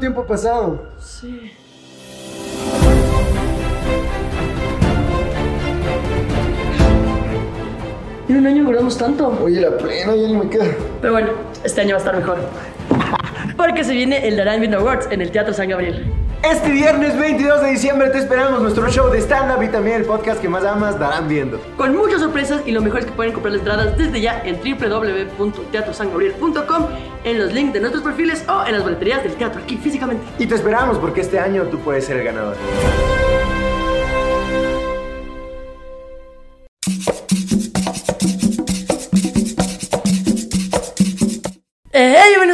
¿Cuánto 0.00 0.14
tiempo 0.14 0.22
ha 0.22 0.26
pasado? 0.26 0.82
Sí. 0.98 1.52
En 8.26 8.36
un 8.38 8.46
año 8.46 8.60
engordamos 8.62 8.96
tanto. 8.96 9.28
Oye, 9.44 9.60
la 9.60 9.76
plena 9.76 10.16
ya 10.16 10.28
no 10.28 10.44
me 10.44 10.48
queda. 10.48 10.64
Pero 11.02 11.12
bueno, 11.12 11.28
este 11.64 11.82
año 11.82 11.90
va 11.90 11.96
a 11.96 11.98
estar 11.98 12.16
mejor. 12.16 12.38
Porque 13.58 13.84
se 13.84 13.92
viene 13.92 14.26
el 14.26 14.38
Darán 14.38 14.72
Awards 14.72 15.06
en 15.10 15.20
el 15.20 15.30
Teatro 15.30 15.52
San 15.52 15.68
Gabriel. 15.68 16.10
Este 16.42 16.70
viernes 16.70 17.18
22 17.18 17.60
de 17.60 17.72
diciembre 17.72 18.08
te 18.08 18.16
esperamos 18.16 18.62
nuestro 18.62 18.88
show 18.88 19.10
de 19.10 19.20
stand-up 19.20 19.62
y 19.62 19.68
también 19.68 19.96
el 19.96 20.06
podcast 20.06 20.40
que 20.40 20.48
más 20.48 20.64
amas 20.64 20.98
darán 20.98 21.28
viendo. 21.28 21.60
Con 21.76 21.94
muchas 21.94 22.22
sorpresas 22.22 22.62
y 22.64 22.72
lo 22.72 22.80
mejor 22.80 23.00
es 23.00 23.06
que 23.06 23.12
pueden 23.12 23.34
comprar 23.34 23.52
las 23.52 23.60
entradas 23.60 23.98
desde 23.98 24.22
ya 24.22 24.42
en 24.42 24.56
www.teatrosangabriel.com 24.56 26.86
en 27.24 27.38
los 27.38 27.52
links 27.52 27.74
de 27.74 27.80
nuestros 27.80 28.02
perfiles 28.02 28.42
o 28.48 28.64
en 28.64 28.72
las 28.72 28.82
boleterías 28.82 29.22
del 29.22 29.34
teatro 29.34 29.60
aquí 29.62 29.76
físicamente. 29.76 30.24
Y 30.38 30.46
te 30.46 30.54
esperamos 30.54 30.96
porque 30.96 31.20
este 31.20 31.38
año 31.38 31.64
tú 31.64 31.78
puedes 31.80 32.06
ser 32.06 32.16
el 32.16 32.24
ganador. 32.24 32.56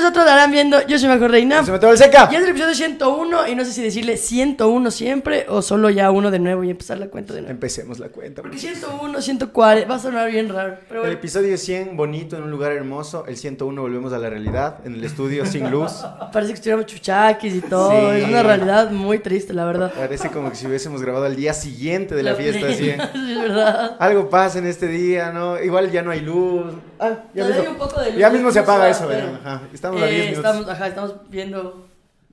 Otro 0.06 0.24
Darán 0.24 0.50
Viendo. 0.50 0.86
Yo 0.86 0.98
soy 0.98 1.08
Mejor 1.08 1.30
Reina. 1.30 1.64
Se 1.64 1.72
me 1.72 1.78
el 1.78 1.98
seca. 1.98 2.28
Y 2.30 2.36
es 2.36 2.42
el 2.42 2.50
episodio 2.50 2.74
101 2.74 3.48
y 3.48 3.54
no 3.54 3.64
sé 3.64 3.72
si 3.72 3.82
decirle 3.82 4.16
101 4.16 4.90
siempre 4.90 5.46
o 5.48 5.62
solo 5.62 5.90
ya 5.90 6.10
uno 6.10 6.30
de 6.30 6.38
nuevo 6.38 6.64
y 6.64 6.70
empezar 6.70 6.98
la 6.98 7.08
cuenta 7.08 7.34
de 7.34 7.40
nuevo. 7.40 7.52
Empecemos 7.52 7.98
la 7.98 8.08
cuenta. 8.08 8.42
Porque 8.42 8.58
101, 8.58 9.20
140, 9.20 9.88
va 9.88 9.94
a 9.96 9.98
sonar 9.98 10.30
bien 10.30 10.48
raro. 10.48 10.76
Pero 10.88 11.04
El 11.04 11.12
episodio 11.12 11.56
100, 11.56 11.96
bonito, 11.96 12.36
en 12.36 12.44
un 12.44 12.50
lugar 12.50 12.72
hermoso. 12.72 13.24
El 13.26 13.36
101, 13.36 13.80
volvemos 13.80 14.12
a 14.12 14.18
la 14.18 14.30
realidad. 14.30 14.78
En 14.84 14.94
el 14.94 15.04
estudio, 15.04 15.46
sin 15.46 15.70
luz. 15.70 15.92
parece 16.32 16.52
que 16.52 16.56
estuviéramos 16.56 16.86
chuchaquis 16.86 17.54
y 17.54 17.60
todo. 17.60 17.90
Sí. 17.90 18.18
Es 18.22 18.28
una 18.28 18.42
realidad 18.42 18.90
muy 18.90 19.18
triste, 19.18 19.52
la 19.52 19.64
verdad. 19.64 19.92
Parece 19.94 20.30
como 20.30 20.50
que 20.50 20.56
si 20.56 20.66
hubiésemos 20.66 21.02
grabado 21.02 21.24
al 21.24 21.36
día 21.36 21.52
siguiente 21.52 22.14
de 22.14 22.22
la, 22.22 22.34
fiesta. 22.34 22.68
Así. 22.68 22.86
Sí, 23.16 23.32
es 23.32 23.40
verdad. 23.40 23.96
Algo 23.98 24.28
pasa 24.28 24.58
en 24.58 24.66
este 24.66 24.86
día, 24.88 25.32
¿no? 25.32 25.60
Igual 25.60 25.90
ya 25.90 26.02
no 26.02 26.10
hay 26.10 26.20
luz. 26.20 26.74
Ah, 26.98 27.10
ya, 27.34 27.42
Todavía 27.44 27.56
mismo, 27.62 27.70
un 27.72 27.78
poco 27.78 28.00
de 28.00 28.10
luz, 28.12 28.20
ya 28.20 28.30
mismo 28.30 28.50
se 28.50 28.58
apaga 28.60 28.88
eso, 28.88 29.04
pero- 29.06 29.26
¿verdad? 29.26 29.40
Ajá. 29.44 29.60
Estamos 29.72 30.02
a 30.02 30.06
Eh, 30.08 30.10
10 30.12 30.24
minutos. 30.30 30.44
estamos, 30.44 30.68
ajá, 30.68 30.86
estamos 30.88 31.14
viendo 31.28 31.86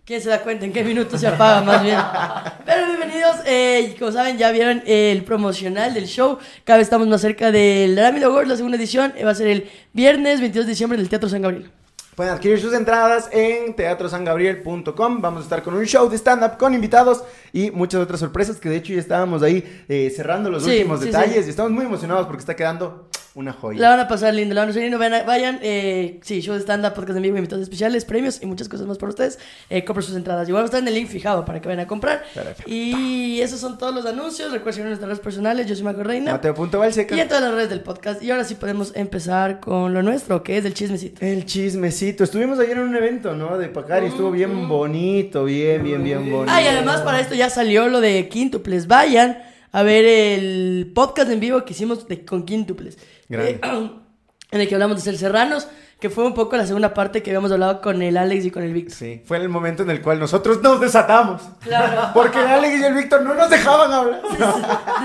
quién 0.06 0.22
se 0.22 0.30
da 0.30 0.40
cuenta 0.42 0.66
en 0.66 0.74
qué 0.74 0.84
minuto 0.84 1.18
se 1.18 1.28
apaga 1.28 1.62
más 1.62 1.84
bien. 1.84 1.98
Pero 2.66 2.86
bienvenidos, 2.88 3.38
eh, 3.46 3.96
como 4.00 4.12
saben 4.12 4.38
ya 4.38 4.52
vieron 4.52 4.82
el 4.86 5.24
promocional 5.24 5.94
del 5.94 6.06
show. 6.08 6.38
Cada 6.64 6.78
vez 6.78 6.88
estamos 6.88 7.08
más 7.08 7.22
cerca 7.22 7.52
del 7.52 7.96
Ramiro 7.98 8.28
Awards, 8.28 8.50
la 8.50 8.56
segunda 8.58 8.78
edición. 8.78 9.14
eh, 9.16 9.24
va 9.26 9.32
a 9.32 9.36
ser 9.36 9.48
el 9.48 9.70
viernes 9.94 10.40
22 10.42 10.66
de 10.66 10.72
diciembre 10.72 10.98
en 10.98 11.04
el 11.04 11.10
Teatro 11.10 11.30
San 11.30 11.42
Gabriel. 11.42 11.70
Pueden 12.16 12.32
adquirir 12.34 12.62
sus 12.62 12.74
entradas 12.74 13.28
en 13.32 13.76
teatrosangabriel.com. 13.76 15.22
Vamos 15.22 15.40
a 15.42 15.44
estar 15.44 15.64
con 15.64 15.74
un 15.74 15.86
show 15.86 16.08
de 16.10 16.16
stand-up 16.18 16.58
con 16.58 16.74
invitados 16.76 17.24
y 17.52 17.72
muchas 17.72 18.02
otras 18.02 18.20
sorpresas 18.20 18.58
que 18.58 18.70
de 18.70 18.76
hecho 18.78 18.94
ya 18.94 19.00
estábamos 19.00 19.42
ahí 19.42 19.84
eh, 19.90 20.12
cerrando 20.16 20.50
los 20.52 20.64
Sí, 20.64 20.72
últimos 20.72 21.00
sí, 21.00 21.08
detalles 21.08 21.42
sí. 21.42 21.48
y 21.48 21.50
estamos 21.50 21.72
muy 21.72 21.86
emocionados 21.86 22.28
porque 22.28 22.42
está 22.42 22.56
quedando 22.56 23.08
una 23.36 23.52
joya. 23.54 23.80
La 23.80 23.90
van 23.90 24.00
a 24.02 24.08
pasar 24.08 24.34
lindo, 24.34 24.54
la 24.54 24.62
van 24.62 24.70
a 24.70 24.72
pasar 24.72 24.84
lindo. 24.84 25.00
Vayan, 25.00 25.26
vayan, 25.26 25.60
eh, 25.62 26.20
sí, 26.22 26.42
show 26.42 26.54
de 26.54 26.62
stand-up, 26.62 26.94
podcast 26.94 27.18
en 27.18 27.24
vivo, 27.24 27.38
invitados 27.38 27.64
especiales, 27.64 28.06
premios 28.06 28.42
y 28.42 28.46
muchas 28.46 28.70
cosas 28.70 28.86
más 28.86 28.98
para 28.98 29.10
ustedes. 29.10 29.40
Eh, 29.70 29.84
compren 29.84 30.06
sus 30.06 30.16
entradas. 30.16 30.48
Igual 30.48 30.66
estar 30.66 30.80
en 30.80 30.88
el 30.88 30.94
link 30.94 31.08
fijado 31.08 31.44
para 31.44 31.60
que 31.60 31.68
vayan 31.68 31.86
a 31.86 31.88
comprar. 31.88 32.24
Perfecto. 32.34 32.64
Y 32.68 33.42
esos 33.42 33.60
son 33.60 33.78
todos 33.78 33.94
los 33.94 34.06
anuncios. 34.06 34.52
Recuerden 34.52 34.74
seguir 34.74 34.86
en 34.86 34.90
nuestras 34.90 35.10
redes 35.10 35.24
personales. 35.24 35.68
Yo 35.68 35.76
soy 35.76 35.84
Marco 35.84 36.04
Reina. 36.04 36.34
Mateo.valseca. 36.34 37.16
Y 37.16 37.20
en 37.20 37.28
todas 37.28 37.44
las 37.44 37.54
redes 37.54 37.70
del 37.70 37.82
podcast. 37.82 38.22
Y 38.22 38.30
ahora 38.30 38.44
sí 38.44 38.56
podemos 38.56 38.92
empezar 38.96 39.60
con 39.60 39.94
lo 39.94 40.04
nuestro, 40.04 40.44
que 40.44 40.58
es 40.58 40.66
el 40.66 40.74
chismecito. 40.74 41.26
El 41.26 41.46
chismecito. 41.46 42.24
Estuvimos 42.24 42.60
ayer 42.60 42.78
en 42.78 42.84
un 42.84 42.96
evento, 42.96 43.34
¿no? 43.36 43.58
De 43.58 43.68
Pacari. 43.68 44.08
Estuvo 44.08 44.32
bien 44.32 44.68
bonito, 44.68 45.46
bien, 45.46 45.84
bien, 45.84 46.04
bien 46.04 46.30
bonito. 46.30 46.52
Ah, 46.54 46.62
y 46.62 46.68
además 46.68 47.02
para 47.02 47.20
esto 47.20 47.34
ya 47.36 47.50
salió 47.50 47.88
lo 47.88 48.00
de 48.00 48.28
Quintuples. 48.30 48.88
Vayan 48.88 49.53
a 49.74 49.84
ver 49.84 50.06
el 50.06 50.92
podcast 50.94 51.30
en 51.32 51.40
vivo 51.40 51.66
que 51.66 51.74
hicimos 51.74 52.08
de, 52.08 52.24
con. 52.24 52.46
Eh, 52.48 53.60
en 54.52 54.62
el 54.62 54.68
que 54.68 54.76
hablamos 54.76 54.98
de 54.98 55.02
ser 55.02 55.18
serranos, 55.18 55.68
que 56.04 56.10
fue 56.10 56.26
un 56.26 56.34
poco 56.34 56.58
la 56.58 56.66
segunda 56.68 56.94
parte 56.94 57.24
que 57.24 57.30
habíamos 57.30 57.50
hablado 57.50 57.80
con 57.80 58.02
el 58.02 58.18
Alex 58.18 58.44
y 58.44 58.52
con 58.52 58.62
el 58.62 58.74
Víctor. 58.74 58.94
Sí, 58.94 59.22
fue 59.24 59.38
el 59.38 59.48
momento 59.48 59.84
en 59.84 59.90
el 59.90 60.02
cual 60.02 60.20
nosotros 60.20 60.62
nos 60.62 60.82
desatamos. 60.82 61.42
Claro. 61.62 62.10
Porque 62.14 62.40
el 62.42 62.48
Alex 62.48 62.82
y 62.82 62.84
el 62.84 62.94
Víctor 62.94 63.22
no 63.22 63.34
nos 63.34 63.50
dejaban 63.50 63.90
hablar. 63.90 64.22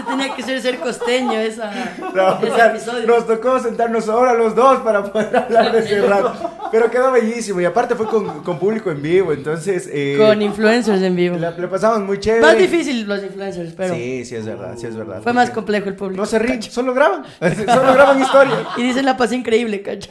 Tenía 0.08 0.34
que 0.34 0.42
ser 0.42 0.60
ser 0.60 0.80
costeño 0.80 1.34
esa, 1.34 1.70
No, 2.12 2.38
ese 2.40 2.50
o 2.50 2.56
sea, 2.56 2.66
episodio. 2.66 3.06
nos 3.06 3.28
tocó 3.28 3.60
sentarnos 3.60 4.08
ahora 4.08 4.34
los 4.34 4.56
dos 4.56 4.80
para 4.80 5.04
poder 5.04 5.36
hablar 5.36 5.70
de 5.70 5.86
Serrano. 5.86 6.32
Pero 6.72 6.90
quedó 6.90 7.12
bellísimo 7.12 7.60
y 7.60 7.64
aparte 7.64 7.94
fue 7.94 8.06
con, 8.06 8.42
con 8.42 8.58
público 8.58 8.90
en 8.90 9.00
vivo, 9.00 9.32
entonces... 9.32 9.88
eh, 9.92 10.16
Con 10.18 10.42
influencers 10.42 11.00
en 11.00 11.14
vivo. 11.14 11.36
la- 11.38 11.52
le 11.52 11.68
pasamos 11.68 12.00
muy 12.00 12.18
chévere. 12.18 12.42
Más 12.42 12.58
difícil 12.58 13.06
los 13.06 13.22
influencers, 13.22 13.72
pero 13.76 13.94
Sí, 13.94 14.24
sí 14.24 14.34
es 14.34 14.44
verdad, 14.44 14.74
sí 14.76 14.86
es 14.86 14.96
verdad. 14.96 15.22
fue 15.22 15.32
más 15.32 15.50
complejo 15.50 15.88
el 15.88 15.94
público. 15.94 16.20
No 16.20 16.26
se 16.26 16.40
ríen, 16.40 16.60
solo 16.60 16.92
graban. 16.92 17.22
Solo 17.40 17.94
graban 17.94 18.20
historias. 18.20 18.58
Y 18.76 18.82
dicen 18.82 19.06
la 19.06 19.16
pasé 19.16 19.36
increíble, 19.36 19.80
cacho. 19.80 20.10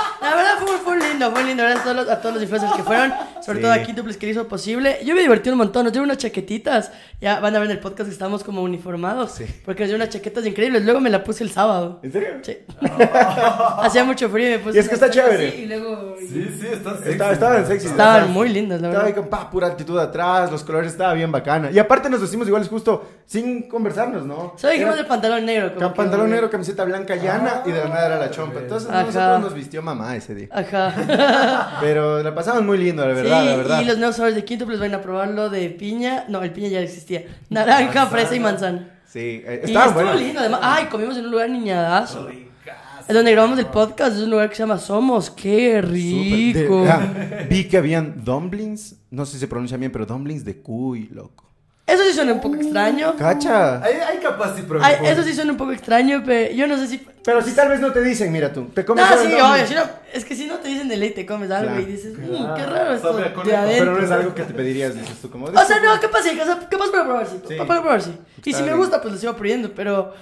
La 0.22 0.34
verdad 0.36 0.52
fue, 0.58 0.76
fue 0.78 0.98
lindo, 0.98 1.30
fue 1.32 1.44
lindo. 1.44 1.62
Gracias 1.62 1.80
a 1.80 1.84
todos 1.84 1.96
los, 1.96 2.08
a 2.08 2.20
todos 2.20 2.34
los 2.34 2.42
influencers 2.42 2.72
que 2.74 2.82
fueron, 2.82 3.12
sobre 3.44 3.58
Sí. 3.58 3.62
todo 3.62 3.72
a 3.72 3.78
Quintuples 3.78 4.16
que 4.16 4.26
lo 4.26 4.32
hizo 4.32 4.48
posible. 4.48 4.98
Yo 5.04 5.14
me 5.14 5.22
divertí 5.22 5.48
un 5.50 5.56
montón, 5.58 5.84
nos 5.84 5.92
dieron 5.92 6.04
unas 6.08 6.18
chaquetitas. 6.18 6.92
Ya 7.20 7.40
van 7.40 7.54
a 7.56 7.58
ver 7.58 7.66
en 7.70 7.76
el 7.76 7.80
podcast 7.80 8.08
que 8.08 8.12
estamos 8.12 8.44
como 8.44 8.62
uniformados. 8.62 9.32
Sí. 9.32 9.44
Porque 9.64 9.82
nos 9.82 9.88
dieron 9.88 10.02
unas 10.02 10.14
chaquetas 10.14 10.44
increíbles. 10.46 10.84
Luego 10.84 11.00
me 11.00 11.10
la 11.10 11.24
puse 11.24 11.42
el 11.44 11.50
sábado. 11.50 12.00
¿En 12.02 12.12
serio? 12.12 12.28
Sí. 12.42 12.58
Hacía 13.82 14.04
mucho 14.04 14.28
frío 14.28 14.48
y 14.48 14.50
me 14.52 14.58
puse. 14.58 14.76
Y 14.76 14.80
es 14.80 14.88
que 14.88 14.94
está 14.94 15.10
chévere. 15.10 15.48
así 15.48 15.56
y 15.62 15.66
luego. 15.66 16.16
Sí, 16.18 16.56
sí, 16.60 16.66
está 16.72 16.96
sexy. 16.96 17.10
Estaba- 17.10 17.32
estaban 17.32 17.66
sexy. 17.66 17.86
Estaban 17.88 18.16
Estaba- 18.16 18.32
muy 18.32 18.48
lindas, 18.48 18.80
la 18.80 18.88
Estaba 18.88 19.06
ahí 19.06 19.12
verdad. 19.12 19.28
con 19.28 19.38
pa, 19.38 19.50
pura 19.50 19.66
actitud 19.68 19.98
atrás, 19.98 20.50
los 20.50 20.62
colores 20.64 20.92
estaba 20.92 21.12
bien 21.14 21.32
bacana. 21.32 21.70
Y 21.70 21.78
aparte 21.78 22.08
nos 22.10 22.20
vestimos 22.20 22.46
igual 22.46 22.66
justo 22.68 23.08
sin 23.26 23.68
conversarnos, 23.68 24.24
¿no? 24.26 24.54
Solo 24.56 24.72
dijimos 24.72 24.94
Era 24.94 25.02
el 25.02 25.06
pantalón 25.08 25.44
negro. 25.46 25.74
como 25.74 25.88
que- 25.90 25.96
pantalón 25.96 26.30
negro, 26.30 26.50
camiseta 26.50 26.84
blanca 26.84 27.16
llana 27.16 27.62
y 27.66 27.70
de 27.72 27.78
la 27.80 27.88
nada 27.88 28.06
era 28.06 28.18
la 28.18 28.30
chompa. 28.30 28.60
Entonces 28.60 28.88
Ajá. 28.90 29.02
nosotros 29.04 29.40
nos 29.40 29.54
vistió 29.54 29.79
mamá 29.82 30.16
ese 30.16 30.34
día. 30.34 30.48
Ajá. 30.52 31.76
Pero 31.80 32.22
la 32.22 32.34
pasamos 32.34 32.62
muy 32.64 32.78
lindo, 32.78 33.06
la 33.06 33.12
verdad, 33.14 33.40
sí, 33.42 33.46
la 33.48 33.56
verdad. 33.56 33.80
y 33.80 33.84
los 33.84 33.98
nuevos 33.98 34.16
sabores 34.16 34.34
de 34.36 34.44
Quintuples 34.44 34.78
van 34.80 34.94
a 34.94 35.00
probarlo 35.02 35.50
de 35.50 35.68
piña. 35.70 36.24
No, 36.28 36.42
el 36.42 36.50
piña 36.52 36.68
ya 36.68 36.80
existía. 36.80 37.24
Naranja, 37.48 38.06
fresa 38.06 38.34
y 38.34 38.40
manzana. 38.40 38.88
Sí, 39.06 39.42
eh, 39.44 39.62
Y 39.64 39.66
estaban 39.68 39.88
estuvo 39.88 40.04
buenos. 40.04 40.20
lindo, 40.22 40.40
además. 40.40 40.60
Ay, 40.62 40.86
comimos 40.86 41.16
en 41.16 41.24
un 41.24 41.30
lugar 41.32 41.50
niñadazo. 41.50 42.28
Es 43.08 43.14
donde 43.14 43.32
grabamos 43.32 43.58
el 43.58 43.66
podcast, 43.66 44.14
es 44.16 44.22
un 44.22 44.30
lugar 44.30 44.48
que 44.48 44.54
se 44.54 44.62
llama 44.62 44.78
Somos. 44.78 45.30
¡Qué 45.30 45.82
rico! 45.82 46.84
De- 46.84 46.90
ah, 46.90 47.46
vi 47.50 47.64
que 47.64 47.76
habían 47.76 48.24
dumplings, 48.24 48.94
no 49.10 49.26
sé 49.26 49.32
si 49.32 49.38
se 49.40 49.48
pronuncia 49.48 49.76
bien, 49.76 49.90
pero 49.90 50.06
dumplings 50.06 50.44
de 50.44 50.58
cuy, 50.58 51.08
loco. 51.12 51.49
Eso 51.90 52.04
sí 52.04 52.12
suena 52.14 52.32
un 52.32 52.40
poco 52.40 52.56
extraño. 52.56 53.16
¿Cacha? 53.16 53.82
Ahí, 53.82 53.94
ahí 53.94 54.18
capaz 54.22 54.54
sí 54.56 54.62
preocupa. 54.62 54.90
eso 54.90 55.22
sí 55.22 55.34
suena 55.34 55.52
un 55.52 55.58
poco 55.58 55.72
extraño, 55.72 56.22
pero 56.24 56.52
yo 56.54 56.66
no 56.66 56.76
sé 56.78 56.86
si. 56.86 57.06
Pero 57.24 57.42
si 57.42 57.52
tal 57.52 57.68
vez 57.68 57.80
no 57.80 57.92
te 57.92 58.00
dicen, 58.02 58.32
mira 58.32 58.52
tú, 58.52 58.66
te 58.74 58.84
comes 58.84 59.04
el 59.10 59.18
sí, 59.30 59.34
obvio. 59.34 59.66
si 59.66 59.74
no- 59.74 59.82
es 60.12 60.24
que 60.24 60.34
si 60.34 60.46
no 60.46 60.56
te 60.56 60.68
dicen 60.68 60.88
de 60.88 60.96
ley, 60.96 61.10
te 61.10 61.26
comes 61.26 61.50
algo 61.50 61.68
Claro. 61.72 61.82
y 61.82 61.84
dices, 61.84 62.16
"Mm, 62.18 62.54
qué 62.56 62.66
raro 62.66 62.94
esto 62.94 63.10
Sabe 63.12 63.24
a 63.24 63.28
de 63.28 63.34
conejo. 63.34 63.56
adentro. 63.58 63.84
Pero 63.86 63.98
no 63.98 64.04
es 64.04 64.10
algo 64.10 64.34
que 64.34 64.42
te 64.44 64.54
pedirías, 64.54 64.94
dices 64.94 65.18
tú, 65.20 65.30
como... 65.30 65.46
O 65.46 65.52
sea, 65.52 65.80
no, 65.80 66.00
capaz 66.00 66.22
sí, 66.22 66.36
capaz 66.36 66.90
para 66.90 67.04
probar, 67.04 67.26
sí. 67.26 67.40
Sí. 67.46 67.54
Para 67.66 67.80
probar, 67.82 68.00
sí. 68.02 68.16
Y 68.44 68.52
si 68.54 68.62
me 68.62 68.72
gusta, 68.74 69.00
pues 69.02 69.12
lo 69.14 69.20
sigo 69.20 69.36
pidiendo, 69.36 69.70
pero 69.74 70.14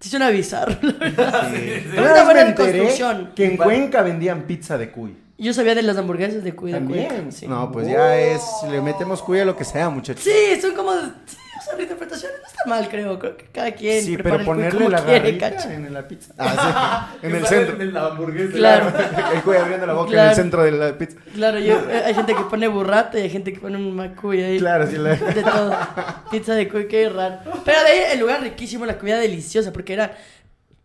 sí 0.00 0.08
suena 0.10 0.28
bizarro, 0.30 0.76
la 0.82 0.92
verdad. 0.98 1.50
Sí. 1.50 1.70
Es 1.70 1.98
Una 1.98 2.24
buena 2.24 2.42
me 2.44 2.48
enteré 2.50 2.78
construcción. 2.78 3.32
que 3.34 3.44
en 3.46 3.56
Cuenca 3.56 4.02
vendían 4.02 4.42
pizza 4.42 4.76
de 4.76 4.90
cuy. 4.90 5.16
Yo 5.36 5.52
sabía 5.52 5.74
de 5.74 5.82
las 5.82 5.96
hamburguesas 5.96 6.44
de 6.44 6.54
cuida 6.54 6.78
También. 6.78 7.32
Sí. 7.32 7.46
No, 7.48 7.72
pues 7.72 7.88
ya 7.88 8.16
es, 8.16 8.40
le 8.70 8.80
metemos 8.80 9.20
cuy 9.22 9.40
a 9.40 9.44
lo 9.44 9.56
que 9.56 9.64
sea, 9.64 9.88
muchachos. 9.90 10.22
Sí, 10.22 10.60
son 10.60 10.74
como. 10.74 10.92
Sí, 10.92 11.36
o 11.58 11.62
sea, 11.64 11.74
reinterpretaciones 11.76 12.38
no 12.40 12.46
está 12.46 12.62
mal, 12.68 12.88
creo. 12.88 13.18
Creo 13.18 13.36
que 13.36 13.46
cada 13.46 13.72
quien. 13.72 14.04
Sí, 14.04 14.16
pero 14.16 14.44
ponerle 14.44 14.88
la 14.88 15.02
quiere, 15.04 15.32
garrita 15.36 15.72
en 15.74 15.92
la 15.92 16.06
pizza. 16.06 16.34
Ah, 16.38 17.14
sí, 17.20 17.26
en 17.26 17.34
el 17.34 17.46
centro. 17.46 17.80
En 17.82 17.92
la 17.92 18.06
hamburguesa. 18.06 18.52
Claro. 18.52 18.92
El 19.34 19.42
cuy 19.42 19.56
abriendo 19.56 19.86
la 19.86 19.92
boca 19.94 20.06
en 20.08 20.12
Claro. 20.12 20.30
el 20.30 20.36
centro 20.36 20.62
de 20.62 20.70
la 20.72 20.96
pizza. 20.98 21.16
Claro, 21.34 21.58
yo, 21.58 21.80
eh, 21.90 22.02
hay 22.06 22.14
gente 22.14 22.34
que 22.34 22.42
pone 22.44 22.68
burrata 22.68 23.18
y 23.18 23.22
hay 23.22 23.30
gente 23.30 23.52
que 23.52 23.58
pone 23.58 23.76
un 23.76 23.94
macuy 23.96 24.40
ahí. 24.42 24.58
Claro, 24.58 24.86
sí, 24.86 24.96
la- 24.98 25.16
De 25.16 25.42
todo. 25.42 25.76
Pizza 26.30 26.54
de 26.54 26.68
cuy, 26.68 26.86
qué 26.86 27.08
raro. 27.08 27.38
Pero 27.64 27.80
de 27.80 27.86
ahí 27.88 28.00
el 28.12 28.20
lugar 28.20 28.40
riquísimo, 28.40 28.86
la 28.86 28.98
comida 28.98 29.18
deliciosa, 29.18 29.72
porque 29.72 29.94
era. 29.94 30.12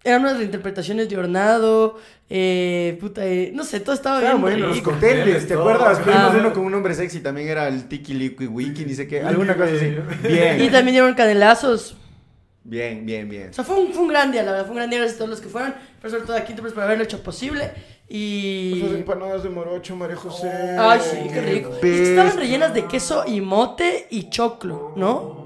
Eran 0.03 0.21
unas 0.21 0.37
reinterpretaciones 0.37 1.09
de 1.09 1.17
hornado, 1.17 1.97
eh, 2.29 2.97
puta, 3.01 3.25
eh, 3.25 3.51
no 3.53 3.63
sé, 3.65 3.81
todo 3.81 3.93
estaba 3.93 4.19
Estaban 4.19 4.45
bien 4.45 4.61
los 4.61 4.79
cócteles, 4.81 5.45
¿te 5.47 5.55
acuerdas? 5.55 5.99
Ah. 6.07 6.33
uno 6.39 6.53
con 6.53 6.63
un 6.63 6.73
hombre 6.73 6.93
sexy, 6.93 7.19
también 7.19 7.49
era 7.49 7.67
el 7.67 7.87
Tiki 7.89 8.13
Liqui 8.13 8.47
Wiki, 8.47 8.85
ni 8.85 8.93
sé 8.93 9.07
qué, 9.07 9.21
alguna 9.21 9.55
cosa 9.55 9.71
así. 9.73 9.95
Bien, 10.23 10.61
Y 10.61 10.69
también 10.69 10.93
dieron 10.93 11.13
canelazos. 11.15 11.97
bien, 12.63 13.05
bien, 13.05 13.27
bien. 13.27 13.49
O 13.49 13.53
sea, 13.53 13.63
fue 13.65 13.75
un, 13.77 13.91
fue 13.91 14.03
un 14.03 14.07
gran 14.07 14.31
día, 14.31 14.43
la 14.43 14.51
verdad, 14.51 14.65
fue 14.65 14.71
un 14.71 14.77
gran 14.77 14.89
día 14.89 14.99
gracias 14.99 15.15
a 15.15 15.19
todos 15.19 15.31
los 15.31 15.41
que 15.41 15.49
fueron, 15.49 15.73
pero 16.01 16.11
sobre 16.11 16.25
todo 16.25 16.37
a 16.37 16.45
Quinto 16.45 16.63
por 16.63 16.79
haberlo 16.81 17.03
hecho 17.03 17.21
posible. 17.21 17.63
Esas 17.65 18.17
Y. 18.17 18.91
empanadas 18.95 19.43
de 19.43 19.49
morocho, 19.49 19.95
María 19.95 20.15
José. 20.15 20.49
Ay, 20.79 20.99
sí, 20.99 21.17
qué 21.31 21.41
rico. 21.41 21.77
Estaban 21.83 22.37
rellenas 22.37 22.73
de 22.73 22.85
queso 22.85 23.23
y 23.27 23.41
mote 23.41 24.07
y 24.09 24.29
choclo, 24.29 24.93
¿no? 24.95 25.38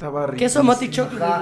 Estaba 0.00 0.26
rico. 0.26 0.38
Queso, 0.38 0.62
mote 0.62 0.86
y 0.86 0.88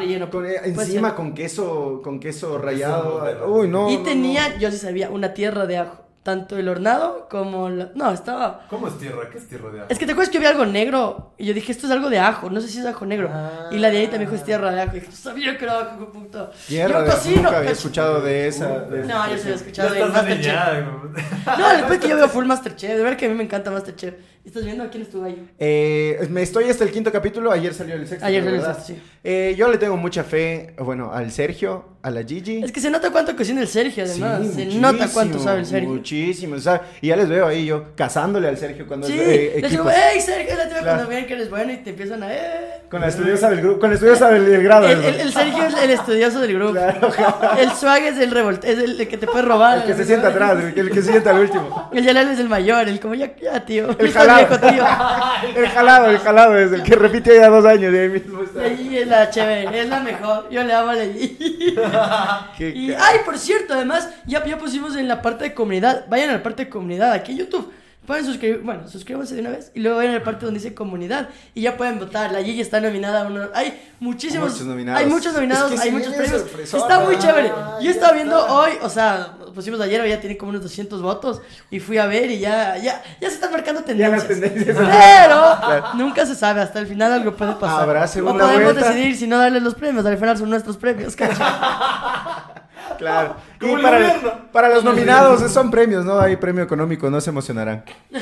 relleno. 0.00 0.28
con- 0.28 0.44
eh, 0.44 0.56
encima 0.64 1.08
ser. 1.10 1.16
con 1.16 1.32
queso, 1.32 2.00
con 2.02 2.18
queso 2.18 2.58
rallado. 2.58 3.24
Uy, 3.46 3.68
no. 3.68 3.88
y 3.88 3.98
no, 3.98 4.02
tenía, 4.02 4.58
yo 4.58 4.72
sí 4.72 4.78
sabía, 4.78 5.10
una 5.10 5.32
tierra 5.32 5.64
de 5.64 5.78
ajo. 5.78 6.07
Tanto 6.28 6.58
el 6.58 6.68
hornado 6.68 7.26
como 7.30 7.70
la... 7.70 7.90
No, 7.94 8.12
estaba... 8.12 8.66
¿Cómo 8.68 8.86
es 8.88 8.98
tierra? 8.98 9.30
¿Qué 9.32 9.38
es 9.38 9.48
tierra 9.48 9.70
de 9.70 9.78
agua? 9.78 9.86
Es 9.88 9.98
que 9.98 10.04
te 10.04 10.12
acuerdas 10.12 10.28
que 10.28 10.34
yo 10.34 10.40
vi 10.42 10.46
algo 10.46 10.66
negro 10.66 11.32
y 11.38 11.46
yo 11.46 11.54
dije, 11.54 11.72
esto 11.72 11.86
es 11.86 11.92
algo 11.92 12.10
de 12.10 12.18
ajo, 12.18 12.50
no 12.50 12.60
sé 12.60 12.68
si 12.68 12.80
es 12.80 12.84
ajo 12.84 13.06
negro. 13.06 13.30
Ah. 13.32 13.70
Y 13.72 13.78
la 13.78 13.88
de 13.88 13.96
ahí 13.96 14.08
también 14.08 14.28
dijo, 14.28 14.34
es 14.34 14.44
tierra 14.44 14.70
de 14.70 14.82
ajo. 14.82 14.94
Y 14.94 15.00
dije, 15.00 15.10
sabía 15.12 15.56
que 15.56 15.64
era 15.64 15.80
ajo, 15.80 16.12
puto. 16.12 16.50
Tierra 16.66 16.98
yo 16.98 17.04
de 17.06 17.10
cocino. 17.12 17.36
nunca 17.36 17.48
había 17.48 17.60
cacho. 17.60 17.72
escuchado 17.72 18.20
de 18.20 18.46
esa. 18.46 18.80
de 18.80 19.06
No, 19.06 19.30
yo 19.30 19.36
sí 19.38 19.42
había 19.44 19.54
escuchado 19.54 19.94
de 19.94 20.04
Masterchef. 20.04 20.86
No, 21.58 21.68
después 21.70 21.98
que 21.98 22.08
yo 22.08 22.16
veo 22.16 22.28
full 22.28 22.44
Masterchef, 22.44 22.90
de 22.90 23.02
verdad 23.02 23.16
que 23.16 23.24
a 23.24 23.28
mí 23.30 23.34
me 23.34 23.44
encanta 23.44 23.70
Masterchef. 23.70 24.12
¿Estás 24.44 24.64
viendo 24.64 24.84
a 24.84 24.88
quién 24.88 25.02
estuvo 25.02 25.24
ahí? 25.24 25.50
Eh, 25.58 26.26
me 26.30 26.42
estoy 26.42 26.64
hasta 26.70 26.84
el 26.84 26.90
quinto 26.90 27.10
capítulo, 27.10 27.50
ayer 27.50 27.72
salió 27.72 27.94
el 27.94 28.06
sexto. 28.06 28.26
Ayer 28.26 28.42
salió 28.42 28.56
el 28.56 28.60
¿verdad? 28.60 28.76
sexto, 28.76 28.94
sí. 28.94 29.02
Eh, 29.24 29.54
yo 29.58 29.70
le 29.70 29.78
tengo 29.78 29.96
mucha 29.96 30.24
fe, 30.24 30.74
bueno, 30.78 31.10
al 31.12 31.30
Sergio, 31.30 31.97
a 32.08 32.10
la 32.10 32.22
Gigi. 32.22 32.62
Es 32.64 32.72
que 32.72 32.80
se 32.80 32.90
nota 32.90 33.10
cuánto 33.10 33.34
cocina 33.36 33.60
el 33.60 33.68
Sergio, 33.68 34.04
además. 34.04 34.40
Sí, 34.54 34.70
se 34.70 34.78
nota 34.78 35.08
cuánto 35.12 35.38
sabe 35.38 35.60
el 35.60 35.66
Sergio. 35.66 35.88
Muchísimo, 35.90 36.56
o 36.56 36.58
sea, 36.58 36.82
y 37.00 37.08
ya 37.08 37.16
les 37.16 37.28
veo 37.28 37.46
ahí 37.46 37.66
yo 37.66 37.84
cazándole 37.94 38.48
al 38.48 38.56
Sergio 38.56 38.86
cuando 38.86 39.06
Sí, 39.06 39.14
eh, 39.18 39.58
les 39.62 39.70
digo, 39.70 39.84
hey 39.88 40.20
Sergio, 40.20 40.54
la 40.56 40.82
cuando 40.82 41.08
ven 41.08 41.26
que 41.26 41.34
eres 41.34 41.50
bueno 41.50 41.72
y 41.72 41.76
te 41.78 41.90
empiezan 41.90 42.22
a, 42.22 42.32
eh. 42.34 42.80
Con 42.90 43.00
la 43.02 43.08
estudiosa 43.08 43.50
del 43.50 43.60
grupo, 43.60 43.80
con 43.80 43.90
la 43.90 43.94
estudiosa 43.96 44.30
del, 44.30 44.46
del 44.46 44.62
grado. 44.62 44.88
El, 44.88 45.04
el- 45.04 45.20
el 45.20 45.32
Sergio 45.32 45.64
es 45.64 45.74
el 45.82 45.90
estudioso 45.90 46.40
del 46.40 46.54
grupo. 46.54 46.72
Claro, 46.72 47.10
El 47.58 47.70
swag 47.72 48.02
es 48.04 48.18
el 48.18 48.30
revolte, 48.30 48.72
es 48.72 48.78
el, 48.78 49.00
el 49.00 49.08
que 49.08 49.18
te 49.18 49.26
puede 49.26 49.42
robar. 49.44 49.78
el 49.78 49.84
que 49.84 49.94
se 49.94 50.04
sienta 50.04 50.28
atrás, 50.28 50.56
el, 50.74 50.90
que 50.90 51.02
se 51.02 51.10
sienta 51.10 51.30
al 51.30 51.40
último. 51.40 51.90
El 51.92 52.04
Yalal 52.04 52.28
es 52.30 52.38
el 52.38 52.48
mayor, 52.48 52.88
el 52.88 52.98
como 53.00 53.14
ya, 53.14 53.30
ya 53.36 53.64
tío. 53.64 53.88
El 53.98 54.10
jalado. 54.12 54.38
viejo, 54.48 54.58
tío. 54.58 54.84
El 55.56 55.68
jalado, 55.68 56.10
el 56.10 56.18
jalado 56.18 56.58
es 56.58 56.72
el 56.72 56.82
que 56.82 56.94
repite 56.94 57.34
ya 57.36 57.48
dos 57.48 57.64
años 57.64 57.92
y 57.94 57.96
ahí 57.96 58.08
mismo 58.08 58.40
Y 58.42 58.44
está. 58.44 58.62
ahí 58.62 58.98
es 58.98 59.06
la 59.08 59.30
chévere, 59.30 59.80
es 59.80 59.88
la 59.88 60.00
mejor. 60.00 60.48
Yo 60.50 60.62
le 60.62 60.72
amo 60.74 60.90
a 60.90 60.94
la 60.94 61.04
Gigi. 61.04 61.74
Y, 62.58 62.92
ay, 62.92 63.18
por 63.24 63.38
cierto, 63.38 63.74
además, 63.74 64.08
ya, 64.26 64.44
ya 64.44 64.58
pusimos 64.58 64.96
en 64.96 65.08
la 65.08 65.22
parte 65.22 65.44
de 65.44 65.54
comunidad. 65.54 66.06
Vayan 66.08 66.30
a 66.30 66.34
la 66.34 66.42
parte 66.42 66.64
de 66.64 66.70
comunidad 66.70 67.12
aquí 67.12 67.32
en 67.32 67.38
YouTube. 67.38 67.72
Pueden 68.08 68.24
suscribir, 68.24 68.62
bueno, 68.62 68.88
suscríbanse 68.88 69.34
de 69.34 69.42
una 69.42 69.50
vez 69.50 69.70
y 69.74 69.80
luego 69.80 69.98
vayan 69.98 70.14
a 70.14 70.18
la 70.20 70.24
parte 70.24 70.46
donde 70.46 70.58
dice 70.60 70.74
comunidad 70.74 71.28
y 71.54 71.60
ya 71.60 71.76
pueden 71.76 71.98
votar. 71.98 72.32
La 72.32 72.42
Gigi 72.42 72.62
está 72.62 72.80
nominada 72.80 73.20
a 73.20 73.26
uno. 73.26 73.48
Hay 73.54 73.78
muchísimos. 74.00 74.52
Muchos 74.52 74.66
nominados. 74.66 75.02
Hay 75.02 75.06
muchos 75.10 75.34
nominados, 75.34 75.72
Es 75.72 75.78
que 75.78 75.82
hay 75.88 75.90
sí, 75.90 75.94
muchos 75.94 76.14
premios. 76.14 76.72
Está 76.72 77.00
muy 77.00 77.18
chévere. 77.18 77.52
Yo 77.82 77.90
estaba 77.90 78.14
viendo 78.14 78.40
está. 78.40 78.54
hoy, 78.54 78.70
o 78.80 78.88
sea, 78.88 79.34
pusimos 79.54 79.78
ayer, 79.82 80.08
ya 80.08 80.18
tiene 80.20 80.38
como 80.38 80.48
unos 80.48 80.62
200 80.62 81.02
votos 81.02 81.42
y 81.70 81.80
fui 81.80 81.98
a 81.98 82.06
ver 82.06 82.30
y 82.30 82.38
ya, 82.38 82.78
ya, 82.78 83.02
ya 83.20 83.28
se 83.28 83.34
están 83.34 83.52
marcando 83.52 83.82
tendencias. 83.82 84.26
tendencias. 84.26 84.74
Pero 84.74 85.94
nunca 85.96 86.24
se 86.24 86.34
sabe, 86.34 86.62
hasta 86.62 86.78
el 86.78 86.86
final 86.86 87.12
algo 87.12 87.36
puede 87.36 87.52
pasar. 87.56 87.82
Habrá 87.82 88.04
o 88.04 88.08
segunda 88.08 88.46
podemos 88.46 88.72
vuelta. 88.72 88.88
decidir 88.90 89.16
si 89.16 89.26
no 89.26 89.36
darles 89.36 89.62
los 89.62 89.74
premios, 89.74 90.06
al 90.06 90.16
final 90.16 90.38
son 90.38 90.48
nuestros 90.48 90.78
premios. 90.78 91.14
¿cachai? 91.14 91.46
Claro. 92.98 93.36
Y 93.60 93.76
para, 93.82 94.14
para 94.52 94.68
los 94.68 94.84
nominados 94.84 95.50
son 95.50 95.68
premios, 95.68 96.04
no 96.04 96.20
hay 96.20 96.36
premio 96.36 96.62
económico, 96.62 97.10
no 97.10 97.20
se 97.20 97.30
emocionarán. 97.30 97.82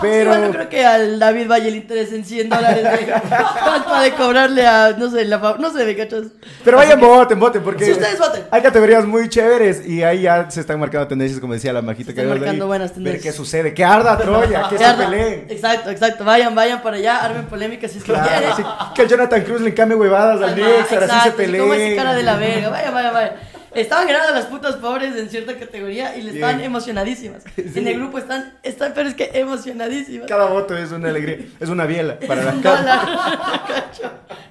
Pero 0.00 0.32
Sí, 0.34 0.38
bueno, 0.38 0.52
creo 0.52 0.68
que 0.68 0.86
al 0.86 1.18
David 1.18 1.48
Valle 1.50 1.70
le 1.72 1.78
interesa 1.78 2.14
en 2.14 2.24
100 2.24 2.48
dólares 2.50 2.82
de, 2.84 3.12
falta 3.12 4.00
de 4.02 4.12
cobrarle 4.12 4.64
a, 4.64 4.92
no 4.96 5.10
sé, 5.10 5.24
la, 5.24 5.38
no 5.58 5.70
sé, 5.72 5.84
¿me 5.84 5.96
cachas? 5.96 6.26
Pero 6.64 6.76
vayan, 6.76 7.00
voten, 7.00 7.40
voten, 7.40 7.62
porque 7.62 7.86
Sí, 7.86 7.90
ustedes 7.90 8.18
voten. 8.20 8.44
hay 8.50 8.62
categorías 8.62 9.04
muy 9.04 9.28
chéveres 9.28 9.84
y 9.84 10.04
ahí 10.04 10.22
ya 10.22 10.48
se 10.48 10.60
están 10.60 10.78
marcando 10.78 11.08
tendencias, 11.08 11.40
como 11.40 11.52
decía 11.54 11.72
la 11.72 11.82
majita 11.82 12.10
Se 12.10 12.14
que 12.14 12.20
están 12.22 12.38
marcando 12.38 12.64
ahí. 12.64 12.68
buenas 12.68 12.90
Ver 12.90 12.94
tendencias. 12.94 13.24
qué 13.24 13.36
sucede, 13.36 13.74
que 13.74 13.84
arda 13.84 14.16
Troya, 14.16 14.68
que 14.68 14.78
se 14.78 14.84
Yarda. 14.84 15.04
peleen. 15.10 15.46
Exacto, 15.48 15.90
exacto. 15.90 16.24
Vayan, 16.24 16.54
vayan 16.54 16.82
para 16.82 16.98
allá, 16.98 17.16
armen 17.24 17.46
polémica 17.46 17.88
si 17.88 17.98
es 17.98 18.04
que 18.04 18.12
quieren. 18.12 18.28
Claro, 18.28 18.56
sí, 18.56 18.62
que 18.94 19.02
el 19.02 19.08
Jonathan 19.08 19.42
Cruz 19.42 19.60
le 19.60 19.70
encambie 19.70 19.96
huevadas 19.96 20.40
al 20.40 20.54
Nexar, 20.54 21.02
así 21.02 21.20
se 21.30 21.30
peleen. 21.32 21.62
Como 21.62 21.74
ese 21.74 21.96
cara 21.96 22.14
de 22.14 22.22
la 22.22 22.36
verga. 22.36 22.68
Vaya, 22.68 22.90
vaya, 22.92 23.10
vaya. 23.10 23.32
Estaban 23.76 24.06
ganando 24.08 24.32
las 24.34 24.46
putas 24.46 24.76
pobres 24.76 25.14
en 25.16 25.28
cierta 25.28 25.56
categoría 25.58 26.16
y 26.16 26.22
le 26.22 26.32
estaban 26.34 26.60
emocionadísimas. 26.60 27.42
Sí. 27.56 27.72
En 27.80 27.88
el 27.88 27.98
grupo 27.98 28.18
están, 28.18 28.54
están, 28.62 28.92
pero 28.94 29.08
es 29.08 29.14
que 29.14 29.30
emocionadísimas. 29.34 30.26
Cada 30.28 30.46
voto 30.46 30.76
es 30.76 30.90
una 30.92 31.08
alegría, 31.10 31.38
es 31.60 31.68
una 31.68 31.84
biela 31.86 32.18
para 32.20 32.42
la 32.44 32.60
cara. 32.62 33.92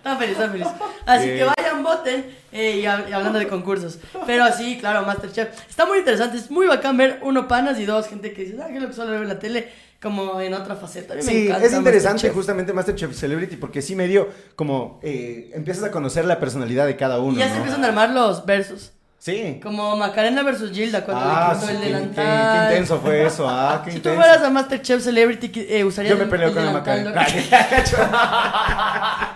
Están 0.05 0.19
felices, 0.19 0.37
están 0.37 0.51
felices. 0.51 0.73
Así 1.07 1.25
Bien. 1.25 1.37
que 1.37 1.43
vayan, 1.57 1.83
voten. 1.83 2.25
eh, 2.51 2.77
y, 2.79 2.83
hab- 2.83 3.09
y 3.09 3.13
hablando 3.13 3.39
de 3.39 3.47
concursos. 3.47 3.97
Pero 4.27 4.45
sí, 4.53 4.77
claro, 4.79 5.03
Masterchef. 5.03 5.49
Está 5.67 5.85
muy 5.87 5.97
interesante. 5.97 6.37
Es 6.37 6.51
muy 6.51 6.67
bacán 6.67 6.95
ver 6.95 7.19
uno 7.23 7.47
panas 7.47 7.79
y 7.79 7.85
dos 7.85 8.07
gente 8.07 8.31
que 8.31 8.43
dice, 8.43 8.55
ah, 8.61 8.67
que 8.71 8.79
lo 8.79 8.87
que 8.87 8.93
solo 8.93 9.11
veo 9.11 9.23
en 9.23 9.27
la 9.29 9.39
tele, 9.39 9.67
como 9.99 10.39
en 10.41 10.53
otra 10.53 10.75
faceta. 10.75 11.13
A 11.13 11.17
mí 11.17 11.23
me 11.23 11.31
Sí, 11.31 11.47
encanta 11.47 11.65
es 11.65 11.73
interesante 11.73 12.13
Masterchef. 12.13 12.35
justamente 12.35 12.73
Masterchef 12.73 13.15
Celebrity 13.15 13.55
porque 13.55 13.81
sí 13.81 13.95
medio 13.95 14.29
como 14.55 14.99
eh, 15.01 15.49
empiezas 15.55 15.83
a 15.85 15.89
conocer 15.91 16.25
la 16.25 16.39
personalidad 16.39 16.85
de 16.85 16.95
cada 16.97 17.19
uno. 17.19 17.35
Y 17.35 17.39
ya 17.39 17.45
se 17.47 17.51
¿no? 17.53 17.57
empiezan 17.57 17.83
a 17.83 17.87
armar 17.87 18.11
los 18.11 18.45
versos. 18.45 18.91
Sí. 19.25 19.59
Como 19.63 19.97
Macarena 19.97 20.43
versus 20.43 20.71
Gilda 20.71 21.03
cuando 21.03 21.23
Ah, 21.25 21.49
le 21.53 21.55
quitó 21.55 21.65
sí, 21.65 21.71
el 21.71 21.77
qué, 21.79 21.83
qué- 21.87 21.93
delantal. 21.93 22.51
qué 22.69 22.73
intenso 22.75 22.99
fue 22.99 23.25
eso, 23.25 23.49
ah, 23.49 23.81
qué 23.83 23.91
Si 23.91 23.97
tú 23.99 24.09
intenso. 24.09 24.21
fueras 24.21 24.43
a 24.43 24.49
Masterchef 24.51 25.01
Celebrity, 25.03 25.51
eh, 25.67 25.83
usarías 25.83 26.11
Yo 26.11 26.17
me 26.17 26.25
el- 26.25 26.29
peleo 26.29 26.49
el 26.49 26.53
con 26.53 26.63
la 26.63 26.69
delantal, 26.71 27.05
Macarena. 27.05 27.65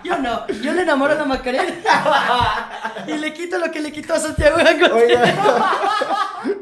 Yo 0.04 0.18
no, 0.18 0.46
yo 0.62 0.72
le 0.72 0.82
enamoro 0.82 1.12
a 1.12 1.16
la 1.16 1.24
Macarena 1.24 1.64
y 3.06 3.12
le 3.18 3.32
quito 3.32 3.58
lo 3.58 3.70
que 3.70 3.80
le 3.80 3.90
quitó 3.92 4.14
a 4.14 4.18
Santiago. 4.20 4.56
Oiga. 4.94 5.70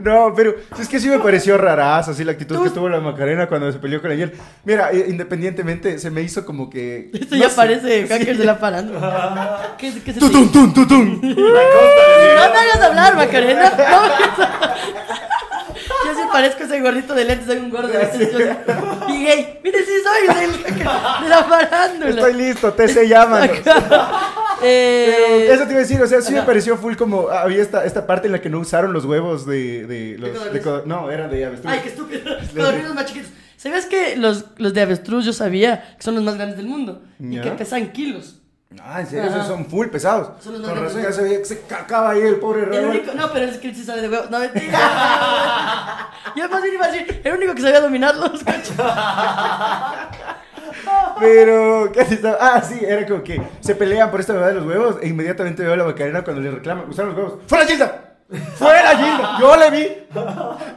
No, 0.01 0.33
pero 0.35 0.55
es 0.79 0.89
que 0.89 0.99
sí 0.99 1.09
me 1.09 1.19
pareció 1.19 1.57
rarazo 1.57 2.11
así 2.11 2.25
la 2.25 2.33
actitud 2.33 2.57
Tú- 2.57 2.65
que 2.65 2.71
tuvo 2.71 2.89
la 2.89 3.01
Macarena 3.01 3.47
cuando 3.47 3.71
se 3.73 3.79
peleó 3.79 4.01
con 4.03 4.11
ayer. 4.11 4.35
Mira, 4.65 4.91
eh, 4.91 5.07
independientemente 5.09 5.99
se 5.99 6.11
me 6.11 6.23
hizo 6.23 6.45
como 6.45 6.69
que 6.69 7.11
Esto 7.15 7.37
no 7.37 7.43
ya 7.43 7.49
sé. 7.51 7.57
parece 7.57 8.09
hackers 8.09 8.39
de 8.39 8.45
la 8.45 8.57
farándula. 8.57 9.75
¿Qué, 9.79 9.93
qué 10.03 10.13
se 10.15 10.21
costa 10.21 10.39
de 10.39 10.45
No 10.45 10.51
me 12.51 12.59
hagas 12.59 12.81
hablar, 12.83 13.17
Macarena. 13.19 13.73
Yo 16.07 16.15
sí 16.15 16.21
parezco 16.33 16.65
ese 16.65 16.81
gordito 16.81 17.15
de 17.15 17.25
lentes, 17.25 17.47
soy 17.47 17.59
un 17.59 17.71
gordo 17.71 17.89
de 17.89 17.99
lentes. 17.99 18.33
yo 18.33 18.39
Y 19.09 19.25
gay. 19.25 19.61
Mire, 19.63 19.79
sí 19.85 19.93
soy 20.03 20.37
de 21.23 21.29
la 21.29 21.45
farándula. 21.45 22.11
Estoy 22.11 22.35
listo, 22.35 22.73
te 22.73 22.89
se 22.89 23.09
llaman. 23.09 23.51
Eh, 24.61 25.45
Pero 25.47 25.53
eso 25.55 25.65
te 25.67 25.71
iba 25.71 25.79
a 25.79 25.83
decir, 25.83 26.03
o 26.03 26.07
sea, 26.07 26.21
sí 26.21 26.33
me 26.33 26.43
pareció 26.43 26.77
full 26.77 26.97
como 26.97 27.29
había 27.29 27.63
esta, 27.63 27.85
esta 27.85 28.07
parte 28.09 28.27
en 28.27 28.33
la 28.33 28.41
que 28.41 28.51
no 28.51 28.59
usaron 28.59 28.93
los 28.93 29.05
huevos 29.05 29.47
de, 29.47 29.87
de 29.87 30.17
los 30.19 30.53
de 30.53 30.83
no, 30.85 31.11
eran 31.13 31.31
de 31.31 31.45
avestruz. 31.45 31.73
Ay, 31.73 31.81
qué 31.83 31.89
estúpido. 31.91 32.23
Los 32.55 32.75
ríos 32.75 32.93
más 32.95 33.07
chiquitos. 33.07 33.31
¿Sabías 33.57 33.87
que 33.87 34.17
los, 34.17 34.47
los 34.57 34.75
de 34.75 34.81
avestruz 34.83 35.25
yo 35.25 35.33
sabía 35.33 35.95
que 35.97 36.03
son 36.03 36.15
los 36.17 36.25
más 36.25 36.35
grandes 36.37 36.57
del 36.57 36.67
mundo? 36.67 37.03
Y 37.21 37.37
Ya. 37.37 37.43
que 37.43 37.51
pesan 37.53 37.93
kilos. 37.93 38.41
Ah, 38.83 39.01
en 39.01 39.07
serio, 39.07 39.25
Ajá. 39.31 39.37
esos 39.39 39.49
son 39.49 39.65
full 39.67 39.87
pesados. 39.87 40.45
Los 40.47 40.61
Con 40.69 40.79
razón 40.79 41.03
ya 41.03 41.11
se 41.11 41.23
veía 41.23 41.39
que 41.39 41.45
se 41.47 41.63
cacaba 41.63 42.11
ahí 42.11 42.21
el 42.21 42.37
pobre 42.37 42.65
El 42.65 42.69
Raúl. 42.71 42.89
único, 42.97 43.15
no, 43.15 43.33
pero 43.33 43.47
es 43.47 43.57
que 43.57 43.75
sabe 43.75 44.03
de 44.03 44.09
huevos. 44.11 44.31
No, 44.31 44.39
mentira. 44.41 44.79
Yo 46.37 46.49
más 46.51 46.63
bien 46.63 46.75
iba 46.75 46.85
a 46.85 46.91
decir, 46.93 47.21
el 47.25 47.35
único 47.35 47.55
que 47.55 47.63
sabía 47.63 47.81
dominarlos, 47.81 48.45
cacho. 48.45 48.75
Pero, 51.19 51.91
¿qué 51.93 52.01
estaba? 52.03 52.37
Ah, 52.41 52.63
sí, 52.63 52.79
era 52.87 53.05
como 53.07 53.23
que 53.25 53.41
se 53.61 53.75
pelean 53.75 54.11
por 54.11 54.21
esta 54.21 54.33
verdad 54.35 54.49
de 54.49 54.55
los 54.55 54.65
huevos 54.67 54.97
e 55.03 55.09
inmediatamente 55.09 55.63
veo 55.63 55.73
a 55.73 55.77
la 55.77 55.85
Macarena 55.85 56.23
cuando 56.23 56.41
le 56.41 56.51
reclama, 56.51 56.85
usaron 56.89 57.15
los 57.15 57.19
huevos. 57.19 57.41
¡Fuera 57.49 57.67
Gilda! 57.67 58.08
¡Fuera 58.57 58.91
Gilda! 58.91 59.39
¡Yo 59.41 59.57
le 59.57 59.71
vi! 59.71 59.89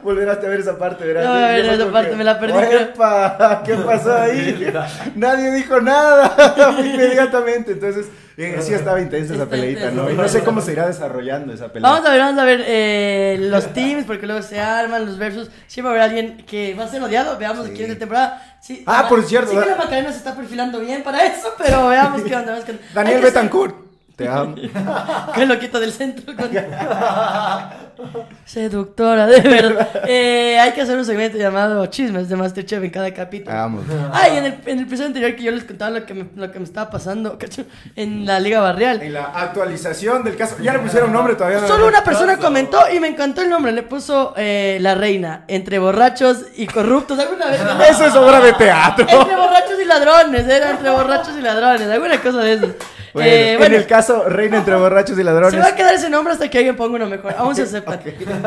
Volverás 0.02 0.38
a 0.38 0.40
ver 0.40 0.60
esa 0.60 0.78
parte, 0.78 1.04
verás. 1.04 1.26
No 1.26 1.34
ver 1.34 1.64
esa 1.66 1.92
parte, 1.92 2.10
que, 2.10 2.16
me 2.16 2.24
la 2.24 2.40
perdí. 2.40 2.58
¡Epa! 2.58 3.62
¿Qué 3.62 3.74
pasó 3.74 4.16
ahí? 4.16 4.72
Nadie 5.16 5.50
dijo 5.50 5.78
nada 5.78 6.34
inmediatamente. 6.82 7.72
Entonces, 7.72 8.06
eh, 8.38 8.56
sí 8.62 8.72
estaba 8.72 9.02
intensa 9.02 9.34
esa 9.34 9.44
peleita. 9.46 9.90
¿no? 9.90 10.10
Y 10.10 10.14
no 10.14 10.26
sé 10.28 10.42
cómo 10.42 10.62
se 10.62 10.72
irá 10.72 10.86
desarrollando 10.86 11.52
esa 11.52 11.70
pelea. 11.70 11.90
Vamos 11.90 12.06
a 12.06 12.12
ver, 12.12 12.20
vamos 12.20 12.40
a 12.40 12.44
ver 12.46 12.64
eh, 12.66 13.36
los 13.38 13.66
teams, 13.74 14.06
porque 14.06 14.26
luego 14.26 14.40
se 14.40 14.58
arman 14.58 15.04
los 15.04 15.18
versus. 15.18 15.50
Siempre 15.66 15.92
va 15.94 16.00
a 16.00 16.04
haber 16.04 16.16
alguien 16.18 16.46
que 16.46 16.74
va 16.74 16.84
a 16.84 16.88
ser 16.88 17.02
odiado. 17.02 17.36
Veamos 17.36 17.66
Sí. 17.66 17.74
quién 17.76 17.90
de 17.90 17.96
temporada. 17.96 18.56
Sí, 18.62 18.82
Ah, 18.86 19.06
por 19.10 19.22
cierto, 19.24 19.50
Sí 19.50 19.58
que 19.58 19.66
la 19.66 19.76
Macarena 19.76 20.10
se 20.10 20.18
está 20.18 20.34
perfilando 20.34 20.80
bien 20.80 21.02
para 21.02 21.26
eso, 21.26 21.52
pero 21.58 21.88
veamos 21.88 22.22
qué 22.22 22.34
onda. 22.34 22.58
Daniel 22.94 23.20
Betancourt. 23.20 23.91
Te 24.22 24.28
amo. 24.28 24.54
Que 25.34 25.46
lo 25.46 25.58
quito 25.58 25.80
del 25.80 25.92
centro. 25.92 26.34
con- 26.36 26.50
Seductora, 28.44 29.26
de 29.26 29.40
verdad. 29.40 29.88
Eh, 30.08 30.58
hay 30.58 30.72
que 30.72 30.80
hacer 30.82 30.96
un 30.98 31.04
segmento 31.04 31.38
llamado 31.38 31.86
Chismes 31.86 32.28
de 32.28 32.36
Masterchef 32.36 32.82
en 32.82 32.90
cada 32.90 33.12
capítulo. 33.14 33.54
Vamos. 33.54 33.84
Ay, 34.12 34.38
en 34.38 34.44
el, 34.46 34.54
en 34.66 34.78
el 34.78 34.84
episodio 34.84 35.06
anterior 35.08 35.36
que 35.36 35.42
yo 35.44 35.52
les 35.52 35.64
contaba 35.64 35.90
lo 35.98 36.06
que 36.06 36.14
me, 36.14 36.26
lo 36.34 36.50
que 36.50 36.58
me 36.58 36.64
estaba 36.64 36.90
pasando 36.90 37.38
cacho, 37.38 37.64
en 37.96 38.26
la 38.26 38.40
Liga 38.40 38.60
Barrial. 38.60 39.02
En 39.02 39.12
la 39.12 39.24
actualización 39.26 40.24
del 40.24 40.36
caso. 40.36 40.56
Ya 40.60 40.72
le 40.72 40.80
pusieron 40.80 41.12
nombre 41.12 41.34
todavía. 41.34 41.60
no? 41.60 41.68
Solo 41.68 41.86
una 41.88 42.02
persona 42.02 42.36
comentó 42.38 42.80
y 42.92 42.98
me 43.00 43.08
encantó 43.08 43.42
el 43.42 43.50
nombre. 43.50 43.72
Le 43.72 43.82
puso 43.82 44.34
eh, 44.36 44.78
La 44.80 44.94
Reina, 44.94 45.44
entre 45.48 45.78
borrachos 45.78 46.38
y 46.56 46.66
corruptos. 46.66 47.18
¿Alguna 47.18 47.46
vez? 47.46 47.60
Eso 47.90 48.06
es 48.06 48.14
obra 48.16 48.40
de 48.40 48.52
teatro. 48.54 49.06
entre 49.08 49.36
borrachos 49.36 49.80
y 49.80 49.84
ladrones, 49.84 50.48
era 50.48 50.70
entre 50.70 50.90
borrachos 50.90 51.34
y 51.38 51.40
ladrones. 51.40 51.88
Alguna 51.88 52.20
cosa 52.20 52.38
de 52.38 52.52
eso. 52.54 52.66
Bueno, 53.14 53.28
Eh, 53.30 53.54
en 53.66 53.74
el 53.74 53.86
caso 53.86 54.28
Reina 54.28 54.58
entre 54.58 54.74
borrachos 54.76 55.18
y 55.18 55.22
ladrones. 55.22 55.52
Se 55.54 55.58
va 55.60 55.66
a 55.68 55.76
quedar 55.76 55.94
ese 55.94 56.08
nombre 56.10 56.32
hasta 56.32 56.48
que 56.48 56.58
alguien 56.58 56.76
ponga 56.76 56.96
uno 56.96 57.06
mejor. 57.06 57.34
Aún 57.36 57.54
se 57.54 57.62
acepta. 57.68 58.00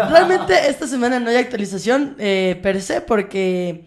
Realmente 0.10 0.54
esta 0.70 0.88
semana 0.88 1.20
no 1.20 1.30
hay 1.30 1.36
actualización 1.38 2.16
eh, 2.20 2.60
per 2.62 2.82
se 2.82 3.02
porque 3.02 3.86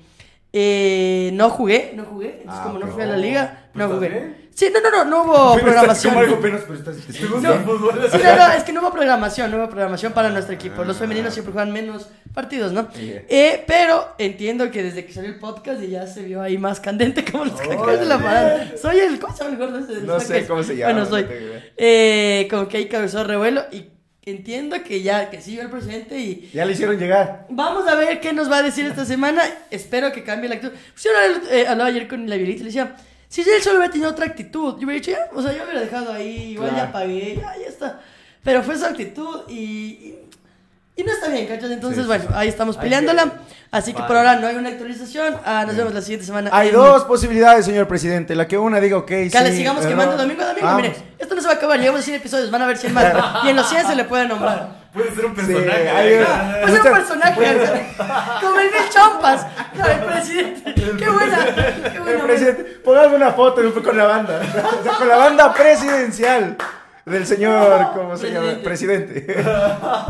Eh, 0.53 1.31
no 1.35 1.51
jugué, 1.51 1.93
no 1.95 2.05
jugué. 2.05 2.39
Entonces, 2.41 2.61
Ah, 2.61 2.65
como 2.67 2.79
no 2.79 2.87
fui 2.89 3.03
a 3.03 3.07
la 3.07 3.17
liga, 3.19 3.69
¿Pero 3.73 3.89
no 3.89 3.95
estás 3.95 3.97
jugué. 4.09 4.09
bien? 4.09 4.48
Sí, 4.59 4.67
no, 4.75 4.81
no, 4.81 4.91
no, 4.91 5.05
no 5.05 5.23
hubo 5.23 5.53
Pero 5.55 5.67
programación. 5.67 6.15
como 6.15 6.25
algo 6.27 6.41
penoso, 6.41 6.65
pero 6.67 6.79
estás- 6.81 6.97
¿Te 7.17 7.27
gusta 7.27 7.55
el 7.55 7.61
fútbol? 7.61 8.09
Sí, 8.11 8.19
no, 8.25 8.37
no, 8.37 8.53
es 8.55 8.65
que 8.65 8.73
no 8.73 8.81
hubo 8.81 8.91
programación, 8.91 9.53
no 9.53 9.59
hubo 9.59 9.69
programación 9.69 10.13
para 10.13 10.31
nuestro 10.31 10.53
equipo. 10.53 10.83
Los 10.83 10.97
femeninos 10.97 11.33
siempre 11.33 11.53
juegan 11.53 11.73
menos 11.73 12.09
partidos, 12.35 12.73
¿no? 12.73 12.91
Yeah. 12.95 13.23
Eh, 13.29 13.63
pero 13.69 14.17
entiendo 14.19 14.69
que 14.73 14.83
desde 14.83 15.05
que 15.07 15.13
salió 15.13 15.31
el 15.31 15.39
podcast 15.39 15.81
y 15.81 15.91
ya 15.91 16.09
se 16.09 16.23
vio 16.25 16.43
ahí 16.43 16.59
más 16.59 16.81
candente 16.81 17.25
como 17.25 17.45
los 17.45 17.61
crackers 17.61 18.01
de 18.01 18.07
la 18.07 18.19
parada. 18.19 18.73
Soy 18.83 18.99
el, 18.99 19.21
¿cómo 19.21 19.33
se 19.37 19.45
llama 19.45 19.55
el 19.55 19.59
gordo 19.61 19.79
ese 19.79 20.01
No 20.05 20.19
sé 20.19 20.45
cómo 20.49 20.63
se 20.65 20.77
llama, 20.77 20.93
Bueno, 20.93 21.05
no 21.05 21.09
soy. 21.09 21.27
Eh, 21.77 22.49
como 22.51 22.67
que 22.67 22.79
ahí 22.79 22.89
causó 22.89 23.23
revuelo 23.23 23.63
y 23.71 23.85
entiendo 24.25 24.77
que 24.83 25.03
ya, 25.03 25.31
que 25.31 25.41
sí 25.41 25.53
vio 25.53 25.63
el 25.63 25.71
presidente 25.71 26.19
y 26.19 26.51
Ya 26.53 26.65
le 26.65 26.73
hicieron 26.73 26.99
llegar. 26.99 27.47
Vamos 27.49 27.87
a 27.87 27.95
ver 27.95 28.19
qué 28.21 28.33
nos 28.33 28.51
va 28.51 28.57
a 28.59 28.63
decir 28.65 28.87
esta 28.87 29.05
semana. 29.05 29.41
Espero 29.71 30.11
que 30.11 30.25
cambie 30.25 30.49
la 30.49 30.57
actitud. 30.57 30.75
Pues 30.93 31.05
yo 31.05 31.11
hablaba, 31.17 31.45
eh, 31.55 31.67
hablaba 31.69 31.91
ayer 31.91 32.09
con 32.09 32.29
la 32.29 32.37
Violeta 32.37 32.57
y 32.57 32.61
le 32.61 32.65
decía, 32.67 32.97
si 33.29 33.43
él 33.43 33.63
solo 33.63 33.77
hubiera 33.79 33.93
tenido 33.93 34.11
otra 34.11 34.27
actitud, 34.27 34.75
yo 34.79 34.87
hubiera 34.87 34.95
dicho, 34.95 35.11
ya, 35.11 35.29
o 35.35 35.43
sea, 35.43 35.53
yo 35.53 35.65
hubiera 35.65 35.81
dejado 35.81 36.13
ahí, 36.13 36.53
igual 36.53 36.71
Claro. 36.71 36.87
ya 36.87 36.93
pagué, 36.93 37.37
ya, 37.37 37.55
ya 37.63 37.69
está. 37.69 38.01
Pero 38.43 38.63
fue 38.63 38.77
su 38.79 38.85
actitud 38.87 39.43
y, 39.49 39.55
y, 39.55 40.19
y 40.97 41.03
no 41.05 41.13
está 41.13 41.29
bien, 41.29 41.47
¿cachas? 41.47 41.71
Entonces, 41.71 42.03
Sí, 42.03 42.07
bueno, 42.07 42.25
sí. 42.27 42.31
ahí 42.35 42.49
estamos 42.49 42.77
peleándola. 42.77 43.33
Así 43.71 43.93
que 43.93 43.99
Vale. 43.99 44.09
por 44.09 44.17
ahora 44.17 44.37
no 44.37 44.47
hay 44.47 44.57
una 44.57 44.71
actualización. 44.71 45.37
Ah, 45.45 45.65
nos 45.67 45.77
vemos 45.77 45.93
la 45.93 46.01
siguiente 46.01 46.25
semana. 46.25 46.49
Hay 46.55 46.69
en- 46.69 46.75
dos 46.75 47.05
posibilidades, 47.05 47.67
señor 47.67 47.87
presidente. 47.87 48.35
La 48.35 48.49
que 48.49 48.57
una 48.57 48.81
diga, 48.81 48.97
ok, 48.97 49.07
Que 49.07 49.31
sí. 49.31 49.39
le 49.45 49.53
sigamos 49.53 49.85
quemando 49.85 50.17
domingo 50.17 50.43
a 50.43 50.47
domingo. 50.47 50.67
Vamos. 50.67 50.83
Mire, 50.83 50.97
esto 51.19 51.35
no 51.35 51.41
se 51.43 51.47
va 51.49 51.53
a 51.53 51.57
acabar. 51.57 51.79
Llegamos 51.79 52.01
a 52.01 52.05
100 52.05 52.17
episodios, 52.17 52.51
van 52.51 52.63
a 52.63 52.67
ver 52.67 52.79
100 52.79 52.95
más. 52.95 53.05
Y 53.45 53.49
en 53.51 53.57
los 53.57 53.69
100 53.69 53.87
se 53.89 53.95
le 53.95 54.05
puede 54.05 54.27
nombrar. 54.27 54.78
Puede 54.93 55.15
ser 55.15 55.27
un 55.27 55.37
Sí, 55.37 55.43
personaje. 55.53 55.89
hay-. 55.91 56.25
Pues 56.63 56.75
es 56.75 56.85
un 56.85 56.93
personaje, 56.93 57.95
como 58.41 58.59
el 58.59 58.69
Bill 58.69 58.89
Chompas, 58.91 59.47
no, 59.75 59.87
el 59.87 59.99
presidente. 60.01 60.75
Qué 60.75 61.09
buena, 61.11 61.47
qué 61.55 61.97
El 61.97 62.03
buena. 62.03 62.25
presidente, 62.25 62.65
pongamos 62.85 63.13
una 63.15 63.33
foto 63.33 63.83
con 63.83 63.97
la 63.97 64.05
banda. 64.05 64.41
O 64.81 64.83
sea, 64.83 64.93
con 64.93 65.09
la 65.09 65.17
banda 65.17 65.53
presidencial 65.53 66.57
del 67.05 67.27
señor, 67.27 67.91
¿cómo 67.95 68.17
se 68.17 68.31
llama? 68.31 68.55
Presidente. 68.65 69.27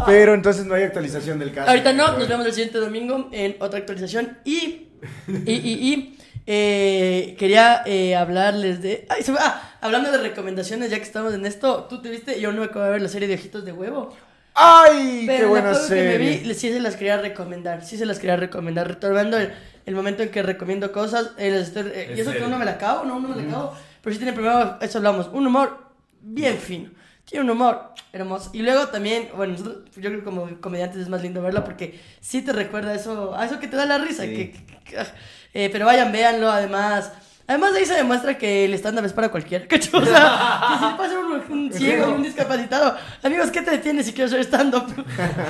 Pero 0.07 0.35
entonces 0.35 0.65
no 0.65 0.75
hay 0.75 0.85
actualización 0.85 1.39
del 1.39 1.53
caso. 1.53 1.69
Ahorita 1.71 1.93
no, 1.93 2.13
nos 2.17 2.29
vemos 2.29 2.47
el 2.47 2.53
siguiente 2.53 2.79
domingo 2.79 3.29
en 3.33 3.57
otra 3.61 3.81
actualización. 3.81 4.39
Y, 4.45 4.89
y, 5.27 5.53
y, 5.53 5.93
y 5.93 6.19
eh, 6.47 7.37
quería 7.39 7.83
eh, 7.85 8.15
hablarles 8.17 8.81
de. 8.81 9.07
Ay, 9.11 9.23
se 9.23 9.33
me- 9.33 9.39
ah, 9.41 9.61
hablando 9.81 10.11
de 10.13 10.19
recomendaciones, 10.19 10.91
ya 10.91 10.97
que 10.97 11.03
estamos 11.03 11.35
en 11.35 11.45
esto, 11.47 11.85
tú 11.85 12.01
te 12.01 12.11
viste, 12.11 12.41
yo 12.41 12.53
no 12.53 12.61
me 12.61 12.67
acabo 12.67 12.85
de 12.85 12.93
ver 12.93 13.03
la 13.03 13.09
serie 13.09 13.29
de 13.29 13.35
Ojitos 13.35 13.65
de 13.65 13.73
Huevo. 13.73 14.17
¡Ay! 14.61 15.25
Pero 15.27 15.39
¡Qué 15.39 15.47
buena 15.47 15.73
poco 15.73 15.89
que 15.89 15.95
me 15.95 16.01
serie! 16.13 16.41
vi, 16.45 16.55
sí 16.55 16.73
se 16.73 16.81
las 16.81 16.97
quería 16.97 17.17
recomendar, 17.19 17.85
sí 17.85 17.97
se 17.97 18.07
las 18.07 18.19
quería 18.19 18.37
recomendar. 18.37 18.89
Retomando 18.89 19.39
el, 19.39 19.53
el 19.87 19.95
momento 19.95 20.23
en 20.23 20.31
que 20.31 20.43
recomiendo 20.43 20.91
cosas, 20.93 21.31
les 21.39 21.69
estoy- 21.69 21.91
eh, 21.95 22.15
y 22.17 22.21
eso 22.21 22.33
que 22.33 22.41
no 22.41 22.59
me 22.59 22.65
la 22.65 22.73
acabo, 22.73 23.05
no, 23.05 23.21
no 23.21 23.29
me 23.29 23.37
la 23.37 23.43
acabo. 23.49 23.75
Pero 24.03 24.13
sí 24.15 24.19
tiene 24.19 24.33
primero, 24.33 24.79
eso 24.81 24.99
hablamos, 24.99 25.29
un 25.33 25.47
humor 25.47 25.79
bien 26.21 26.59
fino. 26.59 26.91
Tiene 27.25 27.45
un 27.45 27.51
humor 27.51 27.93
hermoso. 28.13 28.51
Y 28.55 28.63
luego 28.63 28.89
también, 28.89 29.29
bueno, 29.37 29.53
nosotros- 29.53 29.85
yo 29.97 30.01
creo 30.11 30.19
que 30.19 30.25
como 30.25 30.49
comediantes 30.61 31.03
es 31.03 31.09
más 31.09 31.23
lindo 31.23 31.43
verla 31.43 31.63
porque 31.63 32.01
sí 32.21 32.41
te 32.43 32.53
recuerda 32.53 32.93
a 32.93 32.95
eso, 32.95 33.35
a 33.37 33.45
eso 33.45 33.61
que 33.61 33.69
te 33.69 33.77
da 33.77 33.85
la 33.87 33.99
risa. 33.99 34.23
Sí. 34.25 34.31
Que, 34.35 34.51
que- 34.53 34.79
que- 34.85 34.99
ah. 34.99 35.07
Eh, 35.55 35.69
pero 35.71 35.85
vayan, 35.87 36.11
véanlo, 36.11 36.51
además. 36.51 37.13
Además 37.49 37.73
de 37.73 37.79
ahí 37.81 37.87
se 37.87 37.95
demuestra 37.95 38.37
que 38.37 38.67
el 38.67 38.75
stand-up 38.75 39.07
es 39.07 39.13
para 39.15 39.31
cualquiera, 39.31 39.67
¿cachai? 39.67 40.03
O 40.03 40.05
sea, 40.05 40.61
que 40.69 40.87
si 40.87 40.93
pasa 40.99 41.15
un, 41.19 41.53
un 41.59 41.73
ciego 41.73 42.15
un 42.15 42.23
discapacitado, 42.23 42.95
amigos, 43.23 43.51
¿qué 43.51 43.63
te 43.63 43.71
detiene 43.71 44.03
si 44.03 44.13
quieres 44.13 44.33
hacer 44.33 44.45
stand-up? 44.45 44.85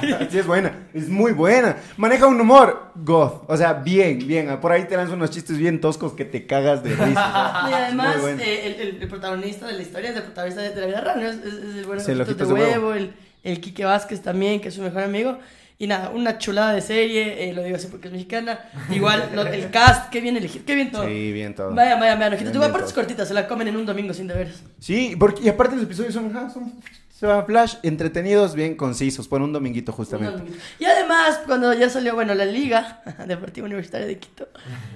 Sí, 0.31 0.39
es 0.39 0.47
buena, 0.47 0.73
es 0.95 1.09
muy 1.09 1.33
buena. 1.33 1.77
Maneja 1.97 2.27
un 2.29 2.41
humor 2.41 2.93
goth, 2.95 3.43
o 3.49 3.57
sea, 3.57 3.73
bien, 3.75 4.19
bien. 4.27 4.59
Por 4.61 4.71
ahí 4.73 4.85
te 4.85 4.97
lanzan 4.97 5.17
unos 5.17 5.31
chistes 5.31 5.59
bien 5.59 5.81
toscos 5.81 6.13
que 6.13 6.25
te 6.25 6.47
cagas 6.47 6.83
de 6.85 6.95
risa. 6.95 7.65
Y 7.69 7.73
además, 7.73 8.17
eh, 8.39 8.77
el, 8.79 8.89
el- 8.89 9.03
el 9.03 9.09
protagonista 9.09 9.67
de 9.67 9.73
la 9.75 9.83
historia 9.83 10.11
es 10.11 10.17
el 10.17 10.23
protagonista 10.23 10.63
de, 10.63 10.71
de 10.71 10.81
la 10.81 10.87
vida 10.87 11.01
real, 11.01 11.21
¿no? 11.21 11.29
Es, 11.29 11.37
es- 11.39 11.45
es 11.65 11.75
el 11.77 11.85
bueno 11.85 12.01
Sí, 12.01 12.15
de 12.15 12.23
huevo, 12.23 12.55
Huevo. 12.55 12.95
el, 12.95 13.13
el 13.43 13.61
Quique 13.61 13.85
Vázquez 13.85 14.23
también, 14.23 14.61
que 14.61 14.69
es 14.69 14.75
su 14.75 14.83
mejor 14.83 15.03
amigo. 15.03 15.39
Y 15.81 15.87
nada, 15.87 16.11
una 16.11 16.39
chulada 16.39 16.73
de 16.73 16.81
serie, 16.81 17.49
eh, 17.49 17.53
lo 17.55 17.63
digo 17.63 17.77
así 17.77 17.87
porque 17.87 18.09
es 18.09 18.13
mexicana. 18.13 18.59
Igual, 18.91 19.31
lo- 19.33 19.47
el 19.47 19.71
cast, 19.71 20.11
qué 20.11 20.21
bien 20.21 20.37
elegido, 20.37 20.65
qué 20.67 20.75
bien 20.75 20.91
todo. 20.91 21.07
Sí, 21.07 21.33
bien 21.33 21.55
todo. 21.55 21.73
Vaya, 21.73 21.95
vaya, 21.95 22.17
vaya, 22.17 22.31
Huevo, 22.37 22.51
bien 22.51 22.63
aparte 22.65 22.89
es 22.89 22.93
cortita, 22.93 23.25
se 23.25 23.33
la 23.35 23.47
comen 23.47 23.69
en 23.69 23.77
un 23.77 23.87
domingo 23.87 24.13
sin 24.13 24.27
deberes. 24.27 24.63
Sí, 24.81 25.15
porque, 25.19 25.43
y 25.45 25.49
aparte 25.49 25.77
los 25.77 25.85
episodios 25.85 26.15
son, 26.15 26.37
ajá, 26.37 26.51
son 26.51 26.73
se 27.17 27.27
va 27.27 27.45
flash, 27.45 27.77
entretenidos, 27.83 28.55
bien 28.55 28.77
concisos, 28.77 29.27
por 29.29 29.41
un 29.43 29.53
dominguito 29.53 29.93
justamente. 29.93 30.43
Y 30.81 30.85
además, 30.85 31.41
cuando 31.47 31.73
ya 31.75 31.89
salió, 31.91 32.15
bueno, 32.15 32.35
la 32.35 32.45
Liga 32.45 33.03
Deportiva 33.27 33.67
Universitaria 33.67 34.07
de 34.07 34.19
Quito, 34.19 34.49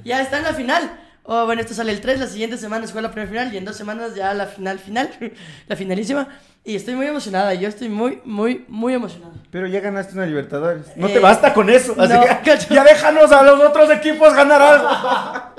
ya 0.05 0.21
está 0.21 0.39
en 0.39 0.45
la 0.45 0.55
final. 0.55 0.99
Oh, 1.25 1.47
bueno, 1.47 1.61
esto 1.63 1.75
sale 1.75 1.93
el 1.93 2.01
3, 2.01 2.19
la 2.19 2.27
siguiente 2.27 2.57
semana 2.59 2.85
se 2.87 2.93
juega 2.93 3.07
la 3.07 3.13
primera 3.15 3.31
final 3.31 3.55
y 3.55 3.57
en 3.57 3.65
dos 3.65 3.77
semanas 3.77 4.17
ya 4.17 4.35
la 4.35 4.47
final 4.47 4.81
final, 4.81 5.09
la 5.69 5.77
finalísima. 5.77 6.29
Y 6.65 6.77
estoy 6.77 6.95
muy 6.95 7.07
emocionada, 7.07 7.55
yo 7.55 7.69
estoy 7.69 7.89
muy, 7.89 8.21
muy, 8.25 8.65
muy 8.69 8.95
emocionada. 8.95 9.33
Pero 9.51 9.67
ya 9.67 9.81
ganaste 9.81 10.15
una 10.15 10.27
Libertadores. 10.27 10.87
No 10.97 11.09
Eh, 11.09 11.13
te 11.13 11.19
basta 11.19 11.53
con 11.53 11.69
eso. 11.69 11.95
Así 11.99 12.13
no, 12.15 12.21
que 12.21 12.51
cacho. 12.51 12.73
ya 12.73 12.85
déjanos 12.85 13.33
a 13.33 13.43
los 13.43 13.61
otros 13.61 13.91
equipos 13.91 14.33
ganar 14.35 14.63
algo. 14.63 14.89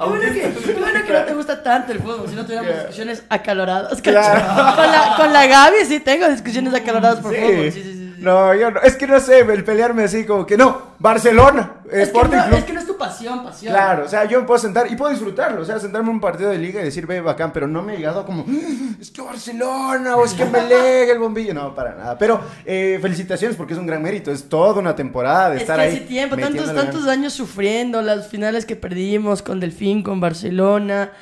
Qué 0.00 0.06
bueno, 0.06 0.32
que, 0.32 0.40
qué 0.64 0.72
bueno 0.80 1.04
que 1.06 1.12
no 1.12 1.22
te 1.24 1.34
gusta 1.34 1.62
tanto 1.62 1.92
el 1.92 1.98
fútbol, 2.00 2.26
si 2.26 2.34
no 2.34 2.42
tuviéramos 2.44 2.74
discusiones 2.74 3.22
acaloradas. 3.28 4.00
Claro. 4.00 4.74
Con, 4.76 4.90
la, 4.90 5.14
con 5.16 5.32
la 5.32 5.46
Gaby 5.46 5.84
sí 5.86 6.00
tengo 6.00 6.26
discusiones 6.28 6.72
acaloradas 6.72 7.20
por 7.20 7.34
fútbol. 7.34 7.70
Sí, 7.70 7.82
sí, 7.82 7.92
sí. 7.92 7.99
No, 8.20 8.54
yo 8.54 8.70
no. 8.70 8.80
Es 8.80 8.96
que 8.96 9.06
no 9.06 9.18
sé, 9.20 9.40
el 9.40 9.64
pelearme 9.64 10.04
así 10.04 10.24
como 10.24 10.46
que 10.46 10.56
no. 10.56 10.90
Barcelona, 10.98 11.76
es, 11.86 11.90
que 11.92 12.02
Sporting 12.02 12.36
no, 12.36 12.44
Club. 12.46 12.58
es 12.58 12.64
que 12.64 12.72
no 12.74 12.80
es 12.80 12.86
tu 12.86 12.96
pasión, 12.98 13.42
pasión. 13.42 13.72
Claro, 13.72 14.04
o 14.04 14.08
sea, 14.08 14.24
yo 14.26 14.40
me 14.40 14.46
puedo 14.46 14.58
sentar 14.60 14.90
y 14.92 14.96
puedo 14.96 15.10
disfrutarlo, 15.10 15.62
o 15.62 15.64
sea, 15.64 15.78
sentarme 15.80 16.08
en 16.10 16.14
un 16.16 16.20
partido 16.20 16.50
de 16.50 16.58
liga 16.58 16.80
y 16.80 16.84
decir, 16.84 17.06
ve, 17.06 17.20
bacán, 17.22 17.52
pero 17.52 17.66
no 17.66 17.82
me 17.82 17.94
he 17.94 17.96
llegado 17.96 18.26
como, 18.26 18.44
"Mm, 18.46 18.96
es 19.00 19.10
que 19.10 19.22
Barcelona 19.22 20.16
o 20.16 20.24
es 20.24 20.34
que 20.34 20.44
me 20.44 20.62
lega 20.62 21.12
el 21.12 21.18
bombillo, 21.18 21.54
no, 21.54 21.74
para 21.74 21.94
nada. 21.94 22.18
Pero 22.18 22.40
eh, 22.66 22.98
felicitaciones 23.00 23.56
porque 23.56 23.72
es 23.72 23.78
un 23.78 23.86
gran 23.86 24.02
mérito, 24.02 24.30
es 24.30 24.48
toda 24.48 24.78
una 24.78 24.94
temporada 24.94 25.50
de 25.50 25.56
Es 25.56 25.62
estar 25.62 25.76
que 25.76 25.82
ahí. 25.82 25.96
hace 25.96 26.00
tiempo, 26.06 26.36
tantos, 26.36 26.74
tantos 26.74 27.06
años 27.06 27.32
sufriendo, 27.32 28.02
las 28.02 28.28
finales 28.28 28.66
que 28.66 28.76
perdimos 28.76 29.42
con 29.42 29.58
Delfín, 29.60 30.02
con 30.02 30.20
Barcelona. 30.20 31.12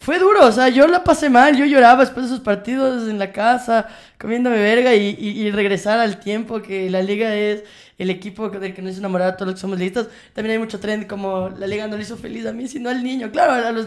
Fue 0.00 0.18
duro, 0.20 0.46
o 0.46 0.52
sea, 0.52 0.68
yo 0.68 0.86
la 0.86 1.02
pasé 1.04 1.28
mal, 1.28 1.56
yo 1.56 1.64
lloraba 1.66 2.00
después 2.02 2.26
de 2.26 2.32
esos 2.32 2.44
partidos 2.44 3.08
en 3.08 3.18
la 3.18 3.32
casa, 3.32 3.88
comiéndome 4.18 4.56
verga 4.58 4.94
y, 4.94 5.16
y- 5.18 5.42
y 5.42 5.50
regresar 5.50 5.98
al 5.98 6.20
tiempo 6.20 6.62
que 6.62 6.88
la 6.88 7.02
liga 7.02 7.34
es 7.34 7.64
el 7.98 8.08
equipo 8.10 8.48
del 8.48 8.74
que 8.74 8.80
nos 8.80 8.92
hizo 8.92 9.00
enamorar 9.00 9.30
a 9.30 9.36
todos 9.36 9.48
los 9.48 9.54
que 9.56 9.60
somos 9.60 9.78
listos. 9.78 10.06
También 10.34 10.52
hay 10.52 10.58
mucho 10.60 10.78
trend 10.78 11.06
como 11.08 11.48
la 11.50 11.66
liga 11.66 11.88
no 11.88 11.96
le 11.96 12.02
hizo 12.04 12.16
feliz 12.16 12.46
a 12.46 12.52
mí, 12.52 12.68
sino 12.68 12.88
al 12.90 13.02
niño. 13.02 13.30
Claro, 13.32 13.52
a 13.66 13.72
los, 13.72 13.86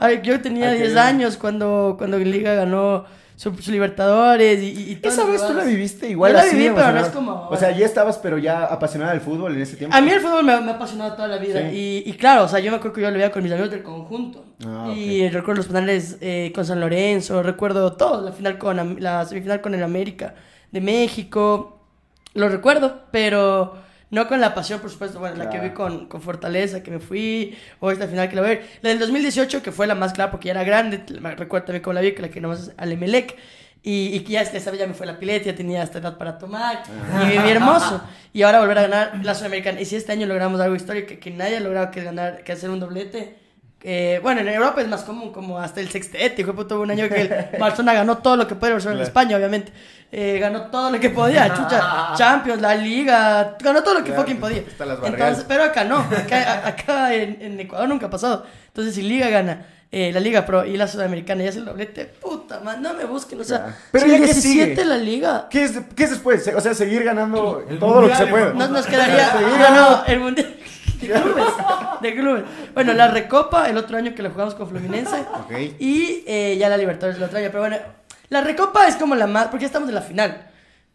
a 0.00 0.12
yo 0.22 0.40
tenía 0.40 0.66
Al 0.68 0.74
que 0.76 0.82
10 0.82 0.92
viene. 0.94 1.00
años 1.08 1.36
cuando, 1.36 1.96
cuando 1.98 2.18
la 2.18 2.24
liga 2.24 2.54
ganó 2.54 3.04
su, 3.38 3.56
su 3.62 3.70
Libertadores 3.70 4.60
y, 4.60 4.90
y, 4.90 4.96
todo 4.96 5.12
Esa 5.12 5.24
vez 5.24 5.46
tú 5.46 5.54
la 5.54 5.62
viviste 5.62 6.10
igual 6.10 6.32
Yo 6.32 6.38
la 6.38 6.44
viví, 6.46 6.70
pero 6.74 6.90
no 6.90 6.98
es 6.98 7.08
como 7.10 7.46
O 7.48 7.56
sea, 7.56 7.70
ya 7.70 7.86
estabas, 7.86 8.18
pero 8.18 8.36
ya 8.36 8.64
apasionada 8.64 9.12
del 9.12 9.20
fútbol 9.20 9.54
en 9.54 9.62
ese 9.62 9.76
tiempo. 9.76 9.96
A 9.96 10.00
mí 10.00 10.10
el 10.10 10.18
fútbol 10.18 10.44
me, 10.44 10.60
me 10.60 10.72
ha 10.72 10.74
apasionado 10.74 11.14
toda 11.14 11.28
la 11.28 11.38
vida. 11.38 11.70
Sí. 11.70 12.02
Y, 12.04 12.10
y 12.10 12.12
claro, 12.14 12.42
o 12.44 12.48
sea, 12.48 12.58
yo 12.58 12.72
me 12.72 12.78
acuerdo 12.78 12.96
que 12.96 13.02
yo 13.02 13.10
lo 13.10 13.14
veía 13.14 13.30
con 13.30 13.44
mis 13.44 13.52
amigos 13.52 13.70
del 13.70 13.84
conjunto. 13.84 14.44
Ah, 14.66 14.92
Y 14.92 15.28
recuerdo 15.28 15.58
los 15.58 15.68
finales 15.68 16.18
eh, 16.20 16.50
con 16.52 16.64
San 16.64 16.80
Lorenzo, 16.80 17.40
recuerdo 17.44 17.92
todo, 17.92 18.22
la 18.22 18.32
final 18.32 18.58
con 18.58 19.00
la 19.00 19.24
semifinal 19.24 19.60
con 19.60 19.72
el 19.72 19.84
América 19.84 20.34
de 20.72 20.80
México. 20.80 21.78
Lo 22.34 22.48
recuerdo, 22.48 23.02
pero 23.12 23.76
no 24.10 24.26
con 24.26 24.40
la 24.40 24.54
pasión, 24.54 24.80
por 24.80 24.90
supuesto. 24.90 25.18
Bueno, 25.18 25.36
la 25.36 25.50
que 25.50 25.60
vi 25.60 25.70
con, 25.70 26.06
con 26.06 26.22
Fortaleza, 26.22 26.82
que 26.82 26.90
me 26.90 26.98
fui, 26.98 27.56
o 27.80 27.90
esta 27.90 28.06
final 28.08 28.28
que 28.28 28.36
la 28.36 28.42
voy 28.42 28.50
a 28.50 28.54
ver. 28.54 28.66
La 28.80 28.90
del 28.90 28.98
2018, 28.98 29.62
que 29.62 29.72
fue 29.72 29.86
la 29.86 29.94
más 29.94 30.12
clara 30.12 30.30
porque 30.30 30.46
ya 30.46 30.52
era 30.52 30.64
grande. 30.64 31.02
Recuerdo 31.36 31.66
también 31.66 31.82
cómo 31.82 31.94
la 31.94 32.00
vi, 32.00 32.12
que 32.12 32.22
la 32.22 32.28
que 32.28 32.40
nomás 32.40 32.72
al 32.76 32.92
Emelec. 32.92 33.36
Y, 33.82 34.08
y 34.14 34.20
que 34.20 34.32
ya 34.32 34.40
esta 34.42 34.70
vez 34.70 34.80
ya 34.80 34.86
me 34.86 34.94
fue 34.94 35.06
la 35.06 35.18
pileta, 35.18 35.46
ya 35.46 35.54
tenía 35.54 35.82
esta 35.82 35.98
edad 35.98 36.18
para 36.18 36.36
tomar. 36.38 36.82
Ah. 37.12 37.24
Y 37.24 37.36
viví 37.36 37.50
hermoso. 37.50 38.02
Y 38.32 38.42
ahora 38.42 38.60
volver 38.60 38.78
a 38.78 38.82
ganar 38.82 39.20
la 39.22 39.34
Sudamericana. 39.34 39.80
Y 39.80 39.84
si 39.84 39.96
este 39.96 40.12
año 40.12 40.26
logramos 40.26 40.60
algo 40.60 40.74
histórico 40.74 41.08
que, 41.08 41.18
que 41.18 41.30
nadie 41.30 41.58
ha 41.58 41.60
logrado, 41.60 41.90
que 41.90 42.00
es 42.00 42.04
ganar, 42.04 42.42
que 42.44 42.52
hacer 42.52 42.70
un 42.70 42.80
doblete. 42.80 43.47
Eh, 43.82 44.18
bueno, 44.22 44.40
en 44.40 44.48
Europa 44.48 44.80
es 44.80 44.88
más 44.88 45.02
común, 45.02 45.32
como 45.32 45.58
hasta 45.58 45.80
el 45.80 45.88
sextete. 45.88 46.42
Hijo 46.42 46.52
hubo 46.52 46.80
un 46.82 46.90
año 46.90 47.08
que 47.08 47.20
el 47.20 47.28
Barcelona 47.60 47.94
ganó 47.94 48.18
todo 48.18 48.36
lo 48.36 48.48
que 48.48 48.54
puede, 48.56 48.72
Barcelona 48.72 49.00
en. 49.00 49.06
España, 49.06 49.36
obviamente. 49.36 49.72
Eh, 50.10 50.38
ganó 50.40 50.62
todo 50.62 50.90
lo 50.90 50.98
que 50.98 51.10
podía, 51.10 51.48
chucha, 51.54 52.12
Champions, 52.16 52.60
la 52.62 52.74
Liga, 52.74 53.56
ganó 53.60 53.82
todo 53.82 53.94
lo 53.94 54.00
que 54.00 54.06
Claro, 54.06 54.22
fucking 54.22 54.40
podía. 54.40 54.62
Entonces, 55.04 55.44
pero 55.46 55.64
acá 55.64 55.84
no, 55.84 55.98
acá, 55.98 56.66
acá 56.66 57.14
en, 57.14 57.38
en 57.40 57.60
Ecuador 57.60 57.88
nunca 57.88 58.06
ha 58.06 58.10
pasado. 58.10 58.44
Entonces, 58.68 58.94
si 58.94 59.02
Liga 59.02 59.28
gana, 59.28 59.66
eh, 59.90 60.10
la 60.12 60.20
Liga 60.20 60.44
Pro 60.44 60.64
y 60.64 60.76
la 60.76 60.86
Sudamericana 60.88 61.44
y 61.44 61.48
hace 61.48 61.58
el 61.58 61.64
doblete, 61.64 62.04
puta, 62.06 62.60
man, 62.60 62.82
no 62.82 62.94
me 62.94 63.04
busquen, 63.04 63.40
o 63.40 63.44
sea. 63.44 63.76
Pero 63.92 64.04
si 64.04 64.10
ya 64.10 64.16
el 64.16 64.22
que 64.22 64.32
17 64.34 64.70
sigue. 64.70 64.84
la 64.84 64.96
Liga, 64.96 65.46
¿Qué 65.50 65.64
es, 65.64 65.72
¿Qué 65.94 66.04
es 66.04 66.10
después? 66.10 66.50
O 66.54 66.60
sea, 66.60 66.74
seguir 66.74 67.04
ganando 67.04 67.64
El 67.68 67.78
todo 67.78 68.02
lo 68.02 68.08
que 68.08 68.14
se 68.16 68.26
pueda. 68.26 68.48
hijo 68.48 68.54
nos, 68.58 68.70
nos 68.70 68.86
quedaría 68.88 69.32
Seguir 69.32 69.58
ganando. 69.58 69.90
no, 69.90 70.04
el 70.06 70.20
mundial 70.20 70.56
de 71.00 71.06
clubes, 71.08 71.44
de 72.02 72.14
clubes. 72.14 72.44
Bueno, 72.74 72.92
la 72.92 73.08
Recopa 73.08 73.68
el 73.68 73.76
otro 73.76 73.96
año 73.96 74.14
que 74.14 74.22
la 74.22 74.30
jugamos 74.30 74.54
con 74.54 74.68
Fluminense 74.68 75.16
Ok. 75.34 75.52
y 75.78 76.24
eh, 76.26 76.56
ya 76.58 76.68
la 76.68 76.76
Libertadores 76.76 77.16
el 77.18 77.24
otro 77.24 77.38
año, 77.38 77.48
pero 77.50 77.60
bueno, 77.60 77.76
la 78.28 78.40
Recopa 78.42 78.86
es 78.86 78.96
como 78.96 79.14
la 79.14 79.26
más, 79.26 79.48
porque 79.48 79.62
ya 79.62 79.66
estamos 79.66 79.88
en 79.88 79.94
la 79.94 80.02
final. 80.02 80.44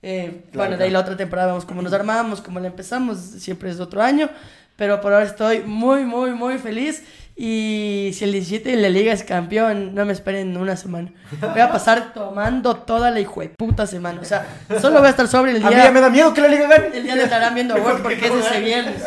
Eh, 0.01 0.41
Claro, 0.51 0.65
bueno, 0.69 0.77
de 0.77 0.83
ahí 0.83 0.91
la 0.91 0.99
otra 0.99 1.15
temporada 1.17 1.47
vemos 1.47 1.65
cómo 1.65 1.81
nos 1.81 1.93
armamos, 1.93 2.41
cómo 2.41 2.59
la 2.59 2.67
empezamos, 2.67 3.17
siempre 3.19 3.69
es 3.69 3.79
otro 3.79 4.01
año. 4.01 4.29
Pero 4.75 4.99
por 5.01 5.13
ahora 5.13 5.25
estoy 5.25 5.59
muy, 5.61 6.03
muy, 6.03 6.31
muy 6.31 6.57
feliz. 6.57 7.03
Y 7.35 8.11
si 8.13 8.25
el 8.25 8.31
17 8.31 8.69
de 8.69 8.77
la 8.77 8.89
liga 8.89 9.11
es 9.11 9.23
campeón, 9.23 9.95
no 9.95 10.05
me 10.05 10.13
esperen 10.13 10.55
una 10.55 10.75
semana. 10.77 11.11
Voy 11.41 11.61
a 11.61 11.71
pasar 11.71 12.13
tomando 12.13 12.75
toda 12.75 13.09
la 13.09 13.19
hijo 13.19 13.41
de 13.41 13.49
puta 13.49 13.87
semana. 13.87 14.21
O 14.21 14.25
sea, 14.25 14.45
solo 14.79 14.99
voy 14.99 15.07
a 15.07 15.09
estar 15.09 15.27
sobre 15.27 15.51
el 15.51 15.57
A 15.65 15.69
mí 15.69 15.73
día. 15.75 15.85
ya 15.85 15.91
me 15.91 15.99
da 15.99 16.09
miedo 16.11 16.31
que 16.31 16.41
la 16.41 16.47
liga 16.47 16.67
gane. 16.67 16.95
El 16.95 17.03
día 17.03 17.15
le 17.15 17.23
estarán 17.23 17.55
viendo 17.55 17.75
Word 17.75 18.01
porque 18.03 18.27
es 18.27 18.31
ese 18.45 18.59
viernes. 18.61 19.03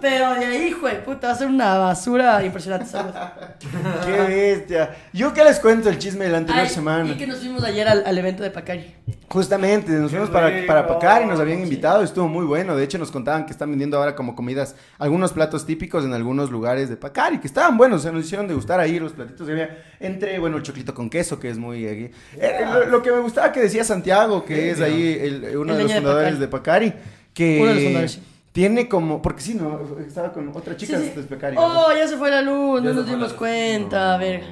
Pero 0.00 0.34
de 0.34 0.44
ahí, 0.46 0.66
hijo 0.68 0.86
de 0.88 0.96
puta, 0.96 1.28
va 1.28 1.32
a 1.32 1.36
ser 1.36 1.46
una 1.48 1.78
basura 1.78 2.44
impresionante. 2.44 2.84
¿sabes? 2.86 3.14
Qué 4.04 4.12
bestia. 4.12 4.96
Yo 5.14 5.32
qué 5.32 5.42
les 5.44 5.58
cuento 5.58 5.88
el 5.88 5.98
chisme 5.98 6.26
de 6.26 6.32
la 6.32 6.38
anterior 6.38 6.64
Ay, 6.66 6.70
semana. 6.70 7.10
Y 7.10 7.16
que 7.16 7.26
nos 7.26 7.38
fuimos 7.38 7.64
ayer 7.64 7.88
al, 7.88 8.04
al 8.06 8.18
evento 8.18 8.42
de 8.42 8.50
Pacari. 8.50 8.94
Justamente, 9.28 9.92
nos 9.92 10.10
fuimos 10.10 10.28
para, 10.28 10.66
para 10.66 10.86
Pacar 10.86 11.22
y 11.22 11.26
nos 11.26 11.38
habían 11.40 11.58
Sí. 11.58 11.64
invitado, 11.64 12.02
estuvo 12.02 12.26
muy 12.28 12.44
bueno. 12.44 12.76
De 12.76 12.82
hecho, 12.84 12.98
nos 12.98 13.10
contaban 13.10 13.46
que 13.46 13.52
están 13.52 13.70
vendiendo 13.70 13.96
ahora 13.96 14.14
como 14.16 14.34
comidas 14.34 14.74
algunos 14.98 15.32
platos 15.32 15.64
típicos 15.66 16.04
en 16.04 16.12
algunos 16.14 16.50
lugares 16.50 16.88
de 16.88 16.96
Pacar 16.96 17.32
y 17.34 17.38
que 17.38 17.46
estaban 17.70 17.78
buenos. 17.78 18.02
Se 18.02 18.12
nos 18.12 18.24
hicieron 18.24 18.46
degustar 18.48 18.80
ahí 18.80 18.98
los 18.98 19.12
platitos 19.12 19.46
que 19.46 19.52
había. 19.52 19.78
Entre, 20.00 20.38
bueno, 20.38 20.56
el 20.58 20.62
choclito 20.62 20.94
con 20.94 21.08
queso, 21.10 21.38
que 21.38 21.48
es 21.50 21.58
muy. 21.58 21.84
eh, 21.86 22.10
eh, 22.38 22.60
lo, 22.72 22.86
lo 22.86 23.02
que 23.02 23.10
me 23.12 23.20
gustaba 23.20 23.52
que 23.52 23.60
decía 23.60 23.84
Santiago, 23.84 24.44
que 24.44 24.54
Sí, 24.56 24.68
es 24.70 24.80
ahí 24.80 25.18
el- 25.20 25.56
uno 25.56 25.72
El 25.72 25.78
de 25.78 25.82
los 25.84 25.92
de 25.92 25.98
fundadores 25.98 26.34
Pacari. 26.34 26.38
de 26.40 26.48
Pacari, 26.48 26.92
que. 27.34 27.58
Uno 27.60 27.68
de 27.68 27.74
los 27.74 27.82
fundadores, 27.84 28.12
sí. 28.12 28.22
Tiene 28.52 28.88
como. 28.88 29.22
Porque 29.22 29.40
sí, 29.42 29.54
no, 29.54 29.80
estaba 30.06 30.32
con 30.32 30.48
otra 30.56 30.76
chica 30.76 30.98
Sí, 30.98 31.12
sí. 31.14 31.20
de 31.20 31.26
Pacari. 31.26 31.56
Oh, 31.58 31.88
ya 31.96 32.06
se 32.08 32.16
fue 32.16 32.30
la 32.30 32.42
luz, 32.42 32.82
no 32.82 32.92
nos 32.92 33.06
dimos 33.06 33.32
cuenta. 33.32 34.14
A 34.14 34.18
ver. 34.18 34.42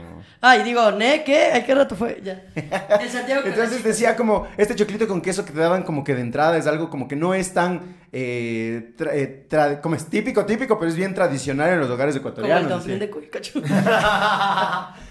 Ay, 0.41 0.63
digo, 0.63 0.93
¿ne? 0.93 1.25
¿Qué? 1.25 1.47
¿A 1.53 1.67
qué 1.67 1.75
rato 1.75 1.97
fue? 1.97 2.21
Ya. 2.23 2.45
El 2.55 3.09
Santiago 3.11 3.43
con 3.43 3.51
la 3.51 3.57
Entonces 3.57 3.83
decía 3.83 4.15
como, 4.15 4.47
este 4.57 4.77
choclito 4.77 5.09
con 5.09 5.21
queso 5.21 5.45
que 5.45 5.51
te 5.51 5.59
daban 5.59 5.83
como 5.83 6.05
que 6.05 6.15
de 6.15 6.21
entrada 6.21 6.57
es 6.57 6.69
algo 6.69 6.91
como 6.91 7.09
que 7.09 7.17
no 7.17 7.35
es 7.35 7.53
tan, 7.53 7.97
eh, 8.13 8.93
tra- 8.97 9.11
eh, 9.13 9.47
tra- 9.49 9.81
como 9.81 9.95
es 9.95 10.07
típico, 10.07 10.45
típico, 10.47 10.79
pero 10.79 10.91
es 10.91 10.97
bien 10.97 11.15
tradicional 11.15 11.71
en 11.75 11.81
los 11.81 11.91
hogares 11.91 12.17
Como 12.17 12.29
el 12.29 12.33
ecuatorianos. 12.35 12.71
dumpling 12.87 12.99
decía. 12.99 13.61
de. 13.63 13.69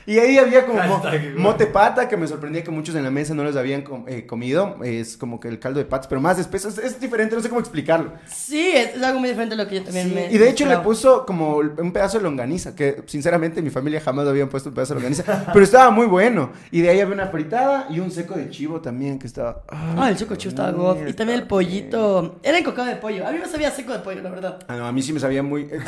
Y 0.06 0.20
ahí 0.20 0.38
había 0.38 0.66
como 0.66 0.80
Hashtag 0.80 1.36
mote 1.38 1.66
pata, 1.68 2.08
que 2.08 2.16
me 2.16 2.28
sorprendía 2.28 2.64
que 2.64 2.72
muchos 2.72 2.96
en 2.96 3.04
la 3.04 3.12
mesa 3.12 3.34
no 3.34 3.44
les 3.44 3.58
habían 3.58 3.82
com- 3.82 4.06
eh, 4.08 4.26
comido. 4.26 4.78
Es 4.84 5.18
como 5.18 5.40
que 5.40 5.50
el 5.50 5.60
caldo 5.60 5.80
de 5.80 5.86
patas, 5.86 6.08
pero 6.08 6.22
más 6.22 6.40
espeso. 6.40 6.70
Es, 6.70 6.78
es 6.78 7.00
diferente, 7.00 7.36
no 7.36 7.42
sé 7.42 7.50
cómo 7.50 7.60
explicarlo. 7.60 8.14
Sí, 8.26 8.72
es, 8.74 8.96
es 8.96 9.04
algo 9.04 9.20
muy 9.20 9.28
diferente 9.30 9.56
a 9.56 9.58
lo 9.58 9.68
que 9.68 9.76
yo 9.76 9.84
también 9.84 10.08
Sí, 10.08 10.16
me. 10.16 10.32
y 10.32 10.38
de 10.38 10.50
hecho 10.50 10.66
le 10.66 10.78
puso 10.78 11.26
como 11.26 11.58
un 11.58 11.92
pedazo 11.92 12.18
de 12.20 12.24
longaniza, 12.24 12.74
que 12.74 13.04
sinceramente 13.06 13.62
mi 13.62 13.70
familia 13.70 14.00
jamás 14.00 14.24
le 14.26 14.32
habían 14.32 14.48
puesto 14.48 14.70
un 14.70 14.76
pedazo 14.76 14.94
de 14.94 15.02
longaniza, 15.02 15.46
pero 15.54 15.64
estaba 15.66 15.92
muy 15.92 16.08
bueno. 16.08 16.52
Y 16.72 16.80
de 16.82 16.90
ahí 16.90 17.02
había 17.02 17.14
una 17.14 17.28
fritada 17.28 17.88
y 17.90 18.00
un 18.00 18.10
seco 18.10 18.36
de 18.36 18.50
chivo 18.50 18.80
también 18.80 19.20
que 19.20 19.28
estaba... 19.28 19.64
Ah, 19.68 20.08
el 20.10 20.18
seco 20.18 20.36
chivo 20.36 20.50
estaba. 20.52 20.68
Y 21.08 21.14
también 21.14 21.40
el 21.42 21.48
pollito. 21.48 22.40
Era 22.44 22.58
encocado 22.58 22.87
de 22.88 22.96
pollo. 22.96 23.28
A 23.28 23.32
mí 23.32 23.40
me 23.40 23.46
sabía 23.48 23.70
seco 23.72 23.94
de 23.94 24.00
pollo, 24.00 24.22
la 24.22 24.30
verdad. 24.30 24.60
Ah, 24.68 24.76
no, 24.78 24.86
a 24.88 24.92
mí 24.92 25.02
sí 25.02 25.14
me 25.14 25.20
sabía 25.20 25.44
muy... 25.44 25.62
eh, 25.72 25.80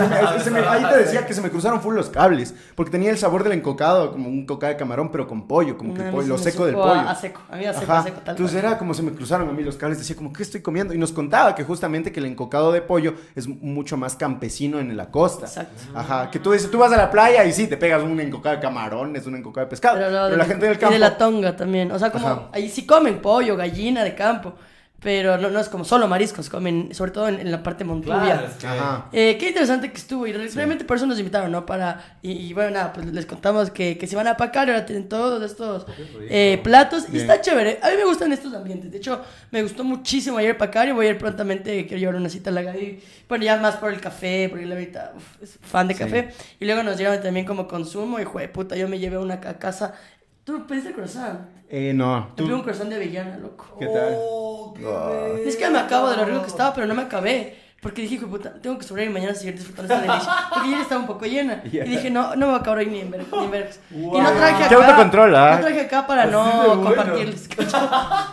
me- 0.51 0.59
ahí 0.59 0.83
te 0.85 0.97
decía 0.97 1.25
que 1.25 1.33
se 1.33 1.41
me 1.41 1.49
cruzaron 1.49 1.81
full 1.81 1.95
los 1.95 2.09
cables, 2.09 2.53
porque 2.75 2.91
tenía 2.91 3.09
el 3.11 3.17
sabor 3.17 3.43
del 3.43 3.53
encocado, 3.53 4.11
como 4.11 4.29
un 4.29 4.45
cocado 4.45 4.73
de 4.73 4.77
camarón, 4.77 5.11
pero 5.11 5.27
con 5.27 5.47
pollo, 5.47 5.77
como 5.77 5.93
que 5.93 5.99
No, 5.99 6.05
el 6.05 6.11
mí 6.11 6.15
pollo, 6.17 6.27
lo 6.29 6.37
seco 6.37 6.65
del 6.65 6.75
supo 6.75 6.85
a- 6.87 6.89
pollo. 6.95 7.09
A, 7.09 7.15
seco. 7.15 7.41
A 7.49 7.55
mí 7.55 7.65
a 7.65 7.73
seco, 7.73 7.91
a 7.93 8.03
seco, 8.03 8.21
tal 8.23 8.35
Entonces 8.35 8.59
cual. 8.59 8.65
era 8.71 8.77
como 8.77 8.93
se 8.93 9.03
me 9.03 9.11
cruzaron 9.11 9.49
a 9.49 9.51
mí 9.51 9.63
los 9.63 9.75
cables, 9.77 9.97
decía 9.97 10.15
como, 10.15 10.31
¿qué 10.33 10.43
estoy 10.43 10.61
comiendo? 10.61 10.93
Y 10.93 10.97
nos 10.97 11.11
contaba 11.11 11.55
que 11.55 11.63
justamente 11.63 12.11
que 12.11 12.19
el 12.19 12.25
encocado 12.25 12.71
de 12.71 12.81
pollo 12.81 13.13
es 13.35 13.47
mucho 13.47 13.97
más 13.97 14.15
campesino 14.15 14.79
en 14.79 14.95
la 14.97 15.09
costa. 15.11 15.45
Exacto. 15.45 15.75
Ajá, 15.95 16.29
que 16.31 16.39
tú 16.39 16.51
dices, 16.51 16.69
tú 16.69 16.77
vas 16.77 16.91
a 16.91 16.97
la 16.97 17.09
playa 17.11 17.43
y 17.45 17.53
sí, 17.53 17.67
te 17.67 17.77
pegas 17.77 18.03
un 18.03 18.19
encocado 18.19 18.55
de 18.55 18.61
camarones, 18.61 19.25
un 19.25 19.35
encocado 19.35 19.65
de 19.65 19.69
pescado. 19.69 19.97
Pero, 19.97 20.11
no, 20.11 20.29
de- 20.29 20.37
la 20.37 20.45
gente 20.45 20.65
del 20.65 20.75
y 20.75 20.79
campo... 20.79 20.93
de 20.93 20.99
la 20.99 21.17
tonga 21.17 21.55
también. 21.55 21.91
O 21.91 21.99
sea, 21.99 22.11
como 22.11 22.27
Ajá. 22.27 22.41
ahí 22.51 22.69
sí 22.69 22.85
comen 22.85 23.21
pollo, 23.21 23.55
gallina 23.57 24.03
de 24.03 24.15
campo. 24.15 24.53
Pero 25.01 25.37
no, 25.37 25.49
no 25.49 25.59
es 25.61 25.69
como 25.69 25.85
solo 25.85 26.09
mariscos, 26.09 26.49
comen, 26.49 26.93
sobre 26.93 27.11
todo 27.11 27.29
en, 27.29 27.39
en 27.39 27.51
la 27.51 27.63
parte 27.63 27.85
montubia. 27.85 28.19
Claro, 28.21 28.47
es 28.47 28.53
que- 28.55 28.67
Ajá. 28.67 29.05
Eh, 29.13 29.37
qué 29.39 29.47
interesante 29.47 29.89
que 29.91 29.97
estuvo 29.97 30.27
y 30.27 30.33
realmente 30.33 30.83
por 30.83 30.97
eso 30.97 31.05
nos 31.05 31.17
invitaron, 31.19 31.51
¿no? 31.53 31.65
Para, 31.65 32.17
y, 32.21 32.31
y 32.33 32.53
bueno, 32.53 32.71
nada, 32.71 32.91
pues 32.91 33.05
les 33.05 33.25
contamos 33.25 33.69
que, 33.71 33.97
que 33.97 34.07
se 34.07 34.17
van 34.17 34.27
a 34.27 34.31
apacar, 34.31 34.69
ahora 34.69 34.85
tienen 34.85 35.07
todos 35.07 35.41
estos 35.41 35.85
eh, 36.29 36.59
platos 36.63 37.05
y 37.07 37.11
Bien. 37.13 37.21
está 37.29 37.39
chévere. 37.39 37.79
A 37.81 37.89
mí 37.91 37.95
me 37.97 38.03
gustan 38.03 38.33
estos 38.33 38.53
ambientes, 38.53 38.91
de 38.91 38.97
hecho 38.97 39.21
me 39.51 39.63
gustó 39.63 39.85
muchísimo 39.85 40.37
ayer 40.37 40.57
Pacar 40.57 40.89
y 40.89 40.91
voy 40.91 41.05
a 41.07 41.11
ir 41.11 41.17
prontamente, 41.17 41.85
quiero 41.87 41.97
llevar 41.99 42.15
una 42.15 42.27
cita 42.27 42.49
a 42.49 42.53
la 42.53 42.63
Gaby, 42.63 43.01
bueno, 43.29 43.45
ya 43.45 43.55
más 43.55 43.77
por 43.77 43.93
el 43.93 44.01
café, 44.01 44.47
porque 44.49 44.65
la 44.65 44.75
ahorita 44.75 45.13
uf, 45.15 45.41
es 45.41 45.57
fan 45.61 45.87
de 45.87 45.93
Sí. 45.93 45.99
café. 46.01 46.29
Y 46.59 46.65
luego 46.65 46.83
nos 46.83 46.97
llevan 46.97 47.21
también 47.21 47.45
como 47.45 47.69
consumo 47.69 48.19
y, 48.19 48.25
jue 48.25 48.49
puta, 48.49 48.75
yo 48.75 48.89
me 48.89 48.99
llevé 48.99 49.17
una 49.17 49.35
a 49.35 49.57
casa. 49.59 49.93
¿Tú 50.49 50.65
pediste 50.65 50.93
croissant? 50.93 51.41
Eh, 51.69 51.93
no. 51.93 52.29
Tú- 52.35 52.45
pedí 52.45 52.53
un 52.53 52.63
croissant 52.63 52.89
de 52.89 52.95
avellana, 52.95 53.37
loco. 53.37 53.67
¿Qué 53.77 53.85
tal? 53.85 54.15
Oh, 54.17 54.73
qué 54.75 54.81
bello. 54.83 55.47
Es 55.47 55.55
que 55.57 55.69
me 55.69 55.77
acabo 55.77 56.09
de 56.09 56.17
lo 56.17 56.25
rico 56.25 56.41
que 56.41 56.47
estaba, 56.47 56.73
pero 56.73 56.87
no 56.87 56.95
me 56.95 57.03
acabé. 57.03 57.55
Porque 57.81 58.01
dije, 58.01 58.25
puta, 58.25 58.51
tengo 58.61 58.77
que 58.77 58.83
sobrevivir 58.83 59.13
mañana 59.17 59.33
seguir 59.33 59.55
disfrutando 59.55 59.93
esta 59.93 60.05
delicia. 60.05 60.33
Porque 60.53 60.67
ayer 60.67 60.79
estaba 60.81 61.01
un 61.01 61.07
poco 61.07 61.25
llena. 61.25 61.61
Ya. 61.71 61.85
Y 61.85 61.89
dije, 61.89 62.09
no, 62.09 62.31
no 62.35 62.37
me 62.37 62.45
voy 62.47 62.55
a 62.55 62.57
acabar 62.57 62.79
hoy 62.79 62.87
ni 62.87 62.99
en 63.01 63.11
ver- 63.11 63.25
ni 63.31 63.43
en 63.45 63.51
vergas. 63.51 63.79
Y 63.91 63.95
no 63.97 64.09
Wow. 64.09 64.21
traje 64.37 64.55
acá. 64.55 64.67
Qué 64.69 64.75
autocontrol, 64.75 65.35
¿ah? 65.35 65.55
No 65.55 65.61
traje 65.65 65.81
acá 65.81 66.07
para 66.07 66.23
Así 66.23 66.31
no 66.31 66.83
compartirles. 66.83 67.49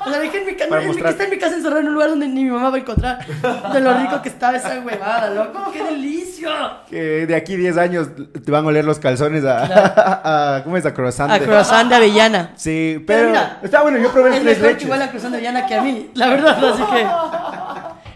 O 0.06 0.10
sea, 0.10 0.20
dije 0.20 0.38
en 0.38 0.46
mi 0.46 0.54
casa, 0.54 0.80
en 0.82 0.88
mi- 0.90 0.96
está 1.08 1.24
en 1.24 1.30
mi 1.30 1.38
casa 1.38 1.54
encerrado 1.56 1.80
en 1.80 1.88
un 1.88 1.94
lugar 1.94 2.10
donde 2.10 2.28
ni 2.28 2.44
mi 2.44 2.50
mamá 2.50 2.70
va 2.70 2.76
a 2.76 2.80
encontrar. 2.80 3.26
De 3.72 3.80
lo 3.80 3.94
rico 3.98 4.22
que 4.22 4.28
estaba 4.28 4.56
esa 4.56 4.80
huevada, 4.80 5.30
loco. 5.30 5.70
¡Qué 5.72 5.82
delicia! 5.82 6.78
Que 6.88 7.26
de 7.26 7.34
aquí 7.36 7.56
10 7.56 7.76
años 7.76 8.08
te 8.44 8.50
van 8.50 8.64
a 8.64 8.68
oler 8.68 8.84
los 8.84 8.98
calzones 8.98 9.44
a... 9.44 9.66
Claro. 9.66 9.92
a- 10.24 10.60
¿Cómo 10.64 10.76
es? 10.76 10.86
A 10.86 10.94
croissant. 10.94 11.30
A 11.30 11.38
croissant 11.40 11.88
de 11.88 11.94
avellana. 11.96 12.52
Sí, 12.56 13.02
Pero 13.06 13.18
pero... 13.20 13.28
mira, 13.30 13.58
está 13.62 13.82
bueno, 13.82 13.98
yo 13.98 14.10
probé 14.12 14.30
el 14.30 14.48
Es 14.48 14.58
tres 14.58 14.60
leches. 14.60 14.82
igual 14.84 15.02
a 15.02 15.08
croissant 15.08 15.32
de 15.32 15.38
avellana 15.38 15.66
que 15.66 15.74
a 15.74 15.82
mí, 15.82 16.10
la 16.14 16.28
verdad, 16.28 16.64
así 16.64 16.82
que... 16.82 17.06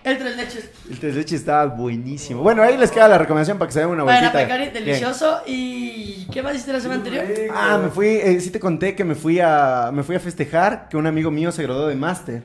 El 0.02 0.18
tres 0.18 0.36
leches. 0.36 0.70
El 0.90 0.98
tres 0.98 1.14
leches 1.14 1.40
estaba 1.40 1.66
buenísimo. 1.66 2.42
Bueno, 2.42 2.62
ahí 2.62 2.76
les 2.78 2.90
queda 2.90 3.06
la 3.08 3.18
recomendación 3.18 3.58
para 3.58 3.68
que 3.68 3.74
se 3.74 3.80
den 3.80 3.88
una 3.90 4.02
Bueno, 4.04 4.18
vueltita. 4.18 4.38
Pecari, 4.42 4.62
Bien. 4.70 4.74
delicioso. 4.84 5.42
¿Y 5.46 6.26
qué 6.32 6.42
más 6.42 6.54
hiciste 6.54 6.72
la 6.72 6.80
semana 6.80 6.98
anterior? 7.04 7.24
Ah, 7.54 7.78
me 7.82 7.90
fui, 7.90 8.06
eh, 8.08 8.40
sí 8.40 8.50
te 8.50 8.58
conté 8.60 8.94
que 8.94 9.04
me 9.04 9.14
fui 9.14 9.40
a 9.40 9.90
me 9.92 10.02
fui 10.02 10.16
a 10.16 10.20
festejar 10.20 10.88
que 10.88 10.96
un 10.96 11.06
amigo 11.06 11.30
mío 11.30 11.52
se 11.52 11.62
graduó 11.62 11.86
de 11.86 11.96
máster. 11.96 12.44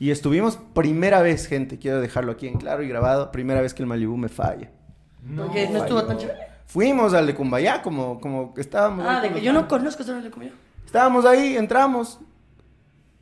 Y 0.00 0.10
estuvimos 0.10 0.58
primera 0.74 1.22
vez, 1.22 1.46
gente, 1.46 1.78
quiero 1.78 2.00
dejarlo 2.00 2.32
aquí 2.32 2.46
en 2.46 2.58
claro 2.58 2.82
y 2.82 2.88
grabado, 2.88 3.32
primera 3.32 3.60
vez 3.60 3.74
que 3.74 3.82
el 3.82 3.88
Malibu 3.88 4.16
me 4.16 4.28
falla. 4.28 4.70
Porque 5.36 5.68
no 5.68 5.78
estuvo 5.78 6.04
tan 6.04 6.18
chévere. 6.18 6.38
Fuimos 6.66 7.14
al 7.14 7.26
de 7.26 7.34
Cumbayá, 7.34 7.82
como, 7.82 8.20
como 8.20 8.54
estábamos. 8.58 9.04
Ah, 9.08 9.20
de 9.20 9.32
que 9.32 9.40
yo 9.40 9.52
no 9.52 9.66
conozco 9.66 10.02
ese 10.02 10.14
de 10.14 10.30
comida. 10.30 10.52
Estábamos 10.84 11.24
ahí, 11.24 11.56
entramos. 11.56 12.20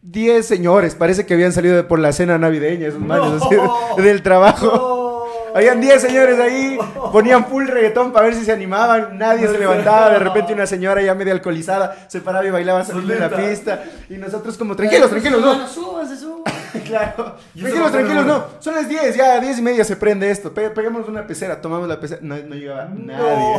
Diez 0.09 0.47
señores, 0.47 0.95
parece 0.95 1.27
que 1.27 1.35
habían 1.35 1.53
salido 1.53 1.89
por 1.89 1.99
la 1.99 2.13
cena 2.13 2.39
navideña, 2.39 2.87
esos 2.87 3.01
manos 3.01 3.43
así, 3.43 3.57
de- 3.97 4.03
del 4.05 4.23
trabajo. 4.23 5.27
Habían 5.53 5.81
10 5.81 6.01
señores 6.03 6.39
ahí, 6.39 6.79
ponían 7.11 7.47
full 7.47 7.67
reggaetón 7.67 8.13
para 8.13 8.27
ver 8.27 8.35
si 8.37 8.45
se 8.45 8.53
animaban, 8.53 9.17
nadie 9.19 9.49
se 9.49 9.59
levantaba, 9.59 10.11
de 10.11 10.19
repente 10.19 10.53
una 10.53 10.67
señora 10.67 11.01
ya 11.03 11.15
media 11.15 11.33
alcoholizada 11.33 11.97
se 12.09 12.21
paraba 12.21 12.47
y 12.47 12.51
bailaba 12.51 12.85
saliendo 12.85 13.15
de 13.15 13.21
la 13.21 13.31
pista 13.31 13.83
y 14.11 14.15
nosotros 14.19 14.57
como 14.59 14.77
tranquilos, 14.77 15.09
tranquilos, 15.09 15.41
no, 15.41 15.55
No, 15.57 15.67
súbanse, 15.67 16.17
súbanse. 16.19 16.53
claro, 16.85 17.37
tranquilos, 17.55 17.93
tranquilos, 17.93 18.27
no, 18.27 18.45
son 18.61 18.75
las 18.75 18.89
10, 18.89 19.17
ya 19.17 19.35
a 19.35 19.41
10 19.41 19.59
y 19.59 19.63
media 19.63 19.85
se 19.85 19.97
prende 19.97 20.31
esto, 20.31 20.53
Pe- 20.53 20.71
peguemos 20.71 21.09
una 21.09 21.27
pecera, 21.27 21.61
tomamos 21.61 21.89
la 21.89 21.99
pecera, 22.01 22.21
no, 22.23 22.37
no 22.37 22.55
llegaba 22.55 22.89
nadie, 22.95 23.57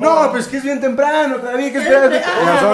no, 0.00 0.28
pues 0.30 0.46
que 0.48 0.58
es 0.58 0.62
bien 0.64 0.80
temprano, 0.80 1.36
todavía 1.36 1.66
hay 1.66 1.72
que 1.72 1.78
esperar, 1.78 2.22
Ah, 2.24 2.70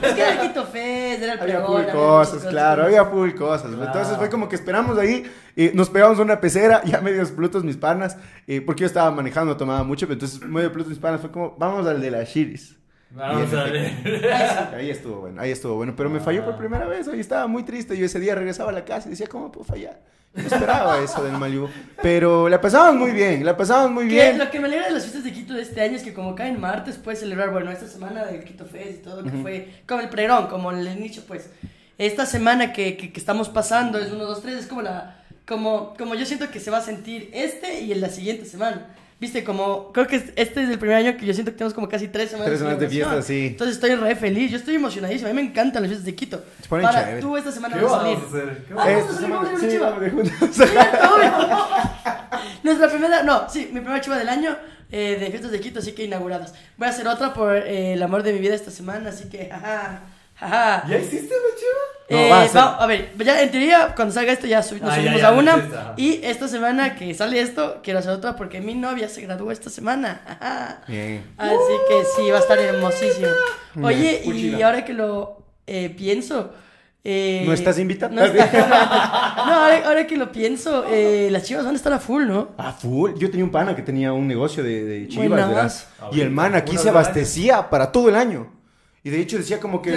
11. 0.00 0.06
Es 0.08 0.14
que 0.14 0.20
era 0.20 0.32
el 0.32 0.40
Quito 0.40 0.64
Fest, 0.64 1.22
era 1.22 1.32
el 1.34 1.40
Había 1.40 1.54
pregón. 1.56 1.66
full 1.66 1.80
había 1.82 1.92
cosas, 1.92 2.34
muchas 2.34 2.48
claro, 2.50 2.82
cosas. 2.82 2.98
había 2.98 3.04
full 3.12 3.30
cosas. 3.34 3.70
Entonces 3.72 4.16
fue 4.16 4.30
como 4.30 4.48
que 4.48 4.56
esperamos 4.56 4.98
ahí, 4.98 5.30
y 5.54 5.68
nos 5.74 5.88
pegamos 5.90 6.18
una 6.18 6.40
pecera, 6.40 6.82
ya 6.84 7.00
medios 7.00 7.30
plutos 7.30 7.64
mis 7.64 7.76
panas, 7.76 8.16
eh, 8.46 8.60
porque 8.60 8.80
yo 8.82 8.86
estaba 8.86 9.10
manejando, 9.10 9.56
tomaba 9.56 9.82
mucho, 9.84 10.06
pero 10.06 10.14
entonces 10.14 10.40
medio 10.42 10.72
plutos 10.72 10.90
mis 10.90 10.98
panas 10.98 11.20
fue 11.20 11.30
como, 11.30 11.54
vamos 11.58 11.86
al 11.86 12.00
de 12.00 12.10
las 12.10 12.28
Shiris. 12.28 12.76
Vamos 13.10 13.52
Y 13.52 13.56
a 13.56 13.64
ver. 13.64 14.74
Ahí 14.74 14.90
estuvo 14.90 15.20
bueno, 15.20 15.40
ahí 15.40 15.50
estuvo 15.50 15.76
bueno, 15.76 15.94
pero 15.96 16.10
me 16.10 16.20
falló 16.20 16.44
por 16.44 16.56
primera 16.56 16.86
vez, 16.86 17.06
hoy 17.08 17.20
estaba 17.20 17.46
muy 17.46 17.62
triste, 17.62 17.96
yo 17.96 18.04
ese 18.04 18.20
día 18.20 18.34
regresaba 18.34 18.70
a 18.70 18.72
la 18.72 18.84
casa 18.84 19.08
y 19.08 19.10
decía, 19.10 19.26
¿cómo 19.28 19.52
puedo 19.52 19.64
fallar? 19.64 20.00
No 20.34 20.42
esperaba 20.42 20.98
eso 21.02 21.22
del 21.22 21.38
Malibu, 21.38 21.68
pero 22.02 22.48
la 22.48 22.60
pasamos 22.60 22.96
muy 22.96 23.12
bien, 23.12 23.44
la 23.44 23.56
pasamos 23.56 23.90
muy 23.90 24.06
bien. 24.06 24.36
Lo 24.38 24.50
que 24.50 24.60
me 24.60 24.66
alegra 24.66 24.88
de 24.88 24.92
las 24.92 25.04
fiestas 25.04 25.24
de 25.24 25.32
Quito 25.32 25.54
de 25.54 25.62
este 25.62 25.80
año 25.80 25.96
es 25.96 26.02
que 26.02 26.12
como 26.12 26.34
caen 26.34 26.60
martes 26.60 26.96
puedes 26.96 27.20
celebrar, 27.20 27.50
bueno, 27.52 27.70
esta 27.70 27.86
semana 27.86 28.24
del 28.24 28.44
Quito 28.44 28.66
Fest 28.66 29.00
y 29.00 29.02
todo, 29.02 29.22
que 29.22 29.30
fue 29.30 29.82
como 29.86 30.00
el 30.00 30.08
pregón, 30.08 30.48
como 30.48 30.70
el 30.70 30.86
inicio, 30.86 31.22
pues. 31.26 31.48
Esta 31.98 32.26
semana 32.26 32.74
que, 32.74 32.98
que, 32.98 33.10
que 33.10 33.18
estamos 33.18 33.48
pasando 33.48 33.98
es 33.98 34.12
1, 34.12 34.22
2, 34.22 34.42
3, 34.42 34.54
es 34.56 34.66
como 34.66 34.82
la... 34.82 35.22
Como, 35.46 35.94
como 35.96 36.14
yo 36.14 36.26
siento 36.26 36.50
que 36.50 36.60
se 36.60 36.70
va 36.70 36.78
a 36.78 36.82
sentir 36.82 37.30
este 37.32 37.80
y 37.80 37.92
en 37.92 38.02
la 38.02 38.10
siguiente 38.10 38.44
semana. 38.44 38.88
Viste, 39.18 39.42
como, 39.44 39.92
creo 39.92 40.06
que 40.06 40.16
este 40.16 40.62
es 40.62 40.68
el 40.68 40.78
primer 40.78 40.96
año 40.96 41.16
que 41.16 41.24
yo 41.24 41.32
siento 41.32 41.50
que 41.50 41.56
tenemos 41.56 41.72
como 41.72 41.88
casi 41.88 42.08
tres 42.08 42.28
semanas 42.28 42.48
Tres 42.48 42.58
semanas 42.58 42.80
de 42.80 42.88
fiesta, 42.90 43.22
sí. 43.22 43.46
Entonces 43.52 43.76
estoy 43.76 43.94
re 43.94 44.14
feliz, 44.14 44.50
yo 44.50 44.58
estoy 44.58 44.74
emocionadísimo, 44.74 45.30
a 45.30 45.32
mí 45.32 45.40
me 45.42 45.48
encantan 45.48 45.82
las 45.82 45.88
fiestas 45.88 46.04
de 46.04 46.14
Quito. 46.14 46.44
Se 46.60 46.68
ponen 46.68 46.84
Para, 46.86 47.00
chévere. 47.00 47.20
tú 47.22 47.34
esta 47.36 47.50
semana 47.50 47.76
¿Qué 47.78 47.82
vas 47.84 47.92
a 47.94 47.96
vamos 47.96 48.30
salir. 48.30 48.42
a 48.42 48.52
hacer? 48.52 48.64
¿Qué 48.66 48.72
Ah, 48.72 48.76
vamos 48.76 48.88
a 48.88 48.92
vamos 48.92 49.08
a 49.08 49.10
hacer? 49.10 49.16
salir, 49.16 49.30
vamos 49.30 49.48
a 49.48 49.56
Sí, 49.56 49.64
salir, 49.64 49.80
vamos 49.80 50.00
de 50.02 50.10
juntos. 50.10 50.60
Obvio. 51.16 51.66
Nuestra 52.62 52.88
primera, 52.90 53.22
no, 53.22 53.48
sí, 53.48 53.60
mi 53.72 53.80
primera 53.80 54.00
chiva 54.02 54.18
del 54.18 54.28
año 54.28 54.56
eh, 54.92 55.16
de 55.18 55.26
fiestas 55.30 55.50
de 55.50 55.60
Quito, 55.60 55.78
así 55.78 55.92
que 55.92 56.04
inauguradas. 56.04 56.52
Voy 56.76 56.86
a 56.86 56.90
hacer 56.90 57.08
otra 57.08 57.32
por 57.32 57.56
eh, 57.56 57.94
el 57.94 58.02
amor 58.02 58.22
de 58.22 58.34
mi 58.34 58.38
vida 58.40 58.54
esta 58.54 58.70
semana, 58.70 59.08
así 59.10 59.28
que, 59.30 59.48
jaja, 59.48 60.02
jaja. 60.34 60.84
¿Ya 60.88 60.98
hiciste 60.98 61.34
la 61.34 61.56
chiva? 61.58 61.95
No, 62.08 62.16
Eh, 62.18 62.30
va 62.30 62.42
a 62.42 62.46
ser. 62.48 62.56
va- 62.60 62.76
a 62.76 62.86
ver, 62.86 63.10
ya 63.18 63.42
en 63.42 63.50
teoría, 63.50 63.92
cuando 63.96 64.14
salga 64.14 64.32
esto 64.32 64.46
ya 64.46 64.62
sub- 64.62 64.80
nos 64.80 64.92
Ah, 64.92 64.96
subimos 64.96 65.20
ya, 65.20 65.28
a 65.28 65.32
una. 65.32 65.94
Y 65.96 66.20
esta 66.22 66.46
semana 66.46 66.94
que 66.94 67.12
sale 67.14 67.40
esto, 67.40 67.80
quiero 67.82 67.98
hacer 67.98 68.12
otra 68.12 68.36
porque 68.36 68.60
mi 68.60 68.74
novia 68.74 69.08
se 69.08 69.22
graduó 69.22 69.50
esta 69.50 69.70
semana. 69.70 70.20
Bien. 70.88 71.24
Así 71.36 71.56
que 71.88 72.04
sí, 72.16 72.30
va 72.30 72.36
a 72.38 72.40
estar 72.40 72.58
hermosísimo. 72.60 73.26
Oye, 73.82 74.22
y 74.24 74.62
ahora 74.62 74.84
que 74.84 74.92
lo 74.92 75.42
eh, 75.66 75.90
pienso. 75.98 76.52
eh, 77.02 77.42
¿No 77.44 77.52
estás 77.52 77.76
invitada? 77.78 78.12
No, 78.14 78.24
está- 78.24 78.46
no, 79.46 79.54
ahora, 79.64 79.82
ahora 79.86 80.06
que 80.06 80.16
lo 80.16 80.30
pienso, 80.32 80.84
eh, 80.88 81.28
las 81.30 81.42
chivas 81.42 81.64
van 81.64 81.74
a 81.74 81.76
estar 81.76 81.92
a 81.92 81.98
full, 81.98 82.24
¿no? 82.26 82.50
Ah, 82.58 82.72
full. 82.72 83.12
Yo 83.18 83.30
tenía 83.30 83.44
un 83.44 83.50
pana 83.50 83.74
que 83.74 83.82
tenía 83.82 84.12
un 84.12 84.26
negocio 84.28 84.62
de, 84.62 84.84
de 84.84 85.08
chivas. 85.08 85.88
Y 86.12 86.20
el 86.20 86.30
man 86.30 86.54
aquí 86.54 86.76
se 86.78 86.88
abastecía 86.88 87.68
para 87.68 87.90
todo 87.90 88.08
el 88.08 88.14
año. 88.16 88.52
Y 89.06 89.10
de 89.10 89.20
hecho 89.20 89.38
decía 89.38 89.60
como 89.60 89.80
que 89.80 89.96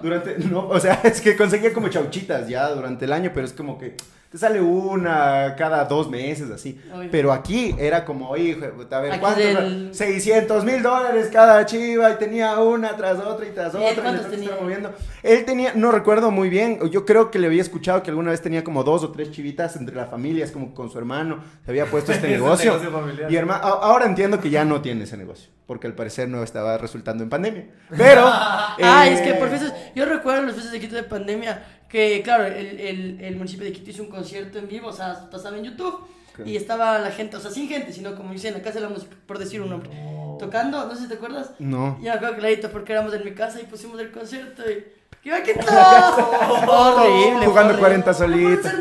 durante 0.00 0.38
no, 0.48 0.68
o 0.68 0.78
sea, 0.78 1.00
es 1.02 1.20
que 1.20 1.36
conseguía 1.36 1.72
como 1.72 1.88
chauchitas 1.88 2.48
ya 2.48 2.70
durante 2.70 3.04
el 3.04 3.12
año, 3.12 3.32
pero 3.34 3.44
es 3.44 3.52
como 3.52 3.76
que 3.76 3.96
te 4.34 4.38
sale 4.40 4.60
una 4.60 5.54
cada 5.56 5.84
dos 5.84 6.10
meses 6.10 6.50
así. 6.50 6.76
Obvio. 6.92 7.08
Pero 7.12 7.32
aquí 7.32 7.72
era 7.78 8.04
como, 8.04 8.30
oye, 8.30 8.42
hijo 8.50 8.64
a 8.90 9.00
ver, 9.00 9.12
Aquí 9.12 9.20
¿cuánto? 9.20 9.38
del- 9.40 9.94
600 9.94 10.64
mil 10.64 10.82
dólares 10.82 11.28
cada 11.32 11.64
chiva 11.64 12.10
y 12.10 12.14
tenía 12.16 12.58
una 12.58 12.96
tras 12.96 13.20
otra 13.20 13.46
y 13.46 13.50
tras 13.50 13.72
¿Y 13.74 13.76
otra. 13.76 13.90
y 13.92 13.94
cuántos 13.94 14.26
que 14.26 14.34
estar 14.34 14.48
tenía? 14.48 14.60
moviendo. 14.60 14.92
Él 15.22 15.44
tenía, 15.44 15.72
no 15.76 15.92
recuerdo 15.92 16.32
muy 16.32 16.48
bien, 16.48 16.80
yo 16.90 17.04
creo 17.06 17.30
que 17.30 17.38
le 17.38 17.46
había 17.46 17.62
escuchado 17.62 18.02
que 18.02 18.10
alguna 18.10 18.32
vez 18.32 18.42
tenía 18.42 18.64
como 18.64 18.82
dos 18.82 19.04
o 19.04 19.12
tres 19.12 19.30
chivitas 19.30 19.76
entre 19.76 19.94
la 19.94 20.06
familia, 20.06 20.44
es 20.44 20.50
como 20.50 20.74
con 20.74 20.90
su 20.90 20.98
hermano, 20.98 21.38
se 21.64 21.70
había 21.70 21.86
puesto 21.86 22.10
este 22.10 22.26
negocio. 22.36 22.72
negocio 22.72 22.90
familiar. 22.90 23.30
Y 23.30 23.36
herma- 23.36 23.60
a- 23.62 23.68
ahora 23.86 24.06
entiendo 24.06 24.40
que 24.40 24.50
ya 24.50 24.64
no 24.64 24.82
tiene 24.82 25.04
ese 25.04 25.16
negocio, 25.16 25.48
porque 25.66 25.86
al 25.86 25.92
parecer 25.94 26.28
no 26.28 26.42
estaba 26.42 26.76
resultando 26.76 27.22
en 27.22 27.30
pandemia. 27.30 27.66
Pero... 27.96 28.22
Ah, 28.82 29.06
eh, 29.06 29.12
es 29.12 29.20
que 29.20 29.34
por 29.34 29.48
fiestas, 29.50 29.72
yo 29.94 30.04
recuerdo 30.04 30.42
las 30.42 30.54
fiestas 30.54 30.72
de 30.72 30.80
Quito 30.80 30.96
de 30.96 31.04
pandemia, 31.04 31.62
que 31.88 32.22
claro, 32.22 32.46
el, 32.46 32.80
el, 32.80 33.20
el 33.20 33.36
municipio 33.36 33.64
de 33.64 33.72
Quito 33.72 33.90
hizo 33.90 34.02
un 34.02 34.08
concierto 34.10 34.58
en 34.58 34.68
vivo, 34.68 34.88
o 34.88 34.92
sea, 34.92 35.28
pasaba 35.30 35.56
en 35.58 35.64
YouTube, 35.64 36.06
y 36.44 36.56
estaba 36.56 36.98
la 36.98 37.10
gente, 37.12 37.36
o 37.36 37.40
sea, 37.40 37.50
sin 37.50 37.68
gente, 37.68 37.92
sino 37.92 38.16
como 38.16 38.32
dice 38.32 38.48
en 38.48 38.54
la 38.54 38.62
Casa 38.62 38.76
de 38.80 38.86
la 38.86 38.88
Música, 38.88 39.14
por 39.26 39.38
decir 39.38 39.60
un 39.60 39.70
nombre, 39.70 39.90
tocando, 40.38 40.84
no 40.86 40.94
sé 40.94 41.02
si 41.02 41.08
te 41.08 41.14
acuerdas, 41.14 41.52
No. 41.60 41.96
ya 42.02 42.12
me 42.12 42.16
acuerdo 42.18 42.36
clarito, 42.38 42.70
porque 42.70 42.92
éramos 42.92 43.14
en 43.14 43.24
mi 43.24 43.32
casa 43.34 43.60
y 43.60 43.64
pusimos 43.64 44.00
el 44.00 44.10
concierto 44.10 44.62
y... 44.68 44.84
¡Iba 45.22 45.42
Quito! 45.42 45.60
horrible. 46.68 47.46
Jugando 47.46 47.74
horrible. 47.74 47.78
40 47.78 48.12
No 48.12 48.16
puede 48.18 48.30
solitos. 48.30 48.72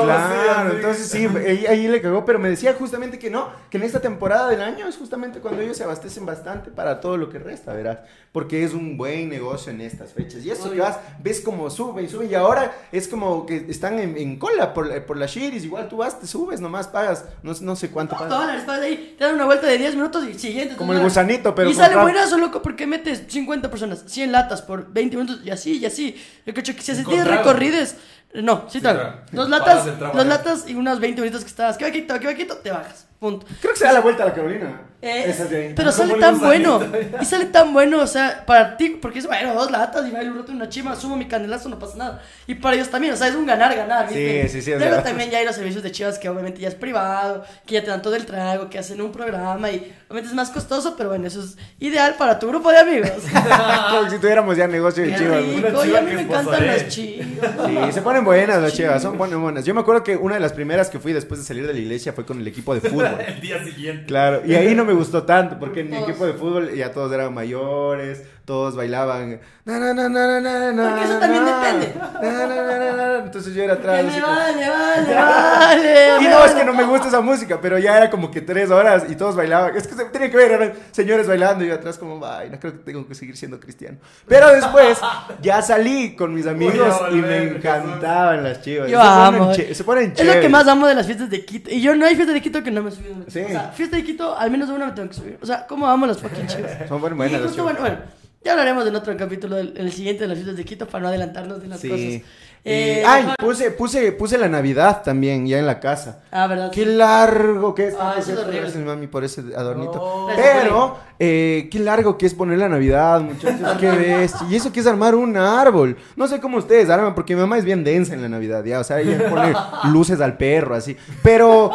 Claro, 0.00 0.70
sí, 0.70 0.76
entonces 0.76 1.08
sí, 1.08 1.26
ahí, 1.26 1.66
ahí 1.66 1.88
le 1.88 2.00
cagó, 2.00 2.24
pero 2.24 2.38
me 2.38 2.48
decía 2.48 2.74
justamente 2.78 3.18
que 3.18 3.30
no, 3.30 3.48
que 3.68 3.76
en 3.78 3.84
esta 3.84 4.00
temporada 4.00 4.48
del 4.48 4.62
año 4.62 4.86
es 4.86 4.96
justamente 4.96 5.40
cuando 5.40 5.62
ellos 5.62 5.76
se 5.76 5.84
abastecen 5.84 6.24
bastante 6.26 6.70
para 6.70 7.00
todo 7.00 7.16
lo 7.16 7.28
que 7.30 7.38
resta, 7.38 7.72
verás, 7.72 7.98
porque 8.32 8.64
es 8.64 8.72
un 8.72 8.96
buen 8.96 9.28
negocio 9.28 9.70
en 9.72 9.80
estas 9.80 10.12
fechas. 10.12 10.44
Y 10.44 10.50
eso 10.50 10.70
que 10.70 10.80
vas, 10.80 10.98
ves 11.22 11.40
como 11.40 11.68
sube 11.70 12.02
y 12.02 12.08
sube, 12.08 12.26
y 12.26 12.34
ahora 12.34 12.72
es 12.92 13.06
como 13.08 13.44
que 13.46 13.66
están 13.68 13.98
en, 13.98 14.16
en 14.16 14.38
cola 14.38 14.72
por, 14.72 15.04
por 15.04 15.16
las 15.16 15.30
shiris, 15.32 15.64
igual 15.64 15.88
tú 15.88 15.98
vas, 15.98 16.18
te 16.18 16.26
subes, 16.26 16.60
nomás 16.60 16.88
pagas, 16.88 17.24
no, 17.42 17.52
no 17.60 17.76
sé 17.76 17.90
cuánto 17.90 18.14
No, 18.14 18.20
pagas. 18.20 18.38
dólares, 18.38 18.62
pagas 18.64 18.82
ahí, 18.82 19.14
te 19.18 19.24
dan 19.24 19.34
una 19.34 19.44
vuelta 19.44 19.66
de 19.66 19.78
10 19.78 19.94
minutos 19.96 20.24
y 20.26 20.38
siguiente. 20.38 20.76
Como 20.76 20.92
el 20.92 21.00
gusanito, 21.00 21.54
pero 21.54 21.70
Y 21.70 21.74
sale 21.74 21.96
buenazo, 21.96 22.38
loco, 22.38 22.62
porque 22.62 22.86
metes 22.86 23.24
50 23.28 23.70
personas, 23.70 24.04
100 24.06 24.32
latas 24.32 24.62
por 24.62 24.90
20 24.92 25.16
minutos 25.16 25.40
y 25.50 25.52
así, 25.52 25.78
y 25.78 25.84
así. 25.86 26.16
Yo 26.46 26.54
que 26.54 26.62
si 26.62 26.92
haces 26.92 27.04
Con 27.04 27.14
10 27.14 27.24
trago. 27.24 27.38
recorridos, 27.42 27.94
no, 28.34 28.66
sí, 28.68 28.80
trago. 28.80 29.20
Dos 29.32 29.48
latas, 29.48 29.98
dos 29.98 30.26
latas 30.26 30.68
y 30.68 30.74
unos 30.74 31.00
20 31.00 31.20
minutos 31.20 31.42
que 31.42 31.50
estabas, 31.50 31.76
que 31.76 31.84
va 31.84 31.90
quito, 31.90 32.18
que 32.20 32.26
va 32.26 32.34
quito, 32.34 32.56
te 32.58 32.70
bajas. 32.70 33.08
Punto. 33.18 33.46
Creo 33.60 33.72
que 33.72 33.78
se 33.78 33.84
da 33.84 33.92
la 33.92 34.00
vuelta 34.00 34.22
a 34.22 34.26
la 34.26 34.34
Carolina. 34.34 34.80
Eh, 35.02 35.24
Esa 35.30 35.46
de 35.46 35.68
ahí. 35.68 35.72
pero 35.74 35.90
sale 35.92 36.14
tan 36.14 36.38
bueno. 36.38 36.80
Y 37.20 37.24
sale 37.24 37.46
tan 37.46 37.72
bueno, 37.72 38.02
o 38.02 38.06
sea, 38.06 38.44
para 38.46 38.76
ti, 38.76 38.98
porque 39.00 39.20
es 39.20 39.26
bueno, 39.26 39.54
dos 39.54 39.70
latas 39.70 40.06
y 40.06 40.10
bailo 40.10 40.32
un 40.32 40.38
rato 40.38 40.50
en 40.50 40.56
una 40.56 40.68
chima, 40.68 40.94
sumo 40.94 41.16
mi 41.16 41.26
canelazo, 41.26 41.70
no 41.70 41.78
pasa 41.78 41.96
nada. 41.96 42.22
Y 42.46 42.54
para 42.56 42.76
ellos 42.76 42.90
también, 42.90 43.14
o 43.14 43.16
sea, 43.16 43.28
es 43.28 43.34
un 43.34 43.46
ganar-ganar. 43.46 44.06
¿viste? 44.06 44.42
Sí, 44.42 44.48
sí, 44.48 44.62
sí, 44.62 44.72
es 44.72 44.78
Luego 44.78 45.02
también 45.02 45.30
ya 45.30 45.38
hay 45.38 45.46
los 45.46 45.54
servicios 45.56 45.82
de 45.82 45.90
chivas 45.90 46.18
que 46.18 46.28
obviamente 46.28 46.60
ya 46.60 46.68
es 46.68 46.74
privado, 46.74 47.44
que 47.64 47.76
ya 47.76 47.80
te 47.82 47.88
dan 47.88 48.02
todo 48.02 48.14
el 48.14 48.26
trago, 48.26 48.68
que 48.68 48.78
hacen 48.78 49.00
un 49.00 49.10
programa 49.10 49.70
y 49.70 49.90
obviamente 50.08 50.28
es 50.28 50.34
más 50.34 50.50
costoso, 50.50 50.94
pero 50.98 51.08
bueno, 51.08 51.26
eso 51.26 51.40
es 51.40 51.56
ideal 51.78 52.16
para 52.18 52.38
tu 52.38 52.48
grupo 52.48 52.70
de 52.70 52.78
amigos. 52.80 53.10
Como 53.90 54.10
si 54.10 54.18
tuviéramos 54.18 54.56
ya 54.56 54.66
negocio 54.66 55.02
de 55.02 55.12
Qué 55.12 55.16
chivas. 55.18 55.42
rico, 55.42 55.84
y 55.86 55.96
a 55.96 56.00
mí 56.02 56.12
me 56.12 56.20
encantan 56.22 56.66
las 56.66 56.88
chivas. 56.88 57.26
Sí, 57.66 57.92
se 57.92 58.02
ponen 58.02 58.22
buenas 58.24 58.60
las 58.60 58.74
chivas, 58.74 59.00
son 59.00 59.16
buenas, 59.16 59.38
buenas. 59.38 59.64
Yo 59.64 59.72
me 59.74 59.80
acuerdo 59.80 60.02
que 60.02 60.16
una 60.16 60.34
de 60.34 60.40
las 60.40 60.52
primeras 60.52 60.90
que 60.90 60.98
fui 60.98 61.14
después 61.14 61.40
de 61.40 61.46
salir 61.46 61.66
de 61.66 61.72
la 61.72 61.78
iglesia 61.78 62.12
fue 62.12 62.26
con 62.26 62.38
el 62.38 62.46
equipo 62.46 62.74
de 62.74 62.82
fútbol. 62.82 63.16
El 63.26 63.40
día 63.40 63.64
siguiente. 63.64 64.04
Claro, 64.06 64.42
y 64.44 64.54
ahí 64.54 64.74
no 64.74 64.84
me 64.84 64.89
gustó 64.92 65.24
tanto, 65.24 65.58
porque 65.58 65.80
en 65.80 65.90
mi 65.90 65.96
equipo 65.96 66.26
de 66.26 66.32
fútbol 66.32 66.74
ya 66.74 66.92
todos 66.92 67.12
eran 67.12 67.34
mayores, 67.34 68.24
todos 68.50 68.74
bailaban. 68.74 69.38
na, 69.64 69.78
na, 69.78 69.94
na, 69.94 70.08
na, 70.08 70.40
na, 70.40 70.72
na, 70.72 70.90
Porque 70.90 71.04
eso 71.04 71.18
también 71.20 71.44
na, 71.44 71.56
depende. 71.60 71.94
na, 72.20 72.32
na, 72.32 72.46
na, 72.46 72.78
na, 72.78 72.96
na. 72.96 73.18
Entonces 73.26 73.54
yo 73.54 73.62
era 73.62 73.74
atrás. 73.74 74.04
me 74.04 74.20
vale, 74.20 74.68
vale, 74.68 75.14
vale. 75.14 76.16
Y 76.20 76.24
no, 76.26 76.44
es 76.44 76.50
que 76.50 76.64
no 76.64 76.74
me 76.74 76.82
gusta 76.82 77.06
esa 77.06 77.20
música, 77.20 77.60
pero 77.62 77.78
ya 77.78 77.96
era 77.96 78.10
como 78.10 78.28
que 78.32 78.40
tres 78.40 78.72
horas 78.72 79.04
y 79.08 79.14
todos 79.14 79.36
bailaban. 79.36 79.76
Es 79.76 79.86
que 79.86 79.94
se 79.94 80.04
tenía 80.06 80.32
que 80.32 80.36
ver, 80.36 80.50
eran 80.50 80.72
señores 80.90 81.28
bailando 81.28 81.64
y 81.64 81.68
yo 81.68 81.74
atrás 81.74 81.96
como, 81.96 82.26
ay, 82.26 82.50
no 82.50 82.58
creo 82.58 82.72
que 82.72 82.78
tengo 82.80 83.06
que 83.06 83.14
seguir 83.14 83.36
siendo 83.36 83.60
cristiano. 83.60 83.98
Pero 84.26 84.48
después 84.52 84.98
ya 85.40 85.62
salí 85.62 86.16
con 86.16 86.34
mis 86.34 86.48
amigos 86.48 87.00
y 87.12 87.14
me 87.16 87.44
encantaban 87.44 88.42
las 88.42 88.62
chivas. 88.62 88.90
Yo 88.90 88.98
se 89.00 89.06
ponen 89.06 89.34
amo. 89.40 89.54
se 89.54 89.84
ponen 89.84 90.04
Es 90.04 90.10
lo 90.10 90.16
que 90.16 90.24
chéveres. 90.24 90.50
más 90.50 90.66
amo 90.66 90.88
de 90.88 90.94
las 90.96 91.06
fiestas 91.06 91.30
de 91.30 91.44
Quito. 91.44 91.70
Y 91.70 91.80
yo 91.80 91.94
no 91.94 92.04
hay 92.04 92.16
fiesta 92.16 92.32
de 92.34 92.40
Quito 92.42 92.64
que 92.64 92.72
no 92.72 92.82
me 92.82 92.88
he 92.90 92.92
subido. 92.92 93.14
O 93.24 93.30
sea, 93.30 93.70
fiesta 93.76 93.96
de 93.96 94.02
Quito, 94.02 94.36
al 94.36 94.50
menos 94.50 94.68
una 94.70 94.86
me 94.86 94.92
tengo 94.92 95.08
que 95.08 95.14
subir. 95.14 95.38
O 95.40 95.46
sea, 95.46 95.68
¿cómo 95.68 95.86
amo 95.86 96.04
las 96.06 96.18
fucking 96.18 96.46
chivas? 96.48 96.88
Son 96.88 97.00
buenas, 97.00 97.30
las 97.30 97.52
chivas. 97.54 97.78
bueno, 97.78 97.98
ya 98.42 98.52
hablaremos 98.52 98.86
en 98.86 98.94
otro 98.96 99.16
capítulo, 99.16 99.56
del, 99.56 99.74
el 99.76 99.92
siguiente 99.92 100.22
de 100.22 100.28
las 100.28 100.36
fiestas 100.38 100.56
de 100.56 100.64
Quito, 100.64 100.86
para 100.86 101.02
no 101.02 101.08
adelantarnos 101.08 101.60
de 101.60 101.68
las 101.68 101.80
Sí. 101.80 101.88
cosas. 101.88 102.30
Eh, 102.62 103.02
ay, 103.06 103.22
mejor- 103.22 103.36
puse, 103.38 103.70
puse, 103.70 104.12
puse 104.12 104.36
la 104.36 104.46
Navidad 104.46 105.00
también, 105.02 105.46
ya 105.46 105.58
en 105.58 105.64
la 105.66 105.80
casa. 105.80 106.20
Ah, 106.30 106.46
¿verdad? 106.46 106.70
Qué 106.70 106.84
largo 106.84 107.74
que 107.74 107.88
es. 107.88 107.94
Ah, 107.98 108.16
eso 108.18 108.32
es 108.32 108.38
horrible. 108.38 108.70
Mami, 108.84 109.06
por 109.06 109.24
ese 109.24 109.40
adornito. 109.56 109.94
No. 109.94 110.26
Pero, 110.36 110.98
eh, 111.18 111.68
qué 111.72 111.78
largo 111.78 112.18
que 112.18 112.26
es 112.26 112.34
poner 112.34 112.58
la 112.58 112.68
Navidad, 112.68 113.22
muchachos. 113.22 113.76
qué 113.80 113.88
bestia. 113.90 114.46
Y 114.50 114.56
eso 114.56 114.70
que 114.72 114.80
es 114.80 114.86
armar 114.86 115.14
un 115.14 115.38
árbol. 115.38 115.96
No 116.16 116.28
sé 116.28 116.38
cómo 116.38 116.58
ustedes 116.58 116.90
arman, 116.90 117.14
porque 117.14 117.34
mi 117.34 117.40
mamá 117.40 117.56
es 117.56 117.64
bien 117.64 117.82
densa 117.82 118.12
en 118.12 118.20
la 118.20 118.28
Navidad, 118.28 118.62
ya. 118.62 118.80
O 118.80 118.84
sea, 118.84 119.00
ella 119.00 119.30
pone 119.30 119.54
luces 119.90 120.20
al 120.20 120.36
perro, 120.36 120.74
así. 120.74 120.94
Pero. 121.22 121.70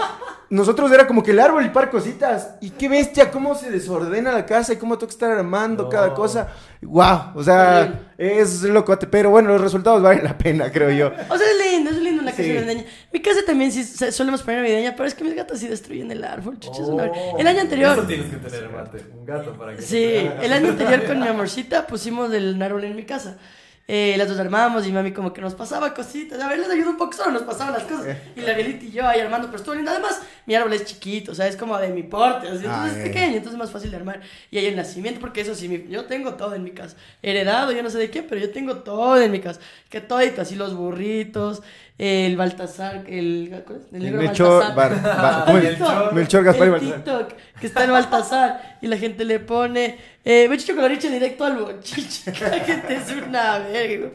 Nosotros 0.55 0.89
era 0.91 1.05
como 1.05 1.21
que 1.21 1.31
el 1.31 1.39
árbol 1.39 1.65
y 1.65 1.69
par 1.69 1.89
cositas. 1.89 2.55
Y 2.61 2.69
qué 2.69 2.87
bestia, 2.87 3.29
cómo 3.29 3.55
se 3.55 3.69
desordena 3.69 4.31
la 4.31 4.45
casa 4.45 4.71
y 4.73 4.77
cómo 4.77 4.97
tengo 4.97 5.07
que 5.07 5.13
estar 5.13 5.29
armando 5.31 5.83
No. 5.83 5.89
cada 5.89 6.13
cosa. 6.13 6.47
Wow, 6.81 7.31
o 7.35 7.43
sea, 7.43 8.11
es 8.17 8.63
locote. 8.63 9.05
Pero 9.07 9.29
bueno, 9.31 9.49
los 9.49 9.59
resultados 9.61 10.01
valen 10.01 10.23
la 10.23 10.37
pena, 10.37 10.71
creo 10.71 10.89
yo. 10.91 11.07
O 11.29 11.37
sea, 11.37 11.47
es 11.51 11.71
lindo, 11.73 11.89
es 11.91 11.97
lindo 11.97 12.21
una 12.21 12.31
casa 12.31 12.43
Sí. 12.43 12.53
navideña. 12.53 12.85
Mi 13.11 13.21
casa 13.21 13.39
también 13.45 13.71
sí 13.71 13.83
se- 13.83 14.11
solemos 14.11 14.43
poner 14.43 14.61
navideña, 14.61 14.93
pero 14.95 15.07
es 15.07 15.13
que 15.13 15.23
mis 15.25 15.35
gatos 15.35 15.59
sí 15.59 15.67
destruyen 15.67 16.09
el 16.11 16.23
árbol, 16.23 16.57
chuchas. 16.59 16.87
una- 16.87 17.05
Oh, 17.05 17.37
El 17.37 17.47
año 17.47 17.59
anterior. 17.61 17.91
Eso 17.97 18.07
tienes 18.07 18.27
que 18.27 18.37
tener, 18.37 18.69
Mate. 18.69 19.05
Un 19.13 19.25
gato 19.25 19.53
para 19.57 19.75
que. 19.75 19.81
Sí, 19.81 20.03
el 20.41 20.53
año 20.53 20.69
anterior 20.69 21.03
con 21.05 21.19
mi 21.19 21.27
amorcita 21.27 21.85
pusimos 21.85 22.31
el 22.33 22.61
árbol 22.61 22.85
en 22.85 22.95
mi 22.95 23.03
casa. 23.03 23.37
Eh, 23.87 24.15
las 24.17 24.27
dos 24.27 24.39
armamos 24.39 24.87
y 24.87 24.91
mami 24.91 25.11
como 25.11 25.31
que 25.31 25.41
nos 25.41 25.53
pasaba 25.53 25.93
cositas. 25.93 26.41
A 26.41 26.47
ver, 26.49 26.57
les 26.57 26.69
ayudó 26.69 26.89
un 26.89 26.97
poco, 26.97 27.13
solo 27.13 27.31
nos 27.31 27.43
pasaban 27.43 27.73
las 27.73 27.83
cosas. 27.83 28.17
Y 28.35 28.41
la 28.41 28.53
Bielita 28.53 28.83
y 28.85 28.91
yo 28.91 29.07
ahí 29.07 29.19
armando, 29.19 29.45
pero 29.47 29.57
estuvo 29.57 29.75
lindo. 29.75 29.91
Además, 29.91 30.21
mi 30.47 30.55
árbol 30.55 30.73
es 30.73 30.85
chiquito, 30.85 31.33
o 31.33 31.35
sea, 31.35 31.47
es 31.47 31.55
como 31.55 31.77
de 31.77 31.89
mi 31.89 32.01
porte, 32.01 32.47
entonces 32.47 32.67
Ay. 32.71 32.89
es 32.89 32.97
pequeño, 32.97 33.27
entonces 33.37 33.51
es 33.53 33.57
más 33.59 33.69
fácil 33.71 33.91
de 33.91 33.97
armar. 33.97 34.21
Y 34.49 34.57
hay 34.57 34.65
el 34.65 34.75
nacimiento, 34.75 35.19
porque 35.19 35.41
eso 35.41 35.53
sí, 35.53 35.69
mi- 35.69 35.87
yo 35.87 36.05
tengo 36.05 36.33
todo 36.33 36.55
en 36.55 36.63
mi 36.63 36.71
casa. 36.71 36.95
Heredado, 37.21 37.71
yo 37.73 37.83
no 37.83 37.91
sé 37.91 37.99
de 37.99 38.09
quién, 38.09 38.25
pero 38.27 38.41
yo 38.41 38.49
tengo 38.51 38.77
todo 38.77 39.21
en 39.21 39.31
mi 39.31 39.39
casa. 39.39 39.59
Que 39.89 40.01
todito, 40.01 40.41
así 40.41 40.55
los 40.55 40.75
burritos, 40.75 41.61
el 41.97 42.35
Baltasar, 42.35 43.03
el... 43.07 43.63
¿cuál 43.65 43.79
es? 43.79 43.93
El 43.93 44.03
negro 44.03 44.21
Melchor, 44.21 44.75
Baltasar. 44.75 44.75
Bar- 44.75 45.17
Bar- 45.17 45.25
¿Has 45.39 45.43
¿cómo 45.45 45.57
es? 45.57 45.69
visto? 45.69 46.09
Melchor, 46.11 46.43
Gaspar 46.43 46.63
y 46.63 46.65
El 46.67 46.71
Baltasar. 46.71 46.95
TikTok 47.27 47.33
que 47.61 47.67
está 47.67 47.83
en 47.85 47.91
Baltasar 47.91 48.77
y 48.81 48.87
la 48.87 48.97
gente 48.97 49.23
le 49.23 49.39
pone 49.39 49.97
eh, 50.25 50.47
la 50.49 50.87
leche 50.89 51.09
directo 51.09 51.45
al 51.45 51.57
bochicho. 51.57 52.31
La 52.41 52.59
gente 52.59 52.95
es 52.95 53.11
una 53.25 53.59
verga. 53.59 54.09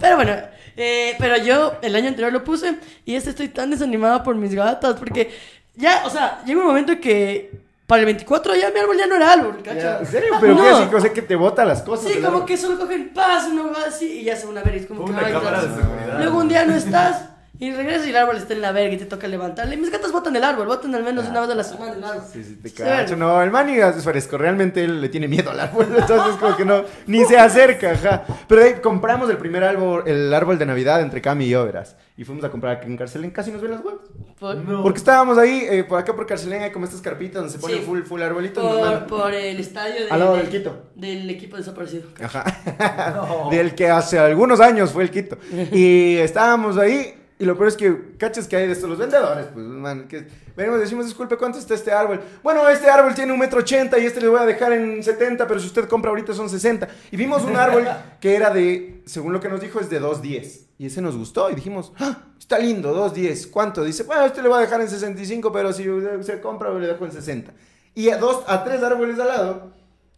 Pero 0.00 0.16
bueno, 0.16 0.32
eh, 0.76 1.16
pero 1.18 1.36
yo 1.36 1.74
el 1.82 1.94
año 1.96 2.08
anterior 2.08 2.32
lo 2.32 2.42
puse 2.44 2.76
y 3.04 3.14
este 3.14 3.30
estoy 3.30 3.48
tan 3.48 3.70
desanimada 3.70 4.22
por 4.22 4.34
mis 4.34 4.54
gatas 4.54 4.94
porque 4.94 5.30
ya, 5.76 6.04
o 6.06 6.10
sea, 6.10 6.42
llega 6.46 6.60
un 6.60 6.66
momento 6.66 6.92
en 6.92 7.00
que 7.00 7.67
para 7.88 8.00
el 8.00 8.04
24 8.06 8.54
ya 8.54 8.70
mi 8.70 8.78
árbol 8.80 8.98
ya 8.98 9.06
no 9.06 9.16
era 9.16 9.32
árbol, 9.32 9.62
¿cacho? 9.64 9.80
Ya, 9.80 9.98
¿En 10.00 10.06
serio? 10.06 10.34
¿Pero 10.38 10.54
No. 10.54 10.62
qué 10.62 10.68
así? 10.68 10.94
O 10.94 11.00
sea, 11.00 11.12
que 11.14 11.22
te 11.22 11.34
bota 11.36 11.64
las 11.64 11.80
cosas. 11.82 12.12
Sí, 12.12 12.16
como 12.18 12.26
árbol. 12.28 12.44
que 12.44 12.56
solo 12.58 12.78
cogen 12.78 13.08
paz, 13.14 13.46
una 13.50 13.62
huevada 13.64 13.86
así 13.88 14.20
y 14.20 14.24
ya 14.24 14.36
se 14.36 14.46
van 14.46 14.58
a 14.58 14.62
ver. 14.62 14.74
y 14.74 14.78
Es 14.80 14.86
como 14.86 15.06
que 15.06 15.10
Una 15.12 15.22
cámara 15.30 15.62
de 15.62 15.74
seguridad. 15.74 16.18
Luego 16.18 16.38
un 16.38 16.48
día 16.48 16.66
no 16.66 16.74
estás 16.74 17.22
y 17.60 17.72
regresas 17.72 18.06
y 18.06 18.10
el 18.10 18.16
árbol 18.16 18.36
está 18.36 18.54
en 18.54 18.60
la 18.60 18.72
verga 18.72 18.94
y 18.94 18.98
te 18.98 19.06
toca 19.06 19.26
levantarle. 19.26 19.76
Mis 19.76 19.90
gatas 19.90 20.12
botan 20.12 20.34
el 20.36 20.44
árbol, 20.44 20.66
botan 20.66 20.94
al 20.94 21.02
menos 21.02 21.26
una 21.28 21.40
vez 21.40 21.50
a 21.50 21.54
la 21.54 21.64
semana 21.64 21.92
el 21.92 22.04
árbol. 22.04 22.22
Sí, 22.32 22.44
sí, 22.44 22.56
te 22.62 22.70
cacho. 22.72 23.16
No, 23.16 23.42
el 23.42 23.50
man 23.50 23.68
es 23.68 24.04
fresco. 24.04 24.38
Realmente 24.38 24.84
él 24.84 25.00
le 25.00 25.08
tiene 25.08 25.26
miedo 25.28 25.50
al 25.50 25.60
árbol. 25.60 25.86
Entonces, 25.98 26.36
como 26.36 26.56
que 26.56 26.64
no, 26.64 26.82
ni 27.06 27.24
se 27.24 27.36
acerca, 27.38 27.92
ajá. 27.92 28.24
Pero 28.46 28.62
ahí 28.62 28.74
compramos 28.82 29.28
el 29.30 29.38
primer 29.38 29.64
árbol, 29.64 30.04
el 30.06 30.32
árbol 30.32 30.58
de 30.58 30.66
Navidad 30.66 31.00
entre 31.00 31.20
Cami 31.20 31.46
y 31.46 31.50
yo, 31.50 31.64
verás. 31.64 31.96
Y 32.16 32.24
fuimos 32.24 32.42
a 32.44 32.50
comprar 32.50 32.76
aquí 32.78 32.86
en 32.88 32.96
Carcelén, 32.96 33.30
casi 33.30 33.52
nos 33.52 33.60
ven 33.62 33.70
las 33.72 33.80
huevas. 33.84 34.00
Por, 34.40 34.56
No. 34.56 34.82
Porque 34.82 34.98
estábamos 34.98 35.38
ahí, 35.38 35.66
eh, 35.70 35.84
por 35.84 35.98
acá 36.00 36.14
por 36.16 36.26
Carcelén, 36.26 36.62
hay 36.62 36.72
como 36.72 36.84
estas 36.84 37.00
carpitas 37.00 37.34
donde 37.36 37.50
se 37.52 37.58
ponen 37.58 37.78
Sí. 37.78 37.84
full, 37.84 38.02
full 38.02 38.22
arbolitos. 38.22 38.62
por, 38.64 39.06
por 39.06 39.34
el 39.34 39.58
estadio 39.60 40.04
de- 40.04 40.10
Al 40.10 40.18
lado 40.18 40.32
de- 40.34 40.42
del 40.42 40.48
Quito. 40.50 40.82
del 40.96 41.30
equipo 41.30 41.56
desaparecido. 41.56 42.08
Ajá. 42.22 42.44
No. 43.14 43.50
Del 43.50 43.74
que 43.74 43.88
hace 43.88 44.18
algunos 44.18 44.60
años 44.60 44.90
fue 44.92 45.02
el 45.04 45.10
Quito. 45.10 45.38
Y 45.72 46.16
estábamos 46.18 46.76
ahí. 46.76 47.14
Y 47.40 47.44
lo 47.44 47.56
peor 47.56 47.68
es 47.68 47.76
que, 47.76 48.16
cachas 48.18 48.48
que 48.48 48.56
hay 48.56 48.66
de 48.66 48.72
estos, 48.72 48.88
los 48.88 48.98
vendedores, 48.98 49.46
pues, 49.54 49.64
man, 49.64 50.08
que 50.08 50.26
venimos 50.56 50.78
y 50.78 50.82
decimos, 50.82 51.04
disculpe, 51.04 51.36
¿cuánto 51.36 51.58
está 51.58 51.74
este 51.74 51.92
árbol? 51.92 52.20
Bueno, 52.42 52.68
este 52.68 52.90
árbol 52.90 53.14
tiene 53.14 53.32
un 53.32 53.38
metro 53.38 53.60
ochenta 53.60 53.96
y 53.96 54.06
este 54.06 54.20
le 54.20 54.28
voy 54.28 54.40
a 54.40 54.44
dejar 54.44 54.72
en 54.72 55.04
70, 55.04 55.46
pero 55.46 55.60
si 55.60 55.66
usted 55.66 55.88
compra 55.88 56.10
ahorita 56.10 56.34
son 56.34 56.50
60. 56.50 56.88
Y 57.12 57.16
vimos 57.16 57.44
un 57.44 57.54
árbol 57.54 57.86
que 58.20 58.34
era 58.34 58.50
de, 58.50 59.02
según 59.06 59.32
lo 59.32 59.40
que 59.40 59.48
nos 59.48 59.60
dijo, 59.60 59.78
es 59.78 59.88
de 59.88 60.00
210. 60.00 60.66
Y 60.78 60.86
ese 60.86 61.00
nos 61.00 61.16
gustó 61.16 61.48
y 61.50 61.54
dijimos, 61.54 61.92
ah, 62.00 62.24
está 62.38 62.58
lindo, 62.58 62.92
210. 62.92 63.46
¿Cuánto? 63.46 63.84
Dice, 63.84 64.02
bueno, 64.02 64.24
este 64.24 64.42
le 64.42 64.48
voy 64.48 64.58
a 64.58 64.62
dejar 64.62 64.80
en 64.80 64.88
65, 64.88 65.52
pero 65.52 65.72
si 65.72 65.84
se 66.22 66.40
compra, 66.40 66.72
le 66.74 66.88
dejo 66.88 67.04
en 67.04 67.12
60. 67.12 67.52
Y 67.94 68.10
a 68.10 68.16
dos, 68.16 68.42
a 68.48 68.64
tres 68.64 68.82
árboles 68.82 69.18
al 69.20 69.28
lado, 69.28 69.72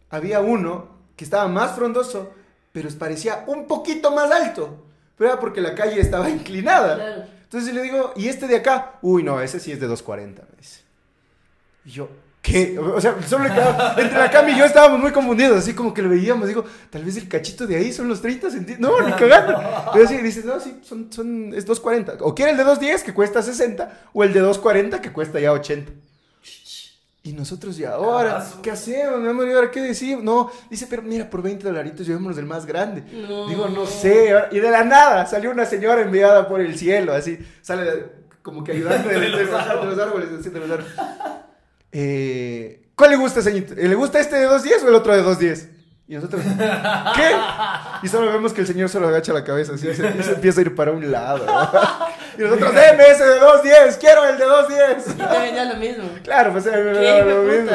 había 0.09 0.39
uno 0.39 0.89
que 1.15 1.23
estaba 1.23 1.47
más 1.47 1.75
frondoso, 1.75 2.31
pero 2.71 2.89
parecía 2.97 3.43
un 3.45 3.67
poquito 3.67 4.11
más 4.11 4.31
alto. 4.31 4.90
Pero 5.21 5.33
era 5.33 5.39
porque 5.39 5.61
la 5.61 5.75
calle 5.75 6.01
estaba 6.01 6.27
inclinada. 6.31 6.95
Claro. 6.95 7.23
Entonces 7.43 7.75
le 7.75 7.83
digo, 7.83 8.11
¿y 8.15 8.27
este 8.27 8.47
de 8.47 8.55
acá? 8.55 8.93
Uy, 9.03 9.21
no, 9.21 9.39
ese 9.39 9.59
sí 9.59 9.71
es 9.71 9.79
de 9.79 9.85
240, 9.85 10.41
me 10.41 10.57
dice. 10.57 10.81
Y 11.85 11.91
yo, 11.91 12.09
¿qué? 12.41 12.79
O 12.79 12.99
sea, 12.99 13.15
solo 13.27 13.43
le 13.43 13.51
quedaba- 13.51 13.93
entre 13.99 14.17
la 14.17 14.31
cama 14.31 14.49
y 14.49 14.57
yo 14.57 14.65
estábamos 14.65 14.99
muy 14.99 15.11
confundidos, 15.11 15.59
así 15.59 15.75
como 15.75 15.93
que 15.93 16.01
lo 16.01 16.09
veíamos. 16.09 16.47
Digo, 16.47 16.65
tal 16.89 17.03
vez 17.05 17.17
el 17.17 17.27
cachito 17.27 17.67
de 17.67 17.75
ahí 17.75 17.93
son 17.93 18.07
los 18.07 18.19
30 18.19 18.49
centímetros. 18.49 18.99
No, 18.99 19.05
ni 19.07 19.13
cagando. 19.15 19.61
Pero 19.93 20.07
sí, 20.07 20.17
dice, 20.17 20.41
no, 20.43 20.59
sí, 20.59 20.79
son, 20.81 21.13
son, 21.13 21.53
es 21.53 21.67
240. 21.67 22.23
O 22.25 22.33
quiere 22.33 22.49
el 22.53 22.57
de 22.57 22.63
210 22.63 23.03
que 23.03 23.13
cuesta 23.13 23.43
60, 23.43 23.99
o 24.13 24.23
el 24.23 24.33
de 24.33 24.39
240 24.39 25.01
que 25.01 25.11
cuesta 25.13 25.39
ya 25.39 25.51
80. 25.51 25.91
Y 27.23 27.33
nosotros 27.33 27.77
ya, 27.77 27.91
ahora. 27.93 28.43
¿qué 28.63 28.71
hacemos? 28.71 29.19
Mi 29.19 29.27
amor, 29.27 29.47
¿y 29.47 29.53
ahora 29.53 29.69
qué 29.69 29.79
decimos? 29.81 30.23
No, 30.23 30.51
dice, 30.71 30.87
pero 30.89 31.03
mira, 31.03 31.29
por 31.29 31.43
20 31.43 31.63
dolaritos 31.63 32.07
llevémonos 32.07 32.35
del 32.35 32.47
más 32.47 32.65
grande. 32.65 33.03
No. 33.27 33.47
Digo, 33.47 33.69
no 33.69 33.85
sé. 33.85 34.33
Y 34.51 34.59
de 34.59 34.71
la 34.71 34.83
nada 34.83 35.27
salió 35.27 35.51
una 35.51 35.65
señora 35.67 36.01
enviada 36.01 36.47
por 36.47 36.61
el 36.61 36.75
cielo, 36.75 37.13
así. 37.13 37.37
Sale 37.61 38.21
como 38.41 38.63
que 38.63 38.71
ayudando 38.71 39.07
de, 39.07 39.19
de 39.19 39.29
los, 39.29 39.39
de 39.39 39.45
los 39.45 39.99
árboles, 39.99 40.29
así, 40.39 40.49
de 40.49 40.59
los 40.59 40.71
árboles. 40.71 40.93
Eh, 41.91 42.87
¿Cuál 42.95 43.11
le 43.11 43.17
gusta, 43.17 43.41
señorita? 43.41 43.75
¿Le 43.75 43.95
gusta 43.95 44.19
este 44.19 44.37
de 44.37 44.47
2.10 44.47 44.83
o 44.83 44.87
el 44.89 44.95
otro 44.95 45.15
de 45.15 45.23
2.10? 45.23 45.69
Y 46.07 46.15
nosotros, 46.15 46.41
¿qué? 47.15 47.31
Y 48.03 48.07
solo 48.09 48.31
vemos 48.31 48.51
que 48.51 48.61
el 48.61 48.67
señor 48.67 48.89
solo 48.89 49.07
agacha 49.07 49.31
la 49.31 49.43
cabeza 49.43 49.75
así 49.75 49.87
y 49.87 49.93
se, 49.93 50.13
y 50.19 50.23
se 50.23 50.33
empieza 50.33 50.59
a 50.59 50.63
ir 50.63 50.75
para 50.75 50.91
un 50.91 51.09
lado. 51.09 51.45
Y 52.41 52.49
nosotros, 52.49 52.73
deme 52.75 53.03
ese 53.09 53.23
de 53.25 53.39
2.10, 53.39 53.97
quiero 53.99 54.25
el 54.25 54.37
de 54.37 54.45
2.10. 54.45 54.97
Y 55.07 55.13
te 55.13 55.39
vendía 55.39 55.65
lo 55.65 55.75
mismo. 55.75 56.03
Claro, 56.23 56.51
pues 56.53 56.67
a 56.67 56.71
mí 56.71 56.83
me 56.83 56.93
¿Qué, 56.93 57.05
daba 57.05 57.17
hijo 57.19 57.29
lo 57.29 57.43
mismo. 57.43 57.71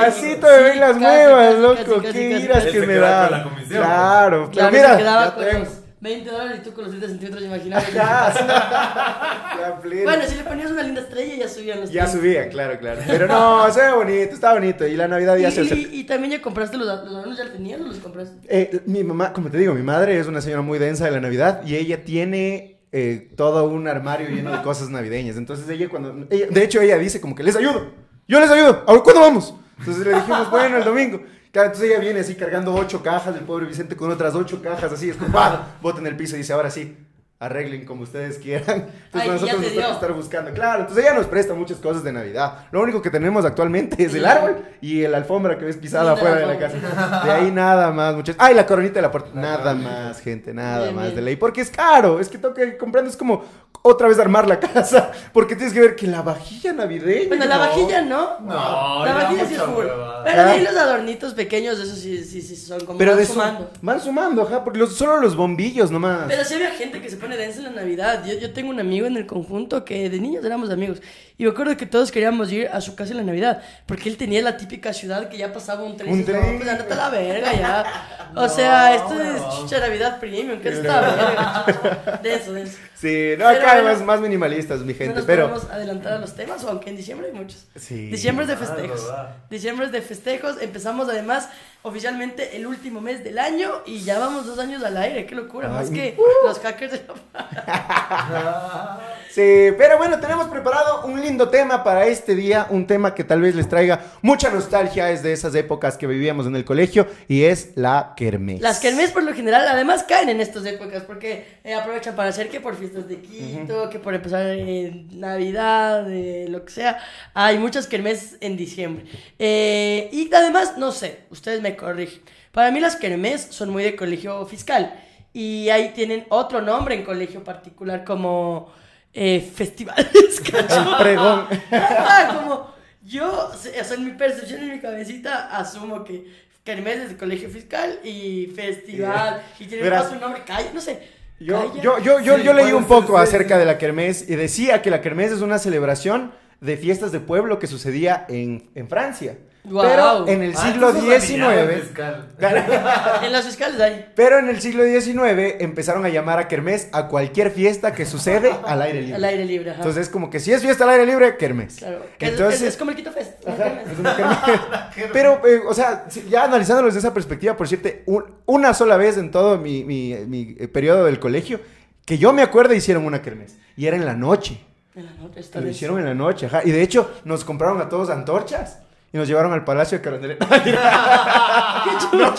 Casito 0.00 0.46
de 0.48 0.62
ven 0.62 0.72
sí, 0.74 0.78
las 0.78 0.96
nuevas, 0.96 1.54
loco. 1.58 2.02
Qué 2.12 2.30
iras 2.40 2.64
que 2.66 2.80
me 2.80 2.94
da. 2.94 3.28
con 3.28 3.38
la 3.38 3.44
comisión, 3.44 3.78
Claro, 3.82 4.50
pero 4.50 4.50
Claro, 4.50 4.72
mira. 4.72 4.92
se 4.92 4.98
quedaba 4.98 5.24
ya 5.26 5.34
con 5.34 5.44
tengo. 5.44 5.58
los 5.60 5.68
20 6.00 6.30
dólares 6.30 6.58
y 6.58 6.64
tú 6.64 6.72
con 6.72 6.84
los 6.84 6.90
30 6.92 7.08
centímetros 7.08 7.44
imaginarios. 7.44 7.90
Ya. 7.94 8.32
Ya. 9.60 9.78
Bueno, 10.04 10.22
si 10.26 10.36
le 10.36 10.44
ponías 10.44 10.70
una 10.70 10.82
linda 10.82 11.02
estrella 11.02 11.34
ya 11.36 11.48
subían 11.48 11.80
los 11.80 11.90
Ya 11.90 12.04
tiempos. 12.06 12.12
subía, 12.20 12.48
claro, 12.48 12.78
claro. 12.78 13.00
Pero 13.06 13.26
no, 13.26 13.70
se 13.70 13.82
ve 13.82 13.92
bonito, 13.92 14.34
está 14.34 14.54
bonito. 14.54 14.86
Y 14.86 14.96
la 14.96 15.06
Navidad 15.06 15.36
ya 15.36 15.48
y, 15.48 15.52
se 15.52 15.62
y, 15.64 15.88
y 15.92 16.04
también 16.04 16.32
ya 16.32 16.40
compraste 16.42 16.78
los, 16.78 16.86
los 16.86 16.96
adornos, 16.98 17.36
¿ya 17.36 17.44
tenías 17.52 17.78
o 17.80 17.84
los 17.84 17.98
compraste? 17.98 18.36
Eh, 18.48 18.80
mi 18.86 19.04
mamá, 19.04 19.34
como 19.34 19.50
te 19.50 19.58
digo, 19.58 19.74
mi 19.74 19.82
madre 19.82 20.18
es 20.18 20.26
una 20.28 20.40
señora 20.40 20.62
muy 20.62 20.78
densa 20.78 21.04
de 21.04 21.10
la 21.10 21.20
Navidad 21.20 21.60
y 21.66 21.76
ella 21.76 22.02
tiene 22.04 22.79
eh, 22.92 23.30
todo 23.36 23.64
un 23.68 23.86
armario 23.88 24.28
lleno 24.28 24.50
de 24.50 24.62
cosas 24.62 24.90
navideñas. 24.90 25.36
Entonces 25.36 25.68
ella 25.68 25.88
cuando... 25.88 26.12
de 26.12 26.64
hecho 26.64 26.80
ella 26.80 26.98
dice 26.98 27.20
como 27.20 27.34
que 27.34 27.42
les 27.42 27.56
ayudo. 27.56 27.92
Yo 28.26 28.40
les 28.40 28.50
ayudo. 28.50 28.84
¿A 28.86 29.02
¿Cuándo 29.02 29.20
vamos? 29.20 29.54
Entonces 29.78 30.06
le 30.06 30.14
dijimos, 30.14 30.50
bueno, 30.50 30.76
el 30.76 30.84
domingo. 30.84 31.20
Claro, 31.52 31.68
entonces 31.68 31.90
ella 31.90 32.00
viene 32.00 32.20
así 32.20 32.36
cargando 32.36 32.72
ocho 32.72 33.02
cajas 33.02 33.34
del 33.34 33.44
pobre 33.44 33.66
Vicente 33.66 33.96
con 33.96 34.10
otras 34.10 34.34
ocho 34.36 34.62
cajas 34.62 34.92
así, 34.92 35.10
es 35.10 35.16
como, 35.16 35.32
¡pah! 35.32 35.66
bota 35.82 35.98
en 35.98 36.06
el 36.06 36.16
piso 36.16 36.36
y 36.36 36.38
dice, 36.38 36.52
ahora 36.52 36.70
sí, 36.70 36.96
arreglen 37.44 37.86
como 37.86 38.02
ustedes 38.02 38.36
quieran. 38.38 38.86
Entonces 39.06 39.12
Ay, 39.12 39.28
nosotros 39.30 39.60
nos 39.62 39.72
toca 39.74 39.92
estar 39.92 40.12
buscando. 40.12 40.52
Claro, 40.52 40.80
entonces 40.82 41.02
ella 41.04 41.14
nos 41.14 41.26
presta 41.26 41.54
muchas 41.54 41.78
cosas 41.78 42.04
de 42.04 42.12
Navidad. 42.12 42.66
Lo 42.70 42.82
único 42.82 43.00
que 43.00 43.08
tenemos 43.08 43.46
actualmente 43.46 44.04
es 44.04 44.14
el 44.14 44.26
árbol 44.26 44.62
y 44.82 45.06
la 45.06 45.16
alfombra 45.16 45.56
que 45.56 45.64
ves 45.64 45.78
pisada 45.78 46.12
afuera 46.12 46.36
de 46.36 46.46
la 46.46 46.58
casa. 46.58 47.22
De 47.24 47.30
ahí 47.32 47.50
nada 47.50 47.90
más, 47.92 48.14
muchachos. 48.14 48.36
Ay, 48.38 48.54
la 48.54 48.66
coronita 48.66 48.96
de 48.96 49.02
la 49.02 49.10
puerta. 49.10 49.30
Nada 49.32 49.72
más, 49.74 50.20
gente, 50.20 50.52
nada 50.52 50.82
Bien, 50.84 50.94
más 50.94 51.04
bien. 51.06 51.16
de 51.16 51.22
ley. 51.22 51.36
Porque 51.36 51.62
es 51.62 51.70
caro. 51.70 52.20
Es 52.20 52.28
que 52.28 52.36
tengo 52.36 52.52
que 52.52 52.62
ir 52.66 52.76
comprando. 52.76 53.08
Es 53.10 53.16
como 53.16 53.42
otra 53.82 54.06
vez 54.08 54.18
armar 54.18 54.46
la 54.46 54.60
casa. 54.60 55.10
Porque 55.32 55.56
tienes 55.56 55.72
que 55.72 55.80
ver 55.80 55.96
que 55.96 56.06
la 56.06 56.20
vajilla 56.20 56.74
navideña. 56.74 57.28
Bueno, 57.28 57.46
la 57.46 57.54
no. 57.54 57.60
vajilla 57.60 58.02
no. 58.02 58.40
No, 58.40 59.06
la 59.06 59.14
vajilla 59.14 59.46
sí 59.46 59.54
es 59.54 59.62
full. 59.62 59.86
Pero 60.24 60.42
ahí 60.42 60.58
Ah. 60.66 60.70
los 60.70 60.76
adornitos 60.78 61.32
pequeños, 61.32 61.78
esos 61.78 61.98
sí, 61.98 62.22
sí, 62.22 62.42
sí 62.42 62.54
son 62.54 62.80
como 62.84 62.98
Pero 62.98 63.12
van 63.12 63.20
de 63.20 63.24
su- 63.26 63.32
sumando. 63.32 63.70
Van 63.80 64.00
sumando, 64.00 64.42
ajá. 64.42 64.62
Porque 64.62 64.78
los- 64.78 64.94
solo 64.94 65.16
los 65.18 65.34
bombillos 65.34 65.90
nomás. 65.90 66.24
Pero 66.28 66.44
sí 66.44 66.52
había 66.54 66.72
gente 66.72 67.00
que 67.00 67.08
se 67.08 67.16
pone 67.16 67.29
densa 67.36 67.58
en 67.58 67.64
la 67.64 67.70
Navidad. 67.82 68.24
Yo, 68.26 68.34
yo 68.38 68.52
tengo 68.52 68.70
un 68.70 68.80
amigo 68.80 69.06
en 69.06 69.16
el 69.16 69.26
conjunto 69.26 69.84
que 69.84 70.08
de 70.10 70.18
niños 70.20 70.44
éramos 70.44 70.70
amigos. 70.70 71.00
Y 71.38 71.44
me 71.44 71.50
acuerdo 71.50 71.76
que 71.76 71.86
todos 71.86 72.10
queríamos 72.12 72.50
ir 72.52 72.68
a 72.68 72.80
su 72.80 72.94
casa 72.94 73.12
en 73.12 73.18
la 73.18 73.22
Navidad. 73.24 73.62
Porque 73.86 74.08
él 74.08 74.16
tenía 74.16 74.42
la 74.42 74.56
típica 74.56 74.92
ciudad 74.92 75.28
que 75.28 75.38
ya 75.38 75.52
pasaba 75.52 75.84
un 75.84 75.96
tren. 75.96 76.12
Un 76.12 76.18
y 76.18 76.22
dices, 76.22 76.34
tren. 76.38 76.52
No, 76.52 76.58
pues 76.58 76.68
andate 76.70 76.92
a 76.92 76.96
la 76.96 77.10
verga 77.10 77.52
ya. 77.54 77.84
O 78.36 78.42
No, 78.42 78.48
sea, 78.48 78.94
esto 78.94 79.14
bueno. 79.14 79.34
es 79.34 79.42
chucha 79.58 79.80
Navidad 79.80 80.20
premium. 80.20 80.60
¿Qué 80.60 80.68
es 80.68 80.76
esta 80.76 81.00
verga? 81.00 82.20
De 82.22 82.34
eso, 82.34 82.52
de 82.52 82.62
eso. 82.62 82.78
Sí, 83.00 83.34
no, 83.38 83.48
acá 83.48 83.74
bueno, 83.74 83.84
más, 83.84 84.02
más 84.02 84.20
minimalistas, 84.20 84.80
mi 84.80 84.92
No 84.92 84.98
gente. 84.98 85.14
nos 85.14 85.24
pero. 85.24 85.48
podemos 85.48 85.70
adelantar 85.70 86.12
a 86.12 86.18
los 86.18 86.34
temas, 86.34 86.62
aunque 86.64 86.90
en 86.90 86.96
diciembre 86.98 87.28
hay 87.28 87.32
muchos. 87.32 87.66
Sí. 87.76 88.08
Diciembre 88.08 88.44
es 88.44 88.50
de 88.50 88.56
festejos. 88.58 89.10
Diciembre 89.48 89.86
es 89.86 89.92
de 89.92 90.02
festejos. 90.02 90.60
Empezamos 90.60 91.08
además 91.08 91.48
oficialmente 91.82 92.56
el 92.56 92.66
último 92.66 93.00
mes 93.00 93.24
del 93.24 93.38
año 93.38 93.70
y 93.86 94.00
ya 94.02 94.18
vamos 94.18 94.44
dos 94.44 94.58
años 94.58 94.84
al 94.84 94.98
aire. 94.98 95.24
Qué 95.24 95.34
locura. 95.34 95.68
Ay, 95.68 95.74
Más 95.74 95.90
que 95.90 96.16
los 96.44 96.58
hackers 96.58 96.92
de 96.92 97.02
la... 97.06 99.00
Sí, 99.30 99.68
pero 99.78 99.96
bueno, 99.96 100.18
tenemos 100.18 100.48
preparado 100.48 101.06
un 101.06 101.20
lindo 101.20 101.48
tema 101.50 101.84
para 101.84 102.04
este 102.06 102.34
día, 102.34 102.66
un 102.68 102.88
tema 102.88 103.14
que 103.14 103.22
tal 103.22 103.40
vez 103.40 103.54
les 103.54 103.68
traiga 103.68 104.00
mucha 104.22 104.50
nostalgia, 104.50 105.10
es 105.12 105.22
de 105.22 105.32
esas 105.32 105.54
épocas 105.54 105.96
que 105.96 106.08
vivíamos 106.08 106.46
en 106.48 106.56
el 106.56 106.64
colegio 106.64 107.06
y 107.28 107.44
es 107.44 107.70
la 107.76 108.14
kermés. 108.16 108.60
Las 108.60 108.80
kermés 108.80 109.12
por 109.12 109.22
lo 109.22 109.32
general 109.32 109.68
además 109.68 110.02
caen 110.02 110.30
en 110.30 110.40
estas 110.40 110.66
épocas 110.66 111.04
porque 111.04 111.46
eh, 111.62 111.74
aprovechan 111.74 112.16
para 112.16 112.30
hacer 112.30 112.48
que 112.48 112.60
por 112.60 112.74
fiestas 112.90 113.08
de 113.08 113.20
Quito, 113.20 113.88
que 113.90 113.98
por 113.98 114.14
empezar 114.14 114.46
en 114.46 115.20
Navidad, 115.20 116.10
eh, 116.10 116.46
lo 116.48 116.64
que 116.64 116.72
sea. 116.72 116.98
Hay 117.34 117.58
muchas 117.58 117.86
kermés 117.86 118.36
en 118.40 118.56
diciembre. 118.56 119.04
Eh, 119.38 120.08
y 120.12 120.32
además, 120.34 120.76
no 120.76 120.92
sé, 120.92 121.20
ustedes 121.30 121.62
me 121.62 121.76
corrigen. 121.76 122.20
Para 122.52 122.70
mí 122.70 122.80
las 122.80 122.96
kermés 122.96 123.46
son 123.50 123.70
muy 123.70 123.82
de 123.84 123.94
colegio 123.94 124.44
fiscal 124.46 124.92
y 125.32 125.68
ahí 125.68 125.92
tienen 125.94 126.26
otro 126.30 126.60
nombre 126.60 126.96
en 126.96 127.04
colegio 127.04 127.44
particular 127.44 128.04
como 128.04 128.72
eh, 129.12 129.40
festivales. 129.40 130.08
pregón. 130.98 131.46
Ah, 131.72 132.32
como 132.34 132.74
yo, 133.02 133.50
o 133.52 133.56
sea, 133.56 133.94
en 133.94 134.04
mi 134.04 134.12
percepción, 134.12 134.62
en 134.62 134.72
mi 134.72 134.80
cabecita, 134.80 135.56
asumo 135.56 136.04
que 136.04 136.50
Kermés 136.64 136.98
es 136.98 137.08
de 137.10 137.16
colegio 137.16 137.48
fiscal 137.48 138.00
y 138.04 138.46
festival 138.54 139.42
y 139.58 139.64
tiene 139.64 139.84
Verás. 139.84 140.04
más 140.04 140.12
un 140.12 140.20
nombre, 140.20 140.42
calla, 140.44 140.70
no 140.74 140.80
sé. 140.80 141.19
Yo, 141.40 141.74
yo, 141.80 141.98
yo, 141.98 142.20
yo, 142.20 142.36
Sí, 142.36 142.44
yo 142.44 142.52
leí 142.52 142.72
un 142.72 142.84
poco 142.84 143.16
acerca 143.16 143.54
sí. 143.54 143.60
de 143.60 143.64
la 143.64 143.78
kermés 143.78 144.28
y 144.28 144.36
decía 144.36 144.82
que 144.82 144.90
la 144.90 145.00
kermés 145.00 145.32
es 145.32 145.40
una 145.40 145.58
celebración 145.58 146.32
de 146.60 146.76
fiestas 146.76 147.12
de 147.12 147.20
pueblo 147.20 147.58
que 147.58 147.66
sucedía 147.66 148.26
en, 148.28 148.68
en 148.74 148.88
Francia. 148.88 149.38
Pero 149.62 150.26
en 150.26 150.42
el 150.42 150.54
Ah, 150.56 150.60
siglo 150.62 150.92
XIX. 150.92 151.92
En 153.22 153.32
los 153.32 153.44
fiscales 153.44 153.80
hay. 153.80 154.06
Pero 154.16 154.38
en 154.38 154.48
el 154.48 154.60
siglo 154.60 154.82
XIX 154.84 155.56
empezaron 155.60 156.04
a 156.04 156.08
llamar 156.08 156.38
a 156.38 156.48
kermés 156.48 156.88
a 156.92 157.08
cualquier 157.08 157.50
fiesta 157.50 157.92
que 157.94 158.06
sucede 158.06 158.50
al 158.66 158.80
aire 158.82 159.00
libre. 159.02 159.16
Al 159.16 159.24
aire 159.24 159.44
libre, 159.44 159.70
ajá. 159.70 159.80
Entonces, 159.80 160.08
como 160.08 160.30
que 160.30 160.40
si 160.40 160.52
es 160.52 160.62
fiesta 160.62 160.84
al 160.84 160.90
aire 160.90 161.06
libre, 161.06 161.36
kermés. 161.36 161.76
claro. 161.76 162.06
Entonces, 162.18 162.62
es, 162.62 162.68
es 162.68 162.76
como 162.76 162.90
el 162.92 162.96
Quito 162.96 163.12
Fest. 163.12 163.32
¿no? 163.46 163.52
Ajá, 163.52 163.64
Kermés. 163.64 163.86
es 163.92 163.98
una 163.98 164.16
kermés. 164.94 165.10
Pero, 165.12 165.42
eh, 165.46 165.60
o 165.68 165.74
sea, 165.74 166.06
ya 166.28 166.44
analizándolo 166.44 166.86
desde 166.88 167.00
esa 167.00 167.12
perspectiva, 167.12 167.56
por 167.56 167.66
decirte, 167.66 168.02
un- 168.06 168.24
una 168.46 168.72
sola 168.74 168.96
vez 168.96 169.18
en 169.18 169.30
todo 169.30 169.58
mi, 169.58 169.84
mi- 169.84 170.14
mi, 170.26 170.56
eh, 170.58 170.68
periodo 170.68 171.04
del 171.04 171.18
colegio, 171.20 171.60
que 172.06 172.16
yo 172.18 172.32
me 172.32 172.42
acuerdo, 172.42 172.74
hicieron 172.74 173.04
una 173.04 173.20
kermés. 173.22 173.56
Y 173.76 173.86
era 173.86 173.96
en 173.96 174.06
la 174.06 174.14
noche. 174.14 174.58
En 174.94 175.04
la 175.06 175.12
noche, 175.12 175.40
esta 175.40 175.60
Lo 175.60 175.66
vez. 175.66 175.76
hicieron 175.76 175.98
en 176.00 176.06
la 176.06 176.14
noche, 176.14 176.46
ajá. 176.46 176.62
Y 176.64 176.70
de 176.70 176.82
hecho, 176.82 177.10
nos 177.24 177.44
compraron 177.44 177.80
a 177.80 177.88
todos 177.88 178.10
antorchas. 178.10 178.78
Y 179.12 179.18
nos 179.18 179.26
llevaron 179.26 179.52
al 179.52 179.64
Palacio 179.64 179.98
de 179.98 180.02
Carondelet. 180.04 180.38
no, 182.12 182.34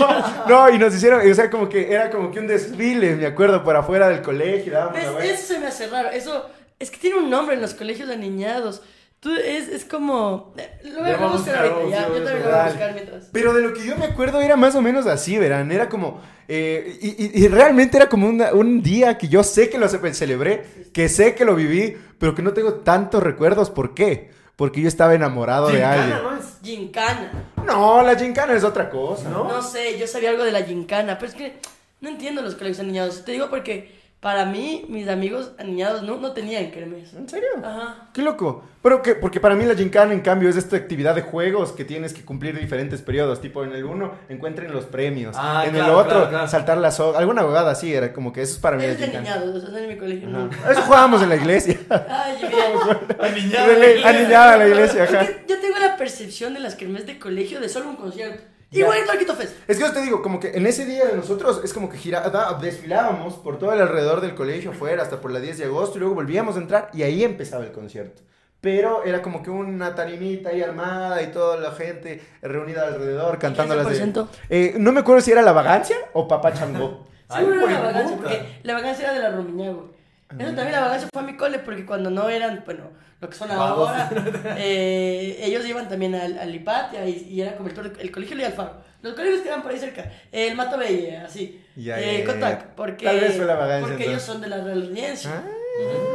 no, 0.48 0.70
y 0.70 0.78
nos 0.80 0.96
hicieron, 0.96 1.30
o 1.30 1.34
sea, 1.36 1.50
como 1.50 1.68
que 1.70 1.92
era 1.92 2.10
como 2.10 2.32
que 2.32 2.40
un 2.40 2.48
desfile, 2.48 3.16
me 3.16 3.26
acuerdo, 3.26 3.64
por 3.64 3.76
afuera 3.76 4.08
del 4.10 4.22
colegio. 4.22 4.74
vuelta. 4.92 5.24
Eso 5.24 5.54
se 5.54 5.60
me 5.60 5.68
hace 5.68 5.88
raro. 5.88 6.10
Eso 6.10 6.50
es 6.80 6.90
que 6.92 6.98
tiene 6.98 7.18
un 7.18 7.30
nombre 7.30 7.56
en 7.56 7.62
los 7.62 7.74
colegios 7.74 8.08
de 8.08 8.18
niñados. 8.18 8.82
Tú, 9.20 9.32
es, 9.36 9.68
es 9.68 9.86
como... 9.86 10.54
eh, 10.58 10.80
Lo 10.84 11.02
voy 11.02 11.12
a 11.12 11.18
buscar 11.18 11.66
ahorita, 11.66 11.90
ya. 11.92 12.08
Yo 12.08 12.14
también 12.24 12.42
lo 12.44 12.50
voy 12.50 12.60
a 12.60 12.64
buscar. 12.66 12.94
mientras. 12.96 13.30
Pero 13.32 13.54
de 13.54 13.62
lo 13.62 13.74
que 13.74 13.86
yo 13.86 13.96
me 13.96 14.06
acuerdo 14.06 14.42
era 14.42 14.56
más 14.56 14.74
o 14.76 14.82
menos 14.82 15.06
así, 15.06 15.38
verán. 15.38 15.72
Era 15.72 15.90
como. 15.90 16.22
eh, 16.48 16.98
y, 17.02 17.10
y- 17.26 17.44
y 17.44 17.48
realmente 17.48 17.98
era 17.98 18.10
como 18.10 18.28
una- 18.28 18.52
un 18.54 18.82
día 18.82 19.20
que 19.20 19.28
yo 19.28 19.44
sé 19.44 19.70
que 19.70 19.78
lo 19.78 19.88
ce- 19.90 20.14
celebré, 20.16 20.64
que 20.92 21.08
sé 21.08 21.36
que 21.36 21.46
lo 21.46 21.54
viví, 21.56 21.96
pero 22.18 22.34
que 22.34 22.42
no 22.42 22.54
tengo 22.54 22.76
tantos 22.76 23.22
recuerdos. 23.22 23.70
¿Por 23.70 23.94
qué? 23.94 24.32
Porque 24.62 24.80
yo 24.80 24.88
estaba 24.88 25.16
enamorado 25.16 25.70
de 25.70 25.78
Gincana, 25.78 26.04
alguien. 26.04 26.24
¿no 26.24 26.38
es? 26.38 26.60
Gincana. 26.62 27.32
No, 27.66 28.04
la 28.04 28.16
gincana 28.16 28.54
es 28.54 28.64
otra 28.64 28.92
cosa. 28.92 29.28
¿No? 29.28 29.46
No 29.46 29.64
sé, 29.64 29.98
yo 29.98 30.06
sabía 30.06 30.30
algo 30.30 30.44
de 30.44 30.52
la 30.52 30.62
gincana, 30.62 31.18
pero 31.18 31.32
es 31.32 31.36
que 31.36 31.56
no 32.00 32.10
entiendo 32.10 32.44
los 32.44 32.54
colegios 32.54 32.80
aniñados. 32.80 33.26
Te 33.26 33.32
digo 33.32 33.50
porque 33.50 34.01
para 34.22 34.46
mí, 34.46 34.86
mis 34.88 35.10
amigos 35.10 35.52
aniñados 35.58 36.04
no, 36.04 36.18
no 36.18 36.32
tenían 36.32 36.70
kermés. 36.70 37.12
¿En 37.16 37.28
serio? 37.28 37.50
Ajá. 37.64 38.08
Qué 38.14 38.22
loco. 38.22 38.64
Pero 38.84 39.02
que, 39.02 39.16
porque 39.16 39.40
para 39.40 39.56
mí 39.56 39.66
la 39.66 39.74
gincana, 39.76 40.14
en 40.14 40.22
cambio, 40.22 40.48
es 40.48 40.56
esta 40.58 40.76
actividad 40.78 41.16
de 41.16 41.24
juegos 41.24 41.72
que 41.72 41.86
tienes 41.86 42.14
que 42.14 42.24
cumplir 42.24 42.60
diferentes 42.60 43.02
periodos. 43.02 43.42
Tipo, 43.42 43.64
en 43.64 43.74
el 43.74 43.84
uno, 43.84 44.14
encuentren 44.30 44.72
los 44.72 44.86
premios. 44.86 45.36
Ah, 45.40 45.64
en 45.66 45.74
claro, 45.74 45.86
el 45.94 45.96
otro, 45.98 46.12
claro, 46.12 46.30
claro. 46.30 46.48
saltar 46.48 46.78
la 46.78 46.92
soga. 46.92 47.18
Alguna 47.18 47.42
abogada 47.42 47.72
así 47.72 47.92
era 47.94 48.14
como 48.14 48.32
que 48.32 48.44
eso 48.44 48.54
es 48.54 48.60
para 48.60 48.78
mí 48.78 48.84
la 48.84 48.90
Es 48.92 49.00
de 49.00 49.06
gincana. 49.06 49.24
niñados, 49.24 49.64
o 49.64 49.68
sea, 49.72 49.80
en 49.84 49.90
mi 49.90 49.98
colegio, 49.98 50.30
no. 50.30 50.50
Eso 50.70 50.82
jugábamos 50.84 51.24
en 51.24 51.30
la 51.30 51.36
iglesia. 51.38 51.80
Ay. 51.90 52.38
Aniñada. 53.20 54.10
Aniñada 54.10 54.54
a 54.54 54.58
la 54.58 54.68
iglesia, 54.68 55.04
Es 55.04 55.14
ajá. 55.14 55.26
que 55.26 55.46
yo 55.48 55.60
tengo 55.60 55.80
la 55.80 55.98
percepción 55.98 56.54
de 56.54 56.60
las 56.60 56.76
kermés 56.76 57.06
de 57.08 57.18
colegio 57.18 57.60
de 57.60 57.70
solo 57.70 57.90
un 57.90 57.96
concierto. 57.96 58.44
Ya. 58.72 58.80
Igual 58.86 59.00
que 59.12 59.18
Quito 59.20 59.36
Fest. 59.36 59.54
Es 59.68 59.78
que 59.78 59.84
yo 59.84 59.92
te 59.92 60.02
digo, 60.02 60.22
como 60.22 60.40
que 60.40 60.52
en 60.56 60.66
ese 60.66 60.86
día 60.86 61.06
de 61.06 61.16
nosotros 61.18 61.62
es 61.64 61.74
como 61.74 61.90
que 61.90 61.98
gira, 61.98 62.22
da- 62.30 62.54
desfilábamos 62.60 63.34
por 63.36 63.60
todo 63.60 63.74
el 63.74 63.82
alrededor 63.82 64.22
del 64.22 64.34
colegio 64.34 64.72
afuera 64.72 65.04
hasta 65.04 65.20
por 65.20 65.32
la 65.32 65.40
10 65.42 65.58
de 65.58 65.66
agosto 65.66 65.98
y 65.98 66.00
luego 66.00 66.16
volvíamos 66.16 66.56
a 66.56 66.60
entrar 66.60 66.90
y 66.94 67.04
ahí 67.04 67.24
empezaba 67.24 67.64
el 67.66 67.72
concierto. 67.74 68.22
Pero 68.62 69.04
era 69.04 69.22
como 69.22 69.42
que 69.44 69.50
una 69.50 69.94
tarimita 69.96 70.50
ahí 70.52 70.62
armada 70.62 71.22
y 71.22 71.28
toda 71.32 71.58
la 71.58 71.72
gente 71.72 72.22
reunida 72.42 72.88
alrededor 72.88 73.40
cantando 73.40 73.76
las 73.76 73.90
de... 73.90 74.06
15%. 74.14 74.28
Eh, 74.50 74.76
no 74.78 74.92
me 74.92 75.02
acuerdo 75.02 75.22
si 75.22 75.32
era 75.32 75.42
La 75.42 75.52
Vagancia 75.52 75.98
o 76.14 76.28
Papá 76.28 76.54
Changó. 76.54 77.06
Ay, 77.28 77.46
era 77.46 77.62
pues, 77.62 77.74
la 77.74 77.82
vagancia, 77.82 78.18
porque 78.18 78.60
la 78.64 78.74
vagancia 78.74 79.06
era 79.06 79.14
de 79.14 79.20
la 79.20 79.32
Romiñago. 79.36 79.90
Eso 80.38 80.56
también 80.56 80.72
la 80.72 80.82
vagancia 80.82 81.10
fue 81.12 81.22
a 81.22 81.26
mi 81.26 81.36
cole, 81.38 81.60
porque 81.60 81.86
cuando 81.86 82.10
no 82.10 82.30
eran, 82.30 82.64
bueno, 82.66 82.90
lo 83.20 83.30
que 83.30 83.36
son 83.36 83.52
ahora, 83.52 84.10
eh, 84.58 85.38
ellos 85.42 85.66
iban 85.66 85.88
también 85.88 86.16
al, 86.16 86.38
al 86.40 86.56
y, 86.56 87.28
y 87.30 87.42
era 87.42 87.56
como 87.56 87.70
el, 87.70 88.12
colegio 88.12 88.38
de 88.38 88.46
Alfaro. 88.46 88.82
Los 89.02 89.14
colegios 89.16 89.42
que 89.42 89.48
eran 89.48 89.64
por 89.64 89.72
ahí 89.72 89.80
cerca, 89.80 90.12
el 90.32 90.56
Mato 90.56 90.78
Belle, 90.78 91.18
así, 91.18 91.64
Ya, 91.76 92.00
eh, 92.00 92.20
ya, 92.20 92.20
ya, 92.20 92.26
Cotac, 92.26 92.60
ya. 92.60 92.76
porque, 92.76 93.06
Tal 93.06 93.20
vez 93.20 93.36
fue 93.36 93.46
la 93.46 93.56
porque 93.56 94.04
ellos 94.04 94.22
entonces. 94.22 94.24
son 94.24 94.42
de 94.42 94.48
la 94.48 94.64
realiencia. 94.64 95.32
Ah, 95.34 95.50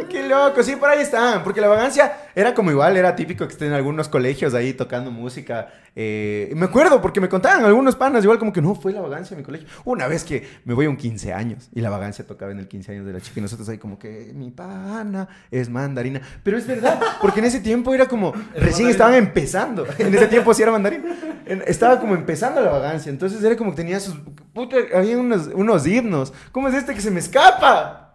qué 0.08 0.26
loco, 0.28 0.62
sí, 0.62 0.76
por 0.76 0.88
ahí 0.88 1.00
están. 1.00 1.42
Porque 1.42 1.60
la 1.60 1.68
vagancia 1.68 2.16
era 2.34 2.54
como 2.54 2.70
igual, 2.70 2.96
era 2.96 3.16
típico 3.16 3.46
que 3.46 3.52
estén 3.52 3.68
en 3.68 3.74
algunos 3.74 4.08
colegios 4.08 4.54
ahí 4.54 4.72
tocando 4.72 5.10
música. 5.10 5.68
eh, 5.94 6.52
me 6.54 6.66
acuerdo 6.66 7.00
porque 7.00 7.20
me 7.20 7.28
contaban 7.28 7.64
algunos 7.64 7.96
panas, 7.96 8.22
igual 8.22 8.38
como 8.38 8.52
que 8.52 8.60
no, 8.62 8.74
fue 8.74 8.92
la 8.92 9.00
vagancia 9.00 9.34
en 9.34 9.38
mi 9.38 9.44
colegio. 9.44 9.66
Una 9.84 10.06
vez 10.06 10.24
que 10.24 10.46
me 10.64 10.74
voy 10.74 10.86
a 10.86 10.90
un 10.90 10.96
15 10.96 11.32
años 11.32 11.68
y 11.74 11.80
la 11.80 11.90
vagancia 11.90 12.26
tocaba 12.26 12.52
en 12.52 12.58
el 12.58 12.68
15 12.68 12.92
años 12.92 13.06
de 13.06 13.12
la 13.14 13.20
chica 13.20 13.40
y 13.40 13.42
nosotros 13.42 13.68
ahí 13.68 13.78
como 13.78 13.98
que 13.98 14.32
mi 14.34 14.50
pana 14.50 15.28
es 15.50 15.68
mandarina. 15.68 16.20
Pero 16.42 16.58
es 16.58 16.66
verdad, 16.66 17.00
porque 17.20 17.40
en 17.40 17.46
ese 17.46 17.60
tiempo 17.60 17.94
era 17.94 18.06
como, 18.06 18.32
recién 18.32 18.60
mandarina. 18.88 18.90
estaban 18.90 19.14
empezando. 19.14 19.86
En 19.98 20.14
ese 20.14 20.26
tiempo 20.28 20.52
sí 20.54 20.62
era 20.62 20.72
mandarina. 20.72 21.04
En- 21.46 21.62
Estaba 21.66 21.98
como 21.98 22.14
empezando 22.14 22.60
la 22.60 22.70
vagancia. 22.70 23.10
Entonces 23.10 23.42
era 23.42 23.56
como 23.56 23.70
que 23.70 23.76
tenía 23.76 23.98
sus. 24.00 24.16
Puta, 24.52 24.76
había 24.94 25.18
unos, 25.18 25.48
unos 25.54 25.86
himnos. 25.86 26.32
¿Cómo 26.52 26.68
es 26.68 26.74
este 26.74 26.94
que 26.94 27.00
se 27.00 27.10
me 27.10 27.20
escapa? 27.20 28.05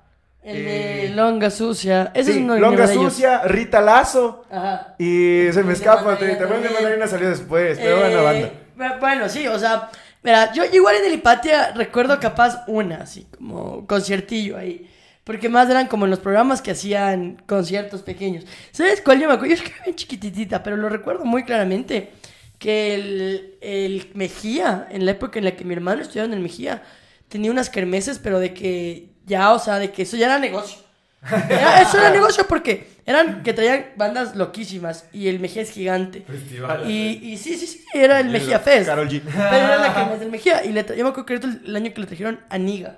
El 0.44 0.58
Eh, 0.58 0.62
de 1.04 1.10
Longa 1.10 1.52
Sucia, 1.52 2.12
ese 2.16 2.32
Sí, 2.32 2.38
es 2.40 2.44
uno 2.44 2.56
de 2.56 2.60
Longa 2.62 2.88
de. 2.88 2.94
Sucia, 2.96 3.42
Rita 3.44 3.80
Lazo. 3.82 4.44
Ajá. 4.50 4.96
Y 4.98 5.48
se 5.52 5.64
me 5.64 5.74
escapa, 5.74 6.18
te 6.18 6.36
también 6.36 6.64
de. 6.64 6.70
Mandarina 6.70 7.08
salió 7.08 7.30
después, 7.30 7.78
pero 7.78 7.98
Eh, 7.98 8.00
buena 8.00 8.22
banda. 8.22 8.52
bu- 8.78 9.00
Bueno, 9.00 9.30
sí, 9.30 9.48
o 9.48 9.60
sea, 9.60 9.90
mira, 10.24 10.52
yo 10.54 10.64
igual 10.66 10.96
en 10.96 11.06
el 11.06 11.14
Hipatia 11.14 11.74
recuerdo 11.74 12.20
capaz 12.20 12.64
una, 12.68 12.98
así, 13.04 13.28
como 13.38 13.86
conciertillo 13.86 14.58
ahí. 14.58 14.90
Porque 15.24 15.48
más 15.50 15.70
eran 15.70 15.86
como 15.88 16.06
en 16.06 16.10
los 16.10 16.20
programas 16.20 16.64
que 16.64 16.72
hacían 16.72 17.38
conciertos 17.46 18.02
pequeños. 18.02 18.44
¿Sabes 18.72 19.02
cuál 19.02 19.20
yo 19.22 19.28
me 19.28 19.36
acuerdo? 19.36 19.54
Yo 19.54 19.62
es 19.62 19.70
que 19.70 19.76
era 19.76 19.84
bien 19.86 19.96
chiquititita, 19.96 20.64
pero 20.64 20.76
lo 20.78 20.90
recuerdo 20.90 21.24
muy 21.26 21.44
claramente. 21.44 22.10
Que 22.58 22.96
el, 22.96 23.58
el 23.62 24.10
Mejía, 24.16 24.88
en 24.90 25.06
la 25.06 25.12
época 25.12 25.38
en 25.38 25.46
la 25.46 25.52
que 25.56 25.64
mi 25.66 25.74
hermano 25.76 26.02
estudiaba 26.02 26.26
en 26.28 26.34
el 26.34 26.40
Mejía, 26.40 26.82
tenía 27.30 27.52
unas 27.52 27.70
kermeses, 27.70 28.18
pero 28.18 28.40
de 28.40 28.54
que 28.56 29.11
ya, 29.26 29.52
o 29.54 29.60
sea, 29.60 29.80
de 29.80 29.92
que 29.92 30.04
eso 30.04 30.18
ya 30.18 30.26
era 30.28 30.40
negocio. 30.40 30.80
Era- 31.50 31.82
eso 31.82 32.00
era 32.00 32.10
negocio 32.10 32.48
porque 32.48 32.90
eran 33.06 33.44
que 33.44 33.54
traían 33.54 33.86
bandas 33.96 34.36
loquísimas 34.36 35.06
y 35.14 35.28
el 35.28 35.40
Mejía 35.40 35.62
es 35.62 35.70
gigante. 35.72 36.22
Festival. 36.22 36.90
Y, 36.90 37.20
y 37.34 37.38
sí, 37.38 37.56
sí, 37.58 37.68
sí, 37.68 37.86
era 37.94 38.20
el 38.20 38.30
Mejía 38.30 38.60
Fest. 38.60 38.88
Karol 38.88 39.08
G. 39.08 39.22
Pero 39.24 39.56
era 39.56 39.78
la 39.78 39.94
que 40.12 40.18
del 40.18 40.32
Mejía. 40.32 40.66
Y 40.66 40.72
le 40.72 40.84
yo 40.84 41.04
me 41.04 41.10
acuerdo 41.12 41.26
que 41.28 41.34
el, 41.36 41.62
el 41.66 41.76
año 41.76 41.94
que 41.94 42.02
le 42.02 42.08
trajeron 42.08 42.40
a 42.50 42.58
Niga. 42.58 42.98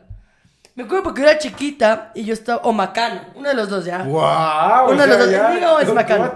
Me 0.76 0.84
acuerdo 0.86 1.04
porque 1.04 1.22
yo 1.22 1.28
era 1.28 1.38
chiquita 1.38 2.12
y 2.16 2.24
yo 2.24 2.34
estaba. 2.34 2.62
O 2.64 2.72
Macano, 2.72 3.22
uno 3.36 3.50
de 3.50 3.56
los 3.56 3.68
dos 3.70 3.84
ya. 3.84 4.04
¡Wow! 4.04 4.92
uno 4.94 5.02
de 5.02 5.08
los 5.08 5.18
dos. 5.20 5.28
¿Es 5.28 5.50
Niga 5.56 5.74
o 5.74 5.80
es 5.82 5.94
Macano? 5.94 6.34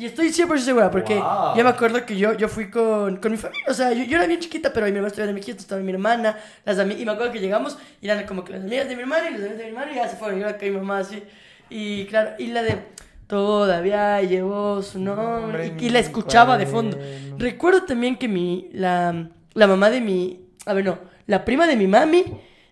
Y 0.00 0.06
estoy 0.06 0.28
100% 0.28 0.58
segura 0.58 0.90
porque 0.90 1.16
Wow. 1.16 1.56
yo 1.56 1.62
me 1.62 1.68
acuerdo 1.68 2.06
que 2.06 2.16
yo, 2.16 2.32
yo 2.32 2.48
fui 2.48 2.70
con, 2.70 3.16
con 3.18 3.32
mi 3.32 3.36
familia. 3.36 3.64
O 3.68 3.74
sea, 3.74 3.92
yo, 3.92 4.02
yo 4.04 4.16
era 4.16 4.26
bien 4.26 4.40
chiquita, 4.40 4.72
pero 4.72 4.86
mi 4.86 4.92
hermana 4.92 5.08
estaba 5.08 5.28
en 5.28 5.34
Mejía, 5.34 5.54
estaba 5.54 5.80
mi 5.82 5.92
hermana, 5.92 6.38
las 6.64 6.78
Y 6.78 7.04
me 7.04 7.12
acuerdo 7.12 7.32
que 7.32 7.38
llegamos 7.38 7.76
y 8.00 8.08
eran 8.08 8.26
como 8.26 8.42
que 8.42 8.54
las 8.54 8.62
amigas 8.62 8.88
de 8.88 8.96
mi 8.96 9.02
hermana 9.02 9.28
y 9.28 9.32
las 9.32 9.40
amigas 9.40 9.58
de 9.58 9.64
mi 9.64 9.70
hermana 9.70 9.92
y 9.92 9.96
ya 9.96 10.08
se 10.08 10.16
fueron. 10.16 10.38
Y 10.38 10.42
era 10.42 10.56
con 10.56 10.68
mi 10.68 10.76
mamá 10.76 10.98
así. 11.00 11.22
Y 11.68 12.06
claro, 12.06 12.30
y 12.38 12.46
la 12.46 12.62
de. 12.62 12.78
Todavía 13.26 14.22
llevó 14.22 14.82
su 14.82 14.98
nombre. 14.98 15.74
Y, 15.78 15.86
y 15.86 15.90
la 15.90 15.98
escuchaba 15.98 16.56
de 16.56 16.66
fondo. 16.66 16.98
Recuerdo 17.36 17.82
también 17.84 18.16
que 18.16 18.26
mi, 18.26 18.70
la, 18.72 19.28
la 19.54 19.66
mamá 19.66 19.90
de 19.90 20.00
mi, 20.00 20.40
a 20.66 20.72
ver, 20.72 20.84
no, 20.84 20.98
la 21.26 21.44
prima 21.44 21.66
de 21.66 21.76
mi 21.76 21.86
mami 21.86 22.24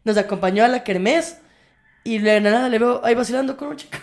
nos 0.02 0.16
acompañó 0.16 0.64
a 0.64 0.68
la 0.68 0.82
kermés 0.82 1.40
y 2.04 2.18
de 2.18 2.40
nada 2.40 2.68
le 2.68 2.78
veo 2.78 3.00
ahí 3.04 3.14
vacilando 3.14 3.56
con 3.56 3.68
un 3.68 3.76
chico. 3.76 3.98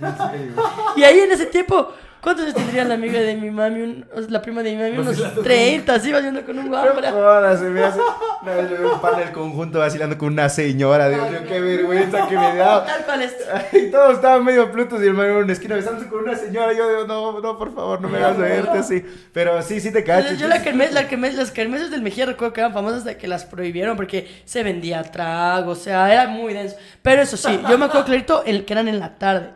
Y 0.96 1.02
ahí 1.04 1.18
en 1.20 1.30
ese 1.32 1.46
tiempo, 1.46 1.92
¿cuántos 2.24 2.44
años 2.46 2.56
tendría 2.56 2.84
la 2.84 2.94
amiga 2.94 3.20
de 3.20 3.36
mi 3.36 3.50
mami? 3.50 3.82
Un- 3.82 4.06
la 4.30 4.42
prima 4.42 4.62
de 4.64 4.72
mi 4.72 4.78
mami, 4.82 4.92
unos 4.94 5.06
Vacilando 5.08 5.34
con 5.36 5.44
30, 5.44 5.94
así 5.94 6.10
vacilando 6.12 6.44
con 6.44 6.58
un 6.58 6.64
No 6.70 6.82
guambra. 6.82 7.12
jodas, 7.12 7.60
se 7.60 7.66
me 7.66 7.82
hace. 7.84 8.00
Una 8.42 8.54
vez 8.56 8.70
le 8.70 8.76
veo 8.78 8.94
un 8.94 9.00
pan 9.00 9.16
del 9.18 9.30
conjunto 9.30 9.78
vacilando 9.78 10.18
con 10.18 10.32
una 10.32 10.48
señora. 10.48 11.08
Dios 11.08 11.30
mío, 11.30 11.40
qué 11.46 11.60
vergüenza 11.60 12.26
que 12.26 12.36
me 12.36 12.56
da. 12.56 12.84
Tal 12.84 13.04
cual 13.04 13.22
es. 13.22 13.34
Y 13.72 13.90
todos 13.90 14.14
estaban 14.14 14.44
medio 14.44 14.72
plutos 14.72 14.98
y 15.00 15.02
el 15.02 15.08
hermano 15.10 15.30
en 15.38 15.44
una 15.44 15.52
esquina 15.52 15.76
besándose 15.76 16.08
con 16.08 16.20
una 16.24 16.34
señora. 16.36 16.72
Yo 16.72 16.88
digo, 16.88 17.06
no, 17.06 17.40
no, 17.40 17.58
por 17.58 17.74
favor, 17.74 18.00
no 18.00 18.08
me 18.08 18.18
hagas 18.18 18.38
verte 18.38 18.78
así. 18.78 19.04
Pero 19.32 19.62
sí, 19.62 19.80
sí 19.80 19.92
te 19.92 20.02
cacho. 20.02 20.34
Yo 20.34 20.48
la 20.48 20.62
kermés, 20.62 20.92
la 20.92 21.06
kermés, 21.08 21.34
las 21.36 21.50
kermeses 21.50 21.90
del 21.90 22.02
Mejía 22.02 22.26
recuerdo 22.26 22.52
que 22.54 22.60
eran 22.60 22.72
famosas 22.72 23.04
de 23.04 23.16
que 23.16 23.28
las 23.28 23.44
prohibieron 23.44 23.96
porque 23.96 24.28
se 24.44 24.62
vendía 24.62 25.02
trago, 25.04 25.72
o 25.72 25.76
sea, 25.76 26.12
era 26.12 26.26
muy 26.28 26.54
denso. 26.54 26.76
Pero 27.02 27.22
eso 27.22 27.36
sí, 27.36 27.60
yo 27.68 27.78
me 27.78 27.84
acuerdo 27.86 28.06
clarito 28.06 28.42
el, 28.44 28.64
que 28.64 28.72
eran 28.72 28.88
en 28.88 28.98
la 28.98 29.16
tarde. 29.18 29.50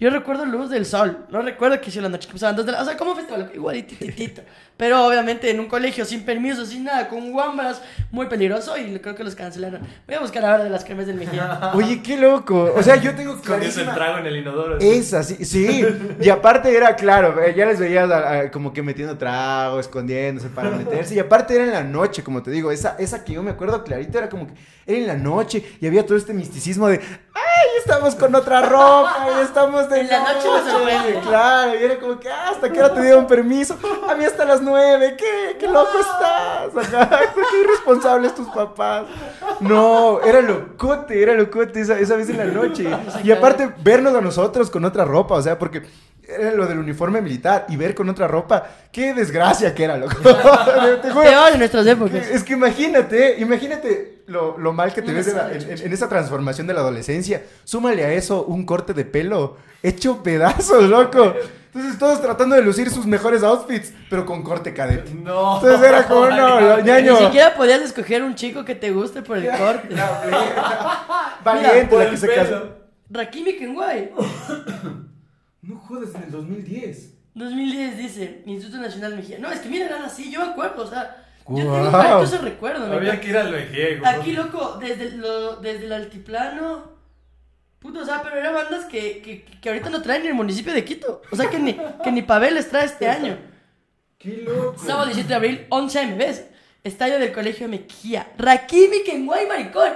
Yo 0.00 0.08
recuerdo 0.10 0.46
Luz 0.46 0.70
del 0.70 0.86
Sol, 0.86 1.26
no 1.28 1.42
recuerdo 1.42 1.78
que 1.80 1.90
hicieron 1.90 2.10
la 2.10 2.16
noche, 2.16 2.26
que 2.26 2.30
empezaban 2.32 2.56
dos 2.56 2.64
de 2.64 2.72
la... 2.72 2.80
O 2.80 2.84
sea, 2.86 2.96
como 2.96 3.14
festival, 3.14 3.50
igualititito. 3.54 4.40
Pero 4.78 5.06
obviamente 5.06 5.50
en 5.50 5.60
un 5.60 5.66
colegio 5.66 6.06
sin 6.06 6.24
permiso, 6.24 6.64
sin 6.64 6.84
nada, 6.84 7.06
con 7.06 7.30
guambras, 7.32 7.82
muy 8.10 8.26
peligroso 8.28 8.78
y 8.78 8.98
creo 8.98 9.14
que 9.14 9.22
los 9.24 9.34
cancelaron. 9.34 9.82
Voy 10.06 10.16
a 10.16 10.20
buscar 10.20 10.42
ahora 10.42 10.64
de 10.64 10.70
las 10.70 10.84
kermes 10.84 11.06
del 11.06 11.16
Mejía. 11.16 11.70
Oye, 11.74 12.00
qué 12.02 12.16
loco. 12.16 12.72
O 12.74 12.82
sea, 12.82 12.96
yo 12.96 13.14
tengo 13.14 13.34
Escondiendo 13.34 13.78
el 13.82 13.92
trago 13.94 14.18
en 14.18 14.26
el 14.26 14.36
inodoro. 14.38 14.76
así. 14.78 14.88
Esa, 14.88 15.22
sí, 15.22 15.44
sí. 15.44 15.84
Y 16.18 16.30
aparte 16.30 16.74
era 16.74 16.96
claro, 16.96 17.38
eh, 17.42 17.52
ya 17.54 17.66
les 17.66 17.78
veías 17.78 18.10
a- 18.10 18.38
a- 18.38 18.50
como 18.50 18.72
que 18.72 18.82
metiendo 18.82 19.18
trago, 19.18 19.78
escondiéndose 19.80 20.48
para 20.48 20.70
meterse. 20.78 21.14
Y 21.14 21.18
aparte 21.18 21.54
era 21.54 21.64
en 21.64 21.72
la 21.72 21.84
noche, 21.84 22.24
como 22.24 22.42
te 22.42 22.50
digo, 22.50 22.72
esa, 22.72 22.96
esa 22.98 23.22
que 23.22 23.34
yo 23.34 23.42
me 23.42 23.50
acuerdo 23.50 23.84
clarito 23.84 24.16
era 24.16 24.30
como 24.30 24.46
que 24.46 24.54
era 24.86 24.98
en 24.98 25.06
la 25.06 25.16
noche 25.16 25.62
y 25.78 25.86
había 25.86 26.06
todo 26.06 26.16
este 26.16 26.32
misticismo 26.32 26.88
de, 26.88 27.00
¡ay! 27.34 27.49
Estamos 27.78 28.14
con 28.14 28.34
otra 28.34 28.62
ropa, 28.62 29.26
y 29.38 29.42
estamos 29.42 29.88
de 29.88 30.00
En 30.00 30.08
la 30.08 30.20
noche 30.20 30.48
sorprende. 30.70 31.20
Claro, 31.26 31.74
y 31.74 31.84
era 31.84 31.98
como 31.98 32.20
que, 32.20 32.28
ah, 32.30 32.50
¿hasta 32.50 32.70
qué 32.70 32.78
hora 32.78 32.94
te 32.94 33.02
dieron 33.02 33.26
permiso? 33.26 33.76
A 34.08 34.14
mí 34.14 34.24
hasta 34.24 34.44
las 34.44 34.60
nueve, 34.62 35.16
¿qué? 35.18 35.56
¡Qué 35.58 35.66
loco 35.66 35.98
estás! 35.98 36.76
Ajá, 36.76 37.20
qué 37.34 37.60
irresponsables 37.60 38.34
tus 38.34 38.48
papás. 38.48 39.06
No, 39.60 40.20
era 40.22 40.40
locote, 40.40 41.22
era 41.22 41.34
locote 41.34 41.80
esa, 41.80 41.98
esa 41.98 42.16
vez 42.16 42.28
en 42.30 42.38
la 42.38 42.44
noche. 42.44 42.88
Y 43.24 43.30
aparte, 43.32 43.70
vernos 43.82 44.14
a 44.14 44.20
nosotros 44.20 44.70
con 44.70 44.84
otra 44.84 45.04
ropa, 45.04 45.34
o 45.34 45.42
sea, 45.42 45.58
porque 45.58 45.82
era 46.38 46.52
lo 46.52 46.66
del 46.66 46.78
uniforme 46.78 47.20
militar 47.20 47.66
y 47.68 47.76
ver 47.76 47.94
con 47.94 48.08
otra 48.08 48.28
ropa, 48.28 48.64
qué 48.92 49.14
desgracia 49.14 49.74
que 49.74 49.84
era, 49.84 49.96
loco. 49.96 50.16
Te 51.02 51.10
juro. 51.10 51.22
Peor 51.22 51.52
en 51.52 51.58
nuestras 51.58 51.86
épocas. 51.86 52.28
Es 52.30 52.44
que 52.44 52.52
imagínate, 52.52 53.36
imagínate 53.38 54.19
lo, 54.30 54.56
lo 54.58 54.72
mal 54.72 54.92
que 54.94 55.02
te 55.02 55.08
No 55.12 55.18
ves 55.18 55.28
en, 55.28 55.36
la- 55.36 55.52
en- 55.52 55.92
esa 55.92 56.08
transformación 56.08 56.66
de 56.66 56.74
la 56.74 56.80
adolescencia. 56.80 57.42
Súmale 57.64 58.04
a 58.04 58.12
eso 58.12 58.44
un 58.44 58.64
corte 58.64 58.94
de 58.94 59.04
pelo 59.04 59.56
hecho 59.82 60.22
pedazos, 60.22 60.84
loco. 60.84 61.34
Entonces 61.72 61.98
todos 61.98 62.20
tratando 62.20 62.56
de 62.56 62.62
lucir 62.62 62.90
sus 62.90 63.06
mejores 63.06 63.42
outfits, 63.44 63.92
pero 64.08 64.26
con 64.26 64.42
corte 64.42 64.74
cadete. 64.74 65.14
No. 65.14 65.56
Entonces 65.56 65.88
era 65.88 66.06
como, 66.08 66.26
no, 66.30 66.60
lo- 66.60 66.80
ñaño. 66.80 67.12
Ni 67.20 67.26
siquiera 67.26 67.54
podías 67.54 67.80
escoger 67.82 68.22
un 68.24 68.34
chico 68.34 68.64
que 68.64 68.74
te 68.74 68.90
guste 68.90 69.22
por 69.22 69.38
el 69.38 69.48
corte. 69.58 69.94
Valiente 71.44 71.86
Por 71.86 72.04
la 72.04 72.10
que 72.10 72.16
se 72.16 72.34
casó. 72.34 72.68
Rakimi 73.10 73.56
Kenway. 73.56 74.12
No 75.62 75.76
jodas, 75.78 76.14
en 76.14 76.22
el 76.22 76.30
2010. 76.30 77.10
2010 77.34 77.98
dice, 77.98 78.42
Instituto 78.46 78.78
Nacional 78.80 79.14
Mejía. 79.14 79.38
No, 79.38 79.50
es 79.52 79.60
que 79.60 79.68
mira, 79.68 79.84
eran 79.86 80.02
así, 80.02 80.32
yo 80.32 80.40
me 80.40 80.46
acuerdo, 80.52 80.84
o 80.84 80.86
sea, 80.86 81.16
yo 81.50 81.72
tengo 81.72 81.90
varios 81.90 82.32
ese 82.32 82.42
recuerdo. 82.42 82.86
me 82.86 82.96
Había 82.96 83.20
que 83.20 83.28
ir 83.28 83.36
al 83.36 83.52
vejiego. 83.52 84.06
Aquí, 84.06 84.32
loco, 84.32 84.78
desde, 84.80 85.12
lo, 85.12 85.56
desde 85.56 85.86
el 85.86 85.92
altiplano. 85.92 87.00
Puto, 87.78 88.00
o 88.00 88.04
sea, 88.04 88.22
pero 88.22 88.36
eran 88.36 88.54
bandas 88.54 88.84
que, 88.84 89.22
que, 89.22 89.44
que 89.44 89.68
ahorita 89.68 89.88
no 89.88 90.02
traen 90.02 90.22
ni 90.22 90.28
el 90.28 90.34
municipio 90.34 90.72
de 90.72 90.84
Quito. 90.84 91.22
O 91.30 91.36
sea, 91.36 91.48
que 91.48 91.58
ni, 91.58 91.76
que 92.04 92.12
ni 92.12 92.22
Pavel 92.22 92.54
les 92.54 92.68
trae 92.68 92.84
este 92.84 93.08
año. 93.08 93.38
Qué 94.18 94.44
loco. 94.46 94.78
Sábado 94.78 95.06
17 95.06 95.28
de 95.28 95.34
abril, 95.34 95.66
11 95.70 95.98
am, 95.98 96.18
¿ves? 96.18 96.44
Estadio 96.84 97.18
del 97.18 97.32
Colegio 97.32 97.68
Mejía. 97.68 98.30
Rakimi 98.36 99.02
Kenway, 99.02 99.46
maricón. 99.46 99.92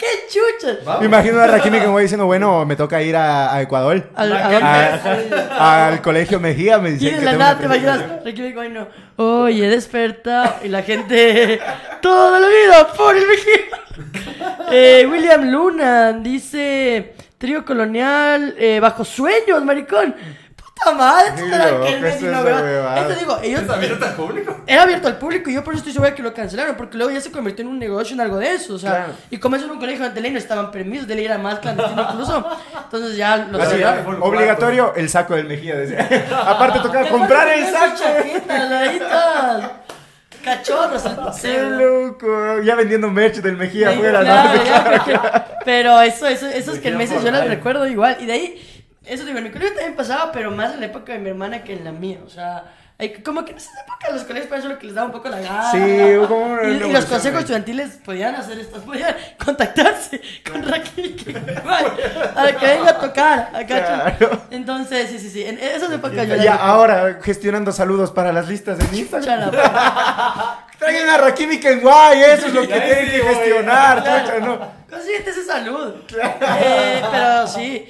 ¡Qué 0.00 0.06
chuchas! 0.30 0.78
Me 1.00 1.06
imagino 1.06 1.38
a 1.40 1.46
Rakimi 1.46 1.78
que 1.78 1.86
voy 1.86 2.04
diciendo, 2.04 2.24
bueno, 2.24 2.64
me 2.64 2.74
toca 2.74 3.02
ir 3.02 3.14
a, 3.16 3.52
a 3.54 3.60
Ecuador. 3.60 4.08
Al, 4.14 4.32
a- 4.32 4.48
que- 4.48 5.34
A- 5.52 5.86
al 5.88 6.00
colegio 6.00 6.40
Mejía 6.40 6.78
me 6.78 6.88
Y 6.88 6.92
dicen 6.94 7.12
de 7.14 7.18
que 7.18 7.24
la 7.26 7.32
nada 7.34 7.58
te 7.58 7.66
imaginas, 7.66 8.24
Ricky 8.24 8.40
Kenway, 8.42 8.70
no. 8.70 8.88
Oye, 9.16 9.66
he 9.66 9.68
despertado. 9.68 10.54
Y 10.64 10.68
la 10.68 10.82
gente, 10.82 11.60
toda 12.00 12.40
la 12.40 12.48
vida 12.48 12.88
por 12.96 13.14
el 13.16 13.24
Mejía. 13.26 14.50
Eh, 14.72 15.06
William 15.10 15.50
Luna 15.50 16.12
dice, 16.12 17.14
trío 17.38 17.64
colonial, 17.64 18.54
eh, 18.56 18.78
bajo 18.80 19.04
sueños, 19.04 19.62
maricón. 19.64 20.14
Puta 20.82 20.94
madre, 20.96 21.28
esto 21.36 21.46
era 21.46 21.64
aquel 21.66 21.94
es 21.94 22.00
menino, 22.20 22.30
esa 22.32 22.42
weón. 22.44 22.62
huevada. 22.62 23.00
Esto 23.00 23.14
digo, 23.20 23.38
ellos... 23.42 23.62
¿Es 23.62 23.68
abierto 23.70 24.04
al 24.06 24.14
público? 24.14 24.56
Era 24.66 24.82
abierto 24.82 25.08
al 25.08 25.18
público 25.18 25.50
y 25.50 25.54
yo 25.54 25.62
por 25.64 25.74
eso 25.74 25.78
estoy 25.80 25.92
segura 25.92 26.14
que 26.14 26.22
lo 26.22 26.32
cancelaron, 26.32 26.74
porque 26.76 26.96
luego 26.96 27.12
ya 27.12 27.20
se 27.20 27.30
convirtió 27.30 27.62
en 27.62 27.68
un 27.70 27.78
negocio, 27.78 28.14
en 28.14 28.20
algo 28.20 28.36
de 28.38 28.54
eso, 28.54 28.74
o 28.74 28.78
sea, 28.78 28.90
Claro. 28.90 29.12
y 29.30 29.36
como 29.38 29.56
eso 29.56 29.64
era 29.66 29.74
un 29.74 29.80
colegio 29.80 30.08
de 30.08 30.20
ley 30.20 30.30
no 30.32 30.38
estaban 30.38 30.70
permisos, 30.70 31.06
de 31.06 31.14
ley 31.16 31.24
era 31.26 31.38
más 31.38 31.58
clandestino 31.58 32.06
incluso, 32.10 32.46
entonces 32.84 33.16
ya 33.16 33.36
lo 33.36 33.60
Así, 33.62 33.76
cerraron. 33.76 34.22
obligatorio 34.22 34.94
el 34.96 35.08
saco 35.08 35.34
del 35.34 35.46
Mejía. 35.46 35.74
Aparte 36.46 36.80
tocaba 36.80 37.08
comprar 37.08 37.48
el 37.48 37.66
saco. 37.66 37.96
chaquetas. 37.98 39.70
Cachorros, 40.42 41.02
Qué 41.42 41.60
loco. 41.62 42.60
Ya 42.62 42.74
vendiendo 42.74 43.10
merch 43.10 43.36
del 43.36 43.56
Mejía 43.58 43.90
afuera. 43.90 45.46
pero 45.66 46.00
eso, 46.00 46.26
eso, 46.26 46.46
esos 46.46 46.78
que 46.78 46.90
meses 46.92 47.22
yo 47.22 47.30
las 47.30 47.46
recuerdo 47.46 47.86
igual. 47.86 48.16
Y 48.20 48.26
de 48.26 48.32
ahí, 48.32 48.79
eso 49.04 49.24
digo, 49.24 49.38
en 49.38 49.44
mi 49.44 49.50
colegio 49.50 49.74
también 49.74 49.96
pasaba, 49.96 50.32
pero 50.32 50.50
más 50.50 50.74
en 50.74 50.80
la 50.80 50.86
época 50.86 51.12
de 51.12 51.18
mi 51.18 51.30
hermana 51.30 51.64
que 51.64 51.72
en 51.72 51.84
la 51.84 51.92
mía. 51.92 52.20
O 52.24 52.28
sea, 52.28 52.74
como 53.24 53.44
que 53.44 53.52
en 53.52 53.56
esa 53.58 53.70
época 53.80 54.10
los 54.12 54.22
colegios 54.24 54.48
para 54.48 54.60
eso 54.60 54.68
lo 54.68 54.78
que 54.78 54.86
les 54.86 54.94
daba 54.94 55.06
un 55.06 55.12
poco 55.12 55.28
la 55.28 55.40
gana. 55.40 55.70
Sí, 55.72 55.78
como 56.28 56.44
una 56.52 56.64
Y, 56.64 56.72
y 56.76 56.92
los 56.92 57.04
consejos 57.06 57.36
ahí. 57.38 57.40
estudiantiles 57.40 57.98
podían 58.04 58.34
hacer 58.34 58.58
esto, 58.58 58.80
podían 58.82 59.14
contactarse 59.44 60.20
con 60.50 60.62
Raquel 60.68 61.16
para 62.34 62.56
que 62.56 62.66
venga 62.66 62.90
a 62.90 62.98
tocar. 62.98 63.50
¿cachai? 63.52 63.66
Claro. 64.16 64.42
Entonces, 64.50 65.10
sí, 65.10 65.18
sí, 65.18 65.30
sí. 65.30 65.44
En 65.44 65.58
esas 65.58 65.90
épocas 65.90 66.26
yo 66.28 66.36
Ya 66.36 66.54
ahora 66.56 67.18
gestionando 67.22 67.72
saludos 67.72 68.10
para 68.10 68.32
las 68.32 68.48
listas 68.48 68.78
en 68.80 68.94
Instagram. 68.94 69.50
Chala, 69.50 70.66
Traigan 70.78 71.08
a 71.10 71.18
Rakimi 71.18 71.60
Kenway, 71.60 72.22
eso 72.22 72.46
es 72.46 72.54
lo 72.54 72.62
que 72.62 72.68
tienen 72.80 73.10
que 73.10 73.22
gestionar, 73.22 74.02
Claro. 74.02 74.40
¿no? 74.40 74.80
Consíguete 74.88 75.30
salud. 75.50 75.94
Eh, 76.62 77.02
pero 77.10 77.46
sí, 77.46 77.86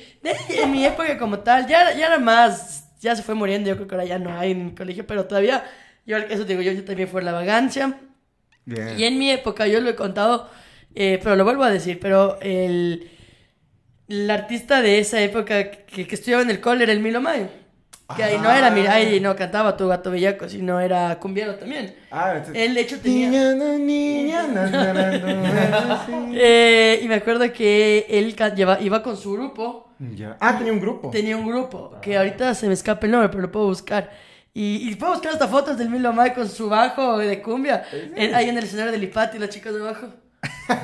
en 0.49 0.71
mi 0.71 0.85
época 0.87 1.17
como 1.19 1.39
tal, 1.39 1.67
ya, 1.67 1.93
ya 1.93 2.07
era 2.07 2.19
más, 2.19 2.80
ya 3.01 3.17
se 3.17 3.23
fue 3.23 3.35
muriendo, 3.35 3.69
yo 3.71 3.77
creo 3.77 3.89
que 3.89 3.95
ahora 3.95 4.07
ya 4.07 4.19
no 4.19 4.39
hay 4.39 4.53
en 4.53 4.67
mi 4.67 4.75
colegio, 4.75 5.07
pero 5.07 5.27
todavía, 5.27 5.65
yo 6.07 6.17
eso 6.19 6.45
digo, 6.45 6.63
yo, 6.63 6.73
yo 6.73 6.85
también 6.85 7.09
fue 7.09 7.23
la 7.23 7.33
vagancia. 7.33 8.01
Bien. 8.65 8.99
Y 8.99 9.05
en 9.05 9.19
mi 9.19 9.31
época, 9.31 9.67
yo 9.67 9.81
lo 9.81 9.91
he 9.91 9.97
contado, 9.97 10.51
eh, 10.95 11.19
pero 11.23 11.37
lo 11.37 11.45
vuelvo 11.45 11.65
a 11.65 11.71
decir, 11.71 11.99
pero 12.01 12.39
el, 12.41 13.11
el 14.09 14.31
artista 14.31 14.83
de 14.83 14.99
esa 14.99 15.23
época 15.23 15.71
que, 15.71 16.07
que 16.07 16.15
estudiaba 16.15 16.43
en 16.43 16.51
el 16.51 16.61
cole 16.61 16.85
era 16.85 16.93
el 16.93 17.01
Milo 17.01 17.21
Mayo. 17.21 17.49
Que 18.17 18.23
ahí 18.25 18.39
no 18.39 18.51
era, 18.51 18.71
mira, 18.71 18.93
ahí 18.95 19.21
no 19.21 19.35
cantaba 19.37 19.77
tu 19.77 19.87
gato 19.89 20.11
bellaco, 20.11 20.49
sino 20.49 20.81
era 20.81 21.19
cumbiero 21.19 21.55
también. 21.57 21.95
Ah, 22.11 22.35
este- 22.37 22.65
Él, 22.65 22.75
de 22.75 22.81
hecho, 22.81 22.99
tenía... 23.01 23.29
Niña, 23.31 23.53
no, 23.55 23.75
niña, 23.79 24.93
na, 24.93 26.03
sí. 26.07 26.13
Eh, 26.35 27.01
y 27.03 27.09
me 27.09 27.15
acuerdo 27.17 27.53
que 27.53 28.07
él 28.09 28.35
lleva- 28.57 28.81
iba 28.81 29.03
con 29.03 29.17
su 29.17 29.33
grupo. 29.33 29.89
Ya. 30.17 30.37
Ah, 30.41 30.57
tenía 30.57 30.73
un 30.73 30.81
grupo. 30.81 31.11
Tenía 31.11 31.37
un 31.37 31.47
grupo 31.47 31.97
que 32.01 32.17
ahorita 32.17 32.55
se 32.55 32.67
me 32.67 32.75
escapa 32.75 33.07
el 33.07 33.13
nombre, 33.13 33.29
pero 33.29 33.43
lo 33.43 33.53
puedo 33.53 33.67
buscar. 33.67 34.11
Y, 34.53 34.89
y 34.91 34.95
puedo 34.97 35.13
buscar 35.13 35.33
hasta 35.33 35.47
fotos 35.47 35.79
del 35.79 35.91
Milo 35.91 36.13
Mai 36.13 36.35
con 36.35 36.49
su 36.49 36.69
bajo 36.69 37.19
de 37.19 37.41
cumbia. 37.43 37.85
en- 38.17 38.35
ahí 38.35 38.49
en 38.49 38.59
el 38.59 38.65
escenario 38.65 38.91
del 38.93 39.05
Ipati, 39.05 39.39
las 39.39 39.51
chicas 39.51 39.75
de 39.75 39.81
abajo. 39.81 40.07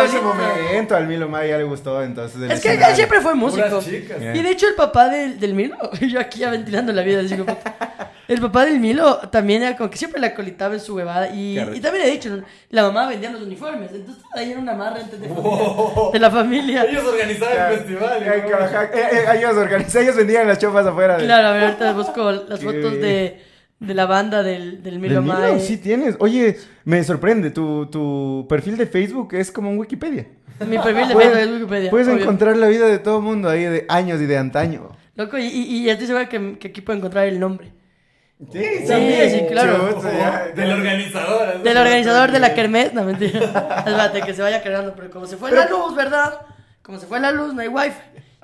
En 0.00 0.04
ese 0.06 0.20
momento 0.20 0.94
al 0.96 1.06
Milo 1.06 1.28
May 1.28 1.48
ya 1.48 1.58
le 1.58 1.64
gustó, 1.64 2.02
entonces. 2.02 2.50
Es 2.50 2.60
que 2.60 2.72
él 2.74 2.80
siempre 2.94 3.20
fue 3.20 3.34
músico. 3.34 3.80
Y 3.88 4.42
de 4.42 4.50
hecho 4.50 4.68
el 4.68 4.74
papá 4.74 5.08
del, 5.08 5.38
del 5.40 5.54
Milo, 5.54 5.76
yo 6.00 6.20
aquí 6.20 6.40
ya 6.40 6.50
ventilando 6.50 6.92
la 6.92 7.02
vida, 7.02 7.20
el 8.28 8.40
papá 8.40 8.64
del 8.64 8.78
Milo 8.78 9.16
también 9.30 9.62
era 9.64 9.76
como 9.76 9.90
que 9.90 9.96
siempre 9.98 10.20
la 10.20 10.32
colitaba 10.34 10.74
en 10.74 10.80
su 10.80 10.94
huevada. 10.94 11.28
Y, 11.34 11.58
y 11.58 11.80
también 11.80 12.06
he 12.06 12.10
dicho, 12.12 12.40
la 12.70 12.82
mamá 12.82 13.08
vendía 13.08 13.30
los 13.30 13.42
uniformes, 13.42 13.90
entonces 13.92 14.22
ahí 14.34 14.52
era 14.52 14.60
una 14.60 14.74
marra 14.74 15.00
entre 15.00 15.18
de, 15.18 15.28
familia- 15.28 16.10
de 16.12 16.18
la 16.20 16.30
familia. 16.30 16.84
Ellos 16.84 17.04
organizaban 17.04 17.72
el 17.72 17.78
festival. 17.78 18.22
eh, 18.22 18.44
eh, 18.94 19.24
ellos 19.36 19.56
organizaban, 19.56 20.02
ellos 20.04 20.16
vendían 20.16 20.46
las 20.46 20.58
chopas 20.58 20.86
afuera. 20.86 21.16
de- 21.16 21.24
Claro, 21.24 21.48
a 21.48 21.52
ver, 21.52 21.64
ahorita 21.64 21.92
busco 21.92 22.30
las 22.30 22.60
Qué 22.60 22.66
fotos 22.66 22.90
bien. 22.92 23.00
de, 23.02 23.44
de 23.80 23.94
la 23.94 24.06
banda 24.06 24.42
del, 24.42 24.82
del 24.82 24.98
Milo. 24.98 25.22
Mae. 25.22 25.58
Sí 25.58 25.78
tienes. 25.78 26.16
Oye, 26.20 26.56
me 26.84 27.02
sorprende, 27.02 27.50
tu, 27.50 27.86
tu 27.86 28.46
perfil 28.48 28.76
de 28.76 28.86
Facebook 28.86 29.34
es 29.34 29.50
como 29.50 29.70
un 29.70 29.78
Wikipedia. 29.78 30.26
Mi 30.60 30.78
perfil 30.78 31.08
de 31.08 31.14
Facebook 31.14 31.38
es 31.38 31.50
Wikipedia. 31.50 31.90
Puedes 31.90 32.08
obvio. 32.08 32.22
encontrar 32.22 32.56
la 32.56 32.68
vida 32.68 32.86
de 32.86 32.98
todo 32.98 33.18
el 33.18 33.24
mundo 33.24 33.48
ahí 33.48 33.64
de 33.64 33.86
años 33.88 34.20
y 34.20 34.26
de 34.26 34.36
antaño. 34.36 34.90
Loco, 35.16 35.38
y, 35.38 35.46
y, 35.46 35.78
y 35.78 35.90
estoy 35.90 36.06
seguro 36.06 36.28
que, 36.28 36.58
que 36.58 36.68
aquí 36.68 36.80
puedo 36.82 36.98
encontrar 36.98 37.26
el 37.26 37.40
nombre. 37.40 37.72
Sí, 38.52 38.84
también. 38.88 39.30
sí, 39.30 39.46
claro. 39.50 39.92
Chuta, 39.94 40.12
ya. 40.12 40.48
Del 40.54 40.72
organizador. 40.72 41.62
Del 41.62 41.76
organizador 41.76 42.32
de 42.32 42.38
la 42.38 42.54
Kermés, 42.54 42.94
no 42.94 43.04
mentira. 43.04 43.40
Espérate, 43.78 44.22
que 44.22 44.32
se 44.32 44.40
vaya 44.40 44.62
cargando, 44.62 44.94
pero 44.94 45.10
como 45.10 45.26
se 45.26 45.36
fue 45.36 45.50
la 45.52 45.68
luz, 45.68 45.94
¿verdad? 45.94 46.40
Como 46.82 46.98
se 46.98 47.06
fue 47.06 47.20
la 47.20 47.32
luz, 47.32 47.52
no 47.52 47.60
hay 47.60 47.68
wifi. 47.68 48.00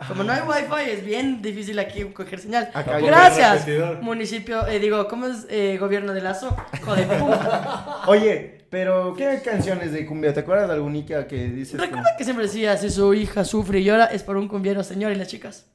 Como 0.08 0.24
no 0.24 0.32
hay 0.32 0.42
wifi, 0.42 0.90
es 0.90 1.04
bien 1.04 1.40
difícil 1.40 1.78
aquí 1.78 2.04
coger 2.04 2.38
señal. 2.38 2.70
Acá 2.74 2.98
Gracias, 2.98 3.66
municipio, 4.02 4.66
eh, 4.66 4.78
digo, 4.78 5.08
¿cómo 5.08 5.26
es 5.26 5.46
eh, 5.48 5.78
gobierno 5.78 6.12
de 6.12 6.20
Lazo? 6.20 6.54
Joder, 6.84 7.08
puta. 7.18 8.02
Oye, 8.06 8.66
pero 8.68 9.14
¿qué 9.16 9.40
canciones 9.42 9.92
de 9.92 10.04
cumbia? 10.04 10.34
¿Te 10.34 10.40
acuerdas 10.40 10.68
de 10.68 10.74
alguna 10.74 11.26
que 11.26 11.48
dices? 11.48 11.80
Recuerda 11.80 12.10
que 12.18 12.24
siempre 12.24 12.44
decía, 12.44 12.76
si 12.76 12.90
su 12.90 13.14
hija 13.14 13.44
sufre 13.44 13.80
y 13.80 13.84
llora, 13.84 14.04
es 14.06 14.22
por 14.22 14.36
un 14.36 14.48
cumbiero, 14.48 14.84
señor, 14.84 15.12
y 15.12 15.14
las 15.14 15.28
chicas. 15.28 15.66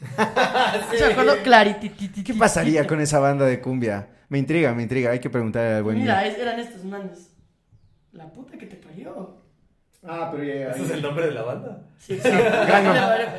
Eso 0.92 1.06
me 1.06 1.12
acuerdo 1.12 1.36
clarititititi. 1.42 2.24
¿Qué 2.24 2.34
pasaría 2.34 2.86
con 2.86 3.00
esa 3.00 3.20
banda 3.20 3.46
de 3.46 3.60
cumbia? 3.60 4.08
Me 4.28 4.38
intriga, 4.38 4.74
me 4.74 4.82
intriga. 4.82 5.10
Hay 5.10 5.20
que 5.20 5.30
preguntarle 5.30 5.76
al 5.76 5.82
buen 5.82 5.98
Mira, 5.98 6.26
eran 6.26 6.58
estos 6.58 6.84
manes. 6.84 7.30
La 8.12 8.32
puta 8.32 8.56
que 8.58 8.66
te 8.66 8.76
parió. 8.76 9.39
Ah, 10.02 10.30
pero 10.32 10.42
ya. 10.42 10.70
¿Ese 10.70 10.84
es 10.84 10.90
el 10.92 11.02
nombre 11.02 11.26
de 11.26 11.32
la 11.32 11.42
banda? 11.42 11.82
Sí, 11.98 12.18
sí. 12.22 12.28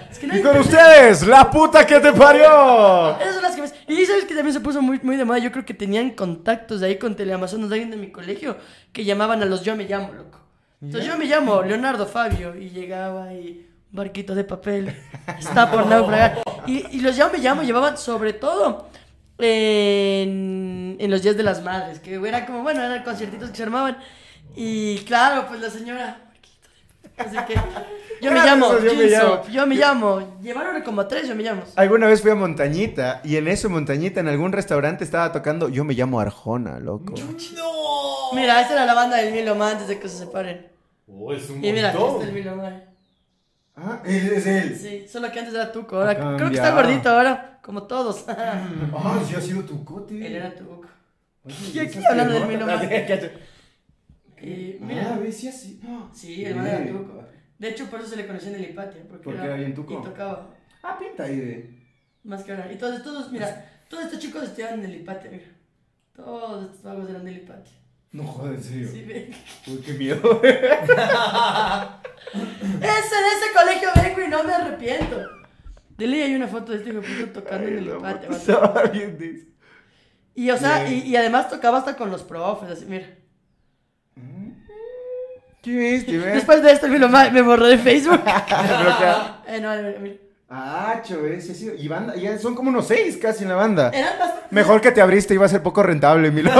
Es 0.09 0.20
que 0.20 0.28
no 0.28 0.38
Y 0.38 0.41
con 0.41 0.57
ustedes, 0.59 1.26
la 1.26 1.49
puta 1.49 1.86
que 1.86 1.99
te 1.99 2.14
parió. 2.14 3.18
Esas 3.20 3.34
son 3.34 3.43
las 3.43 3.55
que 3.55 3.62
más... 3.62 3.74
Y 3.88 4.05
sabes 4.05 4.26
que 4.26 4.36
también 4.36 4.53
se 4.53 4.59
puso 4.59 4.82
muy, 4.82 4.99
muy 5.01 5.18
de 5.18 5.26
moda. 5.26 5.39
Yo 5.39 5.51
creo 5.51 5.66
que 5.66 5.74
tenían 5.74 6.12
contactos 6.12 6.80
de 6.80 6.88
ahí 6.88 6.97
con 6.97 7.16
Teleamazonas 7.16 7.70
de 7.70 7.76
alguien 7.76 7.91
de 7.91 7.97
mi 7.97 8.12
colegio 8.12 8.57
que 8.93 9.03
llamaban 9.03 9.41
a 9.41 9.45
los 9.45 9.64
Yo 9.64 9.76
Me 9.76 9.86
Llamo, 9.86 10.14
loco. 10.14 10.39
Entonces 10.82 11.07
yo 11.07 11.18
me 11.18 11.26
llamo 11.26 11.62
Leonardo 11.62 12.07
Fabio 12.07 12.55
y 12.55 12.70
llegaba 12.72 13.32
y 13.34 13.70
un 13.91 13.97
barquito 13.97 14.34
de 14.34 14.43
papel 14.43 14.95
está 15.39 15.70
por 15.70 15.86
naufragar. 15.86 16.41
Y, 16.66 16.86
y 16.95 17.01
los 17.01 17.16
Yo 17.16 17.30
Me 17.32 17.39
Llamo 17.39 17.64
llevaban 17.64 17.97
sobre 17.97 18.34
todo 18.34 18.88
en, 19.38 20.97
en 20.99 21.12
los 21.12 21.22
días 21.22 21.38
de 21.38 21.43
las 21.43 21.64
madres, 21.64 21.99
que 21.99 22.16
era 22.16 22.45
como, 22.45 22.62
bueno, 22.64 22.84
eran 22.84 23.03
conciertitos 23.03 23.49
que 23.49 23.57
se 23.57 23.64
armaban. 23.64 23.97
Y 24.55 24.99
claro, 24.99 25.45
pues 25.47 25.59
la 25.59 25.70
señora... 25.70 26.30
Así 27.17 27.37
que 27.47 27.55
yo 28.21 28.31
me 28.31 28.39
llamo 28.39 28.73
esos 28.73 28.83
Yo 28.83 28.95
Me 28.95 29.05
Llamo. 29.05 29.43
yo 29.49 29.67
me 29.67 29.75
llamo. 29.75 30.37
Llevaron 30.41 30.81
como 30.83 31.07
tres 31.07 31.27
Yo 31.27 31.35
Me 31.35 31.43
Llamo. 31.43 31.63
Alguna 31.75 32.07
vez 32.07 32.21
fui 32.21 32.31
a 32.31 32.35
Montañita 32.35 33.21
y 33.23 33.35
en 33.35 33.47
eso 33.47 33.69
Montañita 33.69 34.19
en 34.19 34.27
algún 34.27 34.51
restaurante 34.51 35.03
estaba 35.03 35.31
tocando 35.31 35.69
Yo 35.69 35.83
me 35.83 35.93
llamo 35.93 36.19
Arjona, 36.19 36.79
loco. 36.79 37.13
¡No! 37.55 38.33
Mira, 38.33 38.61
esta 38.61 38.73
era 38.73 38.85
la 38.85 38.93
banda 38.93 39.17
del 39.17 39.33
Milo 39.33 39.55
Man 39.55 39.73
antes 39.73 39.87
de 39.87 39.99
que 39.99 40.07
se 40.07 40.17
separen. 40.19 40.67
Oh, 41.07 41.33
es 41.33 41.49
un 41.49 41.63
Y 41.63 41.73
mira, 41.73 41.89
aquí 41.89 41.97
está 42.01 42.23
el 42.23 42.31
Milo 42.33 42.55
Man. 42.55 42.85
Ah, 43.75 44.01
ese 44.05 44.37
es 44.37 44.45
él. 44.47 44.77
Sí, 44.79 45.07
solo 45.11 45.31
que 45.31 45.39
antes 45.39 45.53
era 45.53 45.71
Tuco. 45.71 45.97
Ahora 45.97 46.11
Ha 46.11 46.37
creo 46.37 46.49
que 46.49 46.55
está 46.55 46.71
gordito 46.71 47.09
ahora, 47.09 47.59
como 47.63 47.83
todos. 47.83 48.25
Ah, 48.93 49.19
sí 49.27 49.35
ha 49.35 49.41
sido 49.41 49.63
tu 49.63 49.83
cote. 49.83 50.25
Él 50.25 50.35
era 50.35 50.53
Tuco. 50.53 50.81
Aquí 51.45 51.79
esas 51.79 52.05
hablando 52.05 52.33
del 52.33 52.43
piernotas. 52.43 52.81
Milo 52.81 52.99
Man. 52.99 53.31
Y 54.41 54.77
Ah, 54.81 54.85
mira, 54.85 55.17
ves, 55.17 55.37
sí 55.37 55.47
así. 55.47 55.79
Ah, 55.85 56.09
sí, 56.13 56.43
el 56.45 56.55
man 56.55 56.67
era. 56.67 56.87
Tuco. 56.87 57.23
De 57.59 57.69
hecho, 57.69 57.89
por 57.89 57.99
eso 57.99 58.09
se 58.09 58.15
le 58.17 58.25
conocía 58.27 58.49
en 58.49 58.55
el 58.55 58.69
Hipatia. 58.71 59.03
Porque, 59.07 59.23
Porque 59.23 59.41
era, 59.43 59.55
bien 59.55 59.73
Tuco. 59.75 59.99
Y 59.99 60.03
tocaba 60.03 60.49
Ah, 60.83 60.97
pinta 60.99 61.23
ahí 61.25 61.35
de. 61.37 61.79
más 62.23 62.43
que 62.43 62.51
ahora. 62.51 62.71
Y 62.71 62.77
todos, 62.77 63.03
todos, 63.03 63.31
mira, 63.31 63.83
todos 63.87 64.05
estos 64.05 64.19
chicos 64.19 64.43
estudiaban 64.43 64.79
en 64.79 64.85
el 64.85 64.95
Hipatia, 65.01 65.29
mira. 65.31 65.45
Todos 66.15 66.65
estos 66.65 66.83
vagos 66.83 67.09
eran 67.09 67.23
del 67.25 67.37
Hipatia. 67.37 67.73
No 68.11 68.23
jodas, 68.25 68.55
en 68.55 68.63
serio. 68.63 68.89
Sí, 68.91 69.03
ve. 69.03 69.31
Uy, 69.67 69.77
qué 69.77 69.93
miedo. 69.93 70.41
Ese 72.81 73.15
ese 73.15 73.53
colegio 73.53 73.89
vengo 73.95 74.21
y 74.21 74.27
no 74.29 74.43
me 74.43 74.53
arrepiento. 74.53 75.17
De 75.97 76.07
ley 76.07 76.21
hay 76.21 76.35
una 76.35 76.47
foto 76.47 76.71
de 76.71 76.79
este 76.79 76.89
hijo 76.89 77.01
tocando 77.33 77.67
en 77.67 77.77
el 77.77 77.85
no, 77.87 78.07
estaba 78.31 78.83
bien 78.85 79.17
de 79.17 79.31
eso. 79.31 79.45
Y 80.33 80.49
o 80.49 80.57
sea, 80.57 80.89
y, 80.89 81.01
y 81.07 81.15
además 81.15 81.49
tocaba 81.49 81.77
hasta 81.79 81.95
con 81.95 82.09
los 82.09 82.23
profes, 82.23 82.69
así, 82.71 82.85
mira. 82.85 83.05
¿Qué 85.62 85.72
viste? 85.72 86.18
Después 86.18 86.64
de 86.64 86.72
esto 86.72 86.88
me, 86.88 86.97
lo, 86.97 87.07
me 87.09 87.41
borró 87.41 87.68
de 87.68 87.78
Facebook. 87.78 88.22
Eh, 89.47 89.59
no. 89.62 89.70
Ah, 90.49 90.99
chévere, 91.03 91.39
sí, 91.41 91.53
sí. 91.55 91.72
Y 91.78 91.88
banda, 91.88 92.16
ya 92.16 92.38
son 92.38 92.55
como 92.55 92.70
unos 92.70 92.88
seis 92.88 93.18
casi 93.18 93.43
en 93.43 93.49
la 93.49 93.55
banda. 93.55 93.89
Eran 93.93 94.20
bastante. 94.20 94.47
Mejor 94.49 94.82
que 94.82 94.91
te 94.91 95.01
abriste, 95.01 95.34
iba 95.34 95.45
a 95.45 95.49
ser 95.49 95.64
poco 95.64 95.82
rentable, 95.84 96.30
Milo. 96.32 96.51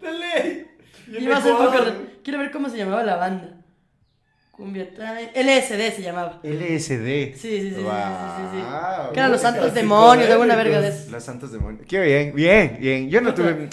¡De 0.00 0.12
ley! 0.12 0.66
Yo 1.10 1.18
Iba 1.18 1.36
a 1.36 1.42
ser 1.42 1.52
poco 1.52 1.64
acuerdo. 1.64 1.84
re- 1.90 2.18
Quiero 2.22 2.38
ver 2.38 2.50
cómo 2.50 2.68
se 2.68 2.76
llamaba 2.78 3.02
la 3.02 3.16
banda. 3.16 3.48
Cumbia 4.58 4.92
Time. 4.92 5.30
LSD 5.36 5.94
se 5.94 6.02
llamaba. 6.02 6.40
LSD. 6.42 6.80
Sí, 6.80 7.38
sí, 7.38 7.38
sí, 7.38 7.38
sí, 7.38 7.38
sí, 7.38 7.70
sí, 7.70 7.74
sí. 7.76 7.80
Wow. 7.80 9.12
Que 9.12 9.20
eran 9.20 9.30
los 9.30 9.40
santos 9.40 9.72
demonios, 9.72 10.28
alguna 10.28 10.54
psicodélicos. 10.54 10.56
verga 10.56 10.80
de 10.80 10.88
eso. 10.88 11.10
Los 11.12 11.22
santos 11.22 11.52
demonios. 11.52 11.86
Qué 11.86 12.00
bien, 12.00 12.34
bien, 12.34 12.76
bien. 12.80 13.08
Yo 13.08 13.20
no 13.20 13.32
tuve. 13.34 13.54
Me 13.54 13.62
Y 13.62 13.66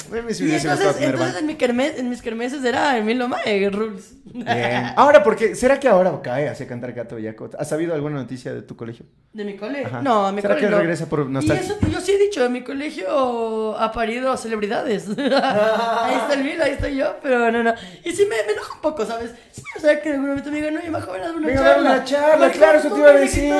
entonces, 0.53 0.93
tener 0.95 1.09
entonces 1.15 1.37
en, 1.39 1.47
mi 1.47 1.55
kermes- 1.55 1.97
en 1.97 2.07
mis 2.07 2.21
kermeses 2.21 2.63
era 2.63 2.95
Emilio 2.99 3.27
Mae, 3.27 3.67
Rules. 3.71 4.13
Bien. 4.25 4.45
Ahora, 4.95 5.23
porque 5.23 5.55
¿será 5.55 5.79
que 5.79 5.87
ahora 5.87 6.21
cae 6.21 6.49
hacia 6.49 6.67
cantar 6.67 6.93
gato 6.93 7.15
Bellaco? 7.15 7.49
¿Has 7.57 7.67
sabido 7.67 7.95
alguna 7.95 8.17
noticia 8.17 8.53
de 8.53 8.61
tu 8.61 8.75
colegio? 8.75 9.07
¿De 9.33 9.43
mi 9.43 9.55
colegio? 9.57 9.87
Ajá. 9.87 10.01
No, 10.03 10.31
mi 10.33 10.41
¿Será 10.41 10.53
colegio 10.53 10.69
que 10.69 10.75
no. 10.75 10.81
regresa 10.81 11.09
por 11.09 11.21
Y 11.21 11.31
nostalgia? 11.31 11.65
eso 11.65 11.77
yo 11.91 11.99
sí 11.99 12.11
he 12.11 12.17
dicho, 12.19 12.45
en 12.45 12.51
mi 12.53 12.63
colegio 12.63 13.75
ha 13.77 13.91
parido 13.91 14.37
celebridades. 14.37 15.07
ahí 15.17 16.15
está 16.15 16.33
el 16.35 16.43
Milo, 16.43 16.63
ahí 16.63 16.73
estoy 16.73 16.95
yo, 16.95 17.15
pero 17.23 17.51
no, 17.51 17.63
no. 17.63 17.73
Y 18.03 18.11
sí 18.11 18.23
me, 18.29 18.35
me 18.45 18.53
enoja 18.53 18.73
un 18.75 18.81
poco, 18.81 19.03
¿sabes? 19.05 19.31
Sí, 19.51 19.63
o 19.75 19.79
sea, 19.79 19.99
que 20.01 20.09
en 20.09 20.15
algún 20.15 20.29
momento 20.29 20.51
me 20.51 20.57
digan, 20.57 20.74
no, 20.75 20.91
más 20.91 21.05
joven, 21.05 21.21
una 21.35 21.55
charla. 21.55 21.79
una 21.79 22.03
charla, 22.03 22.51
claro, 22.51 22.79
eso 22.79 22.89
te 22.91 22.99
iba 22.99 23.09
a 23.09 23.13
decir. 23.13 23.53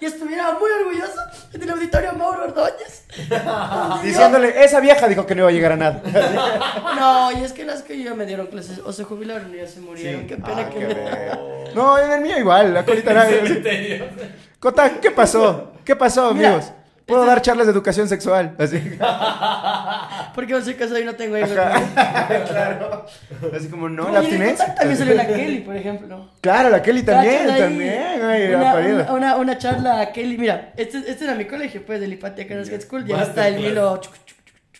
y 0.00 0.04
estuviera 0.04 0.52
muy 0.52 0.70
orgulloso 0.80 1.20
en 1.52 1.62
el 1.62 1.70
auditorio 1.70 2.12
Mauro 2.14 2.44
Ordóñez. 2.44 3.04
Y 4.02 4.06
Diciéndole, 4.06 4.64
esa 4.64 4.80
vieja 4.80 5.08
dijo 5.08 5.26
que 5.26 5.34
no 5.34 5.42
iba 5.42 5.50
a 5.50 5.52
llegar 5.52 5.72
a 5.72 5.76
nada. 5.76 6.02
No, 7.00 7.32
y 7.32 7.44
es 7.44 7.52
que 7.52 7.64
las 7.64 7.82
que 7.82 8.02
yo 8.02 8.14
me 8.14 8.26
dieron 8.26 8.46
clases 8.48 8.80
o 8.84 8.92
se 8.92 9.04
jubilaron 9.04 9.50
o 9.50 9.54
ya 9.54 9.66
se 9.66 9.80
murieron. 9.80 10.26
Qué 10.26 10.36
pena 10.36 10.66
Ah, 10.66 10.70
que 10.70 10.78
qué 10.78 10.86
me... 10.86 11.74
No, 11.74 11.98
en 11.98 12.10
el 12.12 12.20
mío 12.20 12.38
igual, 12.38 12.74
la 12.74 12.84
colita. 12.84 13.26
Cota, 14.58 14.90
¿qué 15.00 15.10
pasó? 15.10 15.72
¿Qué 15.84 15.96
pasó, 15.96 16.34
Mira, 16.34 16.48
amigos? 16.50 16.72
Puedo 17.10 17.26
dar 17.26 17.42
charlas 17.42 17.66
de 17.66 17.72
educación 17.72 18.08
sexual. 18.08 18.54
Así. 18.58 18.78
Porque 20.34 20.52
no 20.52 20.62
soy 20.62 20.74
casado 20.74 20.98
y 20.98 21.04
no 21.04 21.14
tengo 21.14 21.36
hijos. 21.36 21.50
claro. 21.54 23.06
Así 23.54 23.68
como, 23.68 23.88
no, 23.88 24.10
la 24.10 24.20
abstinencia. 24.20 24.74
También 24.74 24.96
salió 24.96 25.14
la 25.14 25.26
Kelly, 25.26 25.60
por 25.60 25.76
ejemplo. 25.76 26.30
Claro, 26.40 26.70
la 26.70 26.82
Kelly 26.82 27.02
también, 27.02 27.46
también. 27.46 28.22
Ay, 28.22 28.54
una, 28.54 28.74
una, 28.74 29.12
una, 29.12 29.36
una 29.36 29.58
charla 29.58 30.00
a 30.00 30.12
Kelly. 30.12 30.38
Mira, 30.38 30.72
este, 30.76 30.98
este 30.98 31.24
era 31.24 31.34
mi 31.34 31.46
colegio, 31.46 31.84
pues, 31.84 32.00
del 32.00 32.12
Hipatia 32.12 32.46
Canas 32.46 32.68
Skate 32.68 32.82
School. 32.82 33.04
Ya 33.04 33.22
está 33.22 33.48
el 33.48 33.56
Masterclass. 33.56 34.10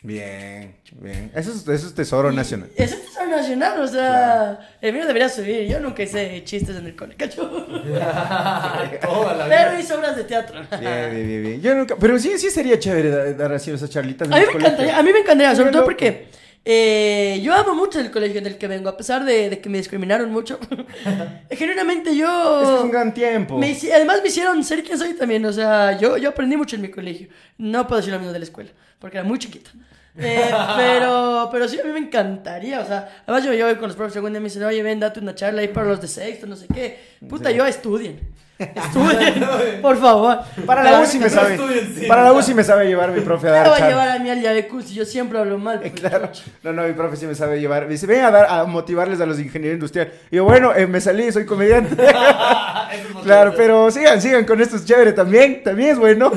Bien, 0.03 0.77
bien. 0.93 1.31
Eso 1.35 1.53
es, 1.53 1.69
eso 1.69 1.89
es 1.89 1.95
tesoro 1.95 2.33
nacional. 2.33 2.71
Eso 2.75 2.95
es 2.95 3.05
tesoro 3.05 3.27
nacional, 3.29 3.81
o 3.81 3.87
sea, 3.87 4.77
el 4.81 4.95
Milo 4.95 5.07
debería 5.07 5.29
subir. 5.29 5.69
Yo 5.69 5.79
nunca 5.79 6.03
hice 6.03 6.43
chistes 6.45 6.75
en 6.77 6.87
el 6.87 6.97
cole, 6.97 7.17
cacho. 7.17 7.43
Toda 9.03 9.35
la 9.35 9.47
Pero 9.49 9.79
hice 9.79 9.93
obras 9.93 10.17
de 10.17 10.25
teatro. 10.25 10.59
Bien, 10.81 11.11
bien, 11.11 11.27
bien, 11.27 11.43
bien. 11.43 11.61
Yo 11.61 11.75
nunca, 11.75 11.97
pero 11.97 12.19
sí, 12.19 12.39
sí 12.39 12.51
sería 12.51 12.79
chévere 12.79 13.11
dar, 13.11 13.37
dar 13.37 13.53
así 13.53 13.71
esas 13.71 13.91
charlitas. 13.91 14.27
en 14.27 14.33
A 14.33 14.39
mí 14.39 14.45
me 14.47 14.59
encantaría, 14.59 14.99
a 14.99 15.03
mí 15.03 15.13
me 15.13 15.19
encantaría, 15.19 15.55
sobre 15.55 15.71
todo 15.71 15.85
porque 15.85 16.29
eh, 16.63 17.41
yo 17.43 17.55
amo 17.55 17.75
mucho 17.75 18.01
el 18.01 18.11
colegio 18.11 18.43
del 18.43 18.59
que 18.59 18.69
vengo, 18.69 18.89
a 18.91 18.97
pesar 18.97 19.25
de, 19.25 19.49
de 19.49 19.61
que 19.61 19.69
me 19.69 19.79
discriminaron 19.79 20.31
mucho. 20.31 20.59
Genuinamente 21.51 22.15
yo... 22.15 22.63
Es 22.63 22.69
que 22.69 22.75
es 22.75 22.81
un 22.83 22.91
gran 22.91 23.15
tiempo. 23.15 23.59
Me 23.59 23.77
además 23.95 24.21
me 24.23 24.29
hicieron 24.29 24.63
ser 24.63 24.85
quien 24.85 24.99
soy 24.99 25.15
también, 25.15 25.45
o 25.47 25.53
sea, 25.53 25.99
yo, 25.99 26.19
yo 26.19 26.29
aprendí 26.29 26.57
mucho 26.57 26.77
en 26.77 26.83
mi 26.83 26.91
colegio. 26.91 27.29
No 27.57 27.87
puedo 27.87 28.01
decir 28.01 28.13
lo 28.13 28.19
mismo 28.19 28.33
de 28.33 28.39
la 28.41 28.45
escuela, 28.45 28.71
porque 29.01 29.19
era 29.19 29.27
muy 29.27 29.39
chiquita. 29.39 29.71
Eh, 30.23 30.51
pero, 30.77 31.49
pero 31.53 31.69
sí, 31.69 31.79
a 31.79 31.85
mí 31.85 31.93
me 31.93 32.01
encantaría, 32.01 32.81
o 32.81 32.85
sea, 32.85 33.23
además 33.27 33.45
yo, 33.45 33.55
yo 33.55 33.67
voy 33.67 33.77
con 33.77 33.87
los 33.87 33.97
profes 33.97 34.13
segundo 34.13 34.39
y 34.39 34.43
me 34.43 34.49
dicen, 34.49 34.65
oye, 34.65 34.83
ven, 34.83 34.99
date 34.99 35.21
una 35.21 35.37
charla 35.37 35.61
ahí 35.61 35.69
para 35.69 35.87
los 35.87 36.01
de 36.01 36.09
sexto, 36.09 36.49
no 36.49 36.57
sé 36.57 36.67
qué. 36.67 36.99
Puta, 37.29 37.53
yo 37.53 37.65
estudien. 37.65 38.19
Estudien, 38.61 39.47
por 39.83 39.97
favor. 39.99 40.41
Para 40.67 40.83
la 40.85 41.01
UCI 41.01 41.19
me 41.19 41.31
sabe. 41.31 41.59
Para 42.07 42.25
la 42.25 42.33
UCI 42.35 42.55
me 42.55 42.63
sabe 42.65 42.87
llevar 42.87 43.11
mi 43.11 43.21
profe 43.23 43.49
a 43.49 43.51
Me 43.53 43.57
dar 43.57 43.69
va 43.71 43.77
a 43.77 43.89
llevar 43.89 44.09
a 44.11 44.19
mí 44.19 44.29
al 44.29 44.41
Yabecu 44.43 44.83
si 44.83 44.95
yo 44.95 45.05
siempre 45.07 45.39
hablo 45.39 45.57
mal. 45.59 45.81
pues, 45.81 45.93
Claro, 45.93 46.31
no, 46.63 46.73
no, 46.73 46.83
mi 46.83 46.93
profe 46.93 47.17
sí 47.17 47.27
me 47.27 47.35
sabe 47.35 47.59
llevar. 47.59 47.85
Me 47.87 47.93
dice, 47.93 48.07
ven 48.07 48.23
a 48.25 48.31
dar, 48.31 48.47
a 48.51 48.65
motivarles 48.65 49.21
a 49.21 49.27
los 49.27 49.39
ingenieros 49.39 49.75
industriales. 49.77 50.13
Y 50.31 50.37
yo, 50.37 50.45
bueno, 50.45 50.75
eh, 50.75 50.87
me 50.87 51.01
salí, 51.01 51.33
soy 51.33 51.47
comediante. 51.47 51.97
Claro, 53.25 53.53
pero 53.57 53.91
sigan, 53.91 54.21
sigan 54.21 54.45
con 54.45 54.61
esto, 54.61 54.77
es 54.77 54.85
chévere 54.85 55.13
también, 55.13 55.63
también 55.63 55.91
es 55.91 55.99
bueno. 55.99 56.31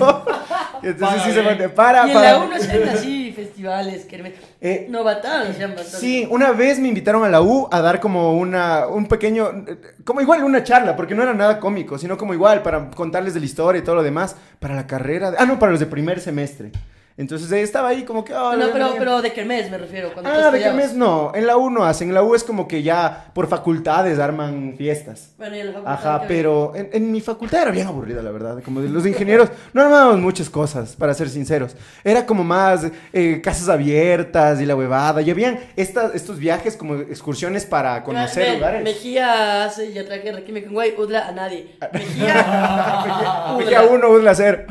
Entonces 0.84 1.00
Para 1.00 1.24
sí 1.24 1.32
se 1.32 1.42
manda, 1.42 1.70
para, 1.70 2.06
Y 2.06 2.10
en 2.10 2.14
para. 2.14 2.32
la 2.34 2.38
1 2.40 2.56
hacían 2.56 2.90
así 2.90 3.32
festivales, 3.34 4.06
que 4.06 4.34
Eh, 4.66 4.88
Novatadas 4.90 5.50
hacían 5.50 5.72
bastante. 5.76 5.98
Sí, 6.00 6.26
una 6.32 6.54
vez 6.54 6.80
me 6.80 6.88
invitaron 6.88 7.26
a 7.26 7.30
la 7.30 7.42
U 7.42 7.68
a 7.70 7.82
dar 7.82 8.00
como 8.00 8.38
una, 8.38 8.88
un 8.88 9.08
pequeño, 9.08 9.50
eh, 9.68 9.78
como 10.06 10.22
igual 10.22 10.42
una 10.46 10.64
charla, 10.64 10.96
porque 10.96 11.14
no 11.16 11.22
era 11.22 11.34
nada 11.34 11.60
cómico, 11.60 11.98
sino 11.98 12.18
como 12.18 12.34
igual 12.34 12.64
para 12.64 12.90
contarles 12.92 13.34
de 13.34 13.42
la 13.42 13.46
historia 13.46 13.80
y 13.82 13.84
todo 13.84 13.96
lo 13.96 14.04
demás, 14.04 14.38
para 14.60 14.74
la 14.74 14.88
carrera, 14.88 15.32
de- 15.32 15.38
ah, 15.38 15.46
no, 15.46 15.60
para 15.60 15.72
los 15.74 15.82
de 15.82 15.86
primer 15.88 16.22
semestre. 16.22 16.72
Entonces 17.16 17.52
estaba 17.52 17.90
ahí 17.90 18.04
como 18.04 18.26
que, 18.26 18.34
oh, 18.34 18.54
No, 18.54 18.58
la- 18.68 18.74
pero, 18.74 18.90
la- 18.90 18.96
pero 18.98 19.22
de 19.22 19.32
Kermés 19.34 19.70
me 19.70 19.78
refiero. 19.78 20.12
Cuando 20.14 20.32
Ah, 20.32 20.50
de. 20.50 20.60
Kermés 20.60 20.94
no, 20.94 21.32
en 21.36 21.46
la 21.46 21.58
U 21.58 21.70
no 21.70 21.84
hacen, 21.86 22.08
en 22.10 22.16
la 22.16 22.24
U 22.24 22.34
es 22.34 22.44
como 22.44 22.68
que 22.68 22.82
ya 22.82 23.28
por 23.34 23.48
facultades 23.48 24.18
arman 24.20 24.74
fiestas. 24.78 25.32
Bueno, 25.38 25.56
y 25.56 25.60
en 25.60 25.68
la 25.68 25.74
facultad 25.74 25.94
Ajá, 25.94 26.24
pero 26.28 26.74
en, 26.76 26.90
en 26.92 27.12
mi 27.12 27.22
facultad 27.22 27.62
era 27.64 27.72
bien 27.72 27.86
aburrida, 27.88 28.22
la 28.24 28.32
verdad. 28.32 28.62
Como 28.64 28.82
de 28.82 28.90
los 28.90 29.06
ingenieros, 29.06 29.50
no 29.74 29.82
armábamos 29.84 30.20
muchas 30.20 30.50
cosas, 30.50 30.96
para 30.96 31.14
ser 31.14 31.30
sinceros. 31.30 31.76
Era 32.04 32.26
como 32.26 32.44
más 32.44 32.88
eh, 33.14 33.42
casas 33.44 33.70
abiertas 33.70 34.60
y 34.60 34.66
la 34.66 34.76
huevada. 34.76 35.22
Y 35.22 35.30
habían 35.30 35.60
estas, 35.76 36.16
estos 36.16 36.40
viajes 36.40 36.76
como 36.76 36.96
excursiones 36.96 37.66
para 37.66 38.04
conocer 38.04 38.56
lugares. 38.56 38.84
Mejía 38.84 39.66
hace, 39.66 39.94
ya 39.94 40.04
traje 40.06 40.32
Raquel 40.32 40.64
con 40.64 40.74
güey, 40.74 40.96
Udla 40.98 41.28
a 41.28 41.32
nadie. 41.32 41.76
Mejía. 41.94 43.56
Mejía 43.58 43.82
1, 43.84 44.10
Udla 44.10 44.34
0. 44.36 44.64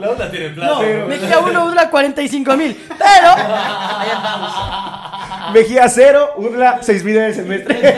La 0.00 0.10
otra 0.10 0.30
tiene 0.30 0.50
plata. 0.50 0.72
No, 0.82 1.06
Mejía 1.08 1.38
1, 1.38 1.65
Udla 1.66 1.90
45 1.90 2.56
mil. 2.56 2.76
Pero. 2.98 3.36
Mejía 5.52 5.88
0, 5.88 6.32
Udla 6.36 6.78
6 6.82 7.04
mil 7.04 7.16
en 7.16 7.24
el 7.24 7.34
semestre. 7.34 7.80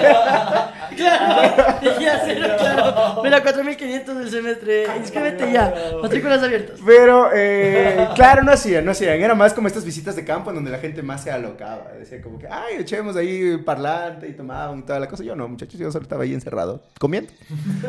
Claro, 0.98 1.78
Mejía 1.82 2.22
0, 2.24 2.54
claro. 2.58 3.22
Mira, 3.22 3.42
4500 3.42 4.18
del 4.18 4.30
semestre. 4.30 4.86
Inscríbete 4.98 5.52
ya. 5.52 5.74
Matrículas 6.02 6.42
abiertas. 6.42 6.80
Pero, 6.84 7.30
eh, 7.34 8.08
claro, 8.14 8.42
no 8.42 8.52
hacían, 8.52 8.84
no 8.84 8.90
hacían. 8.90 9.20
Era 9.20 9.34
más 9.34 9.54
como 9.54 9.68
estas 9.68 9.84
visitas 9.84 10.16
de 10.16 10.24
campo 10.24 10.50
en 10.50 10.56
donde 10.56 10.70
la 10.70 10.78
gente 10.78 11.02
más 11.02 11.22
se 11.22 11.30
alocaba. 11.30 11.92
Decía 11.98 12.20
como 12.20 12.38
que, 12.38 12.48
ay, 12.48 12.76
echemos 12.80 13.16
ahí 13.16 13.56
parlante 13.58 14.28
y 14.28 14.32
tomaban 14.32 14.80
y 14.80 14.82
toda 14.82 15.00
la 15.00 15.08
cosa. 15.08 15.22
Yo 15.22 15.34
no, 15.36 15.48
muchachos, 15.48 15.78
yo 15.78 15.90
solo 15.90 16.02
estaba 16.02 16.24
ahí 16.24 16.34
encerrado, 16.34 16.82
comiendo. 16.98 17.32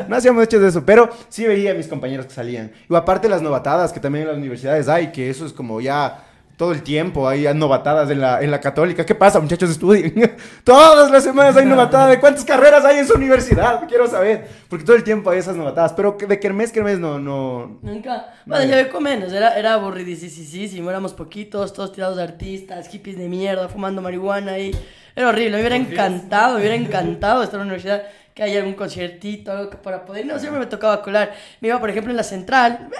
No 0.08 0.16
hacíamos 0.16 0.44
hechos 0.44 0.62
de 0.62 0.68
eso, 0.68 0.84
pero 0.84 1.10
sí 1.28 1.46
veía 1.46 1.72
a 1.72 1.74
mis 1.74 1.88
compañeros 1.88 2.26
que 2.26 2.32
salían. 2.32 2.72
Y 2.88 2.94
aparte 2.94 3.28
las 3.28 3.42
novatadas 3.42 3.92
que 3.92 4.00
también 4.00 4.22
en 4.22 4.28
las 4.28 4.38
universidades 4.38 4.88
hay, 4.88 5.12
que 5.12 5.30
eso 5.30 5.44
es 5.44 5.52
como 5.52 5.80
ya 5.80 6.24
todo 6.60 6.72
el 6.72 6.82
tiempo 6.82 7.26
hay 7.26 7.46
novatadas 7.54 8.10
en 8.10 8.20
la, 8.20 8.42
en 8.42 8.50
la 8.50 8.60
católica. 8.60 9.06
¿Qué 9.06 9.14
pasa, 9.14 9.40
muchachos? 9.40 9.70
Estudien. 9.70 10.12
Todas 10.62 11.10
las 11.10 11.24
semanas 11.24 11.56
hay 11.56 11.64
novatadas. 11.64 12.10
¿De 12.10 12.20
cuántas 12.20 12.44
carreras 12.44 12.84
hay 12.84 12.98
en 12.98 13.06
su 13.06 13.14
universidad? 13.14 13.88
Quiero 13.88 14.06
saber. 14.06 14.46
Porque 14.68 14.84
todo 14.84 14.94
el 14.94 15.02
tiempo 15.02 15.30
hay 15.30 15.38
esas 15.38 15.56
novatadas. 15.56 15.94
Pero 15.94 16.18
de 16.20 16.38
Kermés, 16.38 16.70
Kermés 16.70 16.98
no, 16.98 17.18
no, 17.18 17.78
Nunca. 17.80 18.34
Bueno, 18.44 18.66
ya 18.66 18.76
ve 18.76 18.90
con 18.90 19.02
menos. 19.02 19.32
Era, 19.32 19.58
era 19.58 19.72
aburridísimo. 19.72 20.90
Éramos 20.90 21.14
poquitos, 21.14 21.72
todos 21.72 21.92
tirados 21.92 22.18
de 22.18 22.24
artistas, 22.24 22.88
hippies 22.88 23.16
de 23.16 23.26
mierda, 23.26 23.70
fumando 23.70 24.02
marihuana 24.02 24.58
y. 24.58 24.76
Era 25.16 25.30
horrible. 25.30 25.52
Me 25.52 25.60
hubiera 25.60 25.76
encantado, 25.76 26.56
me 26.56 26.60
hubiera 26.60 26.74
encantado 26.74 27.42
estar 27.42 27.58
en 27.58 27.68
la 27.68 27.72
universidad. 27.72 28.02
Que 28.34 28.42
haya 28.42 28.58
algún 28.58 28.74
conciertito, 28.74 29.50
algo 29.50 29.70
que 29.70 29.78
para 29.78 30.04
poder. 30.04 30.26
No, 30.26 30.38
siempre 30.38 30.60
me 30.60 30.66
tocaba 30.66 31.00
colar. 31.00 31.32
Me 31.62 31.68
iba, 31.68 31.80
por 31.80 31.88
ejemplo, 31.88 32.10
en 32.10 32.18
la 32.18 32.22
central. 32.22 32.90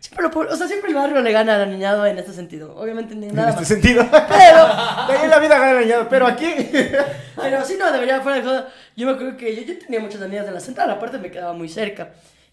Siempre 0.00 0.28
lo, 0.28 0.50
o 0.50 0.56
sea, 0.56 0.66
siempre 0.66 0.88
el 0.88 0.96
barrio 0.96 1.20
le 1.20 1.30
gana 1.30 1.56
al 1.56 1.62
aniñado 1.62 2.06
en 2.06 2.18
este 2.18 2.32
sentido. 2.32 2.74
Obviamente 2.74 3.14
ni 3.14 3.28
en 3.28 3.34
nada 3.34 3.50
este 3.50 3.60
más. 3.60 3.68
sentido. 3.68 4.06
Pero. 4.10 5.22
En 5.22 5.30
la 5.30 5.38
vida 5.38 5.58
gana 5.58 5.72
el 5.72 5.84
añado, 5.84 6.08
pero 6.08 6.26
aquí. 6.26 6.52
Pero 7.36 7.64
sí, 7.64 7.76
no, 7.78 7.92
debería 7.92 8.20
fuera 8.20 8.40
de. 8.40 8.64
Yo 8.96 9.06
me 9.06 9.12
acuerdo 9.12 9.36
que 9.36 9.54
yo, 9.54 9.62
yo 9.62 9.78
tenía 9.78 10.00
muchas 10.00 10.22
amigas 10.22 10.46
de 10.46 10.52
la 10.52 10.60
central, 10.60 10.90
aparte 10.90 11.18
me 11.18 11.30
quedaba 11.30 11.52
muy 11.52 11.68
cerca. 11.68 12.10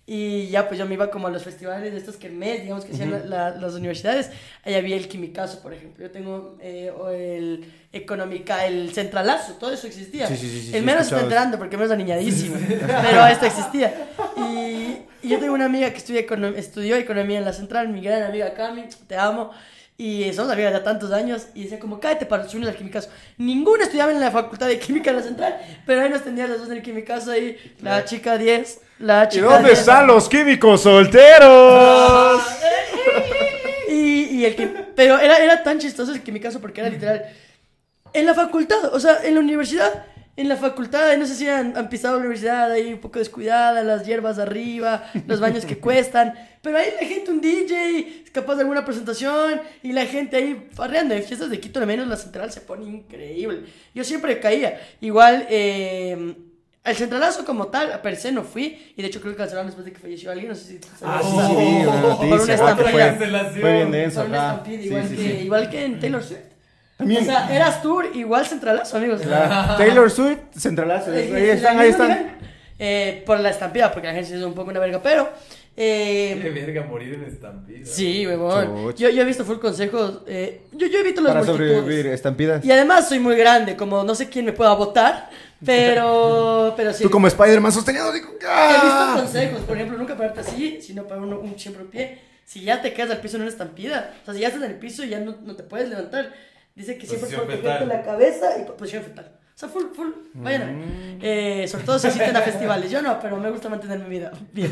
Y 0.10 0.47
ya, 0.47 0.70
pues 0.70 0.80
yo 0.80 0.86
me 0.86 0.93
iba 0.93 1.10
como 1.12 1.28
a 1.28 1.30
los 1.30 1.43
festivales 1.43 1.91
de 1.91 1.97
estos 1.99 2.16
que 2.16 2.30
mes, 2.30 2.62
digamos 2.62 2.86
que 2.86 2.93
hacían 2.93 3.12
la- 3.12 3.20
la- 3.26 3.49
las 3.58 3.74
universidades. 3.74 4.30
Ahí 4.64 4.74
había 4.76 4.95
el 4.95 5.10
Quimicazo, 5.10 5.62
por 5.62 5.74
ejemplo. 5.74 6.05
Yo 6.05 6.12
tengo 6.12 6.58
eh, 6.62 6.91
o 6.97 7.10
el 7.10 7.70
Económica, 7.91 8.66
el 8.66 8.93
Centralazo, 8.93 9.53
todo 9.55 9.74
eso 9.74 9.86
existía. 9.86 10.26
Sí, 10.28 10.38
sí, 10.38 10.47
sí, 10.49 10.78
el 10.78 10.84
menos 10.86 11.03
está 11.03 11.20
enterando 11.22 11.58
porque 11.58 11.76
menos 11.76 11.91
aniñadísimo. 11.91 12.55
pero 12.80 13.28
esto 13.28 13.45
existía. 13.47 14.08
Y, 14.38 14.97
y 15.24 15.30
yo 15.30 15.39
tengo 15.39 15.53
una 15.53 15.66
amiga 15.66 15.89
que 15.91 15.97
estudia 15.97 16.26
econo- 16.26 16.55
estudió 16.55 16.95
economía 16.95 17.39
en 17.39 17.45
la 17.45 17.51
central, 17.53 17.89
mi 17.89 18.01
gran 18.01 18.24
amiga 18.24 18.53
Cami, 18.53 18.86
te 19.08 19.18
amo. 19.18 19.51
Y 19.97 20.32
somos 20.32 20.51
amigas 20.53 20.72
de 20.74 20.80
tantos 20.82 21.12
años 21.12 21.47
y 21.55 21.64
decía 21.64 21.80
como, 21.80 21.99
cállate 21.99 22.26
para 22.28 22.45
unir 22.53 22.70
al 22.70 22.76
quimicazo. 22.76 23.10
Ninguna 23.38 23.84
estudiaba 23.84 24.12
en 24.14 24.20
la 24.22 24.32
facultad 24.32 24.68
de 24.68 24.80
química 24.80 25.10
en 25.10 25.16
la 25.18 25.24
central, 25.24 25.58
pero 25.86 26.01
ahí 26.01 26.10
nos 26.10 26.24
tenían 26.24 26.49
las 26.49 26.60
dos 26.60 26.70
en 26.70 26.78
el 26.78 26.82
quimicazo 26.84 27.32
ahí, 27.32 27.58
la 27.82 28.05
chica 28.05 28.38
10 28.38 28.80
La 29.00 29.26
¿Y 29.26 29.30
chica 29.36 29.45
dónde 29.45 29.68
de- 29.70 29.74
están 29.74 30.08
los 30.08 30.28
químicos 30.30 30.82
solteros? 30.82 32.41
Y, 33.89 34.24
y 34.39 34.45
el 34.45 34.56
que, 34.56 34.68
pero 34.68 35.18
era, 35.18 35.38
era 35.38 35.64
tan 35.64 35.80
chistoso 35.80 36.12
el 36.12 36.22
que 36.22 36.32
mi 36.32 36.39
caso 36.41 36.60
porque 36.60 36.82
era 36.82 36.89
literal. 36.89 37.26
En 38.14 38.26
la 38.26 38.34
facultad, 38.34 38.93
o 38.93 39.00
sea, 39.00 39.20
en 39.24 39.34
la 39.36 39.39
universidad, 39.39 40.06
en 40.36 40.50
la 40.50 40.58
facultad, 40.58 41.16
no 41.18 41.26
sé 41.26 41.36
si 41.36 41.48
han, 41.48 41.76
han 41.78 41.88
pisado 41.89 42.16
la 42.16 42.20
universidad 42.20 42.72
ahí 42.72 42.93
un 42.93 43.00
poco 43.00 43.18
descuidada, 43.20 43.84
las 43.84 44.06
hierbas 44.06 44.39
arriba, 44.39 45.10
los 45.26 45.39
baños 45.39 45.66
que 45.66 45.78
cuestan, 45.80 46.34
pero 46.62 46.78
ahí 46.78 46.89
la 47.00 47.08
gente, 47.08 47.32
un 47.32 47.39
DJ, 47.41 48.24
es 48.26 48.32
capaz 48.32 48.56
de 48.56 48.62
alguna 48.62 48.84
presentación 48.84 49.62
y 49.82 49.93
la 49.93 50.06
gente 50.06 50.36
ahí 50.36 50.68
farreando. 50.74 51.16
En 51.16 51.24
fiestas 51.24 51.50
de 51.50 51.60
Quito, 51.62 51.80
al 51.80 51.88
menos 51.88 52.08
la 52.08 52.18
central 52.18 52.52
se 52.52 52.60
pone 52.62 52.86
increíble. 52.86 53.62
Yo 53.95 54.04
siempre 54.04 54.39
caía. 54.39 54.80
Igual, 55.00 55.48
eh, 55.50 56.36
el 56.88 56.96
centralazo 56.96 57.46
como 57.46 57.68
tal, 57.68 58.02
per 58.02 58.16
se 58.16 58.32
no 58.32 58.44
fui, 58.44 58.94
y 58.96 59.02
de 59.02 59.08
hecho 59.08 59.20
creo 59.22 59.34
que 59.34 59.38
cancelaron 59.38 59.68
después 59.68 59.86
de 59.86 59.92
que 59.94 60.00
falleció 60.00 60.32
alguien, 60.32 60.50
no 60.50 60.56
sé 60.56 60.64
si... 60.66 60.80
Ah, 61.04 61.20
sí, 61.22 61.30
sí, 61.30 61.56
vi 61.56 61.86
una 61.86 61.86
Por 61.86 61.96
una 61.96 62.02
noticia. 62.10 62.36
ah, 62.38 62.46
que 62.48 62.54
estampida. 62.54 63.16
fue, 63.62 63.74
bien 63.74 63.92
denso. 63.92 64.22
Por 64.22 64.30
una 64.30 64.64
Sí, 64.66 64.72
igual, 64.74 65.08
sí, 65.08 65.16
que, 65.16 65.22
sí. 65.22 65.30
igual 65.44 65.70
que 65.70 65.86
en 65.86 66.00
Taylor 66.00 66.24
Swift. 66.24 66.40
También. 66.98 67.22
O 67.22 67.26
sea, 67.26 67.56
eras 67.56 67.82
tour 67.84 68.08
igual 68.16 68.46
centralazo, 68.48 68.98
amigos. 68.98 69.24
La 69.26 69.76
Taylor 69.78 70.10
Swift, 70.10 70.40
centralazo. 70.58 71.14
Eh, 71.14 71.32
Ahí 71.36 71.50
están, 71.50 71.78
ahí 71.80 71.90
están. 71.90 72.38
eh, 72.80 73.24
por 73.26 73.40
la 73.40 73.50
estampida, 73.52 73.92
porque 73.92 74.08
la 74.08 74.14
gente 74.16 74.36
es 74.36 74.42
un 74.42 74.54
poco 74.56 74.72
una 74.72 74.80
verga, 74.80 75.00
pero. 75.04 75.30
eh, 75.76 76.40
Qué 76.42 76.50
verga 76.50 76.84
morir 76.86 77.14
en 77.14 77.26
estampida. 77.26 77.86
sí, 77.86 78.26
huevón. 78.26 78.96
Yo, 78.96 79.10
yo 79.10 79.22
he 79.22 79.26
visto 79.26 79.46
full 79.46 79.58
consejos. 79.60 80.22
eh, 80.28 80.62
yo, 80.72 80.88
yo 80.88 81.00
evito 81.00 81.22
las 81.22 81.34
Para 81.34 81.46
multitudes. 81.46 81.78
sobrevivir 81.82 82.08
estampidas. 82.08 82.66
Y 82.66 82.72
además 82.72 83.08
soy 83.08 83.20
muy 83.20 83.36
grande, 83.36 83.76
como 83.76 84.04
no 84.04 84.16
sé 84.16 84.28
quién 84.28 84.46
me 84.46 84.54
pueda 84.54 84.74
votar, 84.74 85.30
pero. 85.66 86.74
pero 86.78 86.93
sí. 86.93 87.03
Tú 87.03 87.10
como 87.10 87.28
Spider-Man 87.28 87.72
sostenido, 87.72 88.12
digo, 88.12 88.28
He 88.30 88.34
visto 88.34 88.47
¡ah! 88.49 89.14
consejos, 89.18 89.62
por 89.62 89.76
ejemplo, 89.76 89.97
nunca 89.97 90.16
pararte 90.18 90.41
así, 90.41 90.82
sino 90.82 91.08
para 91.08 91.22
uno, 91.22 91.39
un 91.39 91.58
siempre 91.58 91.84
pie. 91.86 92.20
Si 92.45 92.62
ya 92.62 92.82
te 92.82 92.93
quedas 92.93 93.12
al 93.12 93.20
piso 93.20 93.36
en 93.36 93.41
una 93.43 93.51
estampida, 93.51 94.14
o 94.22 94.26
sea, 94.26 94.34
si 94.34 94.39
ya 94.39 94.47
estás 94.47 94.64
en 94.64 94.72
el 94.72 94.80
piso 94.80 95.03
y 95.03 95.10
ya 95.10 95.20
no, 95.20 95.36
no 95.43 95.55
te 95.55 95.64
puedes 95.64 95.89
levantar, 95.89 96.32
dice 96.76 96.97
que 96.97 97.05
siempre 97.05 97.30
Posición 97.30 97.47
fetal. 97.47 97.88
la 97.88 98.03
cabeza 98.03 98.58
y 98.58 98.64
posición 98.64 99.03
fetal. 99.03 99.37
O 99.58 99.60
sea, 99.60 99.70
full, 99.70 99.86
full, 99.91 100.10
vayan 100.36 100.62
a 100.62 100.66
ver. 100.66 100.76
Eh, 101.20 101.68
sobre 101.68 101.84
todo 101.84 101.97
si 101.97 102.05
asisten 102.05 102.36
a 102.36 102.41
festivales. 102.41 102.91
Yo 102.91 103.01
no, 103.01 103.20
pero 103.20 103.38
me 103.38 103.49
gusta 103.49 103.70
mantener 103.70 103.97
mi 103.97 104.08
vida 104.08 104.32
bien. 104.53 104.72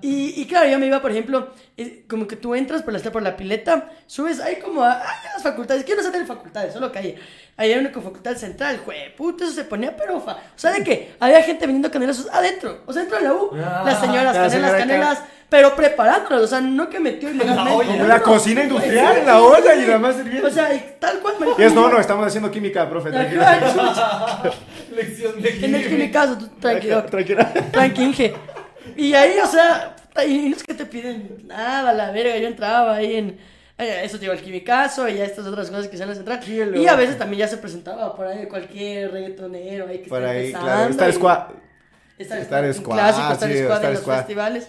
Y, 0.00 0.40
y 0.40 0.46
claro, 0.46 0.70
yo 0.70 0.78
me 0.78 0.86
iba, 0.86 1.02
por 1.02 1.10
ejemplo, 1.10 1.52
es 1.76 1.90
como 2.08 2.26
que 2.26 2.36
tú 2.36 2.54
entras 2.54 2.82
por 2.82 2.94
la, 2.94 3.12
por 3.12 3.22
la 3.22 3.36
pileta, 3.36 3.90
subes 4.06 4.40
ahí 4.40 4.56
como 4.56 4.82
a, 4.82 4.92
a 4.92 5.32
las 5.34 5.42
facultades. 5.42 5.84
Que 5.84 5.94
no 5.94 6.02
se 6.02 6.08
tienen 6.08 6.26
facultades, 6.26 6.72
solo 6.72 6.90
calle. 6.90 7.18
Ahí 7.58 7.74
hay 7.74 7.78
una 7.78 7.92
con 7.92 8.02
facultad 8.02 8.36
central, 8.36 8.78
jue, 8.82 9.12
puta, 9.18 9.44
eso 9.44 9.52
se 9.52 9.64
ponía 9.64 9.94
perofa. 9.94 10.32
O 10.32 10.58
sea, 10.58 10.72
de 10.72 10.82
que 10.82 11.12
había 11.20 11.42
gente 11.42 11.66
vendiendo 11.66 11.90
canelazos 11.90 12.26
adentro, 12.32 12.84
o 12.86 12.94
sea, 12.94 13.02
dentro 13.02 13.18
de 13.18 13.24
la 13.24 13.34
U. 13.34 13.50
Ah, 13.52 13.82
las 13.84 14.00
señoras, 14.00 14.34
la 14.34 14.48
canelas, 14.48 14.72
canelas, 14.72 15.22
pero 15.50 15.74
preparándolas, 15.76 16.42
o 16.42 16.46
sea, 16.46 16.60
no 16.60 16.88
que 16.88 16.98
metió 17.00 17.28
ilegalmente. 17.28 17.98
No, 17.98 18.06
la 18.06 18.22
cocina 18.22 18.62
industrial 18.62 19.18
en 19.18 19.26
la 19.26 19.40
olla 19.42 19.74
y 19.74 19.84
la 19.86 19.98
más 19.98 20.16
sirviendo. 20.16 20.48
O 20.48 20.50
sea, 20.50 20.72
y 20.72 20.94
tal 20.98 21.18
cual, 21.20 21.34
marico. 21.40 21.60
Y 21.60 21.64
es, 21.64 21.74
no, 21.74 21.88
no, 21.90 21.98
estamos 22.00 22.26
haciendo 22.26 22.50
química, 22.50 22.88
profe, 22.88 23.10
tranquilo. 23.10 23.42
Lección 24.94 25.40
de 25.42 25.48
En 25.66 25.74
el 25.74 25.82
que 25.82 25.88
en 25.94 25.98
mi 25.98 26.10
caso, 26.10 26.38
tú 26.38 26.48
tranquilo. 26.60 27.04
Tranquila. 27.04 27.52
Tranquinge. 27.72 28.34
Y 28.96 29.12
ahí, 29.14 29.38
o 29.42 29.46
sea, 29.46 29.94
puta, 30.08 30.24
y 30.24 30.48
no 30.48 30.56
es 30.56 30.62
que 30.64 30.74
te 30.74 30.86
piden 30.86 31.38
nada, 31.46 31.92
la 31.92 32.10
verga. 32.10 32.36
Yo 32.38 32.48
entraba 32.48 32.94
ahí 32.96 33.16
en. 33.16 33.38
eh, 33.78 34.00
Eso 34.04 34.18
llegó 34.18 34.32
el 34.32 34.40
quimicazo 34.40 35.08
y 35.08 35.14
ya 35.16 35.24
estas 35.24 35.46
otras 35.46 35.68
cosas 35.70 35.88
que 35.88 35.96
se 35.96 36.04
van 36.04 36.12
a 36.12 36.14
centrar. 36.14 36.40
Y 36.48 36.86
a 36.86 36.96
veces 36.96 37.18
también 37.18 37.40
ya 37.40 37.48
se 37.48 37.56
presentaba 37.58 38.14
por 38.16 38.26
ahí 38.26 38.46
cualquier 38.46 39.12
reggaetonero 39.12 39.88
ahí 39.88 39.98
que 40.00 40.08
Por 40.08 40.18
está 40.22 40.30
ahí, 40.30 40.46
empezando. 40.46 40.66
claro. 40.66 40.90
Star 40.90 41.10
y- 41.10 41.12
Squad. 41.12 41.38
Star 42.18 42.38
Star 42.40 42.74
Squad. 42.74 42.96
Clásico, 42.96 43.32
Star 43.32 43.50
sí, 43.52 43.58
Squad 43.62 43.84
en 43.84 43.90
los 43.92 44.00
Squad. 44.02 44.16
festivales. 44.18 44.68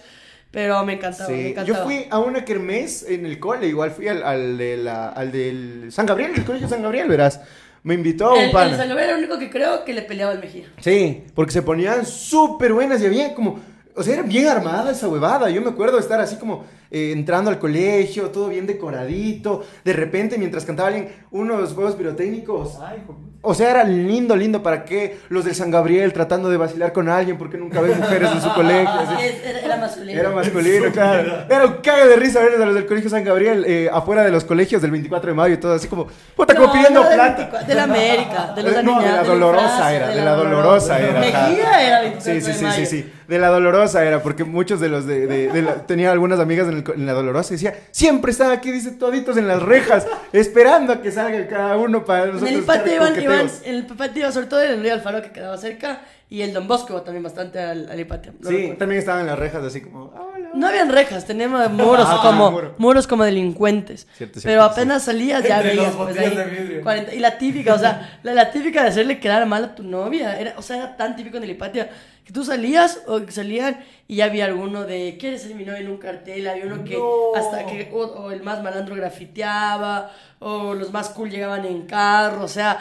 Pero 0.52 0.84
me 0.84 0.92
encantaba, 0.92 1.30
me 1.30 1.50
encantaba. 1.50 1.66
yo 1.78 1.84
fui 1.84 2.06
a 2.10 2.18
una 2.18 2.44
kermés 2.44 3.04
en 3.08 3.24
el 3.24 3.40
cole, 3.40 3.66
igual 3.66 3.90
fui 3.90 4.06
al, 4.06 4.22
al, 4.22 4.58
de 4.58 4.76
la, 4.76 5.08
al 5.08 5.32
del 5.32 5.90
San 5.90 6.04
Gabriel, 6.06 6.32
el 6.36 6.44
colegio 6.44 6.68
San 6.68 6.82
Gabriel, 6.82 7.08
verás. 7.08 7.40
Me 7.82 7.94
invitó 7.94 8.36
el, 8.36 8.46
un 8.46 8.52
pan. 8.52 8.68
el 8.68 8.76
San 8.76 8.86
Gabriel 8.88 9.08
era 9.08 9.18
el 9.18 9.24
único 9.24 9.38
que 9.40 9.50
creo 9.50 9.84
que 9.84 9.92
le 9.92 10.02
peleaba 10.02 10.30
al 10.30 10.38
Mejía. 10.38 10.66
Sí, 10.80 11.24
porque 11.34 11.52
se 11.52 11.62
ponían 11.62 12.06
súper 12.06 12.72
buenas 12.72 13.02
y 13.02 13.06
había 13.06 13.34
como, 13.34 13.60
o 13.96 14.02
sea, 14.02 14.14
era 14.14 14.22
bien 14.22 14.46
armada 14.46 14.92
esa 14.92 15.08
huevada. 15.08 15.50
Yo 15.50 15.62
me 15.62 15.70
acuerdo 15.70 15.96
de 15.96 16.02
estar 16.02 16.20
así 16.20 16.36
como 16.36 16.64
eh, 16.90 17.12
entrando 17.12 17.50
al 17.50 17.58
colegio, 17.58 18.30
todo 18.30 18.48
bien 18.50 18.66
decoradito. 18.66 19.64
De 19.84 19.94
repente, 19.94 20.38
mientras 20.38 20.64
cantaba 20.64 20.88
alguien, 20.88 21.08
unos 21.30 21.72
juegos 21.72 21.96
pirotécnicos. 21.96 22.78
Ay, 22.80 23.00
hijo. 23.02 23.18
O 23.44 23.54
sea, 23.54 23.70
era 23.70 23.84
lindo, 23.84 24.36
lindo. 24.36 24.62
¿Para 24.62 24.84
qué? 24.84 25.18
Los 25.28 25.44
del 25.44 25.54
San 25.54 25.70
Gabriel 25.70 26.12
tratando 26.12 26.48
de 26.48 26.56
vacilar 26.56 26.92
con 26.92 27.08
alguien 27.08 27.36
porque 27.38 27.58
nunca 27.58 27.80
ven 27.80 27.98
mujeres 27.98 28.30
en 28.32 28.40
su 28.40 28.50
colegio. 28.54 28.88
así. 28.88 29.14
Era, 29.44 29.58
era 29.60 29.76
masculino. 29.76 30.20
Era 30.20 30.30
masculino, 30.30 30.92
claro. 30.92 31.44
Era 31.50 31.66
un 31.66 31.72
caga 31.82 32.06
de 32.06 32.16
risa 32.16 32.40
verles 32.40 32.60
a 32.60 32.64
los 32.66 32.74
del 32.74 32.86
colegio 32.86 33.10
San 33.10 33.24
Gabriel 33.24 33.64
eh, 33.66 33.90
afuera 33.92 34.22
de 34.22 34.30
los 34.30 34.44
colegios 34.44 34.80
del 34.80 34.92
24 34.92 35.30
de 35.30 35.34
mayo 35.34 35.54
y 35.54 35.58
todo 35.58 35.74
así 35.74 35.88
como, 35.88 36.06
puta, 36.36 36.54
como 36.54 36.68
No, 36.68 36.72
pidiendo 36.72 37.02
no, 37.02 37.08
del 37.08 37.14
plata. 37.18 37.36
24, 37.36 37.68
De 37.68 37.74
la 37.74 37.82
América, 37.82 38.52
de 38.54 38.62
los 38.62 38.72
Eh, 38.76 38.82
no, 38.84 39.00
de 39.02 39.08
la 39.08 39.22
dolorosa 39.24 39.92
era, 39.94 40.08
de 40.08 40.20
la 40.24 40.32
dolorosa 40.34 40.98
era. 41.00 41.20
ajá. 41.20 41.48
Mejía 41.48 41.86
era 41.86 42.00
24 42.02 42.32
Sí, 42.34 42.40
sí, 42.40 42.46
de 42.46 42.52
sí, 42.52 42.58
sí, 42.58 42.64
mayo. 42.64 42.86
sí. 42.86 43.12
De 43.26 43.38
la 43.38 43.48
dolorosa 43.48 44.04
era, 44.04 44.22
porque 44.22 44.44
muchos 44.44 44.78
de 44.78 44.88
los 44.88 45.06
de, 45.06 45.26
de- 45.26 45.48
de 45.48 45.62
la- 45.62 45.86
tenía 45.86 46.12
algunas 46.12 46.38
amigas 46.38 46.68
en, 46.68 46.74
el 46.78 46.84
en 46.94 47.06
la 47.06 47.12
dolorosa 47.12 47.54
y 47.54 47.56
decía, 47.56 47.74
siempre 47.90 48.30
están 48.30 48.50
aquí, 48.50 48.70
dice, 48.70 48.90
toditos 48.92 49.36
en 49.38 49.48
las 49.48 49.62
rejas, 49.62 50.06
esperando 50.32 50.92
a 50.92 51.00
que 51.00 51.10
salga 51.10 51.46
cada 51.48 51.76
uno 51.76 52.04
para 52.04 52.24
En 52.24 52.32
nosotros. 52.32 52.50
el 52.58 52.64
patio 52.64 52.94
iban, 52.94 53.14
iban, 53.34 53.46
coqueteos". 53.48 53.66
en 53.66 53.74
el 53.74 53.86
patio 53.86 54.20
iba 54.22 54.32
sobre 54.32 54.46
todo 54.46 54.60
el 54.62 54.80
Río 54.82 54.94
Alfaro 54.94 55.22
que 55.22 55.30
quedaba 55.32 55.56
cerca 55.58 56.00
y 56.30 56.40
el 56.42 56.52
Don 56.54 56.66
Bosco 56.66 57.02
también 57.02 57.22
bastante 57.22 57.58
al, 57.60 57.90
al 57.90 58.06
patio. 58.06 58.32
lo 58.40 58.48
Sí, 58.48 58.56
recuerdo. 58.56 58.78
también 58.78 58.98
estaban 59.00 59.20
en 59.22 59.26
las 59.26 59.38
rejas 59.38 59.62
así 59.64 59.80
como. 59.82 60.12
No 60.54 60.66
habían 60.68 60.90
rejas, 60.90 61.24
teníamos 61.26 61.70
muros 61.72 62.06
Ah, 62.08 62.20
como 62.22 62.50
muro. 62.50 62.74
muros 62.78 63.06
como 63.06 63.24
delincuentes. 63.24 64.06
Cierto, 64.16 64.40
cierto, 64.40 64.40
pero 64.44 64.62
sí. 64.64 64.70
apenas 64.72 65.02
salías 65.04 65.42
ya 65.44 65.56
Entre 65.56 65.70
veías 65.76 65.86
los 65.88 65.96
pues, 65.96 66.08
botellas 66.16 66.38
ahí 66.38 66.50
de 66.54 66.60
vidrio. 66.62 66.82
40 66.82 67.14
y 67.14 67.18
la 67.20 67.38
típica, 67.38 67.74
o 67.74 67.78
sea, 67.78 68.18
la, 68.22 68.34
la 68.34 68.50
típica 68.50 68.82
de 68.82 68.88
hacerle 68.88 69.18
quedar 69.20 69.44
mal 69.46 69.64
a 69.64 69.74
tu 69.74 69.82
novia, 69.82 70.38
era, 70.38 70.54
o 70.56 70.62
sea, 70.62 70.76
era 70.76 70.96
tan 70.96 71.16
típico 71.16 71.36
en 71.38 71.44
el 71.44 71.50
Hipatia 71.50 71.90
que 72.24 72.32
tú 72.32 72.44
salías 72.44 73.00
o 73.08 73.20
que 73.26 73.32
salían 73.32 73.80
y 74.06 74.16
ya 74.16 74.26
había 74.26 74.44
alguno 74.44 74.84
de 74.84 75.16
¿quieres 75.18 75.42
ser 75.42 75.54
mi 75.54 75.64
novia 75.64 75.80
en 75.80 75.88
un 75.90 75.96
cartel? 75.98 76.46
Había 76.46 76.66
uno 76.66 76.84
que 76.84 76.96
No. 76.96 77.34
hasta 77.34 77.66
que 77.66 77.90
o, 77.92 77.98
o 77.98 78.30
el 78.30 78.42
más 78.42 78.62
malandro 78.62 78.94
grafiteaba 78.94 80.10
o 80.38 80.74
los 80.74 80.92
más 80.92 81.08
cool 81.10 81.30
llegaban 81.30 81.64
en 81.64 81.82
carro, 81.86 82.44
o 82.44 82.48
sea, 82.48 82.78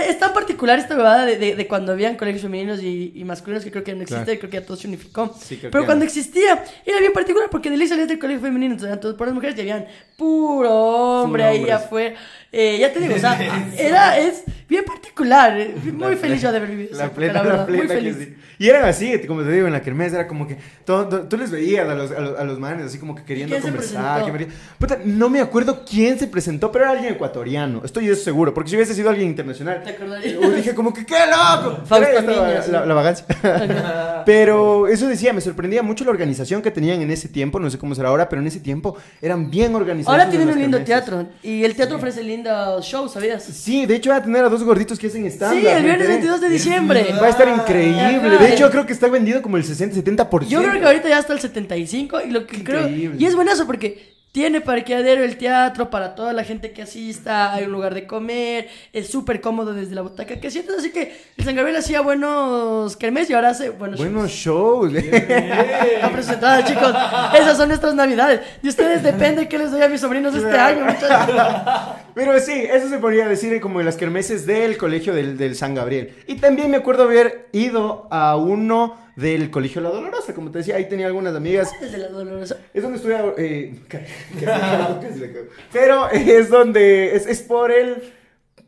es 0.00 0.18
tan 0.18 0.32
particular 0.32 0.78
esta 0.78 0.96
huevada 0.96 1.24
de, 1.26 1.36
de, 1.36 1.54
de 1.56 1.66
cuando 1.66 1.92
habían 1.92 2.16
colegios 2.16 2.42
femeninos 2.42 2.82
y, 2.82 3.12
y 3.14 3.24
masculinos 3.24 3.64
que 3.64 3.70
creo 3.70 3.84
que 3.84 3.94
no 3.94 4.02
existe, 4.02 4.24
Claro. 4.24 4.38
creo 4.40 4.50
que 4.50 4.56
ya 4.60 4.66
todo 4.66 4.76
se 4.76 4.88
unificó. 4.88 5.34
Sí, 5.40 5.58
Pero 5.60 5.70
que 5.80 5.86
cuando 5.86 6.04
no. 6.04 6.08
existía, 6.08 6.64
era 6.84 6.98
bien 7.00 7.12
particular 7.12 7.48
porque 7.50 7.70
de 7.70 7.76
ley 7.76 7.86
salías 7.88 8.08
del 8.08 8.18
colegio 8.18 8.40
femenino, 8.42 8.72
entonces 8.72 8.88
eran 8.88 9.00
todos 9.00 9.14
por 9.16 9.26
las 9.26 9.34
mujeres 9.34 9.56
y 9.56 9.60
habían 9.60 9.86
puro 10.16 10.70
hombre 10.70 11.42
Puro 11.42 11.50
ahí 11.52 11.58
hombres. 11.58 11.74
afuera. 11.74 12.14
Eh, 12.56 12.78
ya 12.78 12.92
te 12.92 13.00
digo, 13.00 13.16
o 13.16 13.18
sea, 13.18 13.36
era, 13.78 14.16
es 14.18 14.44
bien 14.68 14.84
particular. 14.84 15.58
eh, 15.58 15.74
Muy 15.92 16.14
feliz 16.14 16.40
yo 16.40 16.52
de 16.52 16.58
haber 16.58 16.70
vivido 16.70 16.96
La 16.96 17.10
plena, 17.10 17.42
la 17.42 17.56
muy 17.56 17.66
plena 17.66 17.82
que 17.88 17.94
feliz. 17.94 18.16
sí. 18.18 18.34
Y 18.56 18.68
eran 18.68 18.84
así, 18.84 19.18
como 19.26 19.42
te 19.42 19.50
digo, 19.50 19.66
en 19.66 19.72
la 19.72 19.82
kermés 19.82 20.12
era 20.12 20.28
como 20.28 20.46
que 20.46 20.56
todo- 20.84 21.08
todo- 21.08 21.22
tú 21.28 21.36
les 21.36 21.50
veías 21.50 21.88
a 21.88 21.94
los, 21.96 22.12
a, 22.12 22.20
los, 22.20 22.38
a 22.38 22.44
los 22.44 22.60
manes 22.60 22.86
así 22.86 22.98
como 22.98 23.16
que 23.16 23.24
queriendo 23.24 23.58
conversar. 23.60 24.24
que 24.24 24.46
Puta, 24.78 24.98
no 25.04 25.28
me 25.28 25.40
acuerdo 25.40 25.84
quién 25.84 26.16
se 26.20 26.28
presentó, 26.28 26.70
pero 26.70 26.84
era 26.84 26.92
alguien 26.92 27.14
ecuatoriano. 27.14 27.82
Estoy 27.84 28.08
eso 28.08 28.22
seguro, 28.22 28.54
porque 28.54 28.70
si 28.70 28.76
hubiese 28.76 28.94
sido 28.94 29.10
alguien 29.10 29.28
internacional, 29.28 29.82
¿Te 29.82 29.90
acordarías? 29.90 30.34
yo 30.40 30.50
dije 30.52 30.72
como 30.72 30.94
que 30.94 31.04
qué 31.04 31.16
loco. 31.26 31.80
Fausto 31.86 32.20
sí. 32.20 32.70
la, 32.70 32.86
la 32.86 32.94
vagancia. 32.94 33.26
pero 34.26 34.86
eso 34.86 35.08
decía, 35.08 35.32
me 35.32 35.40
sorprendía 35.40 35.82
mucho 35.82 36.04
la 36.04 36.10
organización 36.12 36.62
que 36.62 36.70
tenían 36.70 37.02
en 37.02 37.10
ese 37.10 37.28
tiempo, 37.28 37.58
no 37.58 37.68
sé 37.70 37.78
cómo 37.78 37.94
será 37.94 38.08
ahora, 38.10 38.28
pero 38.28 38.40
en 38.40 38.46
ese 38.48 38.60
tiempo 38.60 38.96
eran 39.20 39.50
bien 39.50 39.74
organizados. 39.74 40.12
Ahora 40.14 40.24
en 40.24 40.30
tienen 40.30 40.48
un 40.48 40.58
lindo 40.60 40.78
kermeses. 40.78 41.04
teatro 41.06 41.26
y 41.42 41.64
el 41.64 41.74
teatro 41.74 41.96
ofrece 41.96 42.22
shows, 42.80 43.12
¿sabías? 43.12 43.42
Sí, 43.42 43.86
de 43.86 43.96
hecho 43.96 44.10
va 44.10 44.16
a 44.16 44.22
tener 44.22 44.44
a 44.44 44.48
dos 44.48 44.62
gorditos 44.62 44.98
que 44.98 45.08
hacen 45.08 45.26
stand 45.26 45.60
Sí, 45.60 45.66
el 45.66 45.84
viernes 45.84 46.08
22 46.08 46.40
de 46.40 46.48
diciembre. 46.48 47.14
Va 47.20 47.26
a 47.26 47.30
estar 47.30 47.48
increíble. 47.48 48.00
Ajá. 48.00 48.44
De 48.44 48.54
hecho, 48.54 48.70
creo 48.70 48.86
que 48.86 48.92
está 48.92 49.08
vendido 49.08 49.42
como 49.42 49.56
el 49.56 49.64
60-70%. 49.64 50.46
Yo 50.46 50.62
creo 50.62 50.80
que 50.80 50.86
ahorita 50.86 51.08
ya 51.08 51.18
está 51.18 51.32
el 51.32 51.40
75 51.40 52.20
y 52.22 52.30
lo 52.30 52.46
que 52.46 52.62
creo 52.62 52.88
y 52.88 53.24
es 53.24 53.34
buenazo 53.34 53.66
porque 53.66 54.13
tiene 54.34 54.60
parqueadero 54.60 55.22
el 55.22 55.36
teatro 55.36 55.90
para 55.90 56.16
toda 56.16 56.32
la 56.32 56.42
gente 56.42 56.72
que 56.72 56.82
asista, 56.82 57.54
hay 57.54 57.66
un 57.66 57.70
lugar 57.70 57.94
de 57.94 58.04
comer, 58.04 58.66
es 58.92 59.06
súper 59.06 59.40
cómodo 59.40 59.74
desde 59.74 59.94
la 59.94 60.02
butaca 60.02 60.40
que 60.40 60.50
sientes, 60.50 60.74
así 60.76 60.90
que 60.90 61.16
el 61.36 61.44
San 61.44 61.54
Gabriel 61.54 61.76
hacía 61.76 62.00
buenos 62.00 62.96
kermés 62.96 63.30
y 63.30 63.34
ahora 63.34 63.50
hace 63.50 63.70
buenos 63.70 64.00
Buenos 64.00 64.32
shows. 64.32 64.92
shows. 64.92 65.04
presentadas, 66.12 66.64
chicos. 66.64 66.92
Esas 67.32 67.56
son 67.56 67.68
nuestras 67.68 67.94
navidades. 67.94 68.40
De 68.60 68.70
ustedes 68.70 69.04
depende 69.04 69.46
qué 69.46 69.56
les 69.56 69.70
doy 69.70 69.82
a 69.82 69.88
mis 69.88 70.00
sobrinos 70.00 70.34
este 70.34 70.58
año, 70.58 70.84
muchachos. 70.84 71.36
Pero 72.16 72.40
sí, 72.40 72.54
eso 72.68 72.88
se 72.88 72.98
podría 72.98 73.28
decir 73.28 73.60
como 73.60 73.78
en 73.78 73.86
las 73.86 73.94
kermeses 73.94 74.46
del 74.46 74.76
colegio 74.76 75.14
del, 75.14 75.38
del 75.38 75.54
San 75.54 75.76
Gabriel. 75.76 76.12
Y 76.26 76.34
también 76.38 76.72
me 76.72 76.78
acuerdo 76.78 77.04
haber 77.04 77.46
ido 77.52 78.08
a 78.10 78.34
uno 78.34 79.03
del 79.16 79.50
colegio 79.50 79.80
La 79.80 79.90
Dolorosa. 79.90 80.34
Como 80.34 80.50
te 80.50 80.58
decía, 80.58 80.76
ahí 80.76 80.88
tenía 80.88 81.06
algunas 81.06 81.34
amigas. 81.34 81.70
Desde 81.80 81.98
la 81.98 82.08
dolorosa. 82.08 82.58
Es 82.72 82.82
donde 82.82 82.96
estuve. 82.98 83.34
eh. 83.38 83.80
Pero 85.72 86.10
es 86.10 86.48
donde. 86.50 87.14
Es, 87.16 87.26
es 87.26 87.42
por 87.42 87.70
el. 87.70 88.12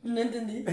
No 0.02 0.20
entendí. 0.20 0.64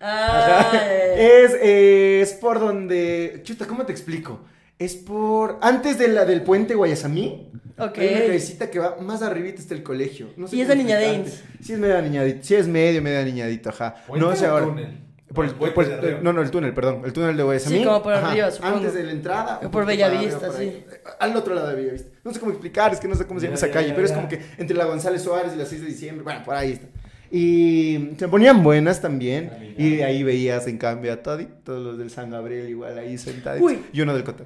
Ah, 0.00 0.72
eh. 0.84 1.42
Es, 1.44 1.54
eh, 1.60 2.20
es 2.22 2.32
por 2.34 2.60
donde. 2.60 3.40
Chuta, 3.44 3.66
¿cómo 3.66 3.86
te 3.86 3.92
explico? 3.92 4.40
Es 4.78 4.94
por. 4.94 5.58
Antes 5.62 5.98
de 5.98 6.08
la, 6.08 6.24
del 6.24 6.42
puente 6.42 6.74
Guayasamí. 6.74 7.50
Ok. 7.78 7.98
Hay 7.98 8.08
una 8.08 8.20
callecita 8.20 8.70
que 8.70 8.78
va 8.78 8.96
más 9.00 9.22
arribita 9.22 9.60
está 9.60 9.74
el 9.74 9.82
colegio. 9.82 10.28
No 10.36 10.48
sé 10.48 10.56
Y 10.56 10.60
es 10.62 10.68
de 10.68 10.76
Niña 10.76 10.98
explicarte. 11.00 11.30
Deans. 11.30 11.44
Sí, 11.66 11.72
es 11.74 11.78
medio 11.78 12.00
niñadito. 12.02 12.38
Sí, 12.42 12.54
es 12.54 12.68
medio, 12.68 13.02
medio 13.02 13.24
niñadito, 13.24 13.68
ajá. 13.70 13.96
¿Puente 14.06 14.26
No 14.26 14.34
sé 14.36 14.46
o 14.46 14.50
ahora. 14.50 14.66
túnel? 14.66 14.98
Por 15.34 15.44
el, 15.44 15.50
El 15.50 15.56
puente 15.56 15.74
por- 15.74 15.86
de 15.88 15.94
arriba. 15.94 16.20
no, 16.22 16.32
no, 16.32 16.40
el 16.42 16.50
túnel, 16.50 16.72
perdón. 16.72 17.02
El 17.04 17.12
túnel 17.12 17.36
de 17.36 17.42
Guayasamí. 17.42 17.78
Sí, 17.78 17.84
como 17.84 18.02
por 18.02 18.12
arriba, 18.12 18.50
supongo. 18.50 18.76
Antes 18.76 18.94
de 18.94 19.02
la 19.04 19.10
entrada. 19.12 19.60
Por 19.60 19.84
Bellavista, 19.84 20.38
sí. 20.40 20.46
por 20.46 20.56
ahí. 20.60 20.86
Al 21.18 21.36
otro 21.36 21.54
lado 21.54 21.68
de 21.68 21.74
Bellavista. 21.74 22.10
No 22.22 22.32
sé 22.32 22.38
cómo 22.40 22.52
explicar, 22.52 22.92
es 22.92 23.00
que 23.00 23.08
no 23.08 23.14
sé 23.16 23.26
cómo 23.26 23.40
se 23.40 23.46
llama 23.46 23.54
Ya, 23.54 23.58
esa 23.58 23.66
ya, 23.66 23.72
calle, 23.72 23.88
ya, 23.88 23.94
pero 23.94 24.06
es 24.06 24.12
como 24.12 24.28
que 24.28 24.40
entre 24.58 24.76
la 24.76 24.84
González 24.84 25.22
Suárez 25.22 25.52
y 25.54 25.58
la 25.58 25.66
6 25.66 25.80
de 25.80 25.86
diciembre. 25.88 26.22
Bueno, 26.22 26.42
por 26.44 26.54
ahí 26.54 26.72
está. 26.72 26.86
Y 27.30 28.10
se 28.18 28.28
ponían 28.28 28.62
buenas 28.62 29.00
también. 29.00 29.74
Y 29.76 30.00
ahí 30.02 30.22
veías, 30.22 30.66
en 30.68 30.78
cambio, 30.78 31.12
a 31.12 31.16
toditos 31.16 31.82
los 31.82 31.98
del 31.98 32.10
San 32.10 32.30
Gabriel, 32.30 32.68
igual 32.68 32.96
ahí 32.98 33.18
sentados. 33.18 33.60
Uy. 33.60 33.80
Y 33.92 34.00
uno 34.00 34.14
del 34.14 34.22
Cota. 34.24 34.44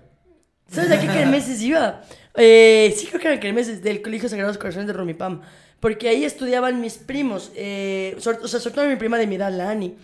¿Sabes 0.66 0.90
a 0.92 1.00
qué 1.00 1.06
kermeses 1.08 1.60
iba? 1.62 2.00
Eh, 2.36 2.94
sí, 2.96 3.06
creo 3.08 3.20
que 3.20 3.26
eran 3.28 3.40
kermeses 3.40 3.82
del 3.82 4.00
Colegio 4.02 4.28
Sagrados 4.28 4.56
Corazones 4.56 4.86
de 4.86 4.92
Romipam. 4.94 5.42
Porque 5.78 6.08
ahí 6.08 6.24
estudiaban 6.24 6.80
mis 6.80 6.94
primos. 6.98 7.52
eh, 7.54 8.14
sobre- 8.18 8.38
o 8.38 8.48
sea, 8.48 8.60
sobre 8.60 8.74
todo 8.76 8.88
mi 8.88 8.96
prima 8.96 9.18
de 9.18 9.26
mi 9.26 9.34
edad, 9.36 9.52
la 9.52 9.70
Ani. 9.70 9.96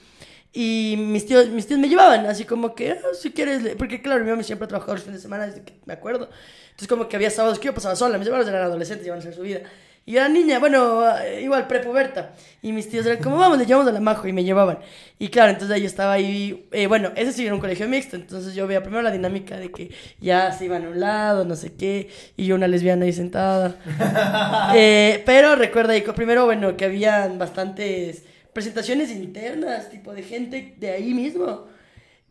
Y 0.58 0.96
mis 0.96 1.26
tíos, 1.26 1.50
mis 1.50 1.66
tíos 1.66 1.78
me 1.78 1.86
llevaban, 1.86 2.24
así 2.24 2.46
como 2.46 2.74
que, 2.74 2.92
"Ah, 2.92 2.96
si 3.12 3.30
quieres, 3.30 3.62
le-". 3.62 3.76
porque 3.76 4.00
claro, 4.00 4.24
mi 4.24 4.30
mamá 4.30 4.42
siempre 4.42 4.64
ha 4.64 4.68
trabajado 4.68 4.94
los 4.94 5.02
fines 5.02 5.18
de 5.20 5.22
semana, 5.22 5.46
desde 5.46 5.60
que 5.62 5.74
me 5.84 5.92
acuerdo. 5.92 6.30
Entonces, 6.70 6.88
como 6.88 7.10
que 7.10 7.16
había 7.16 7.28
sábados 7.28 7.58
que 7.58 7.66
yo 7.66 7.74
pasaba 7.74 7.94
sola, 7.94 8.16
mis 8.16 8.26
hermanos 8.26 8.48
eran 8.48 8.62
adolescentes, 8.62 9.06
iban 9.06 9.18
a 9.18 9.20
hacer 9.20 9.34
su 9.34 9.42
vida. 9.42 9.60
Y 10.06 10.12
yo 10.12 10.20
era 10.20 10.30
niña, 10.30 10.58
bueno, 10.58 11.04
eh, 11.20 11.42
igual 11.42 11.66
prepuberta. 11.66 12.30
Y 12.62 12.72
mis 12.72 12.88
tíos 12.88 13.04
eran 13.04 13.22
como, 13.22 13.36
vamos, 13.36 13.58
le 13.58 13.66
llevamos 13.66 13.86
a 13.86 13.92
la 13.92 14.00
Majo 14.00 14.26
y 14.28 14.32
me 14.32 14.44
llevaban. 14.44 14.78
Y 15.18 15.28
claro, 15.28 15.50
entonces 15.50 15.74
ahí 15.74 15.82
yo 15.82 15.88
estaba 15.88 16.12
ahí, 16.14 16.66
eh, 16.72 16.86
bueno, 16.86 17.12
ese 17.16 17.32
sí 17.32 17.44
era 17.44 17.54
un 17.54 17.60
colegio 17.60 17.86
mixto, 17.86 18.16
entonces 18.16 18.54
yo 18.54 18.66
veía 18.66 18.80
primero 18.82 19.02
la 19.02 19.10
dinámica 19.10 19.58
de 19.58 19.70
que 19.70 19.90
ya 20.22 20.52
se 20.52 20.64
iban 20.64 20.86
a 20.86 20.88
un 20.88 21.00
lado, 21.00 21.44
no 21.44 21.54
sé 21.54 21.74
qué, 21.74 22.08
y 22.34 22.46
yo 22.46 22.54
una 22.54 22.66
lesbiana 22.66 23.04
ahí 23.04 23.12
sentada. 23.12 23.74
Eh, 24.74 25.22
pero 25.26 25.54
recuerda, 25.54 25.92
ahí, 25.92 26.02
primero, 26.14 26.46
bueno, 26.46 26.78
que 26.78 26.86
habían 26.86 27.38
bastantes 27.38 28.24
presentaciones 28.56 29.10
internas, 29.10 29.90
tipo 29.90 30.14
de 30.14 30.22
gente 30.22 30.74
de 30.78 30.90
ahí 30.90 31.12
mismo. 31.12 31.66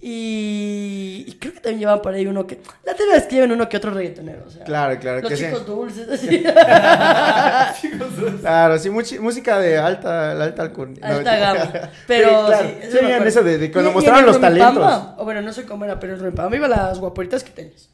Y, 0.02 1.24
y 1.28 1.34
creo 1.40 1.54
que 1.54 1.60
también 1.60 1.80
llevaban 1.82 2.02
por 2.02 2.14
ahí 2.16 2.26
uno 2.26 2.48
que... 2.48 2.60
La 2.84 2.96
tema 2.96 3.16
es 3.16 3.26
que 3.28 3.36
llevan 3.36 3.52
uno 3.52 3.70
que 3.70 3.78
otro 3.78 3.92
reggaetonero, 3.92 4.44
o 4.48 4.50
sea... 4.50 4.64
Claro, 4.66 5.00
claro. 5.00 5.22
Los 5.22 5.30
que 5.30 5.38
chicos 5.38 5.60
sí. 5.60 5.66
dulces, 5.66 6.10
así. 6.10 6.44
Claro, 8.42 8.80
sí, 8.80 8.90
música 8.90 9.60
de 9.60 9.78
alta, 9.78 10.34
la 10.34 10.46
alta 10.46 10.64
alcurnia. 10.64 11.00
No, 11.08 11.16
Alta 11.18 11.32
mentira. 11.32 11.54
gama. 11.54 11.90
Pero 12.08 12.46
claro, 12.48 12.68
sí, 12.68 12.74
sí, 12.82 12.88
me 12.88 12.94
veían 12.94 13.06
acuerdo. 13.14 13.28
eso 13.28 13.44
de, 13.44 13.58
de 13.60 13.72
cuando 13.72 14.02
Y- 14.02 14.06
el 14.06 14.26
los 14.26 14.42
talentos. 14.42 15.04
O 15.18 15.24
bueno, 15.26 15.42
no 15.44 15.54
sé 15.54 15.64
cómo 15.66 15.86
era, 15.86 16.00
pero 16.00 16.14
en 16.14 16.20
el 16.20 16.26
Rumipamba 16.26 16.56
iba 16.58 16.68
las 16.68 17.00
guaporitas 17.00 17.44
que 17.44 17.52
tenías. 17.52 17.90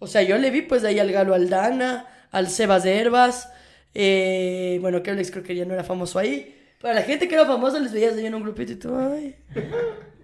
O 0.00 0.06
sea, 0.08 0.22
yo 0.22 0.36
le 0.36 0.50
vi 0.50 0.62
pues 0.62 0.82
de 0.82 0.88
ahí 0.88 0.98
al 0.98 1.12
Galo 1.12 1.32
Aldana, 1.32 2.06
al 2.32 2.48
Sebas 2.48 2.82
de 2.82 2.98
Herbas, 2.98 3.50
eh, 3.94 4.78
bueno, 4.80 5.02
que 5.02 5.12
Alex 5.12 5.30
creo 5.30 5.44
que 5.44 5.54
ya 5.54 5.64
no 5.64 5.74
era 5.74 5.84
famoso 5.84 6.18
ahí. 6.18 6.56
Para 6.80 6.94
la 6.94 7.02
gente 7.02 7.26
que 7.26 7.34
era 7.34 7.44
famosa 7.44 7.78
les 7.80 7.92
veías 7.92 8.14
ahí 8.14 8.26
en 8.26 8.34
un 8.34 8.42
grupito 8.42 8.72
y 8.72 8.76
tú, 8.76 8.96
ay. 8.96 9.36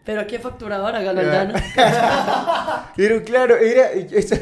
Pero 0.05 0.27
¿quién 0.27 0.41
facturaba 0.43 0.87
ahora 0.87 1.03
Galo 1.03 1.21
Aldana? 1.21 2.93
Pero 2.97 3.23
claro, 3.25 3.57
era, 3.57 3.91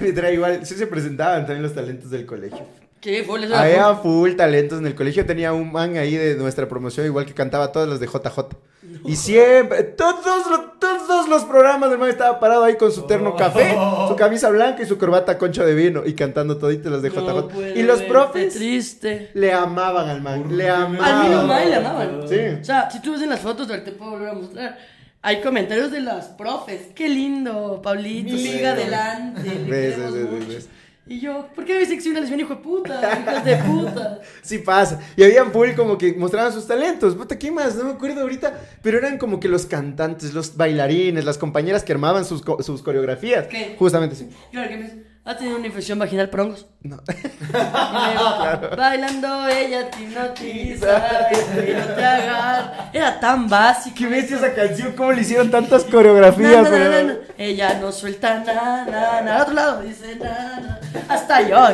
me 0.01 0.13
trae 0.13 0.35
igual, 0.35 0.67
sí 0.67 0.75
se 0.75 0.87
presentaban 0.87 1.47
también 1.47 1.63
los 1.63 1.75
talentos 1.75 2.11
del 2.11 2.27
colegio. 2.27 2.67
¿Qué? 3.01 3.21
Eso 3.21 3.37
era 3.37 3.61
Había 3.63 3.95
full. 3.95 4.29
full 4.29 4.37
talentos 4.37 4.81
en 4.81 4.87
el 4.87 4.95
colegio, 4.95 5.25
tenía 5.25 5.53
un 5.53 5.73
man 5.73 5.97
ahí 5.97 6.17
de 6.17 6.35
nuestra 6.35 6.69
promoción, 6.69 7.07
igual 7.07 7.27
que 7.27 7.35
cantaba 7.35 7.73
todos 7.73 7.89
los 7.89 8.01
de 8.01 8.07
JJ. 8.07 8.57
Y 9.05 9.17
siempre, 9.17 9.83
todos, 9.83 10.47
los- 10.51 10.79
todos 10.79 11.29
los 11.29 11.45
programas, 11.45 11.91
el 11.93 11.99
man 11.99 12.09
estaba 12.11 12.39
parado 12.41 12.65
ahí 12.65 12.77
con 12.77 12.93
su 12.93 13.03
terno 13.03 13.35
café, 13.37 13.75
su 14.09 14.17
camisa 14.17 14.49
blanca 14.51 14.83
y 14.83 14.87
su 14.87 14.99
corbata 14.99 15.39
concha 15.39 15.65
de 15.65 15.75
vino 15.75 16.03
y 16.05 16.15
cantando 16.15 16.57
toditos 16.59 16.91
los 16.93 17.03
de 17.03 17.11
No 17.11 17.15
JJ. 17.21 17.49
puedo 17.53 17.75
y 17.79 17.83
los 17.83 18.03
profes 18.03 18.55
triste. 18.55 19.31
le 19.35 19.53
amaban 19.53 20.09
al 20.09 20.21
man, 20.23 20.57
le 20.57 20.69
amaban. 20.71 21.01
Al 21.03 21.29
menos 21.29 21.45
mal 21.47 21.69
le 21.71 21.75
amaban. 21.77 22.29
Sí. 22.29 22.39
O 22.61 22.65
sea, 22.65 22.91
si 22.91 23.01
tú 23.01 23.13
ves 23.13 23.23
en 23.23 23.31
las 23.31 23.41
fotos, 23.41 23.67
te 23.69 23.79
puedo 23.93 24.13
volver 24.13 24.29
a 24.29 24.35
mostrar. 24.35 24.79
Hay 25.25 25.41
comentarios 25.41 25.91
de 25.93 26.01
las 26.01 26.27
profes. 26.27 26.89
Qué 26.97 27.09
lindo, 27.09 27.81
Pablito, 27.83 28.37
Sí. 28.37 28.53
siga 28.53 28.73
adelante. 28.73 29.43
Ves, 29.69 29.97
ves, 30.13 30.49
ves. 30.49 30.69
Y 31.13 31.21
yo, 31.21 31.47
¿por 31.55 31.67
qué 31.67 31.75
me 31.75 31.81
dicen 31.81 31.97
que 31.97 32.01
soy 32.03 32.13
una 32.13 32.21
lesbiana, 32.21 32.43
hijo 32.45 32.55
de 32.55 32.61
puta? 32.63 33.21
Hijos 33.21 33.45
de 33.45 33.57
puta. 33.57 34.21
Sí 34.43 34.59
pasa. 34.59 34.99
Y 35.15 35.23
habían 35.23 35.53
full 35.53 35.73
como 35.77 35.99
que 35.99 36.15
mostraban 36.15 36.53
sus 36.53 36.67
talentos. 36.67 37.15
Puta, 37.15 37.39
¿qué 37.39 37.51
más? 37.51 37.77
No 37.77 37.85
me 37.85 37.91
acuerdo 37.93 38.23
ahorita. 38.23 38.59
Pero 38.83 38.97
eran 38.97 39.19
como 39.19 39.39
que 39.39 39.47
los 39.49 39.67
cantantes, 39.67 40.33
los 40.33 40.57
bailarines, 40.57 41.25
las 41.27 41.37
compañeras 41.37 41.85
que 41.85 41.93
armaban 41.93 42.25
sus, 42.25 42.41
co- 42.41 42.63
sus 42.63 42.83
coreografías. 42.83 43.47
¿Qué? 43.49 43.77
Justamente 43.79 44.17
sí. 44.17 44.29
Claro 44.51 44.69
que 44.71 44.77
me 44.79 44.83
dice, 44.85 45.03
¿ha 45.25 45.37
tenido 45.37 45.57
una 45.57 45.67
infección 45.67 45.99
vaginal 45.99 46.29
por 46.31 46.41
hongos? 46.41 46.67
No. 46.83 47.01
Luego, 47.53 48.77
Bailando 48.77 49.49
ella 49.49 49.91
te 49.91 50.03
hipnotiza 50.03 51.29
y 51.67 51.73
no 51.73 51.87
te 51.95 52.05
agarra. 52.05 52.91
Era 52.93 53.21
tan 53.21 53.49
básico. 53.49 53.97
¿Qué 53.99 54.07
ves 54.07 54.33
esa 54.33 54.53
canción? 54.55 54.93
¿Cómo 54.93 55.13
le 55.13 55.23
hicieron 55.23 55.51
tantas 55.51 55.85
coreografías? 55.85 56.69
Pero- 56.69 56.91
na, 56.91 57.03
na. 57.03 57.19
Ella 57.39 57.79
no 57.81 57.93
suelta 57.93 58.41
nada, 58.41 58.85
nada. 58.87 59.37
Al 59.37 59.43
otro 59.43 59.55
lado 59.55 59.83
dice 59.83 60.17
nada. 60.17 60.81
Hasta 61.09 61.43
yo. 61.49 61.69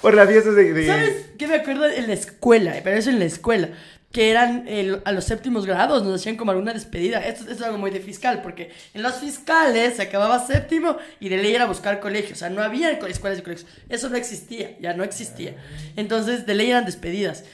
Por 0.00 0.14
las 0.14 0.28
fiestas 0.28 0.54
de... 0.56 0.72
de- 0.72 0.86
¿Sabes 0.86 1.26
qué 1.38 1.46
me 1.46 1.56
acuerdo 1.56 1.86
en 1.86 2.06
la 2.06 2.12
escuela? 2.14 2.74
Pero 2.82 2.96
eso 2.96 3.10
en 3.10 3.18
la 3.18 3.26
escuela. 3.26 3.68
Que 4.12 4.30
eran 4.30 4.66
el- 4.66 5.02
a 5.04 5.12
los 5.12 5.24
séptimos 5.24 5.66
grados, 5.66 6.02
nos 6.02 6.20
hacían 6.20 6.36
como 6.36 6.50
alguna 6.50 6.72
despedida. 6.72 7.20
Esto, 7.24 7.42
esto 7.42 7.52
es 7.54 7.62
algo 7.62 7.78
muy 7.78 7.92
de 7.92 8.00
fiscal, 8.00 8.42
porque 8.42 8.72
en 8.92 9.02
los 9.02 9.14
fiscales 9.16 9.94
se 9.96 10.02
acababa 10.02 10.44
séptimo 10.44 10.96
y 11.20 11.28
de 11.28 11.36
ley 11.36 11.54
era 11.54 11.66
buscar 11.66 12.00
colegios. 12.00 12.32
O 12.32 12.40
sea, 12.40 12.50
no 12.50 12.60
había 12.62 12.90
escuelas 12.90 13.38
y 13.38 13.42
colegios. 13.42 13.68
Eso 13.88 14.08
no 14.08 14.16
existía, 14.16 14.76
ya 14.80 14.94
no 14.94 15.04
existía. 15.04 15.54
Entonces, 15.96 16.44
de 16.44 16.54
ley 16.54 16.70
eran 16.70 16.86
despedidas. 16.86 17.44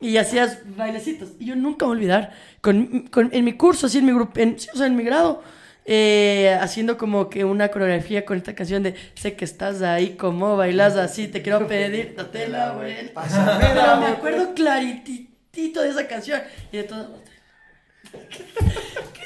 Y 0.00 0.16
hacías 0.18 0.58
bailecitos. 0.76 1.30
Y 1.40 1.46
yo 1.46 1.56
nunca 1.56 1.86
voy 1.86 1.94
a 1.94 1.98
olvidar, 1.98 2.32
con, 2.60 3.08
con- 3.08 3.30
en 3.32 3.44
mi 3.44 3.54
curso, 3.54 3.86
así 3.86 3.98
en 3.98 4.06
mi 4.06 4.12
grupo, 4.12 4.38
en, 4.38 4.58
sí, 4.60 4.68
o 4.72 4.76
sea, 4.76 4.86
en 4.86 4.94
mi 4.96 5.02
grado, 5.02 5.42
eh, 5.86 6.56
haciendo 6.60 6.96
como 6.96 7.28
que 7.28 7.44
una 7.44 7.68
coreografía 7.68 8.24
con 8.24 8.36
esta 8.38 8.54
canción 8.54 8.82
de 8.84 8.94
Sé 9.16 9.34
que 9.34 9.44
estás 9.44 9.82
ahí, 9.82 10.10
como 10.16 10.56
bailas 10.56 10.96
así, 10.96 11.26
te 11.28 11.42
quiero 11.42 11.66
pedir, 11.66 12.14
date 12.16 12.48
la 12.48 12.72
vuelta. 12.72 13.22
Pero 13.60 13.96
me 14.00 14.06
acuerdo 14.06 14.54
claritito 14.54 15.33
de 15.54 15.88
esa 15.88 16.06
canción 16.08 16.40
y 16.72 16.76
de 16.78 16.84
todo. 16.84 17.22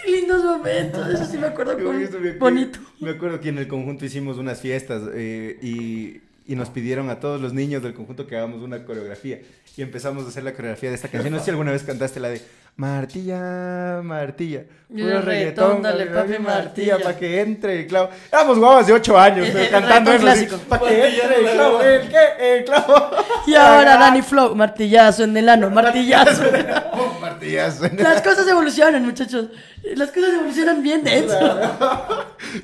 Qué 0.04 0.10
lindos 0.10 0.42
momentos, 0.44 1.08
eso 1.08 1.24
sí 1.26 1.36
me 1.38 1.46
acuerdo 1.48 1.76
me- 1.76 2.32
bonito. 2.38 2.78
Me 3.00 3.10
acuerdo 3.10 3.40
que 3.40 3.48
en 3.50 3.58
el 3.58 3.68
conjunto 3.68 4.04
hicimos 4.04 4.38
unas 4.38 4.60
fiestas 4.60 5.02
eh, 5.14 5.58
y, 5.62 6.20
y 6.50 6.56
nos 6.56 6.70
pidieron 6.70 7.10
a 7.10 7.20
todos 7.20 7.40
los 7.40 7.52
niños 7.52 7.82
del 7.82 7.94
conjunto 7.94 8.26
que 8.26 8.36
hagamos 8.36 8.62
una 8.62 8.84
coreografía. 8.84 9.40
Y 9.76 9.82
empezamos 9.82 10.24
a 10.24 10.28
hacer 10.28 10.44
la 10.44 10.52
coreografía 10.54 10.88
de 10.90 10.96
esta 10.96 11.08
canción. 11.08 11.32
No 11.32 11.38
sé 11.38 11.46
si 11.46 11.50
alguna 11.50 11.72
vez 11.72 11.82
cantaste 11.82 12.20
la 12.20 12.30
de 12.30 12.40
Martilla, 12.78 14.00
Martilla. 14.04 14.62
Puro 14.88 15.18
el 15.18 15.22
reggaetón, 15.22 15.82
dale, 15.82 16.06
papi, 16.06 16.38
martilla. 16.38 16.98
Para 16.98 17.16
que 17.16 17.40
entre 17.40 17.80
el 17.80 17.86
clavo. 17.88 18.08
Éramos 18.32 18.58
guaguas 18.58 18.86
de 18.86 18.92
8 18.94 19.18
años 19.18 19.46
El- 19.48 19.52
pero 19.52 19.64
el 19.64 19.70
cantando 19.70 20.12
eso. 20.12 20.58
Para 20.68 20.82
que 20.86 21.08
entre 21.20 21.40
el 21.40 21.50
clavo. 21.50 21.82
¿El 21.82 22.08
qué? 22.08 22.18
El 22.56 22.64
clavo. 22.64 23.10
Y 23.48 23.54
ahora 23.56 23.96
Danny 23.98 24.22
Flow, 24.22 24.54
martillazo 24.54 25.24
en 25.24 25.36
el 25.36 25.48
ano, 25.48 25.68
martillazo. 25.72 26.44
Pum, 26.44 27.20
Martillazo. 27.20 27.84
Las 27.98 28.22
cosas 28.22 28.46
evolucionan, 28.48 29.04
muchachos. 29.04 29.48
Las 29.96 30.10
cosas 30.10 30.30
evolucionan 30.34 30.82
bien 30.82 31.02
denso. 31.04 31.36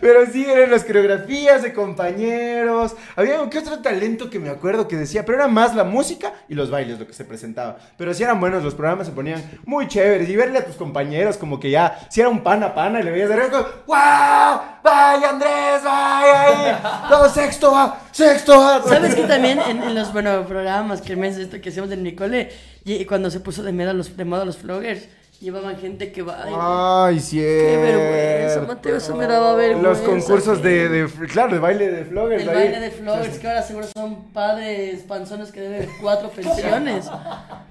Pero 0.00 0.26
sí, 0.32 0.44
eran 0.48 0.70
las 0.70 0.84
coreografías 0.84 1.62
de 1.62 1.72
compañeros. 1.72 2.94
Había 3.16 3.38
¿qué 3.50 3.58
otro 3.58 3.80
talento 3.80 4.30
que 4.30 4.38
me 4.38 4.48
acuerdo 4.50 4.88
que 4.88 4.96
decía, 4.96 5.24
pero 5.24 5.38
era 5.38 5.48
más 5.48 5.74
la 5.74 5.84
música 5.84 6.32
y 6.48 6.54
los 6.54 6.70
bailes 6.70 6.98
lo 6.98 7.06
que 7.06 7.12
se 7.12 7.24
presentaba. 7.24 7.76
Pero 7.98 8.14
sí 8.14 8.22
eran 8.22 8.40
buenos, 8.40 8.62
los 8.64 8.74
programas 8.74 9.06
se 9.06 9.12
ponían 9.12 9.42
muy 9.66 9.86
chéveres. 9.88 10.03
Y 10.28 10.36
verle 10.36 10.58
a 10.58 10.64
tus 10.64 10.76
compañeros 10.76 11.36
como 11.36 11.58
que 11.58 11.70
ya, 11.70 11.98
si 12.08 12.20
era 12.20 12.28
un 12.28 12.42
pana 12.42 12.74
pana 12.74 13.00
y 13.00 13.02
le 13.02 13.10
veías 13.10 13.28
de 13.28 13.50
como, 13.50 13.66
¡Wow! 13.86 14.60
¡Vaya 14.82 15.30
Andrés! 15.30 15.82
¡Vaya 15.84 16.42
ahí! 16.42 17.08
¡Todo 17.08 17.28
sexto 17.28 17.72
va! 17.72 18.00
¡Sexto 18.12 18.58
va! 18.58 18.82
¿Sabes 18.82 19.14
que 19.14 19.22
también 19.22 19.58
en, 19.60 19.94
los 19.94 20.12
bueno, 20.12 20.44
programas 20.46 21.00
esto 21.08 21.60
que 21.60 21.68
hacíamos 21.68 21.90
en 21.92 22.02
mi 22.02 22.14
cole, 22.14 22.52
y, 22.84 22.94
y 22.94 23.04
cuando 23.04 23.30
se 23.30 23.40
puso 23.40 23.62
de 23.62 23.72
moda 23.72 23.92
los, 23.92 24.16
de 24.16 24.24
moda 24.24 24.44
los 24.44 24.62
vloggers, 24.62 25.08
llevaban 25.44 25.76
gente 25.76 26.10
que 26.10 26.22
va. 26.22 27.06
Ay, 27.06 27.20
sí. 27.20 27.38
Qué 27.38 27.76
vergüenza, 27.76 28.66
Mateo, 28.66 28.96
eso 28.96 29.14
me 29.14 29.26
daba 29.26 29.54
vergüenza. 29.54 29.88
Los 29.88 29.98
concursos 30.00 30.62
de, 30.62 30.88
de, 30.88 31.08
claro, 31.28 31.52
de 31.52 31.58
baile 31.60 31.90
de 31.90 32.04
vloggers. 32.04 32.42
El 32.42 32.48
ahí. 32.48 32.54
baile 32.54 32.80
de 32.80 32.90
vloggers, 32.90 33.38
que 33.38 33.46
ahora 33.46 33.62
seguro 33.62 33.86
son 33.94 34.32
padres 34.32 35.02
panzones 35.02 35.52
que 35.52 35.60
deben 35.60 35.88
cuatro 36.00 36.30
pensiones. 36.34 37.06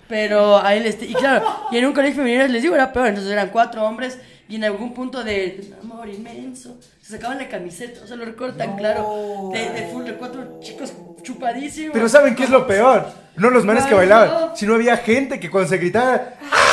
Pero 0.08 0.58
a 0.58 0.76
él, 0.76 0.86
este, 0.86 1.06
y 1.06 1.14
claro, 1.14 1.46
y 1.72 1.78
en 1.78 1.86
un 1.86 1.94
colegio 1.94 2.18
femenino 2.18 2.48
les 2.48 2.62
digo, 2.62 2.76
era 2.76 2.94
peor, 2.94 3.08
entonces 3.08 3.32
eran 3.32 3.50
cuatro 3.50 3.84
hombres 3.84 4.20
y 4.48 4.56
en 4.58 4.66
algún 4.66 4.94
punto 4.94 5.24
de 5.24 5.74
amor 5.82 6.10
inmenso, 6.10 6.78
se 7.02 7.14
sacaban 7.14 7.38
la 7.38 7.48
camiseta, 7.48 8.02
o 8.04 8.08
sea, 8.08 8.16
lo 8.18 8.26
recuerdo 8.26 8.56
tan 8.56 8.76
claro, 8.76 9.50
de, 9.52 9.70
de 9.70 9.88
full, 9.88 10.04
de 10.04 10.14
cuatro 10.16 10.60
chicos 10.60 10.94
chupadísimos. 11.24 11.94
Pero 11.94 12.10
¿saben 12.10 12.36
qué 12.36 12.44
es 12.44 12.50
lo 12.50 12.68
peor? 12.68 13.08
No 13.36 13.50
los 13.50 13.66
manes 13.66 13.86
que 13.86 13.96
bailaban, 13.96 14.56
sino 14.56 14.76
había 14.76 14.98
gente 14.98 15.40
que 15.40 15.50
cuando 15.50 15.70
se 15.70 15.78
gritaba, 15.78 16.22
¡Ah! 16.52 16.73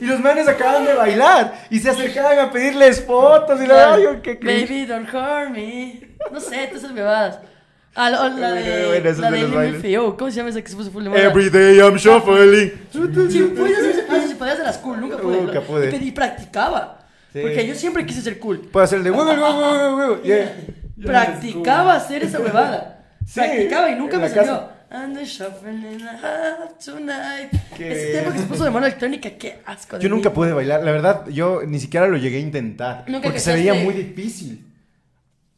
Y 0.00 0.04
los 0.06 0.20
manes 0.20 0.48
acaban 0.48 0.84
de 0.84 0.94
bailar 0.94 1.66
y 1.70 1.78
se 1.78 1.90
acercaban 1.90 2.38
a 2.38 2.50
pedirles 2.50 3.04
fotos 3.04 3.60
y 3.60 3.66
la 3.66 3.94
ay, 3.94 4.04
qué. 4.22 4.34
Baby, 4.42 4.86
don't 4.86 5.08
hurt 5.08 5.50
me. 5.50 6.16
No 6.32 6.40
sé, 6.40 6.66
todas 6.66 6.82
esas 6.84 6.94
bebadas. 6.94 7.38
Ah, 7.96 8.10
la, 8.10 8.28
la 8.28 8.50
de, 8.50 8.86
bueno, 8.86 9.20
la 9.20 9.30
de 9.30 9.46
de 9.46 9.72
los. 9.72 9.82
Feo. 9.82 10.16
¿Cómo 10.16 10.30
se 10.30 10.36
llama 10.38 10.48
esa 10.50 10.62
que 10.62 10.68
se 10.68 10.76
puso 10.76 10.90
full 10.90 11.04
de 11.04 11.10
moda? 11.10 11.20
Every 11.22 11.48
day 11.48 11.78
I'm 11.78 11.94
shuffling. 11.96 12.72
Si 13.30 13.42
podías 13.44 13.78
hacer 13.78 14.06
ah, 14.08 14.20
si 14.26 14.34
podías 14.34 14.54
hacer 14.54 14.66
las 14.66 14.78
cool, 14.78 15.00
nunca 15.00 15.16
pude. 15.18 15.40
Nunca 15.40 15.60
pude. 15.60 15.90
Y, 15.90 15.92
pedí- 15.92 16.12
practicaba. 16.14 16.98
Sí. 17.32 17.40
Porque 17.40 17.66
yo 17.66 17.74
siempre 17.74 18.04
quise 18.04 18.20
ser 18.20 18.38
cool. 18.40 18.60
Puedo 18.60 18.82
hacer 18.84 18.98
el 18.98 19.04
de 19.04 19.10
wiggle, 19.12 19.34
wiggle. 19.38 20.22
Yeah. 20.24 20.56
Practicaba 21.04 21.94
hacer 21.94 22.24
esa 22.24 22.40
huevada. 22.40 23.04
Sí, 23.26 23.40
Practicaba 23.40 23.90
y 23.90 23.94
nunca 23.94 24.18
me 24.18 24.28
salió. 24.28 24.73
And 24.94 25.16
the 25.16 25.26
shuffling 25.26 25.82
in 25.84 25.98
the 25.98 26.04
half 26.08 26.78
tonight. 26.78 27.50
Qué- 27.76 27.90
Ese 27.92 28.12
tiempo 28.12 28.30
que 28.32 28.38
se 28.38 28.46
puso 28.46 28.62
de 28.64 28.70
moda 28.70 28.86
electrónica, 28.86 29.28
qué 29.30 29.58
asco. 29.66 29.96
de 29.98 30.02
Yo 30.04 30.08
nunca 30.08 30.28
mí. 30.28 30.34
pude 30.36 30.52
bailar, 30.52 30.84
la 30.84 30.92
verdad, 30.92 31.26
yo 31.28 31.62
ni 31.66 31.80
siquiera 31.80 32.06
lo 32.06 32.16
llegué 32.16 32.36
a 32.36 32.40
intentar. 32.40 33.04
Nunca 33.08 33.24
porque 33.24 33.40
se 33.40 33.52
veía 33.54 33.74
muy 33.74 33.92
difícil. 33.92 34.64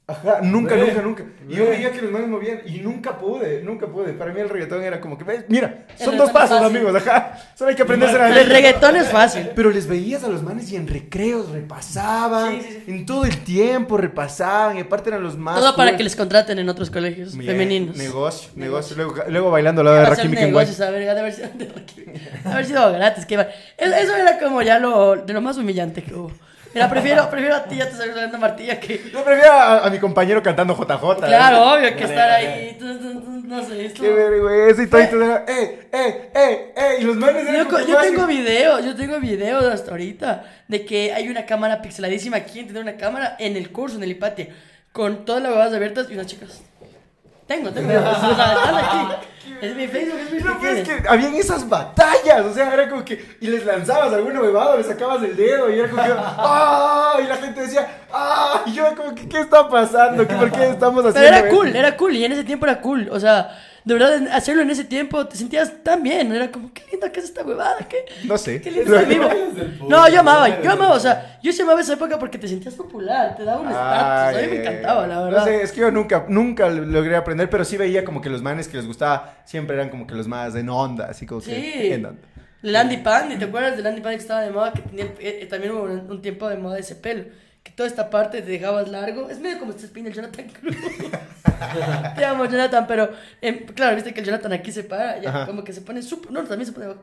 Ajá, 0.09 0.38
nunca, 0.40 0.76
Ve, 0.76 0.82
nunca, 0.86 1.02
nunca. 1.02 1.24
Y 1.48 1.57
yo 1.57 1.64
ve. 1.64 1.70
veía 1.70 1.90
que 1.90 2.00
los 2.00 2.12
manes 2.12 2.28
movían 2.28 2.61
y 2.64 2.78
nunca 2.78 3.18
pude, 3.18 3.61
nunca 3.64 3.88
pude. 3.88 4.12
Para 4.12 4.32
mí 4.32 4.38
el 4.40 4.48
reggaetón 4.48 4.84
era 4.84 5.00
como 5.00 5.18
que, 5.18 5.24
ves, 5.24 5.46
mira, 5.48 5.84
son 5.96 6.16
dos 6.16 6.30
pasos, 6.30 6.61
fácil. 6.61 6.76
amigos, 6.76 6.94
ajá. 6.94 7.36
Solo 7.57 7.70
hay 7.70 7.76
que 7.76 7.82
aprenderse 7.82 8.14
a 8.14 8.28
la 8.28 8.40
El 8.40 8.48
reggaetón 8.48 8.94
es 8.94 9.09
fácil. 9.09 9.50
Pero 9.57 9.70
les 9.70 9.88
veías 9.88 10.22
a 10.22 10.28
los 10.28 10.44
manes 10.44 10.70
y 10.70 10.76
en 10.76 10.86
recreos 10.86 11.50
repasaban, 11.50 12.52
Sí, 12.52 12.62
sí, 12.68 12.82
sí. 12.86 12.90
en 12.92 13.04
todo 13.04 13.24
el 13.24 13.38
tiempo 13.42 13.96
repasaban, 13.96 14.76
y 14.78 14.82
aparte 14.82 15.09
eran 15.11 15.24
los 15.24 15.36
más. 15.36 15.59
Todo 15.59 15.74
para 15.74 15.96
que 15.96 16.04
les 16.04 16.14
contraten 16.14 16.61
en 16.61 16.68
otros 16.68 16.88
colegios 16.90 17.36
Bien, 17.36 17.50
femeninos. 17.50 17.96
Negocio, 17.96 18.50
negocio. 18.54 18.94
Luego, 18.96 19.14
luego 19.28 19.50
bailando 19.50 19.80
al 19.80 19.86
lado 19.86 19.96
de 19.98 20.04
Rakim 20.04 20.12
hacer 20.20 20.26
y 20.26 20.34
Kenway. 20.36 20.46
negocios, 20.66 20.80
a 20.82 20.90
ver, 20.92 21.00
de 21.02 21.11
haber 21.20 21.32
sido, 21.32 21.48
de 21.54 21.64
Rakim. 21.66 22.04
haber 22.44 22.64
sido 22.66 22.92
gratis. 22.92 23.26
Que 23.26 23.34
iba- 23.34 23.48
Eso 23.76 23.92
eso 23.92 24.14
era 24.14 24.38
como 24.38 24.62
ya 24.62 24.78
lo, 24.78 25.16
de 25.16 25.32
lo 25.32 25.40
más 25.40 25.57
humillante 25.59 26.00
que 26.04 26.14
hubo. 26.14 26.30
Mira, 26.76 26.90
prefiero, 26.90 27.30
prefiero 27.30 27.56
a 27.56 27.64
ti, 27.64 27.76
ya 27.76 27.88
te 27.88 27.96
sabes 27.96 28.10
hablando 28.10 28.36
Martilla, 28.36 28.78
que. 28.78 29.10
Yo 29.10 29.24
prefiero 29.24 29.50
a, 29.50 29.86
a 29.86 29.90
mi 29.90 29.98
compañero 29.98 30.42
cantando 30.42 30.74
JJ. 30.76 31.26
Claro, 31.26 31.72
obvio 31.72 31.96
que 31.96 32.04
estar 32.04 32.30
ahí. 32.30 32.78
No 33.44 33.64
sé, 33.64 33.86
esto. 33.86 34.02
Qué 34.02 34.10
vergüenza 34.10 34.82
y 34.82 34.86
todo. 34.88 35.02
Y 35.02 35.06
todo 35.06 35.24
era, 35.24 35.44
eh, 35.48 35.88
eh, 35.90 36.30
eh, 36.34 36.74
eh. 36.76 36.96
Y 37.00 37.04
los 37.04 37.16
manes 37.16 37.46
eran 37.48 37.66
Yo, 37.66 37.86
yo 37.86 37.98
tengo 37.98 38.26
videos, 38.26 38.84
yo 38.84 38.94
tengo 38.94 39.18
videos 39.20 39.64
hasta 39.64 39.92
ahorita 39.92 40.44
de 40.68 40.84
que 40.84 41.14
hay 41.14 41.28
una 41.28 41.46
cámara 41.46 41.80
pixeladísima 41.80 42.36
aquí, 42.36 42.64
tener 42.64 42.82
una 42.82 42.96
cámara 42.96 43.36
en 43.38 43.56
el 43.56 43.70
curso, 43.72 43.96
en 43.96 44.02
el 44.02 44.10
IPATE, 44.10 44.52
con 44.92 45.24
todas 45.24 45.42
las 45.42 45.52
huevas 45.52 45.72
abiertas 45.72 46.08
y 46.10 46.14
unas 46.14 46.26
chicas. 46.26 46.60
Tengo, 47.47 47.70
tengo. 47.70 47.88
o 47.88 48.34
sea, 48.34 48.55
están 48.55 48.76
aquí. 48.76 49.26
Es 49.61 49.74
mi 49.74 49.86
Facebook, 49.86 50.20
es 50.20 50.32
mi 50.32 50.40
No, 50.40 50.59
pero 50.61 50.72
es 50.72 50.86
que 50.86 51.09
habían 51.09 51.34
esas 51.34 51.66
batallas, 51.66 52.44
o 52.44 52.53
sea, 52.53 52.74
era 52.74 52.90
como 52.90 53.05
que, 53.05 53.36
y 53.40 53.47
les 53.47 53.64
lanzabas 53.64 54.12
alguna 54.12 54.40
bebada, 54.40 54.76
le 54.76 54.84
sacabas 54.84 55.22
el 55.22 55.34
dedo, 55.34 55.70
y 55.70 55.78
era 55.78 55.88
como 55.88 56.03
que, 56.03 56.12
¡ah! 56.18 57.14
Y 57.22 57.26
la 57.26 57.36
gente 57.36 57.62
decía, 57.62 57.88
¡ah! 58.12 58.62
Y 58.66 58.74
yo 58.74 58.94
como 58.94 59.14
que, 59.14 59.26
¿qué 59.28 59.40
está 59.40 59.66
pasando? 59.68 60.26
¿Qué, 60.26 60.34
¿Por 60.34 60.51
qué 60.51 60.68
estamos 60.68 61.07
haciendo 61.07 61.30
Pero 61.30 61.36
era 61.36 61.49
cool, 61.49 61.76
era 61.76 61.97
cool, 61.97 62.16
y 62.16 62.24
en 62.24 62.32
ese 62.32 62.44
tiempo 62.44 62.66
era 62.66 62.80
cool. 62.82 63.09
O 63.11 63.18
sea, 63.18 63.57
de 63.87 63.95
verdad, 63.95 64.16
en- 64.16 64.28
hacerlo 64.28 64.62
en 64.62 64.70
ese 64.70 64.84
tiempo 64.84 65.26
te 65.26 65.37
sentías 65.37 65.72
tan 65.82 66.03
bien. 66.03 66.30
Era 66.32 66.51
como, 66.51 66.72
qué 66.74 66.82
lindo 66.91 67.11
que 67.11 67.20
es 67.20 67.26
esta 67.26 67.43
huevada, 67.45 67.78
qué, 67.89 68.05
No 68.24 68.37
sé. 68.37 68.61
qué 68.61 68.70
lindo 68.70 68.95
estar 68.95 69.09
vivo. 69.09 69.28
No, 69.89 70.09
yo 70.09 70.20
amaba, 70.20 70.61
yo 70.61 70.70
amaba, 70.72 70.95
o 70.95 71.01
sea, 71.01 71.39
yo 71.43 71.53
se 71.53 71.62
amaba 71.62 71.80
esa 71.80 71.93
época 71.95 72.18
porque 72.18 72.37
te 72.37 72.49
sentías 72.49 72.74
popular, 72.74 73.34
te 73.37 73.45
daba 73.45 73.61
un 73.61 73.68
estatus. 73.68 74.39
A 74.39 74.43
mí 74.43 74.49
me 74.49 74.61
encantaba, 74.61 75.07
la 75.07 75.14
No 75.14 75.24
verdad. 75.26 75.45
sé, 75.45 75.62
es 75.62 75.72
que 75.72 75.80
yo 75.80 75.91
nunca, 75.91 76.26
nunca 76.28 76.68
logré 76.68 77.14
aprender, 77.16 77.49
pero 77.49 77.64
sí 77.64 77.76
veía 77.76 78.05
como 78.05 78.20
que 78.20 78.28
los 78.28 78.43
manes 78.43 78.68
que 78.68 78.76
les 78.76 78.87
gustaba 78.87 79.37
siempre 79.45 79.76
eran 79.76 79.89
como 79.89 80.07
que 80.07 80.14
los 80.14 80.26
más 80.28 80.55
en 80.57 80.68
onda, 80.68 81.07
así 81.09 81.24
como 81.24 81.41
que 81.41 81.47
Sí. 81.55 81.93
en 81.93 82.05
onda. 82.07 82.20
Landy 82.62 82.97
Pandy, 82.97 83.37
¿te 83.37 83.45
acuerdas 83.45 83.76
del 83.76 83.84
Landy 83.84 84.01
Pandy 84.01 84.16
que 84.16 84.22
estaba 84.22 84.41
de 84.41 84.51
moda? 84.51 84.72
Que 84.72 84.82
tenía, 84.82 85.05
eh, 85.05 85.39
eh, 85.43 85.47
también 85.49 85.72
hubo 85.72 85.84
un, 85.84 86.11
un 86.11 86.20
tiempo 86.22 86.49
de 86.49 86.57
moda 86.57 86.76
ese 86.78 86.97
pelo. 86.97 87.24
Que 87.66 87.72
toda 87.72 87.88
esta 87.88 88.10
parte 88.10 88.42
te 88.42 88.48
dejabas 88.48 88.86
largo. 88.86 89.28
Es 89.28 89.40
medio 89.40 89.58
como 89.58 89.72
este 89.72 89.86
espina 89.86 90.08
el 90.08 90.14
Jonathan 90.14 90.46
Cruz. 90.50 90.76
te 92.14 92.24
amo, 92.24 92.44
Jonathan, 92.44 92.86
pero 92.86 93.10
em, 93.40 93.66
claro, 93.66 93.96
viste 93.96 94.14
que 94.14 94.20
el 94.20 94.26
Jonathan 94.26 94.52
aquí 94.52 94.70
se 94.70 94.84
para, 94.84 95.20
ya, 95.20 95.30
Ajá. 95.30 95.46
como 95.46 95.64
que 95.64 95.72
se 95.72 95.80
pone 95.80 96.00
súper. 96.00 96.30
No, 96.30 96.44
también 96.44 96.66
se 96.66 96.72
pone 96.72 96.86
abajo. 96.86 97.02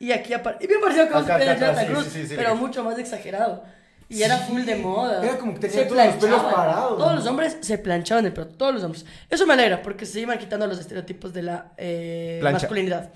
Y 0.00 0.10
aquí 0.10 0.32
aparece. 0.32 0.64
Y 0.64 0.66
bien 0.66 0.80
parecido 0.80 1.06
como 1.08 1.24
se 1.24 1.32
Acá, 1.32 1.44
el 1.44 1.48
acá, 1.50 1.60
Jonathan 1.60 1.86
sí, 1.86 1.92
Cruz, 1.92 2.04
sí, 2.06 2.10
sí, 2.22 2.26
sí, 2.26 2.34
pero 2.36 2.56
mucho 2.56 2.82
más 2.82 2.98
exagerado. 2.98 3.62
Y 4.08 4.24
era 4.24 4.36
full 4.38 4.62
de 4.62 4.74
moda. 4.74 5.22
Era 5.22 5.38
como 5.38 5.54
que 5.54 5.60
tenía 5.60 5.84
Se 5.84 5.84
todos 5.84 6.04
los 6.04 6.14
pelos 6.16 6.42
parados. 6.42 6.98
Todos 6.98 7.14
los 7.14 7.26
hombres 7.28 7.58
se 7.60 7.78
planchaban 7.78 8.26
el 8.26 8.32
pelo, 8.32 8.48
todos 8.48 8.74
los 8.74 8.82
hombres. 8.82 9.06
Eso 9.28 9.46
me 9.46 9.54
alegra 9.54 9.80
porque 9.80 10.06
se 10.06 10.18
iban 10.18 10.36
quitando 10.38 10.66
los 10.66 10.80
estereotipos 10.80 11.32
de 11.32 11.42
la 11.42 11.66
eh, 11.76 12.40
masculinidad. 12.42 13.10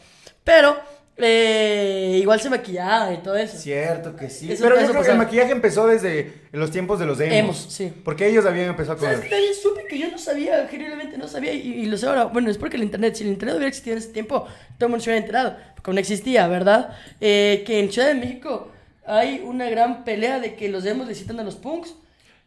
Pero 0.44 0.76
eh, 1.16 2.18
igual 2.20 2.40
se 2.40 2.50
maquillaba 2.50 3.12
y 3.12 3.18
todo 3.18 3.36
eso. 3.36 3.56
Cierto 3.56 4.16
que 4.16 4.28
sí. 4.30 4.50
Eso- 4.52 4.62
pero 4.64 4.74
yo 4.76 4.82
eso 4.82 4.90
creo 4.92 5.04
que 5.04 5.10
el 5.12 5.18
maquillaje 5.18 5.52
empezó 5.52 5.86
desde 5.86 6.32
los 6.52 6.70
tiempos 6.70 6.98
de 6.98 7.06
los 7.06 7.20
emos. 7.20 7.34
Emos, 7.34 7.66
sí. 7.70 7.92
Porque 8.04 8.26
ellos 8.26 8.44
habían 8.46 8.68
empezado 8.70 8.98
con... 8.98 9.06
¿Sabes 9.06 9.20
qué 9.20 9.28
también 9.30 9.54
supe 9.54 9.84
que 9.86 9.98
yo 9.98 10.10
no 10.10 10.18
sabía, 10.18 10.66
genuinamente 10.68 11.16
no 11.16 11.28
sabía, 11.28 11.52
y, 11.52 11.60
y 11.82 11.86
lo 11.86 11.96
sé 11.96 12.06
ahora? 12.06 12.24
Bueno, 12.24 12.50
es 12.50 12.58
porque 12.58 12.76
el 12.76 12.82
internet, 12.82 13.14
si 13.14 13.22
el 13.24 13.30
internet 13.30 13.56
hubiera 13.56 13.68
existido 13.68 13.94
en 13.96 14.02
ese 14.02 14.12
tiempo, 14.12 14.40
todo 14.78 14.86
el 14.86 14.88
mundo 14.90 15.04
se 15.04 15.10
hubiera 15.10 15.24
enterado, 15.24 15.56
porque 15.76 15.92
no 15.92 15.98
existía, 16.00 16.48
¿verdad? 16.48 16.96
Eh, 17.20 17.62
que 17.66 17.78
en 17.80 17.92
Ciudad 17.92 18.08
de 18.08 18.14
México 18.14 18.70
hay 19.06 19.40
una 19.44 19.68
gran 19.70 20.02
pelea 20.04 20.40
de 20.40 20.54
que 20.56 20.68
los 20.68 20.82
demos 20.82 21.06
le 21.06 21.14
citan 21.14 21.38
a 21.38 21.44
los 21.44 21.54
punks, 21.56 21.94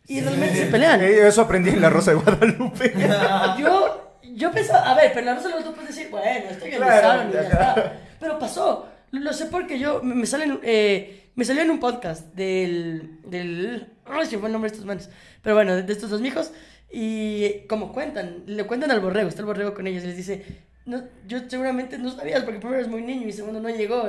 y 0.09 0.22
realmente 0.22 0.55
se 0.55 0.65
pelean. 0.68 1.01
Eh, 1.03 1.28
Eso 1.28 1.41
aprendí 1.41 1.70
en 1.70 1.82
La 1.82 1.89
Rosa 1.89 2.11
de 2.11 2.18
Guadalupe. 2.18 2.93
Yo, 3.59 4.03
yo 4.36 4.51
pensaba, 4.51 4.91
a 4.91 4.95
ver, 4.95 5.11
pero 5.13 5.34
no 5.34 5.41
se 5.41 5.49
lo 5.49 5.74
puedes 5.74 5.88
decir, 5.95 6.09
bueno, 6.09 6.49
esto 6.49 6.65
ya 6.68 6.78
Claro, 6.78 7.30
y 7.30 7.34
ya 7.34 7.41
está. 7.41 7.93
Pero 8.20 8.39
pasó, 8.39 8.88
lo, 9.11 9.34
sé 9.34 9.45
porque 9.45 9.80
yo, 9.80 10.01
me, 10.03 10.15
me 10.15 10.26
sale 10.26 10.45
en, 10.45 10.59
eh, 10.63 11.30
me 11.36 11.45
salió 11.45 11.61
en 11.61 11.72
un 11.72 11.80
podcast 11.80 12.34
del, 12.34 13.20
del, 13.26 13.88
no 14.09 14.22
sé 14.24 14.30
si 14.32 14.38
fue 14.38 14.47
el 14.47 14.53
nombre 14.53 14.70
de 14.70 14.74
estos 14.74 14.86
manes, 14.88 15.09
pero 15.41 15.55
bueno, 15.55 15.76
de, 15.76 15.84
de 15.84 15.93
estos 15.93 16.09
dos 16.09 16.22
mijos, 16.22 16.51
y 16.91 17.65
como 17.68 17.91
cuentan, 17.93 18.43
le 18.45 18.63
cuentan 18.65 18.91
al 18.91 18.99
borrego, 19.01 19.30
está 19.30 19.41
el 19.41 19.45
borrego 19.45 19.74
con 19.74 19.88
ellos, 19.88 20.03
y 20.03 20.07
les 20.07 20.18
dice, 20.18 20.45
no, 20.86 21.03
yo 21.28 21.39
seguramente 21.47 21.97
no 21.97 22.11
sabías 22.11 22.43
porque 22.43 22.59
primero 22.59 22.80
eres 22.80 22.89
muy 22.89 23.01
niño 23.01 23.28
y 23.28 23.34
segundo 23.34 23.59
no 23.59 23.70
llegó, 23.70 24.03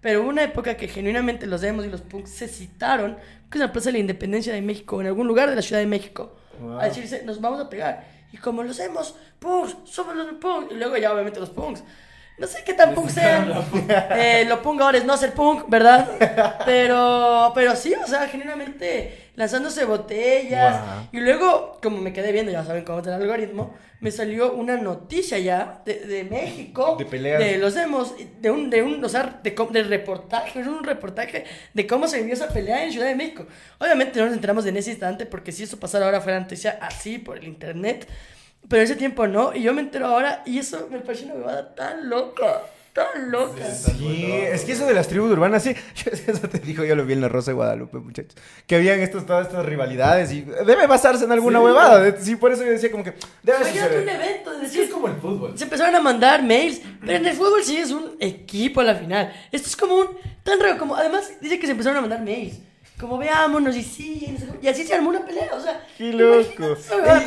pero 0.00 0.22
hubo 0.22 0.28
una 0.28 0.44
época 0.44 0.76
que 0.76 0.88
genuinamente 0.88 1.46
los 1.46 1.60
demos 1.60 1.84
y 1.84 1.88
los 1.88 2.02
punks 2.02 2.30
se 2.30 2.48
citaron, 2.48 3.16
que 3.50 3.58
es 3.58 3.60
la 3.60 3.72
Plaza 3.72 3.88
de 3.88 3.94
la 3.94 3.98
Independencia 3.98 4.52
de 4.52 4.62
México, 4.62 5.00
en 5.00 5.06
algún 5.08 5.26
lugar 5.26 5.50
de 5.50 5.56
la 5.56 5.62
Ciudad 5.62 5.80
de 5.80 5.86
México, 5.86 6.36
Wow. 6.60 6.78
a 6.78 6.84
decirse, 6.84 7.24
nos 7.24 7.40
vamos 7.40 7.60
a 7.60 7.68
pegar. 7.68 8.06
Y 8.32 8.36
como 8.36 8.62
los 8.62 8.78
hemos, 8.78 9.16
punks, 9.40 9.76
somos 9.84 10.14
los 10.14 10.34
punks. 10.34 10.72
Y 10.72 10.76
luego 10.76 10.96
ya 10.96 11.12
obviamente 11.12 11.40
los 11.40 11.50
punks. 11.50 11.82
No 12.36 12.48
sé 12.48 12.64
qué 12.64 12.74
tan 12.74 12.94
punk 12.94 13.10
sean. 13.10 13.52
Eh, 14.16 14.44
lo 14.48 14.60
punk 14.60 14.80
ahora 14.80 14.98
es 14.98 15.04
no 15.04 15.16
ser 15.16 15.32
punk, 15.34 15.68
¿verdad? 15.68 16.08
Pero, 16.64 17.52
pero 17.54 17.76
sí, 17.76 17.94
o 17.94 18.06
sea, 18.06 18.26
genuinamente 18.28 19.30
lanzándose 19.36 19.84
botellas. 19.84 20.80
Wow. 20.80 21.08
Y 21.12 21.20
luego, 21.20 21.78
como 21.82 21.98
me 21.98 22.12
quedé 22.12 22.32
viendo, 22.32 22.50
ya 22.50 22.64
saben 22.64 22.84
cómo 22.84 23.00
es 23.00 23.06
el 23.06 23.12
algoritmo, 23.14 23.74
me 24.00 24.10
salió 24.10 24.52
una 24.52 24.76
noticia 24.76 25.38
ya 25.38 25.82
de, 25.84 26.00
de 26.00 26.24
México. 26.24 26.96
De 26.98 27.04
peleas. 27.04 27.38
De 27.38 27.58
los 27.58 27.74
demos, 27.74 28.14
de 28.40 28.50
un, 28.50 28.68
de 28.68 28.82
un, 28.82 29.04
o 29.04 29.08
sea, 29.08 29.40
de, 29.42 29.50
de 29.50 29.82
reportaje, 29.82 30.60
un 30.60 30.84
reportaje 30.84 31.44
de 31.72 31.86
cómo 31.86 32.06
se 32.06 32.18
vivió 32.18 32.34
esa 32.34 32.48
pelea 32.48 32.84
en 32.84 32.92
Ciudad 32.92 33.06
de 33.06 33.14
México. 33.14 33.46
Obviamente 33.78 34.18
no 34.18 34.26
nos 34.26 34.34
enteramos 34.34 34.66
en 34.66 34.76
ese 34.76 34.90
instante, 34.90 35.26
porque 35.26 35.52
si 35.52 35.62
eso 35.62 35.78
pasara 35.78 36.06
ahora 36.06 36.20
fuera 36.20 36.40
noticia 36.40 36.78
así 36.80 37.18
por 37.18 37.38
el 37.38 37.44
internet. 37.44 38.06
Pero 38.68 38.80
en 38.82 38.84
ese 38.84 38.96
tiempo 38.96 39.26
no, 39.26 39.54
y 39.54 39.62
yo 39.62 39.74
me 39.74 39.80
entero 39.82 40.06
ahora, 40.06 40.42
y 40.46 40.58
eso 40.58 40.88
me 40.90 40.98
pareció 41.00 41.26
una 41.26 41.34
bebada 41.34 41.74
tan 41.74 42.08
loca, 42.08 42.62
tan 42.94 43.30
loca. 43.30 43.64
Sí, 43.74 44.24
es 44.32 44.64
que 44.64 44.72
eso 44.72 44.86
de 44.86 44.94
las 44.94 45.06
tribus 45.08 45.30
urbanas, 45.32 45.62
sí. 45.64 45.74
Yo- 45.96 46.10
Eso 46.32 46.48
te 46.48 46.58
dijo, 46.60 46.82
yo 46.84 46.94
lo 46.96 47.04
vi 47.04 47.12
en 47.12 47.20
La 47.20 47.28
Rosa 47.28 47.50
de 47.50 47.56
Guadalupe, 47.56 47.98
muchachos. 47.98 48.34
Que 48.66 48.76
habían 48.76 49.00
estos, 49.00 49.26
todas 49.26 49.48
estas 49.48 49.66
rivalidades 49.66 50.32
y 50.32 50.42
debe 50.42 50.86
basarse 50.86 51.24
en 51.24 51.32
alguna 51.32 51.58
Sí. 51.58 51.64
huevada. 51.64 52.00
de- 52.00 52.20
Sí, 52.22 52.36
por 52.36 52.52
eso 52.52 52.64
yo 52.64 52.70
decía 52.70 52.90
como 52.90 53.04
que 53.04 53.12
debe 53.42 53.58
Imagínate 53.58 53.96
un 53.98 54.02
suceder. 54.04 54.20
evento, 54.22 54.50
de 54.50 54.56
Es 54.56 54.60
que 54.60 54.66
decir, 54.68 54.82
es 54.84 54.90
como 54.90 55.08
el 55.08 55.14
fútbol. 55.16 55.58
se 55.58 55.64
empezaron 55.64 55.94
a 55.94 56.00
mandar 56.00 56.42
mails, 56.42 56.80
pero 57.00 57.12
en 57.18 57.26
el 57.26 57.34
fútbol 57.36 57.62
sí 57.64 57.76
es 57.76 57.90
un 57.90 58.16
equipo 58.20 58.80
a 58.80 58.84
la 58.84 58.94
final. 58.94 59.32
Esto 59.52 59.68
es 59.68 59.76
como 59.76 59.96
un, 59.96 60.06
tan 60.42 60.58
raro, 60.60 60.78
como, 60.78 60.96
además 60.96 61.30
dice 61.40 61.58
que 61.58 61.66
se 61.66 61.72
empezaron 61.72 61.98
a 61.98 62.00
mandar 62.00 62.22
mails. 62.22 62.58
Como 62.98 63.18
veámonos 63.18 63.74
y 63.76 63.82
sí, 63.82 64.36
y 64.62 64.68
así 64.68 64.84
se 64.84 64.94
armó 64.94 65.10
una 65.10 65.26
pelea, 65.26 65.50
o 65.52 65.60
sea. 65.60 65.84
Qué 65.98 66.12
loco. 66.12 66.76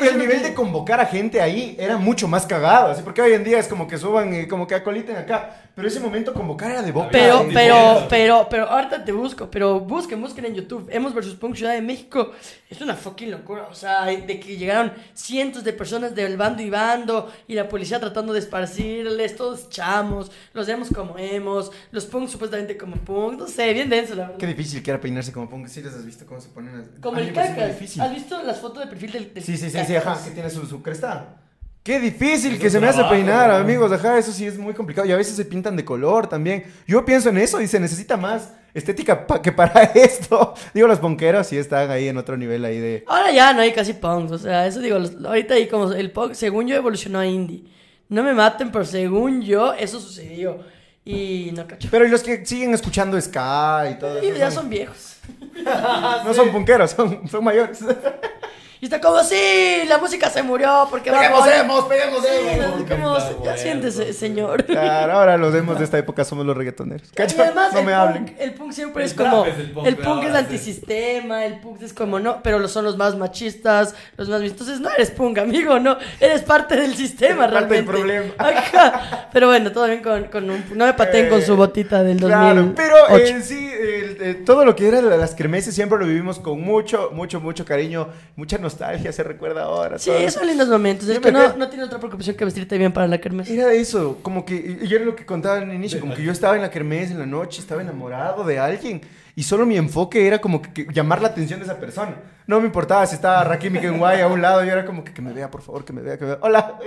El, 0.02 0.08
el 0.08 0.18
nivel 0.18 0.42
de 0.42 0.54
convocar 0.54 1.02
a 1.02 1.06
gente 1.06 1.42
ahí 1.42 1.76
era 1.78 1.98
mucho 1.98 2.28
más 2.28 2.46
cagado, 2.46 2.92
así 2.92 3.04
porque 3.04 3.22
hoy 3.22 3.34
en 3.34 3.44
día 3.44 3.60
es 3.60 3.68
como 3.68 3.86
que 3.86 3.98
suban 3.98 4.34
y 4.34 4.48
como 4.48 4.66
que 4.66 4.76
acoliten 4.76 5.18
acá, 5.18 5.70
pero 5.76 5.90
ese 5.90 6.00
momento 6.00 6.34
convocar 6.34 6.72
era 6.72 6.82
de 6.82 6.92
boca. 6.94 7.10
Pero, 7.12 7.44
Sí, 7.44 7.50
pero, 7.54 8.00
sí. 8.00 8.06
pero, 8.10 8.48
pero, 8.50 8.70
ahorita 8.70 9.04
te 9.04 9.12
busco, 9.12 9.52
pero 9.52 9.82
busquen, 9.82 10.22
busquen 10.22 10.46
en 10.46 10.56
YouTube. 10.56 10.88
Hemos 10.90 11.14
versus 11.14 11.36
Punk 11.36 11.56
Ciudad 11.56 11.74
de 11.74 11.82
México. 11.82 12.32
Es 12.70 12.80
una 12.82 12.96
fucking 12.96 13.30
locura. 13.30 13.68
O 13.70 13.76
sea, 13.76 14.06
de 14.06 14.40
que 14.40 14.56
llegaron 14.58 14.94
cientos 15.14 15.66
de 15.66 15.74
personas 15.74 16.16
del 16.16 16.38
bando 16.38 16.64
y 16.64 16.70
bando 16.70 17.32
y 17.48 17.56
la 17.56 17.68
policía 17.68 18.00
tratando 18.00 18.32
de 18.32 18.40
esparcirles, 18.40 19.36
todos 19.36 19.70
chamos, 19.70 20.32
los 20.54 20.66
vemos 20.66 20.90
como 20.90 21.18
hemos, 21.18 21.72
los 21.92 22.06
Punk 22.06 22.30
supuestamente 22.30 22.78
como 22.78 22.96
Punk. 22.96 23.38
No 23.38 23.48
sé, 23.48 23.74
bien 23.74 23.90
denso, 23.90 24.16
la 24.16 24.24
verdad. 24.24 24.38
Qué 24.38 24.48
difícil 24.48 24.82
que 24.82 24.92
era 24.92 25.02
peinarse 25.02 25.32
como 25.32 25.50
punk. 25.50 25.57
Sí 25.68 25.82
les 25.82 25.94
has 25.94 26.06
visto 26.06 26.26
cómo 26.26 26.42
se 26.42 26.50
ponen. 26.50 26.78
las- 26.80 26.88
Como 27.02 27.18
el 27.18 27.34
difícil. 27.34 28.02
¿Has 28.02 28.14
visto 28.14 28.42
las 28.44 28.60
fotos 28.60 28.84
de 28.84 28.88
perfil 28.90 29.12
del, 29.12 29.34
del 29.34 29.44
Sí, 29.44 29.58
sí, 29.58 29.70
sí, 29.70 29.80
sí, 29.86 29.96
ajá, 29.96 30.18
que 30.24 30.32
tiene 30.32 30.50
su, 30.50 30.66
su 30.66 30.82
cresta. 30.82 31.36
Qué 31.84 32.02
difícil 32.02 32.56
Es 32.56 32.60
que 32.60 32.70
se 32.70 32.82
me 32.82 32.88
hace 32.88 33.02
peinar, 33.06 33.50
¿no? 33.50 33.56
amigos, 33.56 33.90
ajá, 33.94 34.18
eso 34.18 34.34
sí 34.34 34.46
es 34.46 34.58
muy 34.58 34.74
complicado. 34.74 35.08
Y 35.08 35.14
a 35.14 35.16
veces 35.16 35.38
se 35.38 35.46
pintan 35.46 35.78
de 35.78 35.86
color 35.86 36.28
también. 36.28 36.66
Yo 36.86 37.06
pienso 37.06 37.30
en 37.30 37.38
eso 37.38 37.62
y 37.62 37.68
se 37.68 37.80
necesita 37.80 38.18
más 38.18 38.52
estética 38.74 39.26
pa- 39.26 39.42
que 39.42 39.54
para 39.54 39.84
esto, 39.96 40.54
digo, 40.74 40.86
los 40.88 41.00
ponqueros 41.00 41.48
sí 41.48 41.58
están 41.58 41.90
ahí 41.90 42.10
en 42.10 42.18
otro 42.18 42.36
nivel 42.36 42.66
ahí 42.66 42.78
de... 42.78 43.06
Ahora 43.08 43.32
ya 43.32 43.54
no 43.54 43.62
hay 43.62 43.72
casi 43.72 43.94
punks, 43.94 44.34
o 44.34 44.38
sea, 44.38 44.68
eso 44.68 44.82
digo, 44.82 45.00
los- 45.00 45.16
ahorita 45.24 45.54
hay 45.54 45.68
como 45.70 45.92
el 45.94 46.12
punk, 46.12 46.34
según 46.34 46.68
yo 46.68 46.76
evolucionó 46.76 47.20
a 47.20 47.26
indie. 47.26 47.64
No 48.10 48.22
me 48.22 48.34
maten, 48.34 48.70
pero 48.72 48.84
según 48.84 49.42
yo 49.42 49.74
eso 49.74 50.00
sucedió. 50.00 50.60
Y 51.06 51.52
no 51.56 51.66
cacho. 51.66 51.88
Pero 51.90 52.06
y 52.06 52.10
los 52.10 52.22
que 52.22 52.46
siguen 52.46 52.74
escuchando 52.74 53.20
ska 53.22 53.90
y 53.92 53.98
todo 53.98 54.22
Y 54.22 54.28
eso. 54.28 54.38
ya 54.38 54.52
son- 54.52 54.64
son 54.64 54.70
viejos. 54.70 55.17
no 56.26 56.34
son 56.34 56.52
punqueros, 56.52 56.92
son, 56.92 57.28
son 57.28 57.44
mayores. 57.44 57.80
Y 58.80 58.86
está 58.86 59.02
como, 59.02 59.24
sí, 59.24 59.84
la 59.88 59.98
música 59.98 60.30
se 60.30 60.44
murió 60.44 60.88
porque 60.90 61.10
va 61.12 61.18
a 61.18 61.22
Peguemos 61.22 61.40
morir". 61.42 61.56
emos, 61.62 61.86
peguemos 61.86 62.24
Sí, 62.24 62.86
como, 62.88 63.18
ya 63.18 63.30
bueno. 63.40 63.58
siéntese, 63.58 64.14
señor. 64.14 64.66
Claro, 64.66 65.14
ahora 65.14 65.38
los 65.38 65.52
demos 65.54 65.80
de 65.80 65.86
esta 65.86 65.98
época 65.98 66.24
somos 66.24 66.46
los 66.46 66.56
reggaetoneros. 66.56 67.10
Y 67.12 67.16
¿Cacho? 67.16 67.42
además 67.42 67.74
No 67.74 67.80
el, 67.80 67.86
me 67.86 67.92
punk, 67.94 68.02
hablen. 68.02 68.36
el 68.40 68.54
punk 68.54 68.72
siempre 68.74 69.04
El 69.04 69.10
es 69.10 69.16
como 69.16 69.46
es 69.46 69.58
el 69.58 69.72
punk 69.72 69.88
el 69.88 69.98
punk 69.98 70.24
es 70.26 70.36
antisistema, 70.36 71.46
el 71.46 71.60
punk 71.60 71.82
es 71.82 71.94
como 71.94 72.20
no, 72.20 72.42
pero 72.44 72.60
lo- 72.60 72.68
son 72.68 72.86
los 72.86 72.98
más 72.98 73.16
machistas, 73.16 73.96
los 74.18 74.30
más 74.30 74.42
entonces 74.42 74.80
no 74.80 74.90
eres 74.92 75.12
punk, 75.12 75.38
amigo, 75.40 75.80
no, 75.80 75.98
eres 76.20 76.44
parte 76.44 76.76
del 76.76 76.96
sistema 76.96 77.46
Eres 77.46 77.54
parte 77.60 77.74
del 77.76 77.86
realmente. 77.88 77.92
problema. 77.92 78.34
Ajá. 78.38 79.30
Pero 79.34 79.48
bueno, 79.48 79.72
todo 79.72 79.88
bien 79.88 80.02
con, 80.04 80.26
con 80.26 80.50
un 80.50 80.64
no 80.76 80.86
me 80.86 80.94
pateen 80.94 81.30
con 81.30 81.42
su 81.42 81.56
botita 81.56 82.04
del 82.04 82.20
2008. 82.20 82.74
Claro, 82.74 82.74
pero 82.76 83.18
eh, 83.18 83.42
sí, 83.42 83.72
el- 83.72 84.18
eh, 84.22 84.34
todo 84.46 84.66
lo 84.66 84.76
que 84.76 84.88
era 84.88 85.02
de 85.02 85.18
las 85.18 85.34
kermeses 85.36 85.74
siempre 85.74 85.98
lo 85.98 86.06
vivimos 86.06 86.40
con 86.40 86.62
mucho, 86.62 87.12
mucho, 87.14 87.40
mucho 87.40 87.66
cariño, 87.66 88.10
mucha 88.36 88.58
nostalgia, 88.58 88.67
se 88.70 89.24
recuerda 89.24 89.64
ahora. 89.64 89.98
Sí, 89.98 90.10
todo. 90.10 90.30
son 90.30 90.48
lindos 90.48 90.68
momentos. 90.68 91.08
Es 91.08 91.20
que 91.20 91.32
no, 91.32 91.70
tiene 91.70 91.84
otra 91.84 92.00
preocupación 92.00 92.36
que 92.36 92.46
vestirte 92.46 92.78
bien 92.78 92.92
para 92.92 93.08
la 93.08 93.20
kermés. 93.20 93.50
Era 93.50 93.72
eso, 93.74 94.20
como 94.22 94.46
que, 94.46 94.80
y 94.82 94.94
era 94.94 95.04
lo 95.04 95.16
que 95.16 95.26
contaba 95.26 95.58
al 95.58 95.74
inicio, 95.74 96.00
como 96.00 96.16
que 96.16 96.24
yo 96.24 96.32
estaba 96.32 96.56
en 96.56 96.62
la 96.62 96.70
kermés 96.70 97.12
en 97.12 97.20
la 97.20 97.26
noche, 97.26 97.62
estaba 97.62 97.82
enamorado 97.82 98.44
de 98.44 98.60
alguien, 98.60 99.02
y 99.36 99.44
solo 99.44 99.66
mi 99.66 99.78
enfoque 99.78 100.26
era 100.26 100.40
como 100.40 100.62
que, 100.62 100.72
que 100.74 100.94
llamar 100.94 101.22
la 101.22 101.30
atención 101.30 101.60
de 101.60 101.66
esa 101.66 101.80
persona. 101.80 102.16
No 102.48 102.60
me 102.60 102.68
importaba 102.68 103.06
si 103.06 103.16
estaba 103.16 103.44
Rakim 103.44 103.76
y 103.76 103.80
Kenway 103.80 104.22
a 104.22 104.28
un 104.28 104.42
lado, 104.42 104.64
yo 104.64 104.72
era 104.72 104.86
como 104.86 105.04
que, 105.04 105.14
que 105.14 105.22
me 105.22 105.34
vea, 105.34 105.52
por 105.52 105.62
favor, 105.62 105.86
que 105.86 105.94
me 105.94 106.02
vea, 106.02 106.18
que 106.18 106.26
me 106.26 106.32
vea. 106.32 106.40
Hola. 106.42 106.80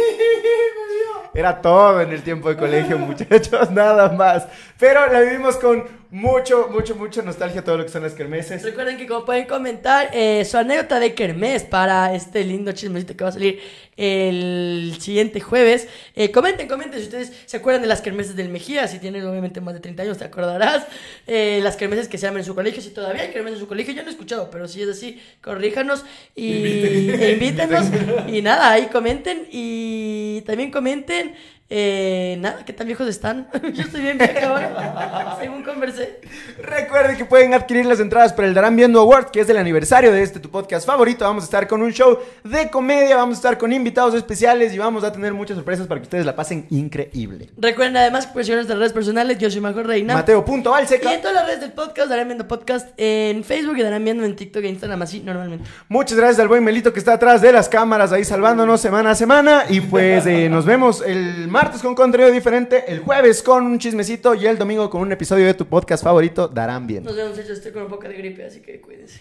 Era 1.35 1.61
todo 1.61 2.01
en 2.01 2.13
el 2.13 2.23
tiempo 2.23 2.49
de 2.49 2.57
colegio, 2.57 2.97
muchachos, 2.97 3.71
nada 3.73 4.13
más. 4.13 4.47
Pero 4.79 5.13
la 5.13 5.21
vivimos 5.21 5.57
con 5.57 5.85
mucho, 6.15 6.69
mucho, 6.69 6.95
mucha 6.95 7.23
nostalgia 7.23 7.65
todo 7.65 7.79
lo 7.79 7.85
que 7.85 7.91
son 7.91 8.05
las 8.05 8.12
kermeses. 8.12 8.62
Recuerden 8.62 8.97
que 8.97 9.09
como 9.09 9.25
pueden 9.25 9.47
comentar 9.47 10.11
eh, 10.12 10.45
su 10.45 10.57
anécdota 10.57 11.01
de 11.01 11.12
Kermés 11.12 11.65
para 11.65 12.15
este 12.15 12.45
lindo 12.45 12.71
chismecito 12.71 13.17
que 13.17 13.25
va 13.25 13.31
a 13.31 13.33
salir 13.33 13.61
el 13.97 14.97
siguiente 15.01 15.41
jueves. 15.41 15.89
Eh, 16.15 16.31
comenten, 16.31 16.69
comenten 16.69 17.01
si 17.01 17.07
ustedes 17.07 17.33
se 17.47 17.57
acuerdan 17.57 17.83
de 17.83 17.89
las 17.89 18.01
kermeses 18.01 18.37
del 18.37 18.49
Mejía. 18.49 18.87
Si 18.87 19.01
tienen 19.01 19.27
obviamente 19.27 19.61
más 19.61 19.75
de 19.75 19.81
30 19.81 20.05
años 20.05 20.19
te 20.19 20.25
acordarás. 20.25 20.87
Eh, 21.27 21.59
las 21.65 21.75
kermeses 21.75 22.07
que 22.07 22.17
se 22.17 22.27
llaman 22.27 22.43
en 22.43 22.47
su 22.47 22.55
colegio. 22.55 22.81
Si 22.81 22.91
todavía 22.91 23.23
hay 23.23 23.31
kermeses 23.33 23.59
en 23.59 23.65
su 23.65 23.67
colegio, 23.67 23.93
yo 23.93 24.03
no 24.03 24.09
he 24.09 24.12
escuchado, 24.12 24.51
pero 24.53 24.69
si 24.69 24.83
es 24.83 24.89
así, 24.89 25.21
corríjanos 25.43 26.05
y 26.37 27.11
e 27.11 27.33
invítenos. 27.33 27.87
y 28.29 28.41
nada, 28.41 28.71
ahí 28.71 28.87
comenten 28.87 29.49
y 29.51 30.43
también 30.43 30.71
comenten. 30.71 31.35
Eh, 31.71 32.37
nada, 32.41 32.62
¿qué 32.67 32.75
tan 32.75 32.87
viejos 32.87 33.09
están? 33.09 33.49
yo 33.73 33.83
estoy 33.83 34.03
bien 34.03 34.19
vieja 34.19 34.49
ahora, 34.49 35.37
según 35.41 35.62
conversé. 35.62 36.21
Recuerden 36.59 37.17
que 37.17 37.25
pueden 37.25 37.55
adquirir 37.55 37.87
las 37.87 38.01
entradas 38.01 38.35
para 38.35 38.47
el 38.47 38.53
Darán 38.53 38.77
Viendo 38.77 39.01
Award, 39.01 39.31
que 39.31 39.41
es 39.41 39.49
el 39.49 39.57
aniversario 39.57 40.12
de 40.12 40.23
este 40.23 40.41
tu 40.41 40.51
podcast 40.51 40.87
favorito. 40.87 41.25
Vamos 41.25 41.45
a 41.45 41.47
estar 41.47 41.67
con 41.67 41.81
un 41.81 41.91
show 41.91 42.19
de 42.45 42.71
comedia, 42.71 43.17
vamos 43.17 43.37
a 43.37 43.39
estar 43.39 43.57
con 43.57 43.73
invitados 43.73 44.15
especiales 44.15 44.75
y 44.75 44.79
vamos 44.79 45.05
a 45.05 45.12
tener 45.12 45.33
muchas 45.33 45.57
sorpresas 45.57 45.87
para 45.87 46.01
que 46.01 46.05
ustedes 46.05 46.27
la 46.27 46.37
pasen 46.37 46.67
increíble. 46.69 47.49
Recuerden 47.57 47.97
además 47.97 48.27
que 48.27 48.35
pueden 48.35 48.45
seguir 48.45 48.57
nuestras 48.57 48.79
redes 48.79 48.93
personales. 48.93 49.39
Yo 49.39 49.51
soy 49.51 49.62
Majo 49.62 49.83
Reina. 49.83 50.12
Y 50.12 50.17
Mateo.valseca. 50.17 51.15
en 51.15 51.23
todas 51.23 51.35
las 51.35 51.47
redes 51.47 51.61
del 51.62 51.73
podcast, 51.73 52.11
darán 52.11 52.29
viendo 52.29 52.47
podcast 52.47 52.91
en 52.99 53.43
Facebook 53.43 53.79
y 53.79 53.83
darán 53.83 54.05
viendo 54.05 54.23
en 54.25 54.37
TikTok 54.37 54.65
e 54.65 54.69
Instagram, 54.69 55.01
así 55.01 55.21
normalmente. 55.21 55.65
Muchas 55.89 56.19
gracias 56.19 56.41
al 56.41 56.49
buen 56.49 56.62
Melito 56.62 56.93
que 56.93 56.99
está 56.99 57.15
atrás 57.15 57.41
de 57.41 57.53
las 57.53 57.71
cámaras 57.71 58.12
ahí 58.12 58.25
salvándonos 58.25 58.83
semana 58.83 59.12
a 59.12 59.15
semana. 59.15 59.65
Y 59.71 59.81
pues 59.81 60.27
eh, 60.27 60.51
nos 60.51 60.67
vemos 60.67 61.03
el 61.05 61.49
martes 61.55 61.83
con 61.83 61.95
contenido 61.95 62.33
diferente, 62.33 62.85
el 62.89 62.99
jueves 62.99 63.41
con 63.41 63.65
un 63.65 63.79
chismecito 63.79 64.35
y 64.35 64.45
el 64.45 64.59
domingo 64.59 64.91
con 64.91 65.03
un 65.03 65.13
episodio 65.13 65.47
de 65.47 65.55
tu 65.55 65.67
podcast 65.67 66.03
favorito, 66.03 66.49
Darán 66.49 66.85
Bien. 66.85 67.05
Nos 67.05 67.15
vemos, 67.15 67.39
hechos. 67.39 67.59
Estoy 67.59 67.71
con 67.71 67.85
un 67.85 67.89
poco 67.89 68.09
de 68.09 68.15
gripe, 68.15 68.45
así 68.45 68.61
que 68.61 68.81
cuídense. 68.81 69.21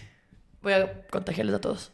Voy 0.60 0.72
a 0.72 1.04
contagiarles 1.10 1.54
a 1.54 1.60
todos. 1.60 1.92